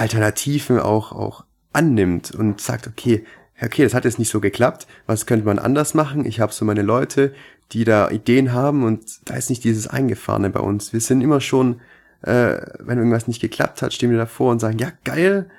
Alternativen 0.00 0.80
auch, 0.80 1.12
auch 1.12 1.44
annimmt 1.72 2.34
und 2.34 2.60
sagt, 2.60 2.86
okay, 2.86 3.24
okay, 3.62 3.84
das 3.84 3.92
hat 3.92 4.06
jetzt 4.06 4.18
nicht 4.18 4.30
so 4.30 4.40
geklappt, 4.40 4.86
was 5.06 5.26
könnte 5.26 5.44
man 5.44 5.58
anders 5.58 5.92
machen? 5.92 6.24
Ich 6.24 6.40
habe 6.40 6.54
so 6.54 6.64
meine 6.64 6.80
Leute, 6.80 7.34
die 7.72 7.84
da 7.84 8.10
Ideen 8.10 8.54
haben 8.54 8.82
und 8.82 9.28
da 9.28 9.34
ist 9.34 9.50
nicht 9.50 9.62
dieses 9.62 9.86
Eingefahrene 9.86 10.48
bei 10.48 10.60
uns. 10.60 10.94
Wir 10.94 11.00
sind 11.00 11.20
immer 11.20 11.42
schon, 11.42 11.82
äh, 12.22 12.56
wenn 12.78 12.96
irgendwas 12.96 13.28
nicht 13.28 13.42
geklappt 13.42 13.82
hat, 13.82 13.92
stehen 13.92 14.10
wir 14.10 14.16
davor 14.16 14.50
und 14.52 14.60
sagen, 14.60 14.78
ja, 14.78 14.90
geil, 15.04 15.50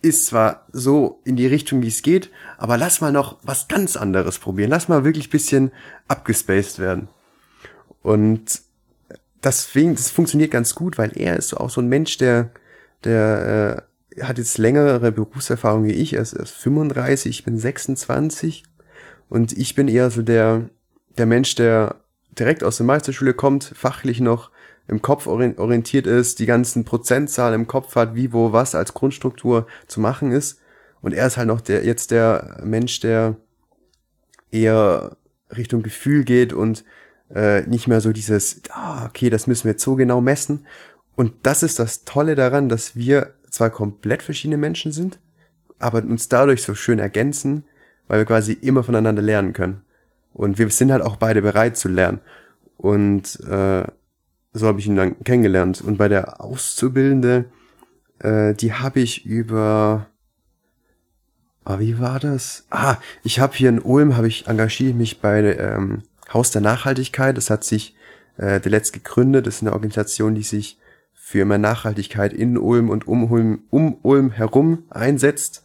ist 0.00 0.26
zwar 0.26 0.66
so 0.72 1.20
in 1.24 1.36
die 1.36 1.46
Richtung, 1.46 1.82
wie 1.82 1.88
es 1.88 2.00
geht, 2.00 2.30
aber 2.56 2.78
lass 2.78 3.02
mal 3.02 3.12
noch 3.12 3.36
was 3.42 3.68
ganz 3.68 3.98
anderes 3.98 4.38
probieren. 4.38 4.70
Lass 4.70 4.88
mal 4.88 5.04
wirklich 5.04 5.28
bisschen 5.28 5.72
abgespaced 6.08 6.78
werden. 6.78 7.08
Und 8.02 8.62
deswegen, 9.44 9.94
das 9.94 10.10
funktioniert 10.10 10.50
ganz 10.50 10.74
gut, 10.74 10.96
weil 10.96 11.12
er 11.18 11.36
ist 11.36 11.52
auch 11.52 11.68
so 11.68 11.82
ein 11.82 11.88
Mensch, 11.88 12.16
der, 12.16 12.50
der 13.04 13.76
äh, 13.76 13.89
hat 14.22 14.38
jetzt 14.38 14.58
längere 14.58 15.12
Berufserfahrung 15.12 15.84
wie 15.84 15.92
ich. 15.92 16.14
Er 16.14 16.22
ist, 16.22 16.32
er 16.32 16.42
ist 16.42 16.52
35, 16.52 17.30
ich 17.30 17.44
bin 17.44 17.58
26 17.58 18.64
und 19.28 19.56
ich 19.56 19.74
bin 19.74 19.88
eher 19.88 20.10
so 20.10 20.22
der, 20.22 20.68
der 21.16 21.26
Mensch, 21.26 21.54
der 21.54 21.96
direkt 22.38 22.64
aus 22.64 22.76
der 22.76 22.86
Meisterschule 22.86 23.34
kommt, 23.34 23.64
fachlich 23.74 24.20
noch 24.20 24.50
im 24.88 25.02
Kopf 25.02 25.26
orientiert 25.28 26.06
ist, 26.06 26.40
die 26.40 26.46
ganzen 26.46 26.84
Prozentzahlen 26.84 27.54
im 27.54 27.66
Kopf 27.68 27.94
hat, 27.94 28.16
wie, 28.16 28.32
wo, 28.32 28.52
was 28.52 28.74
als 28.74 28.92
Grundstruktur 28.92 29.66
zu 29.86 30.00
machen 30.00 30.32
ist. 30.32 30.58
Und 31.00 31.14
er 31.14 31.28
ist 31.28 31.36
halt 31.36 31.46
noch 31.46 31.60
der, 31.60 31.84
jetzt 31.84 32.10
der 32.10 32.60
Mensch, 32.64 32.98
der 33.00 33.36
eher 34.50 35.16
Richtung 35.56 35.82
Gefühl 35.82 36.24
geht 36.24 36.52
und 36.52 36.84
äh, 37.32 37.62
nicht 37.62 37.86
mehr 37.86 38.00
so 38.00 38.12
dieses, 38.12 38.62
ah, 38.70 39.06
okay, 39.06 39.30
das 39.30 39.46
müssen 39.46 39.64
wir 39.64 39.72
jetzt 39.72 39.84
so 39.84 39.94
genau 39.94 40.20
messen. 40.20 40.66
Und 41.14 41.34
das 41.44 41.62
ist 41.62 41.78
das 41.78 42.04
Tolle 42.04 42.34
daran, 42.34 42.68
dass 42.68 42.96
wir 42.96 43.34
zwar 43.50 43.70
komplett 43.70 44.22
verschiedene 44.22 44.56
Menschen 44.56 44.92
sind, 44.92 45.18
aber 45.78 46.02
uns 46.02 46.28
dadurch 46.28 46.62
so 46.62 46.74
schön 46.74 46.98
ergänzen, 46.98 47.64
weil 48.08 48.18
wir 48.18 48.26
quasi 48.26 48.52
immer 48.52 48.82
voneinander 48.82 49.22
lernen 49.22 49.52
können. 49.52 49.82
Und 50.32 50.58
wir 50.58 50.70
sind 50.70 50.92
halt 50.92 51.02
auch 51.02 51.16
beide 51.16 51.42
bereit 51.42 51.76
zu 51.76 51.88
lernen. 51.88 52.20
Und 52.76 53.40
äh, 53.40 53.84
so 54.52 54.66
habe 54.66 54.78
ich 54.78 54.86
ihn 54.86 54.96
dann 54.96 55.22
kennengelernt. 55.22 55.80
Und 55.80 55.96
bei 55.96 56.08
der 56.08 56.40
Auszubildende, 56.40 57.46
äh, 58.18 58.54
die 58.54 58.72
habe 58.72 59.00
ich 59.00 59.26
über, 59.26 60.06
ah, 61.64 61.78
wie 61.78 61.98
war 61.98 62.20
das? 62.20 62.66
Ah, 62.70 62.96
ich 63.22 63.40
habe 63.40 63.54
hier 63.54 63.68
in 63.68 63.80
Ulm, 63.80 64.16
habe 64.16 64.28
ich 64.28 64.46
engagiert 64.46 64.96
mich 64.96 65.20
bei 65.20 65.56
ähm, 65.56 66.02
Haus 66.32 66.50
der 66.50 66.62
Nachhaltigkeit. 66.62 67.36
Das 67.36 67.50
hat 67.50 67.64
sich 67.64 67.94
äh, 68.36 68.60
der 68.60 68.70
letzte 68.70 68.98
gegründet. 68.98 69.46
Das 69.46 69.56
ist 69.56 69.62
eine 69.62 69.72
Organisation, 69.72 70.34
die 70.34 70.42
sich 70.42 70.78
für 71.30 71.44
mehr 71.44 71.58
Nachhaltigkeit 71.58 72.32
in 72.32 72.58
Ulm 72.58 72.90
und 72.90 73.06
um 73.06 73.30
Ulm, 73.30 73.62
um 73.70 73.98
Ulm 74.02 74.30
herum 74.30 74.84
einsetzt. 74.90 75.62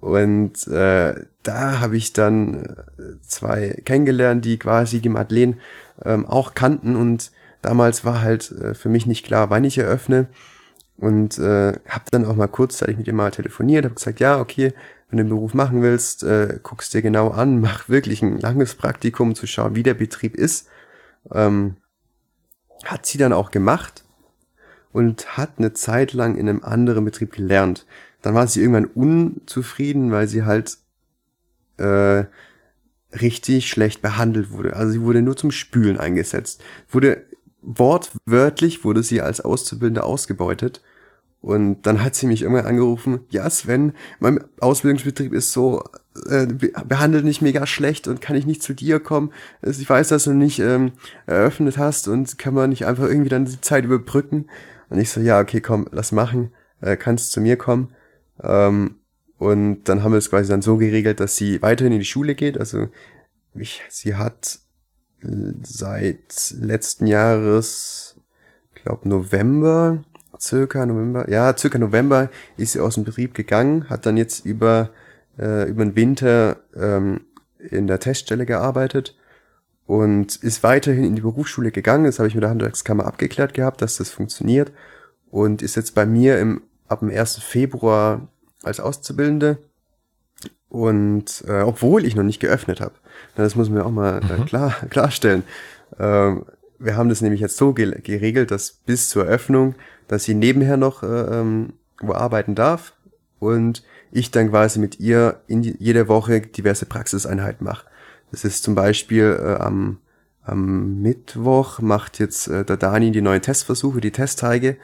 Und 0.00 0.66
äh, 0.66 1.14
da 1.42 1.80
habe 1.80 1.96
ich 1.96 2.12
dann 2.12 2.64
äh, 2.98 3.20
zwei 3.22 3.80
kennengelernt, 3.84 4.44
die 4.44 4.58
quasi 4.58 5.00
die 5.00 5.08
Madeleine 5.08 5.56
ähm, 6.04 6.26
auch 6.26 6.54
kannten 6.54 6.96
und 6.96 7.32
Damals 7.64 8.04
war 8.04 8.20
halt 8.20 8.52
äh, 8.52 8.74
für 8.74 8.90
mich 8.90 9.06
nicht 9.06 9.24
klar, 9.24 9.48
wann 9.48 9.64
ich 9.64 9.78
eröffne 9.78 10.26
und 10.98 11.38
äh, 11.38 11.72
habe 11.88 12.04
dann 12.10 12.26
auch 12.26 12.36
mal 12.36 12.46
kurzzeitig 12.46 12.98
mit 12.98 13.06
ihr 13.06 13.14
mal 13.14 13.30
telefoniert, 13.30 13.86
habe 13.86 13.94
gesagt, 13.94 14.20
ja, 14.20 14.38
okay, 14.38 14.74
wenn 15.08 15.16
du 15.16 15.24
den 15.24 15.30
Beruf 15.30 15.54
machen 15.54 15.80
willst, 15.80 16.24
äh, 16.24 16.58
guckst 16.62 16.92
dir 16.92 17.00
genau 17.00 17.30
an, 17.30 17.60
mach 17.62 17.88
wirklich 17.88 18.20
ein 18.20 18.38
langes 18.38 18.74
Praktikum, 18.74 19.28
um 19.28 19.34
zu 19.34 19.46
schauen, 19.46 19.76
wie 19.76 19.82
der 19.82 19.94
Betrieb 19.94 20.34
ist. 20.34 20.68
Ähm, 21.32 21.76
hat 22.84 23.06
sie 23.06 23.16
dann 23.16 23.32
auch 23.32 23.50
gemacht 23.50 24.03
und 24.94 25.36
hat 25.36 25.58
eine 25.58 25.72
Zeit 25.72 26.12
lang 26.12 26.36
in 26.36 26.48
einem 26.48 26.62
anderen 26.62 27.04
Betrieb 27.04 27.32
gelernt. 27.32 27.84
Dann 28.22 28.32
war 28.32 28.46
sie 28.46 28.60
irgendwann 28.60 28.86
unzufrieden, 28.86 30.12
weil 30.12 30.28
sie 30.28 30.44
halt 30.44 30.78
äh, 31.78 32.24
richtig 33.20 33.68
schlecht 33.68 34.02
behandelt 34.02 34.52
wurde. 34.52 34.76
Also 34.76 34.92
sie 34.92 35.02
wurde 35.02 35.20
nur 35.20 35.36
zum 35.36 35.50
Spülen 35.50 35.98
eingesetzt. 35.98 36.62
Wurde 36.88 37.24
wortwörtlich 37.60 38.84
wurde 38.84 39.02
sie 39.02 39.20
als 39.20 39.40
Auszubildende 39.40 40.04
ausgebeutet. 40.04 40.80
Und 41.40 41.82
dann 41.82 42.02
hat 42.02 42.14
sie 42.14 42.28
mich 42.28 42.42
irgendwann 42.42 42.66
angerufen, 42.66 43.20
ja 43.30 43.50
Sven, 43.50 43.94
mein 44.20 44.42
Ausbildungsbetrieb 44.60 45.32
ist 45.32 45.52
so, 45.52 45.82
äh, 46.30 46.46
behandelt 46.46 47.24
nicht 47.24 47.42
mega 47.42 47.66
schlecht 47.66 48.06
und 48.06 48.20
kann 48.20 48.36
ich 48.36 48.46
nicht 48.46 48.62
zu 48.62 48.74
dir 48.74 49.00
kommen. 49.00 49.32
Ich 49.60 49.90
weiß, 49.90 50.08
dass 50.08 50.24
du 50.24 50.32
nicht 50.32 50.60
ähm, 50.60 50.92
eröffnet 51.26 51.78
hast 51.78 52.06
und 52.06 52.38
kann 52.38 52.54
man 52.54 52.70
nicht 52.70 52.86
einfach 52.86 53.08
irgendwie 53.08 53.28
dann 53.28 53.44
die 53.44 53.60
Zeit 53.60 53.84
überbrücken. 53.84 54.46
Und 54.88 54.98
ich 54.98 55.10
so, 55.10 55.20
ja, 55.20 55.40
okay, 55.40 55.60
komm, 55.60 55.86
lass 55.90 56.12
machen, 56.12 56.52
äh, 56.80 56.96
kannst 56.96 57.32
zu 57.32 57.40
mir 57.40 57.56
kommen. 57.56 57.94
Ähm, 58.42 58.96
und 59.38 59.84
dann 59.84 60.02
haben 60.02 60.12
wir 60.12 60.18
es 60.18 60.30
quasi 60.30 60.48
dann 60.48 60.62
so 60.62 60.76
geregelt, 60.76 61.20
dass 61.20 61.36
sie 61.36 61.60
weiterhin 61.62 61.92
in 61.92 61.98
die 61.98 62.04
Schule 62.04 62.34
geht. 62.34 62.58
Also 62.58 62.88
ich, 63.54 63.82
sie 63.88 64.14
hat 64.14 64.58
seit 65.62 66.54
letzten 66.60 67.06
Jahres, 67.06 68.16
glaube 68.74 69.08
November, 69.08 70.04
circa 70.38 70.84
November, 70.84 71.30
ja, 71.30 71.56
circa 71.56 71.78
November 71.78 72.30
ist 72.56 72.72
sie 72.72 72.80
aus 72.80 72.94
dem 72.94 73.04
Betrieb 73.04 73.34
gegangen, 73.34 73.88
hat 73.88 74.06
dann 74.06 74.16
jetzt 74.16 74.44
über, 74.44 74.90
äh, 75.38 75.68
über 75.68 75.84
den 75.84 75.96
Winter 75.96 76.58
ähm, 76.76 77.22
in 77.58 77.86
der 77.86 78.00
Teststelle 78.00 78.46
gearbeitet 78.46 79.16
und 79.86 80.36
ist 80.36 80.62
weiterhin 80.62 81.04
in 81.04 81.14
die 81.14 81.22
Berufsschule 81.22 81.70
gegangen. 81.70 82.04
Das 82.04 82.18
habe 82.18 82.28
ich 82.28 82.34
mit 82.34 82.42
der 82.42 82.50
Handwerkskammer 82.50 83.06
abgeklärt 83.06 83.54
gehabt, 83.54 83.82
dass 83.82 83.96
das 83.96 84.10
funktioniert 84.10 84.72
und 85.30 85.62
ist 85.62 85.76
jetzt 85.76 85.94
bei 85.94 86.06
mir 86.06 86.38
im, 86.38 86.62
ab 86.88 87.00
dem 87.00 87.10
1. 87.10 87.38
Februar 87.38 88.28
als 88.62 88.80
Auszubildende 88.80 89.58
und 90.68 91.44
äh, 91.46 91.60
obwohl 91.60 92.04
ich 92.04 92.16
noch 92.16 92.22
nicht 92.22 92.40
geöffnet 92.40 92.80
habe. 92.80 92.94
Das 93.36 93.54
muss 93.54 93.68
man 93.68 93.82
auch 93.82 93.90
mal 93.90 94.20
äh, 94.22 94.38
mhm. 94.38 94.46
klar, 94.46 94.74
klarstellen. 94.90 95.44
Ähm, 95.98 96.46
wir 96.78 96.96
haben 96.96 97.08
das 97.08 97.20
nämlich 97.20 97.40
jetzt 97.40 97.56
so 97.56 97.72
geregelt, 97.72 98.50
dass 98.50 98.72
bis 98.72 99.08
zur 99.08 99.26
Eröffnung, 99.26 99.74
dass 100.08 100.24
sie 100.24 100.34
nebenher 100.34 100.76
noch 100.76 101.02
äh, 101.02 101.06
ähm, 101.06 101.74
wo 102.00 102.12
arbeiten 102.12 102.54
darf 102.54 102.94
und 103.38 103.82
ich 104.10 104.30
dann 104.30 104.50
quasi 104.50 104.78
mit 104.78 105.00
ihr 105.00 105.40
in 105.46 105.62
die, 105.62 105.76
jede 105.78 106.08
Woche 106.08 106.40
diverse 106.40 106.86
Praxiseinheiten 106.86 107.64
mache. 107.64 107.86
Das 108.34 108.42
ist 108.42 108.64
zum 108.64 108.74
Beispiel 108.74 109.38
äh, 109.40 109.62
am, 109.62 109.98
am 110.42 111.00
Mittwoch 111.00 111.78
macht 111.78 112.18
jetzt 112.18 112.48
äh, 112.48 112.64
der 112.64 112.76
Dani 112.76 113.12
die 113.12 113.22
neuen 113.22 113.42
Testversuche, 113.42 114.00
die 114.00 114.10
Testteige 114.10 114.76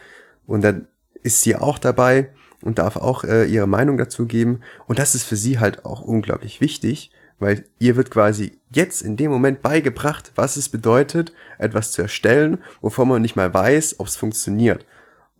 und 0.46 0.62
dann 0.62 0.86
ist 1.24 1.42
sie 1.42 1.56
auch 1.56 1.78
dabei 1.78 2.30
und 2.62 2.78
darf 2.78 2.96
auch 2.96 3.24
äh, 3.24 3.46
ihre 3.46 3.66
Meinung 3.66 3.98
dazu 3.98 4.26
geben. 4.26 4.60
Und 4.86 5.00
das 5.00 5.16
ist 5.16 5.24
für 5.24 5.34
sie 5.34 5.58
halt 5.58 5.84
auch 5.84 6.00
unglaublich 6.00 6.60
wichtig, 6.60 7.10
weil 7.40 7.64
ihr 7.80 7.96
wird 7.96 8.12
quasi 8.12 8.56
jetzt 8.70 9.02
in 9.02 9.16
dem 9.16 9.32
Moment 9.32 9.62
beigebracht, 9.62 10.30
was 10.36 10.56
es 10.56 10.68
bedeutet, 10.68 11.32
etwas 11.58 11.90
zu 11.90 12.02
erstellen, 12.02 12.58
wovon 12.80 13.08
man 13.08 13.20
nicht 13.20 13.34
mal 13.34 13.52
weiß, 13.52 13.98
ob 13.98 14.06
es 14.06 14.14
funktioniert. 14.14 14.86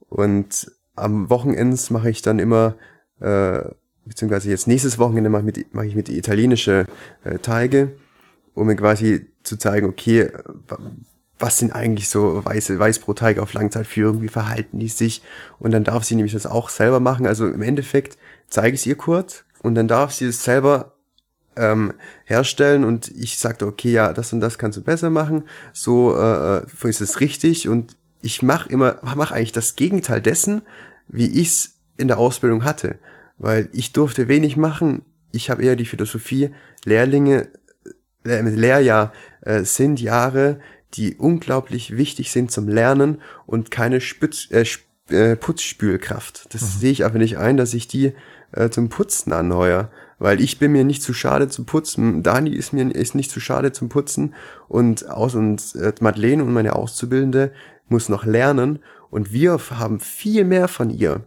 Und 0.09 0.73
am 0.97 1.31
Wochenends 1.31 1.91
mache 1.91 2.11
ich 2.11 2.23
dann 2.23 2.41
immer 2.41 2.75
äh, 3.21 3.61
beziehungsweise 4.05 4.51
jetzt 4.51 4.67
nächstes 4.67 4.99
Wochenende 4.99 5.31
mache 5.31 5.43
ich 5.43 5.57
mit, 5.57 5.75
mach 5.75 5.83
ich 5.83 5.95
mit 5.95 6.09
italienische 6.09 6.87
äh, 7.25 7.39
Teige, 7.39 7.93
um 8.55 8.67
mir 8.67 8.77
quasi 8.77 9.27
zu 9.43 9.57
zeigen, 9.57 9.89
okay, 9.89 10.31
was 11.39 11.59
sind 11.59 11.73
eigentlich 11.73 12.09
so 12.09 12.45
weiße 12.45 12.79
Weißbrotteige 12.79 13.43
auf 13.43 13.55
Langzeitführung, 13.55 14.21
wie 14.21 14.29
verhalten 14.29 14.79
die 14.79 14.89
sich? 14.89 15.23
Und 15.59 15.71
dann 15.73 15.85
darf 15.85 16.05
sie 16.05 16.15
nämlich 16.15 16.35
das 16.35 16.47
auch 16.47 16.69
selber 16.69 17.01
machen. 17.01 17.27
Also 17.27 17.47
im 17.47 17.63
Endeffekt 17.63 18.19
zeige 18.49 18.75
ich 18.75 18.83
es 18.83 18.87
ihr 18.87 18.97
kurz 18.97 19.45
und 19.63 19.75
dann 19.75 19.89
darf 19.89 20.13
sie 20.13 20.27
es 20.27 20.45
selber 20.45 20.97
ähm, 21.57 21.95
herstellen 22.25 22.85
und 22.85 23.09
ich 23.09 23.39
sagte, 23.39 23.67
okay, 23.67 23.91
ja, 23.91 24.13
das 24.13 24.33
und 24.33 24.41
das 24.41 24.59
kannst 24.59 24.79
du 24.79 24.83
besser 24.83 25.11
machen, 25.11 25.45
so 25.73 26.17
äh, 26.17 26.59
äh 26.59 26.89
ist 26.89 27.01
es 27.01 27.21
richtig 27.21 27.69
und 27.69 27.97
ich 28.23 28.43
mache 28.43 28.69
immer, 28.69 28.99
mache 29.03 29.35
eigentlich 29.35 29.53
das 29.53 29.77
Gegenteil 29.77 30.21
dessen, 30.21 30.63
wie 31.09 31.27
ich 31.27 31.49
es 31.49 31.75
in 31.97 32.09
der 32.09 32.19
Ausbildung 32.19 32.65
hatte, 32.65 32.99
weil 33.41 33.69
ich 33.73 33.93
durfte 33.93 34.29
wenig 34.29 34.57
machen. 34.57 35.03
Ich 35.33 35.51
habe 35.51 35.65
eher 35.65 35.75
die 35.75 35.87
Philosophie, 35.87 36.51
Lehrlinge, 36.85 37.49
äh, 38.25 38.41
Lehrjahr 38.43 39.13
äh, 39.41 39.65
sind 39.65 40.01
Jahre, 40.01 40.61
die 40.95 41.17
unglaublich 41.17 41.97
wichtig 41.97 42.31
sind 42.31 42.51
zum 42.51 42.69
Lernen 42.69 43.21
und 43.47 43.71
keine 43.71 44.01
Spitz, 44.01 44.49
äh, 44.51 44.65
äh, 45.09 45.37
Putzspülkraft. 45.37 46.53
Das 46.55 46.63
mhm. 46.63 46.81
sehe 46.81 46.93
ich 46.93 47.05
aber 47.05 47.19
nicht 47.19 47.39
ein, 47.39 47.57
dass 47.57 47.75
ich 47.75 47.89
die 47.89 48.13
äh, 48.53 48.69
zum 48.69 48.91
Putzen 48.91 49.33
anheuer, 49.33 49.91
weil 50.19 50.41
ich 50.41 50.59
bin 50.59 50.73
mir 50.73 50.85
nicht 50.85 51.03
zu 51.03 51.15
schade 51.15 51.49
zu 51.49 51.65
putzen. 51.65 52.23
Dani 52.23 52.51
ist 52.51 52.73
mir 52.73 52.95
ist 52.95 53.15
nicht 53.15 53.31
zu 53.31 53.41
schade 53.41 53.73
zum 53.73 53.89
Putzen 53.89 54.35
und 54.69 55.09
aus 55.09 55.35
und 55.35 55.75
äh, 55.77 55.95
Madeleine 56.01 56.45
und 56.45 56.53
meine 56.53 56.77
Auszubildende 56.77 57.53
muss 57.89 58.11
noch 58.11 58.25
lernen 58.25 58.81
und 59.09 59.33
wir 59.33 59.59
haben 59.71 59.99
viel 59.99 60.45
mehr 60.45 60.69
von 60.69 60.91
ihr 60.91 61.23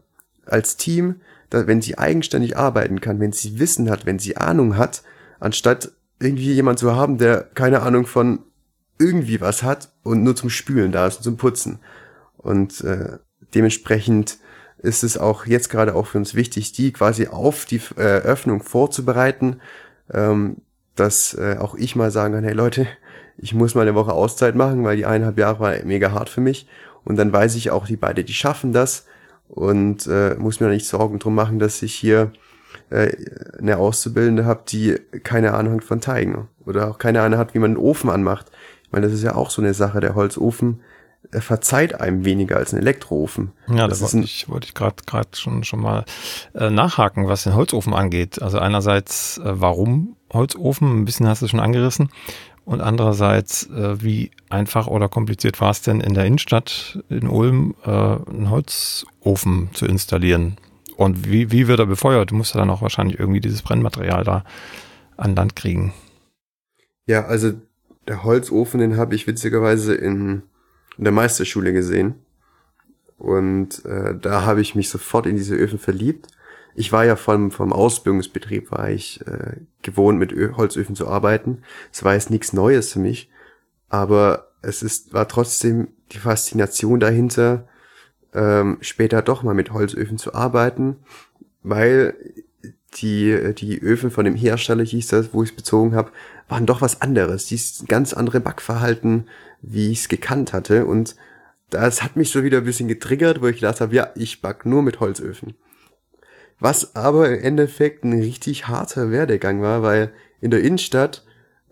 als 0.46 0.78
Team, 0.78 1.16
wenn 1.54 1.82
sie 1.82 1.98
eigenständig 1.98 2.58
arbeiten 2.58 3.02
kann, 3.02 3.20
wenn 3.20 3.32
sie 3.32 3.60
Wissen 3.60 3.90
hat, 3.90 4.06
wenn 4.06 4.20
sie 4.20 4.38
Ahnung 4.38 4.78
hat, 4.78 5.04
anstatt 5.40 5.92
irgendwie 6.20 6.54
jemand 6.54 6.80
zu 6.80 6.96
haben, 6.96 7.18
der 7.18 7.42
keine 7.54 7.82
Ahnung 7.82 8.06
von 8.06 8.40
irgendwie 9.00 9.42
was 9.42 9.64
hat 9.64 9.92
und 10.04 10.24
nur 10.24 10.36
zum 10.36 10.50
Spülen 10.50 10.92
da 10.92 11.08
ist 11.08 11.18
und 11.18 11.24
zum 11.24 11.38
Putzen. 11.38 11.80
Und 12.38 12.82
äh, 12.82 13.18
dementsprechend 13.54 14.38
ist 14.78 15.04
es 15.04 15.18
auch 15.18 15.46
jetzt 15.46 15.70
gerade 15.70 15.96
auch 15.96 16.08
für 16.08 16.18
uns 16.18 16.36
wichtig, 16.36 16.74
die 16.74 16.92
quasi 16.92 17.28
auf 17.28 17.66
die 17.66 17.82
äh, 17.98 18.02
Öffnung 18.02 18.62
vorzubereiten, 18.62 19.62
ähm, 20.12 20.58
dass 20.96 21.34
äh, 21.34 21.58
auch 21.60 21.76
ich 21.76 21.96
mal 21.96 22.12
sagen 22.12 22.34
kann, 22.34 22.44
hey 22.44 22.54
Leute, 22.54 22.88
ich 23.38 23.54
muss 23.54 23.76
mal 23.76 23.82
eine 23.82 23.96
Woche 23.96 24.14
Auszeit 24.14 24.56
machen, 24.56 24.84
weil 24.84 24.98
die 24.98 25.06
eineinhalb 25.06 25.38
Jahre 25.38 25.60
war 25.60 25.74
mega 25.86 26.12
hart 26.12 26.30
für 26.30 26.42
mich. 26.42 26.68
Und 27.04 27.16
dann 27.18 27.34
weiß 27.34 27.56
ich 27.56 27.72
auch, 27.72 27.88
die 27.88 27.98
beide, 27.98 28.24
die 28.24 28.34
schaffen 28.34 28.74
das 28.74 29.06
und 29.54 30.08
äh, 30.08 30.36
muss 30.36 30.60
mir 30.60 30.70
nicht 30.70 30.88
Sorgen 30.88 31.20
drum 31.20 31.36
machen, 31.36 31.60
dass 31.60 31.82
ich 31.84 31.94
hier 31.94 32.32
äh, 32.90 33.12
eine 33.60 33.78
Auszubildende 33.78 34.46
habe, 34.46 34.64
die 34.68 34.96
keine 35.24 35.54
Ahnung 35.54 35.76
hat 35.76 35.84
von 35.84 36.02
Teigen 36.02 36.48
oder 36.66 36.90
auch 36.90 36.98
keine 36.98 37.22
Ahnung 37.22 37.38
hat, 37.38 37.54
wie 37.54 37.60
man 37.60 37.72
einen 37.72 37.78
Ofen 37.78 38.10
anmacht. 38.10 38.52
Ich 38.84 38.92
meine, 38.92 39.06
das 39.06 39.16
ist 39.16 39.24
ja 39.24 39.36
auch 39.36 39.50
so 39.50 39.62
eine 39.62 39.74
Sache, 39.74 40.00
der 40.00 40.16
Holzofen 40.16 40.82
er 41.32 41.42
verzeiht 41.42 42.00
einem 42.00 42.26
weniger 42.26 42.58
als 42.58 42.74
ein 42.74 42.80
Elektroofen. 42.80 43.52
Ja, 43.68 43.88
das, 43.88 44.00
das 44.00 44.14
wollte 44.14 44.26
ich, 44.26 44.50
wollte 44.50 44.68
ich 44.68 44.74
gerade 44.74 44.98
gerade 45.06 45.30
schon 45.34 45.64
schon 45.64 45.80
mal 45.80 46.06
äh, 46.54 46.70
nachhaken, 46.70 47.28
was 47.28 47.44
den 47.44 47.56
Holzofen 47.56 47.94
angeht. 47.94 48.42
Also 48.42 48.60
einerseits, 48.60 49.38
äh, 49.38 49.42
warum 49.46 50.16
Holzofen? 50.32 51.02
Ein 51.02 51.06
bisschen 51.06 51.28
hast 51.28 51.42
du 51.42 51.48
schon 51.48 51.60
angerissen. 51.60 52.10
Und 52.66 52.82
andererseits, 52.82 53.70
äh, 53.70 54.02
wie 54.02 54.32
einfach 54.50 54.88
oder 54.88 55.10
kompliziert 55.10 55.60
war 55.60 55.72
es 55.72 55.82
denn 55.82 56.00
in 56.00 56.14
der 56.14 56.26
Innenstadt 56.26 57.00
in 57.10 57.28
Ulm, 57.28 57.76
äh, 57.84 57.90
einen 57.90 58.50
Holzofen 58.50 59.70
zu 59.74 59.86
installieren? 59.86 60.58
Und 60.96 61.30
wie, 61.30 61.52
wie 61.52 61.68
wird 61.68 61.80
er 61.80 61.86
befeuert? 61.88 62.32
Du 62.32 62.36
musst 62.36 62.54
ja 62.54 62.60
dann 62.60 62.70
auch 62.70 62.82
wahrscheinlich 62.82 63.20
irgendwie 63.20 63.42
dieses 63.42 63.62
Brennmaterial 63.62 64.24
da 64.24 64.44
an 65.18 65.36
Land 65.36 65.56
kriegen. 65.56 65.94
Ja, 67.06 67.26
also 67.26 67.54
der 68.08 68.24
Holzofen, 68.24 68.80
den 68.80 68.98
habe 68.98 69.16
ich 69.16 69.28
witzigerweise 69.28 69.96
in, 69.96 70.44
in 70.98 71.04
der 71.04 71.14
Meisterschule 71.14 71.74
gesehen. 71.74 72.16
Und 73.18 73.84
äh, 73.86 74.16
da 74.20 74.46
habe 74.46 74.62
ich 74.62 74.76
mich 74.76 74.90
sofort 74.90 75.26
in 75.26 75.36
diese 75.36 75.56
Öfen 75.56 75.80
verliebt 75.80 76.28
ich 76.76 76.92
war 76.92 77.06
ja 77.06 77.16
vom, 77.16 77.52
vom 77.52 77.72
Ausbildungsbetrieb, 77.72 78.72
war 78.72 78.90
ich 78.90 79.22
äh, 79.28 79.58
gewohnt, 79.82 80.20
mit 80.20 80.32
Ö 80.32 80.54
Holzöfen 80.56 80.96
zu 80.96 81.08
arbeiten. 81.08 81.64
Es 81.92 82.04
war 82.04 82.14
jetzt 82.14 82.30
nichts 82.30 82.54
Neues 82.54 82.94
für 82.94 83.00
mich, 83.00 83.30
aber 83.90 84.52
es 84.62 84.82
ist, 84.82 85.14
war 85.14 85.28
trotzdem 85.28 85.90
die 86.12 86.18
Faszination 86.18 87.00
dahinter, 87.00 87.68
ähm, 88.34 88.78
später 88.82 89.22
doch 89.22 89.44
mal 89.44 89.54
mit 89.54 89.72
Holzöfen 89.72 90.18
zu 90.18 90.34
arbeiten, 90.34 90.98
weil 91.62 92.16
die, 92.96 93.54
die 93.56 93.82
Öfen 93.82 94.12
von 94.12 94.26
dem 94.26 94.36
Hersteller 94.36 94.84
hieß 94.84 95.08
das, 95.08 95.34
wo 95.34 95.44
ich 95.44 95.50
es 95.50 95.56
bezogen 95.56 95.96
habe, 95.96 96.12
waren 96.48 96.66
doch 96.66 96.82
was 96.82 97.02
anderes. 97.02 97.46
Dies 97.46 97.86
ganz 97.88 98.14
andere 98.14 98.40
Backverhalten, 98.40 99.28
wie 99.62 99.92
ich 99.92 100.02
es 100.02 100.10
gekannt 100.10 100.54
hatte. 100.54 100.86
Und 100.86 101.16
das 101.70 102.04
hat 102.04 102.16
mich 102.16 102.30
so 102.30 102.44
wieder 102.44 102.60
ein 102.60 102.66
bisschen 102.66 102.88
getriggert, 102.88 103.42
wo 103.42 103.48
ich 103.48 103.58
gedacht 103.58 103.82
habe, 103.82 103.96
ja, 103.96 104.10
ich 104.16 104.42
back 104.42 104.66
nur 104.66 104.84
mit 104.84 105.00
Holzöfen. 105.00 105.56
Was 106.60 106.96
aber 106.96 107.30
im 107.30 107.44
Endeffekt 107.44 108.04
ein 108.04 108.14
richtig 108.14 108.68
harter 108.68 109.12
Werdegang 109.12 109.62
war, 109.62 109.82
weil 109.84 110.12
in 110.42 110.52
der 110.52 110.62
Innenstadt 110.62 111.24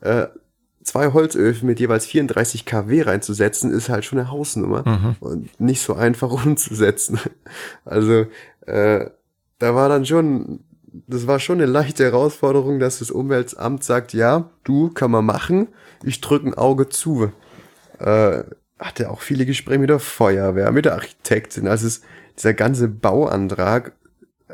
äh, 0.01 0.27
zwei 0.83 1.13
Holzöfen 1.13 1.67
mit 1.67 1.79
jeweils 1.79 2.05
34 2.05 2.65
kW 2.65 3.03
reinzusetzen, 3.03 3.71
ist 3.71 3.89
halt 3.89 4.05
schon 4.05 4.19
eine 4.19 4.31
Hausnummer 4.31 4.87
mhm. 4.87 5.15
und 5.19 5.59
nicht 5.59 5.81
so 5.81 5.93
einfach 5.93 6.31
umzusetzen. 6.45 7.19
Also 7.85 8.25
äh, 8.65 9.09
da 9.59 9.75
war 9.75 9.89
dann 9.89 10.05
schon, 10.05 10.61
das 11.07 11.27
war 11.27 11.39
schon 11.39 11.61
eine 11.61 11.71
leichte 11.71 12.03
Herausforderung, 12.03 12.79
dass 12.79 12.99
das 12.99 13.11
Umweltamt 13.11 13.83
sagt, 13.83 14.13
ja, 14.13 14.49
du 14.63 14.89
kann 14.89 15.11
man 15.11 15.25
machen, 15.25 15.67
ich 16.03 16.21
drücke 16.21 16.47
ein 16.47 16.53
Auge 16.53 16.89
zu. 16.89 17.31
Äh, 17.99 18.43
hatte 18.79 19.11
auch 19.11 19.21
viele 19.21 19.45
Gespräche 19.45 19.79
mit 19.79 19.91
der 19.91 19.99
Feuerwehr, 19.99 20.71
mit 20.71 20.85
der 20.85 20.93
Architektin. 20.95 21.67
Also 21.67 21.85
es, 21.85 22.01
dieser 22.35 22.55
ganze 22.55 22.87
Bauantrag 22.87 23.93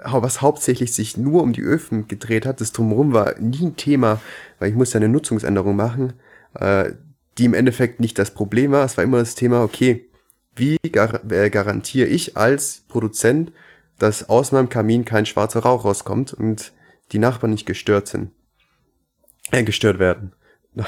was 0.03 0.41
hauptsächlich 0.41 0.93
sich 0.93 1.17
nur 1.17 1.43
um 1.43 1.53
die 1.53 1.61
Öfen 1.61 2.07
gedreht 2.07 2.45
hat. 2.45 2.61
Das 2.61 2.71
Drumherum 2.71 3.13
war 3.13 3.39
nie 3.39 3.65
ein 3.65 3.75
Thema, 3.75 4.21
weil 4.59 4.69
ich 4.69 4.75
musste 4.75 4.97
eine 4.97 5.09
Nutzungsänderung 5.09 5.75
machen, 5.75 6.13
äh, 6.55 6.91
die 7.37 7.45
im 7.45 7.53
Endeffekt 7.53 7.99
nicht 7.99 8.17
das 8.17 8.31
Problem 8.31 8.71
war. 8.71 8.85
Es 8.85 8.97
war 8.97 9.03
immer 9.03 9.19
das 9.19 9.35
Thema, 9.35 9.63
okay, 9.63 10.09
wie 10.55 10.77
gar 10.91 11.23
äh, 11.31 11.49
garantiere 11.49 12.07
ich 12.07 12.35
als 12.35 12.83
Produzent, 12.87 13.51
dass 13.99 14.29
aus 14.29 14.51
meinem 14.51 14.69
Kamin 14.69 15.05
kein 15.05 15.25
schwarzer 15.25 15.61
Rauch 15.61 15.85
rauskommt 15.85 16.33
und 16.33 16.73
die 17.11 17.19
Nachbarn 17.19 17.51
nicht 17.51 17.65
gestört 17.65 18.07
sind. 18.07 18.31
Äh, 19.51 19.63
gestört 19.63 19.99
werden. 19.99 20.33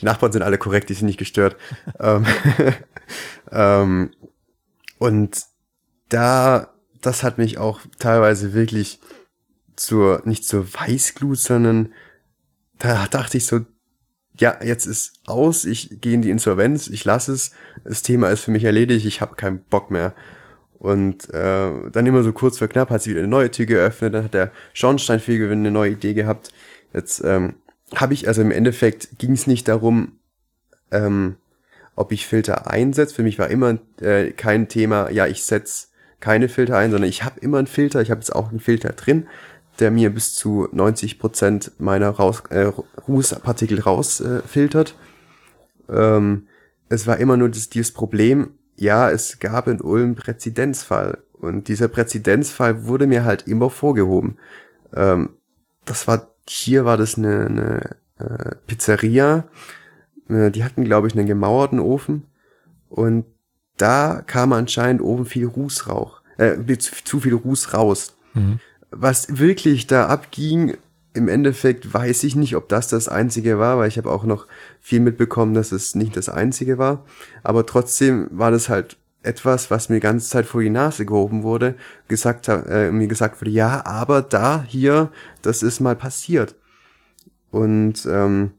Die 0.00 0.04
Nachbarn 0.04 0.32
sind 0.32 0.42
alle 0.42 0.58
korrekt, 0.58 0.88
die 0.88 0.94
sind 0.94 1.06
nicht 1.06 1.18
gestört. 1.18 1.56
ähm, 2.00 2.26
ähm, 3.52 4.10
und 4.98 5.44
da 6.08 6.72
das 7.00 7.22
hat 7.22 7.38
mich 7.38 7.58
auch 7.58 7.80
teilweise 7.98 8.54
wirklich 8.54 9.00
zur, 9.76 10.22
nicht 10.24 10.44
zur 10.44 10.72
Weißglut, 10.72 11.38
sondern 11.38 11.92
da 12.78 13.06
dachte 13.06 13.36
ich 13.36 13.46
so, 13.46 13.60
ja, 14.38 14.56
jetzt 14.62 14.86
ist 14.86 15.14
aus, 15.26 15.64
ich 15.64 16.00
gehe 16.00 16.14
in 16.14 16.22
die 16.22 16.30
Insolvenz, 16.30 16.88
ich 16.88 17.04
lasse 17.04 17.32
es, 17.32 17.52
das 17.84 18.02
Thema 18.02 18.30
ist 18.30 18.42
für 18.42 18.50
mich 18.50 18.64
erledigt, 18.64 19.04
ich 19.04 19.20
habe 19.20 19.34
keinen 19.34 19.60
Bock 19.64 19.90
mehr. 19.90 20.14
Und 20.78 21.28
äh, 21.34 21.90
dann 21.90 22.06
immer 22.06 22.22
so 22.22 22.32
kurz 22.32 22.58
vor 22.58 22.68
knapp 22.68 22.90
hat 22.90 23.02
sie 23.02 23.10
wieder 23.10 23.20
eine 23.20 23.28
neue 23.28 23.50
Tür 23.50 23.66
geöffnet, 23.66 24.14
dann 24.14 24.24
hat 24.24 24.34
der 24.34 24.52
Schornsteinfeger 24.74 25.50
eine 25.50 25.72
neue 25.72 25.92
Idee 25.92 26.14
gehabt. 26.14 26.52
Jetzt 26.92 27.22
ähm, 27.24 27.54
habe 27.96 28.14
ich, 28.14 28.28
also 28.28 28.42
im 28.42 28.52
Endeffekt 28.52 29.18
ging 29.18 29.32
es 29.32 29.48
nicht 29.48 29.66
darum, 29.66 30.18
ähm, 30.92 31.36
ob 31.96 32.12
ich 32.12 32.26
Filter 32.26 32.70
einsetze. 32.70 33.14
Für 33.14 33.24
mich 33.24 33.40
war 33.40 33.48
immer 33.48 33.78
äh, 34.00 34.30
kein 34.30 34.68
Thema, 34.68 35.10
ja, 35.10 35.26
ich 35.26 35.42
setz 35.42 35.87
keine 36.20 36.48
Filter 36.48 36.76
ein, 36.76 36.90
sondern 36.90 37.08
ich 37.08 37.24
habe 37.24 37.40
immer 37.40 37.58
einen 37.58 37.66
Filter. 37.66 38.00
Ich 38.00 38.10
habe 38.10 38.20
jetzt 38.20 38.34
auch 38.34 38.50
einen 38.50 38.60
Filter 38.60 38.90
drin, 38.90 39.26
der 39.78 39.90
mir 39.90 40.10
bis 40.10 40.34
zu 40.34 40.68
90 40.72 41.18
Prozent 41.18 41.72
meiner 41.78 42.10
raus, 42.10 42.42
äh, 42.50 42.72
Rußpartikel 43.06 43.80
rausfiltert. 43.80 44.94
Äh, 45.88 46.16
ähm, 46.16 46.48
es 46.88 47.06
war 47.06 47.18
immer 47.18 47.36
nur 47.36 47.48
das, 47.48 47.68
dieses 47.68 47.92
Problem, 47.92 48.50
ja, 48.76 49.10
es 49.10 49.38
gab 49.38 49.68
in 49.68 49.80
Ulm 49.80 50.14
Präzedenzfall. 50.14 51.18
Und 51.32 51.68
dieser 51.68 51.88
Präzedenzfall 51.88 52.86
wurde 52.86 53.06
mir 53.06 53.24
halt 53.24 53.46
immer 53.46 53.70
vorgehoben. 53.70 54.38
Ähm, 54.94 55.30
das 55.84 56.06
war, 56.08 56.34
hier 56.48 56.84
war 56.84 56.96
das 56.96 57.16
eine, 57.16 57.46
eine 57.46 57.96
äh, 58.18 58.54
Pizzeria. 58.66 59.48
Äh, 60.28 60.50
die 60.50 60.64
hatten, 60.64 60.84
glaube 60.84 61.06
ich, 61.06 61.14
einen 61.14 61.26
gemauerten 61.26 61.80
Ofen. 61.80 62.24
Und 62.88 63.26
da 63.78 64.22
kam 64.26 64.52
anscheinend 64.52 65.02
oben 65.02 65.24
viel 65.24 65.46
Rußrauch, 65.46 66.20
äh, 66.36 66.56
zu, 66.78 67.20
viel 67.20 67.34
Ruß 67.34 67.74
raus. 67.74 68.14
Mhm. 68.34 68.60
Was 68.90 69.38
wirklich 69.38 69.86
da 69.86 70.06
abging, 70.06 70.76
im 71.14 71.28
Endeffekt 71.28 71.92
weiß 71.92 72.24
ich 72.24 72.36
nicht, 72.36 72.56
ob 72.56 72.68
das 72.68 72.88
das 72.88 73.08
einzige 73.08 73.58
war, 73.58 73.78
weil 73.78 73.88
ich 73.88 73.98
habe 73.98 74.10
auch 74.10 74.24
noch 74.24 74.46
viel 74.80 75.00
mitbekommen, 75.00 75.54
dass 75.54 75.72
es 75.72 75.94
nicht 75.94 76.16
das 76.16 76.28
einzige 76.28 76.78
war. 76.78 77.04
Aber 77.42 77.66
trotzdem 77.66 78.28
war 78.30 78.50
das 78.50 78.68
halt 78.68 78.96
etwas, 79.22 79.70
was 79.70 79.88
mir 79.88 79.96
die 79.96 80.00
ganze 80.00 80.28
Zeit 80.28 80.46
vor 80.46 80.62
die 80.62 80.70
Nase 80.70 81.04
gehoben 81.04 81.42
wurde, 81.42 81.74
gesagt 82.06 82.48
äh, 82.48 82.90
mir 82.92 83.08
gesagt 83.08 83.40
wurde, 83.40 83.50
ja, 83.50 83.84
aber 83.84 84.22
da, 84.22 84.64
hier, 84.66 85.10
das 85.42 85.62
ist 85.62 85.80
mal 85.80 85.96
passiert. 85.96 86.54
Und 87.50 88.06
ähm, 88.06 88.52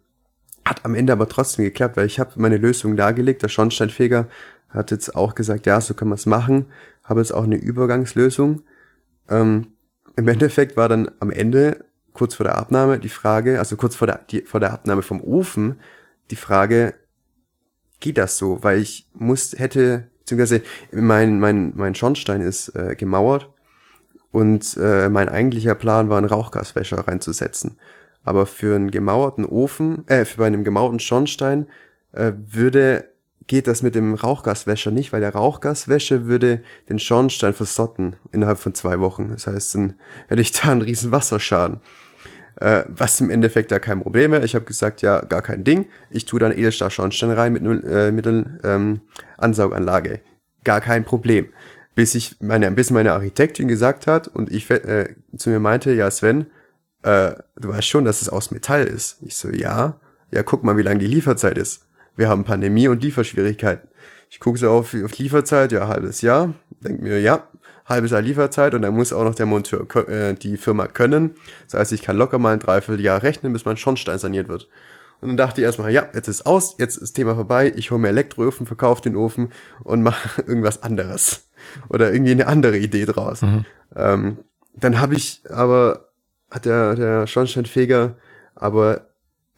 hat 0.66 0.86
am 0.86 0.96
Ende 0.96 1.14
aber 1.14 1.28
trotzdem 1.28 1.66
geklappt, 1.66 1.98
weil 1.98 2.06
ich 2.06 2.20
habe 2.20 2.32
meine 2.36 2.58
Lösung 2.58 2.96
dargelegt. 2.96 3.42
Der 3.42 3.50
Schornsteinfeger 3.50 4.28
hat 4.70 4.92
jetzt 4.92 5.16
auch 5.16 5.36
gesagt, 5.36 5.66
ja, 5.66 5.82
so 5.82 5.94
kann 5.94 6.08
man 6.08 6.18
es 6.18 6.26
machen. 6.26 6.68
Habe 7.04 7.22
jetzt 7.22 7.34
auch 7.34 7.44
eine 7.44 7.58
Übergangslösung. 7.58 8.62
Ähm, 9.30 9.68
Im 10.16 10.28
Endeffekt 10.28 10.78
war 10.78 10.90
dann 10.90 11.10
am 11.20 11.32
Ende, 11.32 11.86
kurz 12.14 12.36
vor 12.36 12.44
der 12.44 12.58
Abnahme, 12.58 13.00
die 13.00 13.10
Frage, 13.10 13.60
also 13.60 13.76
kurz 13.76 13.96
vor 13.96 14.08
der, 14.08 14.20
die, 14.30 14.42
vor 14.42 14.60
der 14.60 14.74
Abnahme 14.74 15.02
vom 15.02 15.22
Ofen, 15.22 15.80
die 16.32 16.36
Frage, 16.36 16.94
geht 18.00 18.18
das 18.18 18.38
so? 18.38 18.64
Weil 18.64 18.80
ich 18.80 19.08
muss, 19.14 19.54
hätte, 19.58 20.10
beziehungsweise 20.20 20.62
mein, 20.92 21.40
mein, 21.40 21.74
mein 21.76 21.96
Schornstein 21.96 22.42
ist 22.42 22.70
äh, 22.76 22.96
gemauert 22.96 23.50
und 24.32 24.78
äh, 24.80 25.10
mein 25.10 25.30
eigentlicher 25.30 25.76
Plan 25.76 26.10
war, 26.10 26.18
einen 26.18 26.28
Rauchgaswäscher 26.28 27.08
reinzusetzen. 27.08 27.78
Aber 28.24 28.46
für 28.46 28.76
einen 28.76 28.92
gemauerten 28.92 29.46
Ofen, 29.46 30.08
äh, 30.08 30.26
für 30.26 30.46
einen 30.46 30.64
gemauerten 30.64 31.00
Schornstein 31.00 31.68
äh, 32.12 32.34
würde 32.36 33.09
geht 33.50 33.68
das 33.68 33.82
mit 33.82 33.96
dem 33.96 34.14
Rauchgaswäscher 34.14 34.92
nicht, 34.92 35.12
weil 35.12 35.22
der 35.22 35.34
Rauchgaswäsche 35.34 36.28
würde 36.28 36.62
den 36.88 37.00
Schornstein 37.00 37.54
versotten 37.54 38.16
innerhalb 38.32 38.60
von 38.60 38.76
zwei 38.76 39.00
Wochen. 39.00 39.30
Das 39.30 39.48
heißt, 39.48 39.76
dann 39.76 39.96
hätte 40.28 40.42
ich 40.42 40.52
da 40.54 40.70
einen 40.70 40.84
riesen 40.84 41.12
Wasserschaden. 41.12 41.82
Äh, 42.58 42.84
was 42.88 43.20
im 43.20 43.30
Endeffekt 43.30 43.72
da 43.72 43.80
kein 43.80 44.02
Problem 44.02 44.32
wäre. 44.32 44.46
Ich 44.46 44.54
habe 44.54 44.66
gesagt, 44.66 45.02
ja, 45.02 45.22
gar 45.22 45.42
kein 45.42 45.64
Ding. 45.64 45.88
Ich 46.12 46.26
tue 46.26 46.40
dann 46.40 46.52
Edelstahl-Schornstein 46.52 47.32
rein 47.32 47.54
mit, 47.54 47.64
äh, 47.86 48.12
mit 48.12 48.28
ähm, 48.28 49.02
Ansauganlage. 49.38 50.22
Gar 50.64 50.82
kein 50.82 51.04
Problem. 51.04 51.48
Bis 51.96 52.16
ich 52.16 52.36
meine, 52.42 52.70
bis 52.72 52.92
meine 52.92 53.14
Architektin 53.14 53.68
gesagt 53.68 54.08
hat 54.08 54.28
und 54.28 54.52
ich 54.52 54.70
äh, 54.70 55.16
zu 55.36 55.50
mir 55.50 55.60
meinte, 55.60 55.92
ja, 55.94 56.12
Sven, 56.12 56.48
äh, 57.02 57.32
du 57.56 57.70
weißt 57.70 57.88
schon, 57.88 58.06
dass 58.06 58.22
es 58.22 58.30
aus 58.30 58.52
Metall 58.52 58.84
ist. 58.84 59.18
Ich 59.22 59.36
so, 59.36 59.50
ja. 59.50 60.00
Ja, 60.32 60.44
guck 60.44 60.64
mal, 60.64 60.78
wie 60.78 60.84
lang 60.84 61.00
die 61.00 61.08
Lieferzeit 61.08 61.58
ist. 61.58 61.89
Wir 62.20 62.28
haben 62.28 62.44
Pandemie 62.44 62.90
und 62.90 63.02
Lieferschwierigkeiten. 63.02 63.88
Ich 64.30 64.42
gucke 64.42 64.60
so 64.60 64.70
auf, 64.70 64.94
auf 64.94 65.18
Lieferzeit, 65.18 65.72
ja, 65.72 65.88
halbes 65.88 66.22
Jahr. 66.22 66.54
Denk 66.82 67.02
mir, 67.02 67.22
ja, 67.22 67.48
halbes 67.86 68.12
Jahr 68.12 68.22
Lieferzeit 68.22 68.74
und 68.74 68.82
dann 68.82 68.94
muss 68.94 69.14
auch 69.14 69.24
noch 69.24 69.36
der 69.36 69.46
Monteur 69.46 69.88
äh, 70.10 70.34
die 70.34 70.58
Firma 70.58 70.88
können. 70.88 71.36
Das 71.72 71.80
heißt, 71.80 71.94
ich 71.94 72.02
kann 72.02 72.18
locker 72.18 72.38
mal 72.38 72.52
ein 72.52 72.60
Dreivierteljahr 72.60 73.24
rechnen, 73.24 73.54
bis 73.54 73.64
mein 73.64 73.78
Schornstein 73.78 74.20
saniert 74.20 74.50
wird. 74.50 74.68
Und 75.22 75.30
dann 75.30 75.38
dachte 75.38 75.62
ich 75.62 75.66
erstmal, 75.66 75.94
ja, 75.94 76.10
jetzt 76.14 76.28
ist 76.28 76.46
aus, 76.46 76.76
jetzt 76.78 76.98
ist 76.98 77.14
Thema 77.14 77.36
vorbei, 77.36 77.72
ich 77.74 77.90
hole 77.90 78.02
mir 78.02 78.10
Elektroöfen, 78.10 78.68
verkaufe 78.68 79.02
den 79.02 79.16
Ofen 79.16 79.54
und 79.86 80.04
mache 80.04 80.42
irgendwas 80.46 80.84
anderes. 80.84 81.48
Oder 81.88 82.12
irgendwie 82.12 82.34
eine 82.34 82.48
andere 82.48 82.78
Idee 82.78 83.06
draus. 83.06 83.44
Mhm. 83.44 83.66
Ähm, 83.96 84.38
dann 84.76 85.00
habe 85.00 85.16
ich 85.16 85.42
aber 85.50 86.10
hat 86.52 86.66
der, 86.66 86.96
der 86.96 87.28
Schornsteinfeger 87.28 88.18
aber 88.56 89.09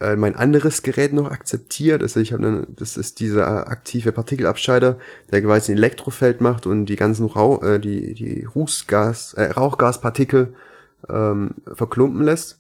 äh, 0.02 0.16
mein 0.16 0.36
anderes 0.36 0.82
Gerät 0.84 1.14
noch 1.14 1.32
akzeptiert. 1.32 2.02
Also 2.02 2.20
ich 2.20 2.34
habe 2.34 2.68
das 2.76 2.98
ist 2.98 3.20
dieser 3.20 3.68
aktive 3.70 4.12
Partikelabscheider, 4.12 4.98
der 5.32 5.42
quasi 5.42 5.72
ein 5.72 5.78
Elektrofeld 5.78 6.42
macht 6.42 6.66
und 6.66 6.88
die 6.88 6.96
ganzen 6.96 7.26
Rauch, 7.26 7.64
äh, 7.64 7.80
die, 7.80 8.14
die 8.14 8.44
Rußgas, 8.44 9.36
äh, 9.36 9.52
Rauchgaspartikel 9.52 10.54
ähm, 11.10 11.52
verklumpen 11.74 12.24
lässt. 12.24 12.60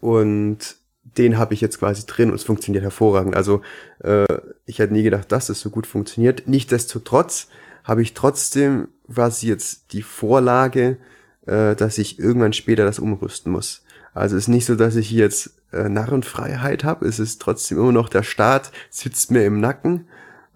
Und 0.00 0.76
den 1.18 1.38
habe 1.38 1.54
ich 1.54 1.60
jetzt 1.60 1.78
quasi 1.78 2.06
drin 2.06 2.30
und 2.30 2.36
es 2.36 2.44
funktioniert 2.44 2.82
hervorragend. 2.82 3.36
Also 3.36 3.62
äh, 4.02 4.26
ich 4.66 4.78
hätte 4.78 4.92
nie 4.92 5.02
gedacht, 5.02 5.30
dass 5.32 5.48
es 5.48 5.60
so 5.60 5.70
gut 5.70 5.86
funktioniert. 5.86 6.44
Nichtsdestotrotz 6.46 7.48
habe 7.84 8.02
ich 8.02 8.14
trotzdem 8.14 8.88
quasi 9.06 9.48
jetzt 9.48 9.92
die 9.92 10.02
Vorlage 10.02 10.98
äh, 11.46 11.74
dass 11.76 11.98
ich 11.98 12.18
irgendwann 12.18 12.52
später 12.52 12.84
das 12.84 12.98
umrüsten 12.98 13.52
muss. 13.52 13.82
Also 14.12 14.36
es 14.36 14.44
ist 14.44 14.48
nicht 14.48 14.66
so, 14.66 14.76
dass 14.76 14.96
ich 14.96 15.10
jetzt 15.10 15.54
äh, 15.74 15.88
Narrenfreiheit 15.88 16.84
habe. 16.84 17.06
Es 17.06 17.18
ist 17.18 17.42
trotzdem 17.42 17.78
immer 17.78 17.92
noch 17.92 18.08
der 18.08 18.22
Staat 18.22 18.72
sitzt 18.90 19.30
mir 19.30 19.44
im 19.44 19.60
Nacken. 19.60 20.08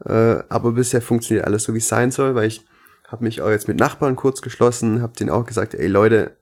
Äh, 0.05 0.43
aber 0.49 0.73
bisher 0.73 1.03
funktioniert 1.03 1.47
alles 1.47 1.65
so, 1.65 1.75
wie 1.75 1.79
es 1.79 1.89
sein 1.89 2.11
soll, 2.11 2.35
weil 2.35 2.47
ich 2.47 2.65
habe 3.07 3.25
mich 3.25 3.41
auch 3.41 3.51
jetzt 3.51 3.69
mit 3.69 3.79
Nachbarn 3.79 4.17
kurz 4.17 4.43
geschlossen, 4.43 5.03
habe 5.03 5.15
denen 5.15 5.31
auch 5.31 5.47
gesagt, 5.47 5.75
ey 5.75 5.89
Leute, 5.89 6.37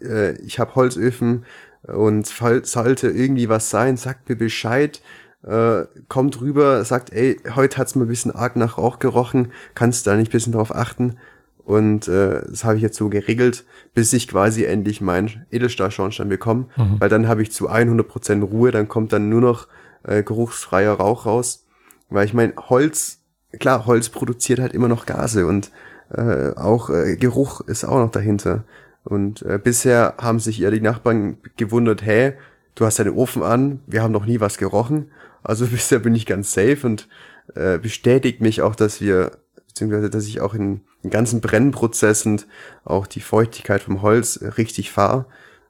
äh, 0.00 0.32
ich 0.42 0.58
habe 0.58 0.74
Holzöfen 0.74 1.44
und 1.82 2.26
sollte 2.26 3.08
irgendwie 3.08 3.48
was 3.48 3.70
sein, 3.70 3.96
sagt 3.96 4.28
mir 4.28 4.36
Bescheid. 4.36 5.00
Äh, 5.44 5.84
kommt 6.08 6.40
rüber, 6.40 6.84
sagt, 6.84 7.12
ey, 7.12 7.40
heute 7.54 7.78
hat's 7.78 7.94
mir 7.94 8.04
ein 8.04 8.08
bisschen 8.08 8.34
arg 8.34 8.56
nach 8.56 8.76
Rauch 8.76 8.98
gerochen, 8.98 9.52
kannst 9.74 10.04
du 10.04 10.10
da 10.10 10.16
nicht 10.16 10.30
ein 10.30 10.32
bisschen 10.32 10.52
drauf 10.52 10.74
achten? 10.74 11.16
Und 11.68 12.08
äh, 12.08 12.40
das 12.48 12.64
habe 12.64 12.76
ich 12.76 12.82
jetzt 12.82 12.96
so 12.96 13.10
geregelt, 13.10 13.66
bis 13.92 14.14
ich 14.14 14.26
quasi 14.26 14.64
endlich 14.64 15.02
meinen 15.02 15.44
Edelstahlschornstein 15.50 16.30
bekomme, 16.30 16.68
mhm. 16.78 16.98
weil 16.98 17.10
dann 17.10 17.28
habe 17.28 17.42
ich 17.42 17.52
zu 17.52 17.68
100% 17.68 18.42
Ruhe, 18.42 18.70
dann 18.70 18.88
kommt 18.88 19.12
dann 19.12 19.28
nur 19.28 19.42
noch 19.42 19.68
äh, 20.02 20.22
geruchsfreier 20.22 20.94
Rauch 20.94 21.26
raus. 21.26 21.66
Weil 22.08 22.24
ich 22.24 22.32
meine, 22.32 22.54
Holz, 22.56 23.18
klar, 23.60 23.84
Holz 23.84 24.08
produziert 24.08 24.60
halt 24.60 24.72
immer 24.72 24.88
noch 24.88 25.04
Gase 25.04 25.46
und 25.46 25.70
äh, 26.10 26.54
auch 26.56 26.88
äh, 26.88 27.16
Geruch 27.16 27.60
ist 27.60 27.84
auch 27.84 27.98
noch 27.98 28.12
dahinter. 28.12 28.64
Und 29.04 29.42
äh, 29.42 29.60
bisher 29.62 30.14
haben 30.16 30.40
sich 30.40 30.56
ja 30.56 30.70
die 30.70 30.80
Nachbarn 30.80 31.36
gewundert, 31.58 32.00
hä, 32.00 32.32
du 32.76 32.86
hast 32.86 32.98
deinen 32.98 33.14
Ofen 33.14 33.42
an, 33.42 33.80
wir 33.86 34.02
haben 34.02 34.12
noch 34.12 34.24
nie 34.24 34.40
was 34.40 34.56
gerochen. 34.56 35.10
Also 35.42 35.66
bisher 35.70 35.98
bin 35.98 36.14
ich 36.14 36.24
ganz 36.24 36.50
safe 36.54 36.78
und 36.86 37.08
äh, 37.54 37.76
bestätigt 37.76 38.40
mich 38.40 38.62
auch, 38.62 38.74
dass 38.74 39.02
wir 39.02 39.32
beziehungsweise 39.78 40.10
dass 40.10 40.26
ich 40.26 40.40
auch 40.40 40.54
in 40.54 40.80
den 41.04 41.10
ganzen 41.10 41.40
Brennprozessen 41.40 42.42
auch 42.84 43.06
die 43.06 43.20
Feuchtigkeit 43.20 43.80
vom 43.80 44.02
Holz 44.02 44.40
richtig 44.56 44.90
fahre, 44.90 45.26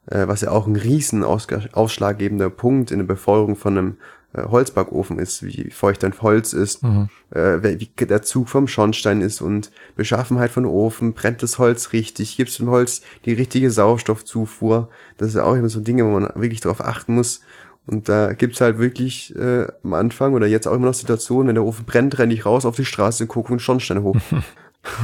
äh, 0.06 0.26
was 0.26 0.40
ja 0.40 0.51
auch 0.51 0.66
ein 0.66 0.76
riesen 0.76 1.22
ausschlaggebender 1.24 2.48
Punkt 2.48 2.90
in 2.90 3.01
der 3.01 3.06
Befeuerung 3.06 3.55
von 3.55 3.76
einem 3.76 3.97
äh, 4.32 4.44
Holzbackofen 4.44 5.18
ist, 5.18 5.43
wie 5.43 5.70
feucht 5.70 6.05
ein 6.05 6.14
Holz 6.22 6.55
ist, 6.55 6.82
mhm. 6.82 7.10
äh, 7.30 7.62
wie 7.62 8.06
der 8.06 8.22
Zug 8.22 8.48
vom 8.48 8.66
Schornstein 8.66 9.20
ist 9.20 9.43
und 9.43 9.70
Beschaffenheit 9.94 10.51
von 10.51 10.64
Ofen, 10.64 11.12
brennt 11.12 11.43
das 11.43 11.59
Holz 11.59 11.93
richtig, 11.93 12.39
gibt 12.39 12.48
es 12.48 12.56
dem 12.56 12.70
Holz 12.70 13.02
die 13.26 13.35
richtige 13.35 13.70
Sauerstoffzufuhr, 13.70 14.89
das 15.18 15.28
ist 15.28 15.35
ja 15.35 15.44
auch 15.44 15.55
immer 15.55 15.68
so 15.68 15.80
Dinge, 15.80 16.06
wo 16.06 16.09
man 16.18 16.30
wirklich 16.35 16.60
darauf 16.60 16.80
achten 16.80 17.14
muss 17.14 17.43
und 17.89 18.09
da 18.09 18.35
gibt's 18.35 18.60
halt 18.60 18.78
wirklich 18.78 19.35
äh, 19.35 19.66
am 19.82 19.94
Anfang 19.94 20.35
oder 20.35 20.47
jetzt 20.47 20.69
auch 20.69 20.74
immer 20.74 20.86
noch 20.86 20.94
Situationen, 20.94 21.48
wenn 21.48 21.55
der 21.55 21.65
Ofen 21.65 21.86
brennt, 21.86 22.19
renne 22.19 22.35
ich 22.35 22.44
raus 22.44 22.66
auf 22.66 22.77
die 22.77 22.85
Straße, 22.85 23.27
gucke 23.27 23.48
einen 23.48 23.60
Schornstein 23.60 24.02
hoch. 24.02 24.16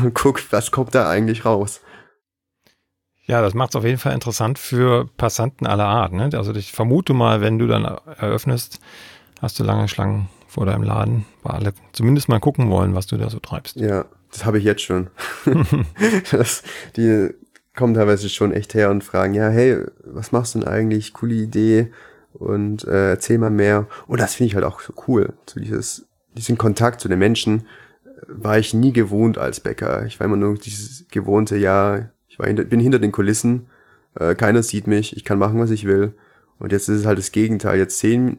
und 0.03 0.15
guck, 0.15 0.53
was 0.53 0.71
kommt 0.71 0.95
da 0.95 1.09
eigentlich 1.09 1.47
raus. 1.47 1.81
Ja, 3.27 3.41
das 3.41 3.55
macht 3.55 3.71
es 3.71 3.77
auf 3.77 3.85
jeden 3.85 3.99
Fall 3.99 4.13
interessant 4.13 4.59
für 4.59 5.09
Passanten 5.17 5.67
aller 5.67 5.87
Art. 5.87 6.13
Ne? 6.13 6.29
Also 6.35 6.55
ich 6.55 6.73
vermute 6.73 7.15
mal, 7.15 7.41
wenn 7.41 7.59
du 7.59 7.67
dann 7.67 7.85
eröffnest, 7.85 8.81
hast 9.41 9.59
du 9.59 9.65
lange 9.65 9.89
Schlangen 9.89 10.29
vor 10.47 10.67
deinem 10.67 10.83
Laden, 10.83 11.25
weil 11.43 11.55
alle 11.55 11.73
zumindest 11.93 12.29
mal 12.29 12.39
gucken 12.39 12.71
wollen, 12.71 12.95
was 12.95 13.07
du 13.07 13.17
da 13.17 13.31
so 13.31 13.39
treibst. 13.39 13.77
Ja, 13.77 14.05
das 14.31 14.45
habe 14.45 14.59
ich 14.59 14.65
jetzt 14.65 14.83
schon. 14.83 15.09
das, 16.31 16.63
die 16.99 17.31
kommen 17.75 17.95
teilweise 17.95 18.29
schon 18.29 18.53
echt 18.53 18.75
her 18.75 18.91
und 18.91 19.03
fragen, 19.03 19.33
ja, 19.33 19.49
hey, 19.49 19.83
was 20.05 20.33
machst 20.33 20.55
du 20.55 20.59
denn 20.59 20.69
eigentlich? 20.69 21.15
Coole 21.15 21.35
Idee 21.35 21.91
und 22.35 22.85
äh, 22.85 23.11
erzähl 23.11 23.39
mal 23.39 23.51
mehr. 23.51 23.87
Und 24.07 24.21
das 24.21 24.35
finde 24.35 24.49
ich 24.49 24.55
halt 24.55 24.65
auch 24.65 24.81
so 24.81 24.93
cool. 25.09 25.33
So 25.47 25.61
dieses, 25.61 26.07
diesen 26.37 26.59
Kontakt 26.59 27.01
zu 27.01 27.09
den 27.09 27.19
Menschen 27.19 27.61
äh, 28.05 28.21
war 28.29 28.59
ich 28.59 28.75
nie 28.75 28.93
gewohnt 28.93 29.39
als 29.39 29.61
Bäcker. 29.61 30.05
Ich 30.07 30.21
war 30.21 30.27
immer 30.27 30.37
nur 30.37 30.57
dieses 30.57 31.07
gewohnte, 31.11 31.57
ja, 31.57 32.11
ich 32.29 32.39
war 32.39 32.47
hinter, 32.47 32.65
bin 32.65 32.81
hinter 32.81 32.99
den 32.99 33.13
Kulissen, 33.13 33.67
äh, 34.19 34.35
keiner 34.35 34.63
sieht 34.63 34.87
mich, 34.87 35.17
ich 35.17 35.25
kann 35.25 35.39
machen, 35.39 35.61
was 35.61 35.71
ich 35.71 35.87
will. 35.87 36.15
Und 36.59 36.73
jetzt 36.73 36.89
ist 36.89 37.01
es 37.01 37.07
halt 37.07 37.19
das 37.19 37.33
Gegenteil. 37.33 37.79
Jetzt 37.79 37.99
sehen 37.99 38.39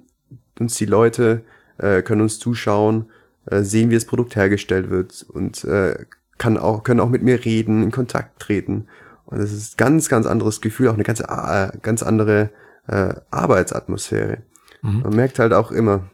uns 0.60 0.76
die 0.76 0.86
Leute, 0.86 1.42
äh, 1.78 2.02
können 2.02 2.22
uns 2.22 2.40
zuschauen, 2.40 3.06
äh, 3.46 3.62
sehen, 3.62 3.90
wie 3.90 3.96
das 3.96 4.06
Produkt 4.06 4.36
hergestellt 4.36 4.90
wird 4.90 5.26
und 5.30 5.64
äh, 5.66 6.06
kann 6.38 6.58
auch, 6.58 6.84
können 6.84 7.00
auch 7.00 7.10
mit 7.10 7.24
mir 7.24 7.46
reden, 7.46 7.84
in 7.84 7.92
Kontakt 7.92 8.40
treten. 8.40 8.88
Und 9.26 9.40
das 9.40 9.52
ist 9.52 9.78
ganz, 9.78 10.10
ganz 10.10 10.26
anderes 10.26 10.62
Gefühl, 10.62 10.90
auch 10.90 10.94
eine 10.94 11.04
ganz, 11.04 11.20
äh, 11.20 11.78
ganz 11.82 12.04
andere 12.04 12.50
äh, 12.88 13.14
Arbeitsatmosphäre. 13.32 14.40
Mhm. 14.82 15.02
Man 15.02 15.16
merkt 15.16 15.40
halt 15.40 15.54
auch 15.54 15.72
immer. 15.72 16.10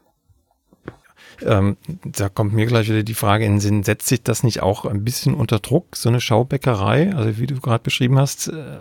Ähm, 1.44 1.78
da 2.04 2.30
kommt 2.30 2.54
mir 2.54 2.66
gleich 2.68 2.88
wieder 2.88 3.04
die 3.04 3.14
Frage 3.14 3.46
in 3.46 3.54
den 3.54 3.60
Sinn, 3.60 3.84
setzt 3.84 4.08
sich 4.08 4.22
das 4.22 4.44
nicht 4.44 4.62
auch 4.62 4.86
ein 4.86 5.04
bisschen 5.04 5.34
unter 5.34 5.60
Druck, 5.60 5.96
so 5.96 6.10
eine 6.10 6.22
Schaubäckerei? 6.22 7.16
Also 7.16 7.38
wie 7.40 7.48
du 7.48 7.60
gerade 7.60 7.84
beschrieben 7.84 8.20
hast, 8.20 8.48
äh, 8.48 8.80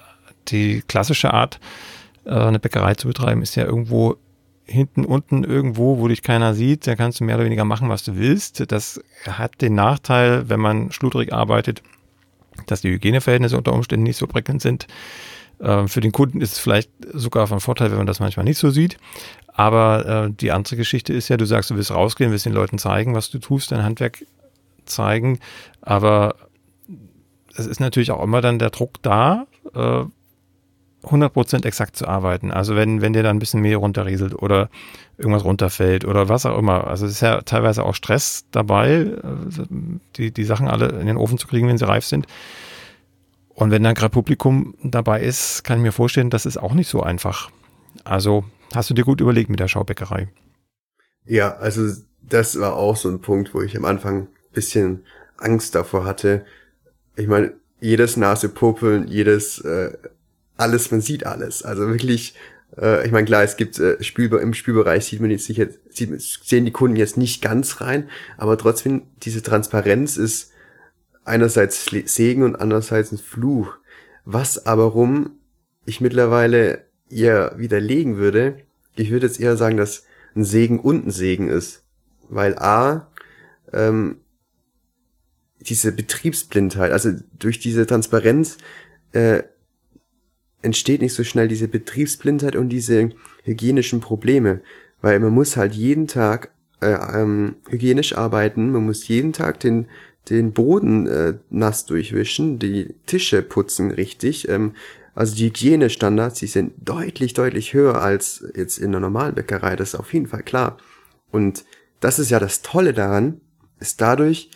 die 0.49 0.83
klassische 0.87 1.33
Art, 1.33 1.59
äh, 2.25 2.31
eine 2.31 2.59
Bäckerei 2.59 2.95
zu 2.95 3.09
betreiben, 3.09 3.43
ist 3.43 3.55
ja 3.55 3.65
irgendwo 3.65 4.17
hinten 4.65 5.05
unten 5.05 5.43
irgendwo, 5.43 5.99
wo 5.99 6.09
dich 6.09 6.23
keiner 6.23 6.55
sieht, 6.55 6.87
da 6.87 6.95
kannst 6.95 7.19
du 7.19 7.25
mehr 7.25 7.37
oder 7.37 7.45
weniger 7.45 7.65
machen, 7.65 7.89
was 7.89 8.05
du 8.05 8.17
willst. 8.17 8.71
Das 8.71 9.01
hat 9.27 9.61
den 9.61 9.75
Nachteil, 9.75 10.49
wenn 10.49 10.61
man 10.61 10.93
schludrig 10.93 11.33
arbeitet, 11.33 11.83
dass 12.67 12.83
die 12.83 12.91
Hygieneverhältnisse 12.91 13.57
unter 13.57 13.73
Umständen 13.73 14.05
nicht 14.05 14.17
so 14.17 14.27
prickelnd 14.27 14.63
sind. 14.63 14.87
Ähm, 15.61 15.89
für 15.89 16.01
den 16.01 16.13
Kunden 16.13 16.41
ist 16.41 16.53
es 16.53 16.59
vielleicht 16.59 16.91
sogar 17.13 17.47
von 17.47 17.61
Vorteil, 17.61 17.91
wenn 17.91 17.99
man 17.99 18.07
das 18.07 18.21
manchmal 18.21 18.45
nicht 18.45 18.59
so 18.59 18.71
sieht. 18.71 18.97
Aber 19.53 20.07
äh, 20.07 20.33
die 20.33 20.53
andere 20.53 20.77
Geschichte 20.77 21.13
ist 21.13 21.29
ja, 21.29 21.37
du 21.37 21.45
sagst, 21.45 21.71
du 21.71 21.77
willst 21.77 21.91
rausgehen, 21.91 22.31
willst 22.31 22.47
den 22.47 22.53
Leuten 22.53 22.79
zeigen, 22.79 23.15
was 23.15 23.31
du 23.31 23.39
tust, 23.39 23.73
dein 23.73 23.83
Handwerk 23.83 24.25
zeigen. 24.87 25.39
Aber 25.83 26.37
es 27.55 27.67
ist 27.67 27.81
natürlich 27.81 28.11
auch 28.11 28.23
immer 28.23 28.41
dann 28.41 28.59
der 28.59 28.71
Druck 28.71 29.03
da, 29.03 29.47
äh, 29.75 30.05
100% 31.03 31.65
exakt 31.65 31.97
zu 31.97 32.07
arbeiten. 32.07 32.51
Also 32.51 32.77
wenn, 32.77 33.01
wenn 33.01 33.13
dir 33.13 33.23
dann 33.23 33.37
ein 33.37 33.41
bisschen 33.41 33.63
mehr 33.63 33.79
runterrieselt 33.79 34.35
oder 34.35 34.69
irgendwas 35.17 35.45
runterfällt 35.45 36.05
oder 36.05 36.29
was 36.29 36.47
auch 36.47 36.59
immer. 36.59 36.87
Also 36.87 37.07
es 37.07 37.13
ist 37.13 37.21
ja 37.21 37.41
teilweise 37.43 37.85
auch 37.85 37.95
Stress 37.95 38.45
dabei, 38.51 38.91
äh, 38.91 39.65
die, 40.17 40.31
die 40.31 40.45
Sachen 40.45 40.69
alle 40.69 40.89
in 40.89 41.07
den 41.07 41.17
Ofen 41.17 41.39
zu 41.39 41.47
kriegen, 41.47 41.69
wenn 41.69 41.79
sie 41.79 41.87
reif 41.87 42.05
sind. 42.05 42.27
Und 43.61 43.71
wenn 43.71 43.83
dann 43.83 43.95
gerade 43.95 44.11
Publikum 44.11 44.75
dabei 44.83 45.21
ist, 45.21 45.65
kann 45.65 45.79
ich 45.79 45.83
mir 45.83 45.93
vorstellen, 45.93 46.31
das 46.31 46.47
ist 46.47 46.57
auch 46.57 46.73
nicht 46.73 46.89
so 46.89 47.03
einfach. 47.03 47.51
Also 48.05 48.45
hast 48.75 48.89
du 48.89 48.95
dir 48.95 49.05
gut 49.05 49.21
überlegt 49.21 49.51
mit 49.51 49.61
der 49.61 49.69
Schaubäckerei. 49.69 50.29
Ja, 51.27 51.57
also 51.57 51.93
das 52.23 52.59
war 52.59 52.77
auch 52.77 52.97
so 52.97 53.11
ein 53.11 53.21
Punkt, 53.21 53.53
wo 53.53 53.61
ich 53.61 53.77
am 53.77 53.85
Anfang 53.85 54.29
bisschen 54.55 55.05
Angst 55.37 55.75
davor 55.75 56.07
hatte. 56.07 56.47
Ich 57.17 57.27
meine, 57.27 57.53
jedes 57.81 58.17
Nasepopeln, 58.17 59.09
jedes 59.09 59.59
äh, 59.59 59.93
alles, 60.57 60.91
man 60.91 61.03
sieht 61.03 61.27
alles. 61.27 61.63
Also 61.63 61.87
wirklich, 61.87 62.35
äh, 62.79 63.05
ich 63.05 63.13
meine, 63.13 63.27
klar, 63.27 63.43
es 63.43 63.59
gibt 63.59 63.79
äh, 63.79 64.03
Spiel, 64.03 64.33
im 64.33 64.55
Spielbereich 64.55 65.05
sieht 65.05 65.21
man 65.21 65.31
jetzt 65.31 65.45
sicher, 65.45 65.67
sieht, 65.91 66.19
sehen 66.19 66.65
die 66.65 66.73
Kunden 66.73 66.97
jetzt 66.97 67.19
nicht 67.19 67.43
ganz 67.43 67.83
rein, 67.83 68.09
aber 68.39 68.57
trotzdem, 68.57 69.03
diese 69.23 69.43
Transparenz 69.43 70.17
ist 70.17 70.50
einerseits 71.31 71.87
Segen 71.87 72.43
und 72.43 72.57
andererseits 72.57 73.13
ein 73.13 73.19
Fluch. 73.19 73.79
Was 74.25 74.67
aber 74.67 74.85
rum 74.85 75.39
ich 75.87 76.01
mittlerweile 76.01 76.85
eher 77.09 77.55
widerlegen 77.57 78.17
würde, 78.17 78.59
ich 78.97 79.11
würde 79.11 79.27
jetzt 79.27 79.41
eher 79.41 79.57
sagen, 79.57 79.77
dass 79.77 80.05
ein 80.35 80.45
Segen 80.45 80.79
und 80.79 81.07
ein 81.07 81.11
Segen 81.11 81.49
ist. 81.49 81.85
Weil 82.29 82.59
A, 82.59 83.09
ähm, 83.73 84.19
diese 85.61 85.93
Betriebsblindheit, 85.93 86.93
also 86.93 87.11
durch 87.39 87.59
diese 87.59 87.87
Transparenz 87.87 88.59
äh, 89.13 89.43
entsteht 90.63 91.01
nicht 91.01 91.15
so 91.15 91.25
schnell 91.25 91.49
diese 91.49 91.69
Betriebsblindheit 91.69 92.57
und 92.57 92.69
diese 92.69 93.11
hygienischen 93.45 94.01
Probleme, 94.01 94.61
weil 95.01 95.19
man 95.21 95.33
muss 95.33 95.57
halt 95.57 95.75
jeden 95.75 96.07
Tag 96.07 96.51
äh, 96.81 96.93
ähm, 96.93 97.57
hygienisch 97.69 98.17
arbeiten, 98.17 98.73
man 98.73 98.85
muss 98.85 99.09
jeden 99.09 99.33
Tag 99.33 99.61
den 99.61 99.87
den 100.29 100.53
Boden 100.53 101.07
äh, 101.07 101.35
nass 101.51 101.87
durchwischen, 101.87 102.59
die 102.59 102.95
Tische 103.07 103.43
putzen 103.43 103.91
richtig. 103.91 104.49
Ähm, 104.49 104.75
also 105.15 105.35
die 105.35 105.47
Hygienestandards, 105.47 106.39
die 106.39 106.47
sind 106.47 106.73
deutlich, 106.79 107.35
deutlich 107.35 107.75
höher 107.75 108.01
als 108.01 108.45
jetzt 108.55 108.79
in 108.79 108.93
der 108.93 109.01
normalen 109.01 109.35
Bäckerei, 109.35 109.77
das 109.77 109.95
ist 109.95 110.01
auf 110.01 110.13
jeden 110.13 110.29
Fall 110.29 110.43
klar. 110.43 110.79
Und 111.31 111.65
das 112.01 112.19
ist 112.19 112.31
ja 112.31 112.39
das 112.39 112.63
Tolle 112.63 112.93
daran, 112.93 113.41
ist 113.81 114.01
dadurch 114.01 114.51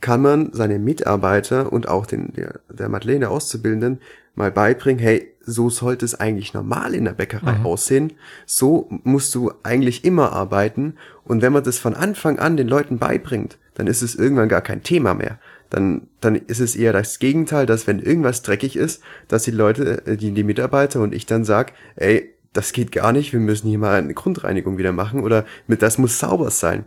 kann 0.00 0.22
man 0.22 0.52
seine 0.52 0.78
Mitarbeiter 0.78 1.72
und 1.72 1.88
auch 1.88 2.06
den, 2.06 2.32
der, 2.34 2.60
der 2.68 2.88
Madeleine 2.88 3.30
Auszubildenden 3.30 4.00
mal 4.34 4.52
beibringen, 4.52 5.00
hey, 5.00 5.32
so 5.40 5.70
sollte 5.70 6.04
es 6.04 6.14
eigentlich 6.14 6.52
normal 6.52 6.94
in 6.94 7.06
der 7.06 7.12
Bäckerei 7.12 7.58
mhm. 7.58 7.66
aussehen. 7.66 8.12
So 8.44 8.88
musst 9.04 9.34
du 9.34 9.52
eigentlich 9.62 10.04
immer 10.04 10.32
arbeiten. 10.32 10.96
Und 11.24 11.40
wenn 11.40 11.52
man 11.52 11.64
das 11.64 11.78
von 11.78 11.94
Anfang 11.94 12.38
an 12.38 12.56
den 12.56 12.68
Leuten 12.68 12.98
beibringt, 12.98 13.58
dann 13.76 13.86
ist 13.86 14.02
es 14.02 14.14
irgendwann 14.14 14.48
gar 14.48 14.62
kein 14.62 14.82
Thema 14.82 15.14
mehr. 15.14 15.38
Dann, 15.70 16.08
dann 16.20 16.34
ist 16.34 16.60
es 16.60 16.76
eher 16.76 16.92
das 16.92 17.18
Gegenteil, 17.18 17.66
dass 17.66 17.86
wenn 17.86 18.00
irgendwas 18.00 18.42
dreckig 18.42 18.76
ist, 18.76 19.02
dass 19.28 19.44
die 19.44 19.50
Leute, 19.50 20.06
äh, 20.06 20.16
die, 20.16 20.32
die 20.32 20.44
Mitarbeiter 20.44 21.00
und 21.00 21.14
ich 21.14 21.26
dann 21.26 21.44
sag, 21.44 21.72
ey, 21.96 22.32
das 22.52 22.72
geht 22.72 22.90
gar 22.90 23.12
nicht, 23.12 23.32
wir 23.32 23.40
müssen 23.40 23.68
hier 23.68 23.78
mal 23.78 23.94
eine 23.94 24.14
Grundreinigung 24.14 24.78
wieder 24.78 24.92
machen 24.92 25.22
oder 25.22 25.44
mit 25.66 25.82
das 25.82 25.98
muss 25.98 26.18
sauber 26.18 26.50
sein. 26.50 26.84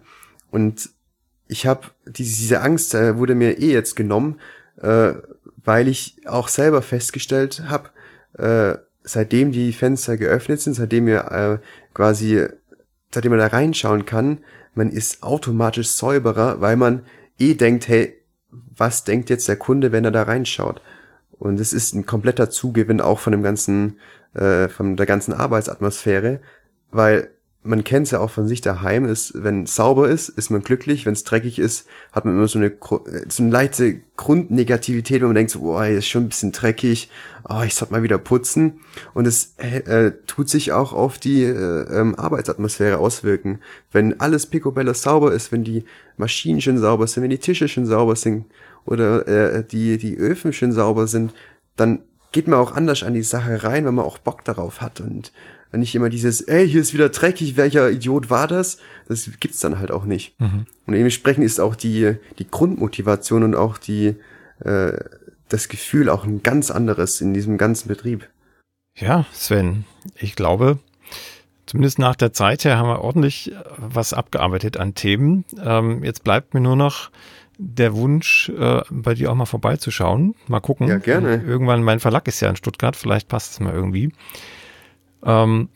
Und 0.50 0.90
ich 1.48 1.68
habe 1.68 1.88
diese, 2.08 2.36
diese 2.38 2.62
Angst 2.62 2.96
äh, 2.96 3.18
wurde 3.18 3.36
mir 3.36 3.60
eh 3.60 3.72
jetzt 3.72 3.96
genommen, 3.96 4.40
äh, 4.82 5.14
weil 5.64 5.88
ich 5.88 6.18
auch 6.26 6.48
selber 6.48 6.82
festgestellt 6.82 7.64
habe, 7.68 7.90
äh, 8.38 8.80
seitdem 9.04 9.52
die 9.52 9.74
Fenster 9.74 10.18
geöffnet 10.18 10.62
sind, 10.62 10.74
seitdem 10.74 11.06
wir 11.06 11.32
äh, 11.32 11.58
quasi, 11.94 12.48
seitdem 13.12 13.32
man 13.32 13.40
da 13.40 13.48
reinschauen 13.48 14.06
kann, 14.06 14.40
man 14.76 14.90
ist 14.90 15.24
automatisch 15.24 15.90
säuberer, 15.90 16.62
weil 16.62 16.76
man 16.76 17.06
eh 17.40 17.54
denkt, 17.56 17.88
hey, 17.88 18.16
was 18.52 19.04
denkt 19.04 19.30
jetzt 19.30 19.48
der 19.48 19.58
Kunde, 19.58 19.92
wenn 19.92 20.06
er 20.06 20.12
da 20.12 20.24
reinschaut? 20.24 20.82
Und 21.32 21.60
es 21.60 21.74
ist 21.74 21.94
ein 21.94 22.06
kompletter 22.06 22.50
Zugewinn 22.50 23.02
auch 23.02 23.20
von 23.20 23.32
dem 23.32 23.44
ganzen, 23.44 24.00
äh, 24.34 24.68
von 24.68 24.98
der 24.98 25.06
ganzen 25.06 25.34
Arbeitsatmosphäre, 25.34 26.42
weil 26.92 27.30
man 27.70 27.84
kennt 27.84 28.08
es 28.08 28.12
ja 28.12 28.20
auch 28.20 28.32
von 28.32 28.48
sich 28.48 28.62
daheim, 28.62 29.06
ist, 29.06 29.32
wenn 29.36 29.68
sauber 29.68 30.10
ist, 30.10 30.30
ist 30.30 30.50
man 30.50 30.64
glücklich, 30.64 31.06
wenn 31.06 31.14
es 31.14 31.24
dreckig 31.24 31.60
ist, 31.60 31.88
hat 32.12 32.26
man 32.26 32.34
immer 32.34 32.48
so 32.48 32.58
eine, 32.58 32.72
so 33.28 33.44
eine 33.44 33.52
leichte 33.52 34.02
Grundnegativität, 34.18 35.22
wo 35.22 35.28
man 35.28 35.36
denkt 35.36 35.52
so, 35.52 35.60
boah, 35.60 35.86
ist 35.86 36.08
schon 36.08 36.24
ein 36.24 36.30
bisschen 36.30 36.52
dreckig, 36.52 37.12
oh, 37.48 37.62
ich 37.64 37.76
sollte 37.76 37.94
mal 37.94 38.02
wieder 38.02 38.18
putzen. 38.18 38.80
Und 39.14 39.28
es 39.28 39.54
äh, 39.58 40.14
tut 40.26 40.50
sich 40.50 40.72
auch 40.72 40.94
auf 40.94 41.20
die 41.20 41.44
äh, 41.44 41.84
ähm, 41.96 42.16
Arbeitsatmosphäre 42.16 42.98
auswirken. 42.98 43.60
Wenn 43.92 44.20
alles 44.20 44.48
picobello 44.48 44.94
sauber 44.94 45.32
ist, 45.32 45.52
wenn 45.52 45.64
die 45.64 45.86
Maschinen 46.18 46.62
schön 46.62 46.80
sauber 46.80 47.06
sind, 47.06 47.22
wenn 47.22 47.30
die 47.30 47.38
Tische 47.38 47.68
schön 47.68 47.86
sauber 47.86 48.16
sind 48.16 48.46
oder 48.86 49.28
äh, 49.28 49.64
die, 49.64 50.00
die 50.00 50.18
Öfen 50.18 50.54
schön 50.54 50.72
sauber 50.72 51.06
sind, 51.06 51.34
dann 51.76 52.00
geht 52.32 52.48
man 52.48 52.60
auch 52.60 52.72
anders 52.72 53.04
an 53.04 53.14
die 53.14 53.22
Sache 53.22 53.64
rein, 53.64 53.86
wenn 53.86 53.96
man 53.96 54.06
auch 54.06 54.18
Bock 54.18 54.44
darauf 54.44 54.82
hat 54.82 55.02
und 55.02 55.32
nicht 55.78 55.94
immer 55.94 56.10
dieses, 56.10 56.42
ey, 56.42 56.68
hier 56.68 56.82
ist 56.82 56.94
wieder 56.94 57.10
dreckig, 57.10 57.56
welcher 57.56 57.92
Idiot 57.92 58.30
war 58.30 58.48
das? 58.48 58.80
Das 59.08 59.30
gibt's 59.40 59.60
dann 59.60 59.80
halt 59.80 59.92
auch 59.92 60.06
nicht. 60.06 60.40
Mhm. 60.40 60.66
Und 60.86 60.94
dementsprechend 60.94 61.46
ist 61.46 61.60
auch 61.60 61.76
die, 61.76 62.16
die 62.40 62.50
Grundmotivation 62.50 63.44
und 63.44 63.56
auch 63.56 63.78
die, 63.78 64.16
äh, 64.60 64.94
das 65.48 65.68
Gefühl 65.68 66.10
auch 66.10 66.26
ein 66.26 66.42
ganz 66.42 66.72
anderes 66.72 67.22
in 67.22 67.34
diesem 67.34 67.58
ganzen 67.58 67.88
Betrieb. 67.88 68.28
Ja, 68.96 69.26
Sven, 69.32 69.86
ich 70.16 70.36
glaube, 70.36 70.80
zumindest 71.66 72.00
nach 72.00 72.16
der 72.16 72.34
Zeit 72.34 72.66
her 72.66 72.78
haben 72.78 72.90
wir 72.90 73.02
ordentlich 73.02 73.54
was 73.78 74.14
abgearbeitet 74.14 74.78
an 74.78 74.96
Themen. 74.96 75.46
Ähm, 75.64 76.04
jetzt 76.04 76.24
bleibt 76.24 76.54
mir 76.54 76.62
nur 76.62 76.76
noch 76.76 77.12
der 77.60 77.94
Wunsch, 77.94 78.50
äh, 78.50 78.82
bei 78.90 79.14
dir 79.14 79.32
auch 79.32 79.36
mal 79.36 79.46
vorbeizuschauen. 79.46 80.34
Mal 80.48 80.62
gucken. 80.62 80.88
Ja, 80.88 80.98
gerne. 80.98 81.44
Irgendwann, 81.46 81.84
mein 81.84 82.00
Verlag 82.00 82.28
ist 82.28 82.40
ja 82.40 82.50
in 82.50 82.56
Stuttgart, 82.56 82.96
vielleicht 82.96 83.28
passt 83.28 83.52
es 83.52 83.60
mal 83.60 83.74
irgendwie 83.74 84.12
ähm, 85.24 85.70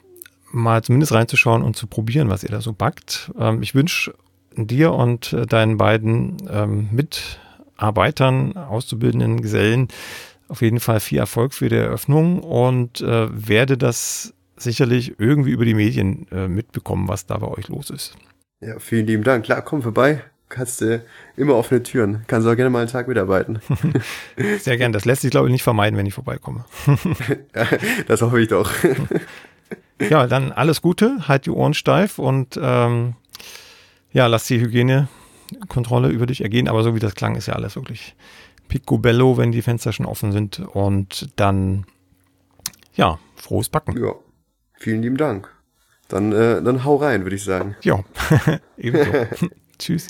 mal 0.51 0.83
zumindest 0.83 1.13
reinzuschauen 1.13 1.63
und 1.63 1.75
zu 1.75 1.87
probieren, 1.87 2.29
was 2.29 2.43
ihr 2.43 2.49
da 2.49 2.61
so 2.61 2.73
backt. 2.73 3.31
Ähm, 3.37 3.61
ich 3.61 3.75
wünsche 3.75 4.13
dir 4.55 4.93
und 4.93 5.33
äh, 5.33 5.45
deinen 5.45 5.77
beiden 5.77 6.37
ähm, 6.49 6.89
Mitarbeitern, 6.91 8.55
auszubildenden 8.55 9.41
Gesellen 9.41 9.87
auf 10.47 10.61
jeden 10.61 10.79
Fall 10.79 10.99
viel 10.99 11.17
Erfolg 11.17 11.53
für 11.53 11.69
die 11.69 11.75
Eröffnung 11.75 12.41
und 12.41 13.01
äh, 13.01 13.27
werde 13.31 13.77
das 13.77 14.33
sicherlich 14.55 15.19
irgendwie 15.19 15.51
über 15.51 15.65
die 15.65 15.73
Medien 15.73 16.27
äh, 16.31 16.47
mitbekommen, 16.47 17.07
was 17.07 17.25
da 17.25 17.37
bei 17.37 17.47
euch 17.47 17.69
los 17.69 17.89
ist. 17.89 18.15
Ja, 18.61 18.79
vielen 18.79 19.07
lieben 19.07 19.23
Dank. 19.23 19.45
Klar, 19.45 19.61
komm 19.61 19.81
vorbei. 19.81 20.21
Kannst 20.53 20.81
du 20.81 21.03
immer 21.35 21.55
offene 21.55 21.81
Türen. 21.81 22.25
Kannst 22.27 22.47
auch 22.47 22.55
gerne 22.55 22.69
mal 22.69 22.81
einen 22.81 22.87
Tag 22.87 23.07
mitarbeiten. 23.07 23.59
Sehr 24.59 24.77
gern. 24.77 24.93
Das 24.93 25.03
lässt 25.03 25.23
sich, 25.23 25.31
glaube 25.31 25.47
ich, 25.47 25.51
nicht 25.51 25.63
vermeiden, 25.63 25.97
wenn 25.97 26.05
ich 26.05 26.13
vorbeikomme. 26.13 26.63
das 28.07 28.21
hoffe 28.21 28.39
ich 28.39 28.49
doch. 28.49 28.71
ja, 30.09 30.27
dann 30.27 30.51
alles 30.51 30.83
Gute. 30.83 31.27
Halt 31.27 31.47
die 31.47 31.49
Ohren 31.49 31.73
steif 31.73 32.19
und 32.19 32.59
ähm, 32.61 33.15
ja, 34.11 34.27
lass 34.27 34.45
die 34.45 34.61
Hygienekontrolle 34.61 36.09
über 36.09 36.27
dich 36.27 36.41
ergehen. 36.41 36.67
Aber 36.67 36.83
so 36.83 36.93
wie 36.93 36.99
das 36.99 37.15
klang, 37.15 37.35
ist 37.35 37.47
ja 37.47 37.55
alles 37.55 37.75
wirklich 37.75 38.15
picobello, 38.67 39.37
wenn 39.37 39.51
die 39.51 39.63
Fenster 39.63 39.91
schon 39.91 40.05
offen 40.05 40.31
sind. 40.31 40.59
Und 40.59 41.31
dann, 41.35 41.87
ja, 42.93 43.17
frohes 43.37 43.69
Backen. 43.69 43.97
Ja, 43.99 44.13
vielen 44.75 45.01
lieben 45.01 45.17
Dank. 45.17 45.49
Dann, 46.09 46.31
äh, 46.31 46.61
dann 46.61 46.83
hau 46.83 46.97
rein, 46.97 47.23
würde 47.23 47.37
ich 47.37 47.43
sagen. 47.43 47.75
Ja, 47.81 48.03
ebenso. 48.77 49.09
Tschüss. 49.79 50.09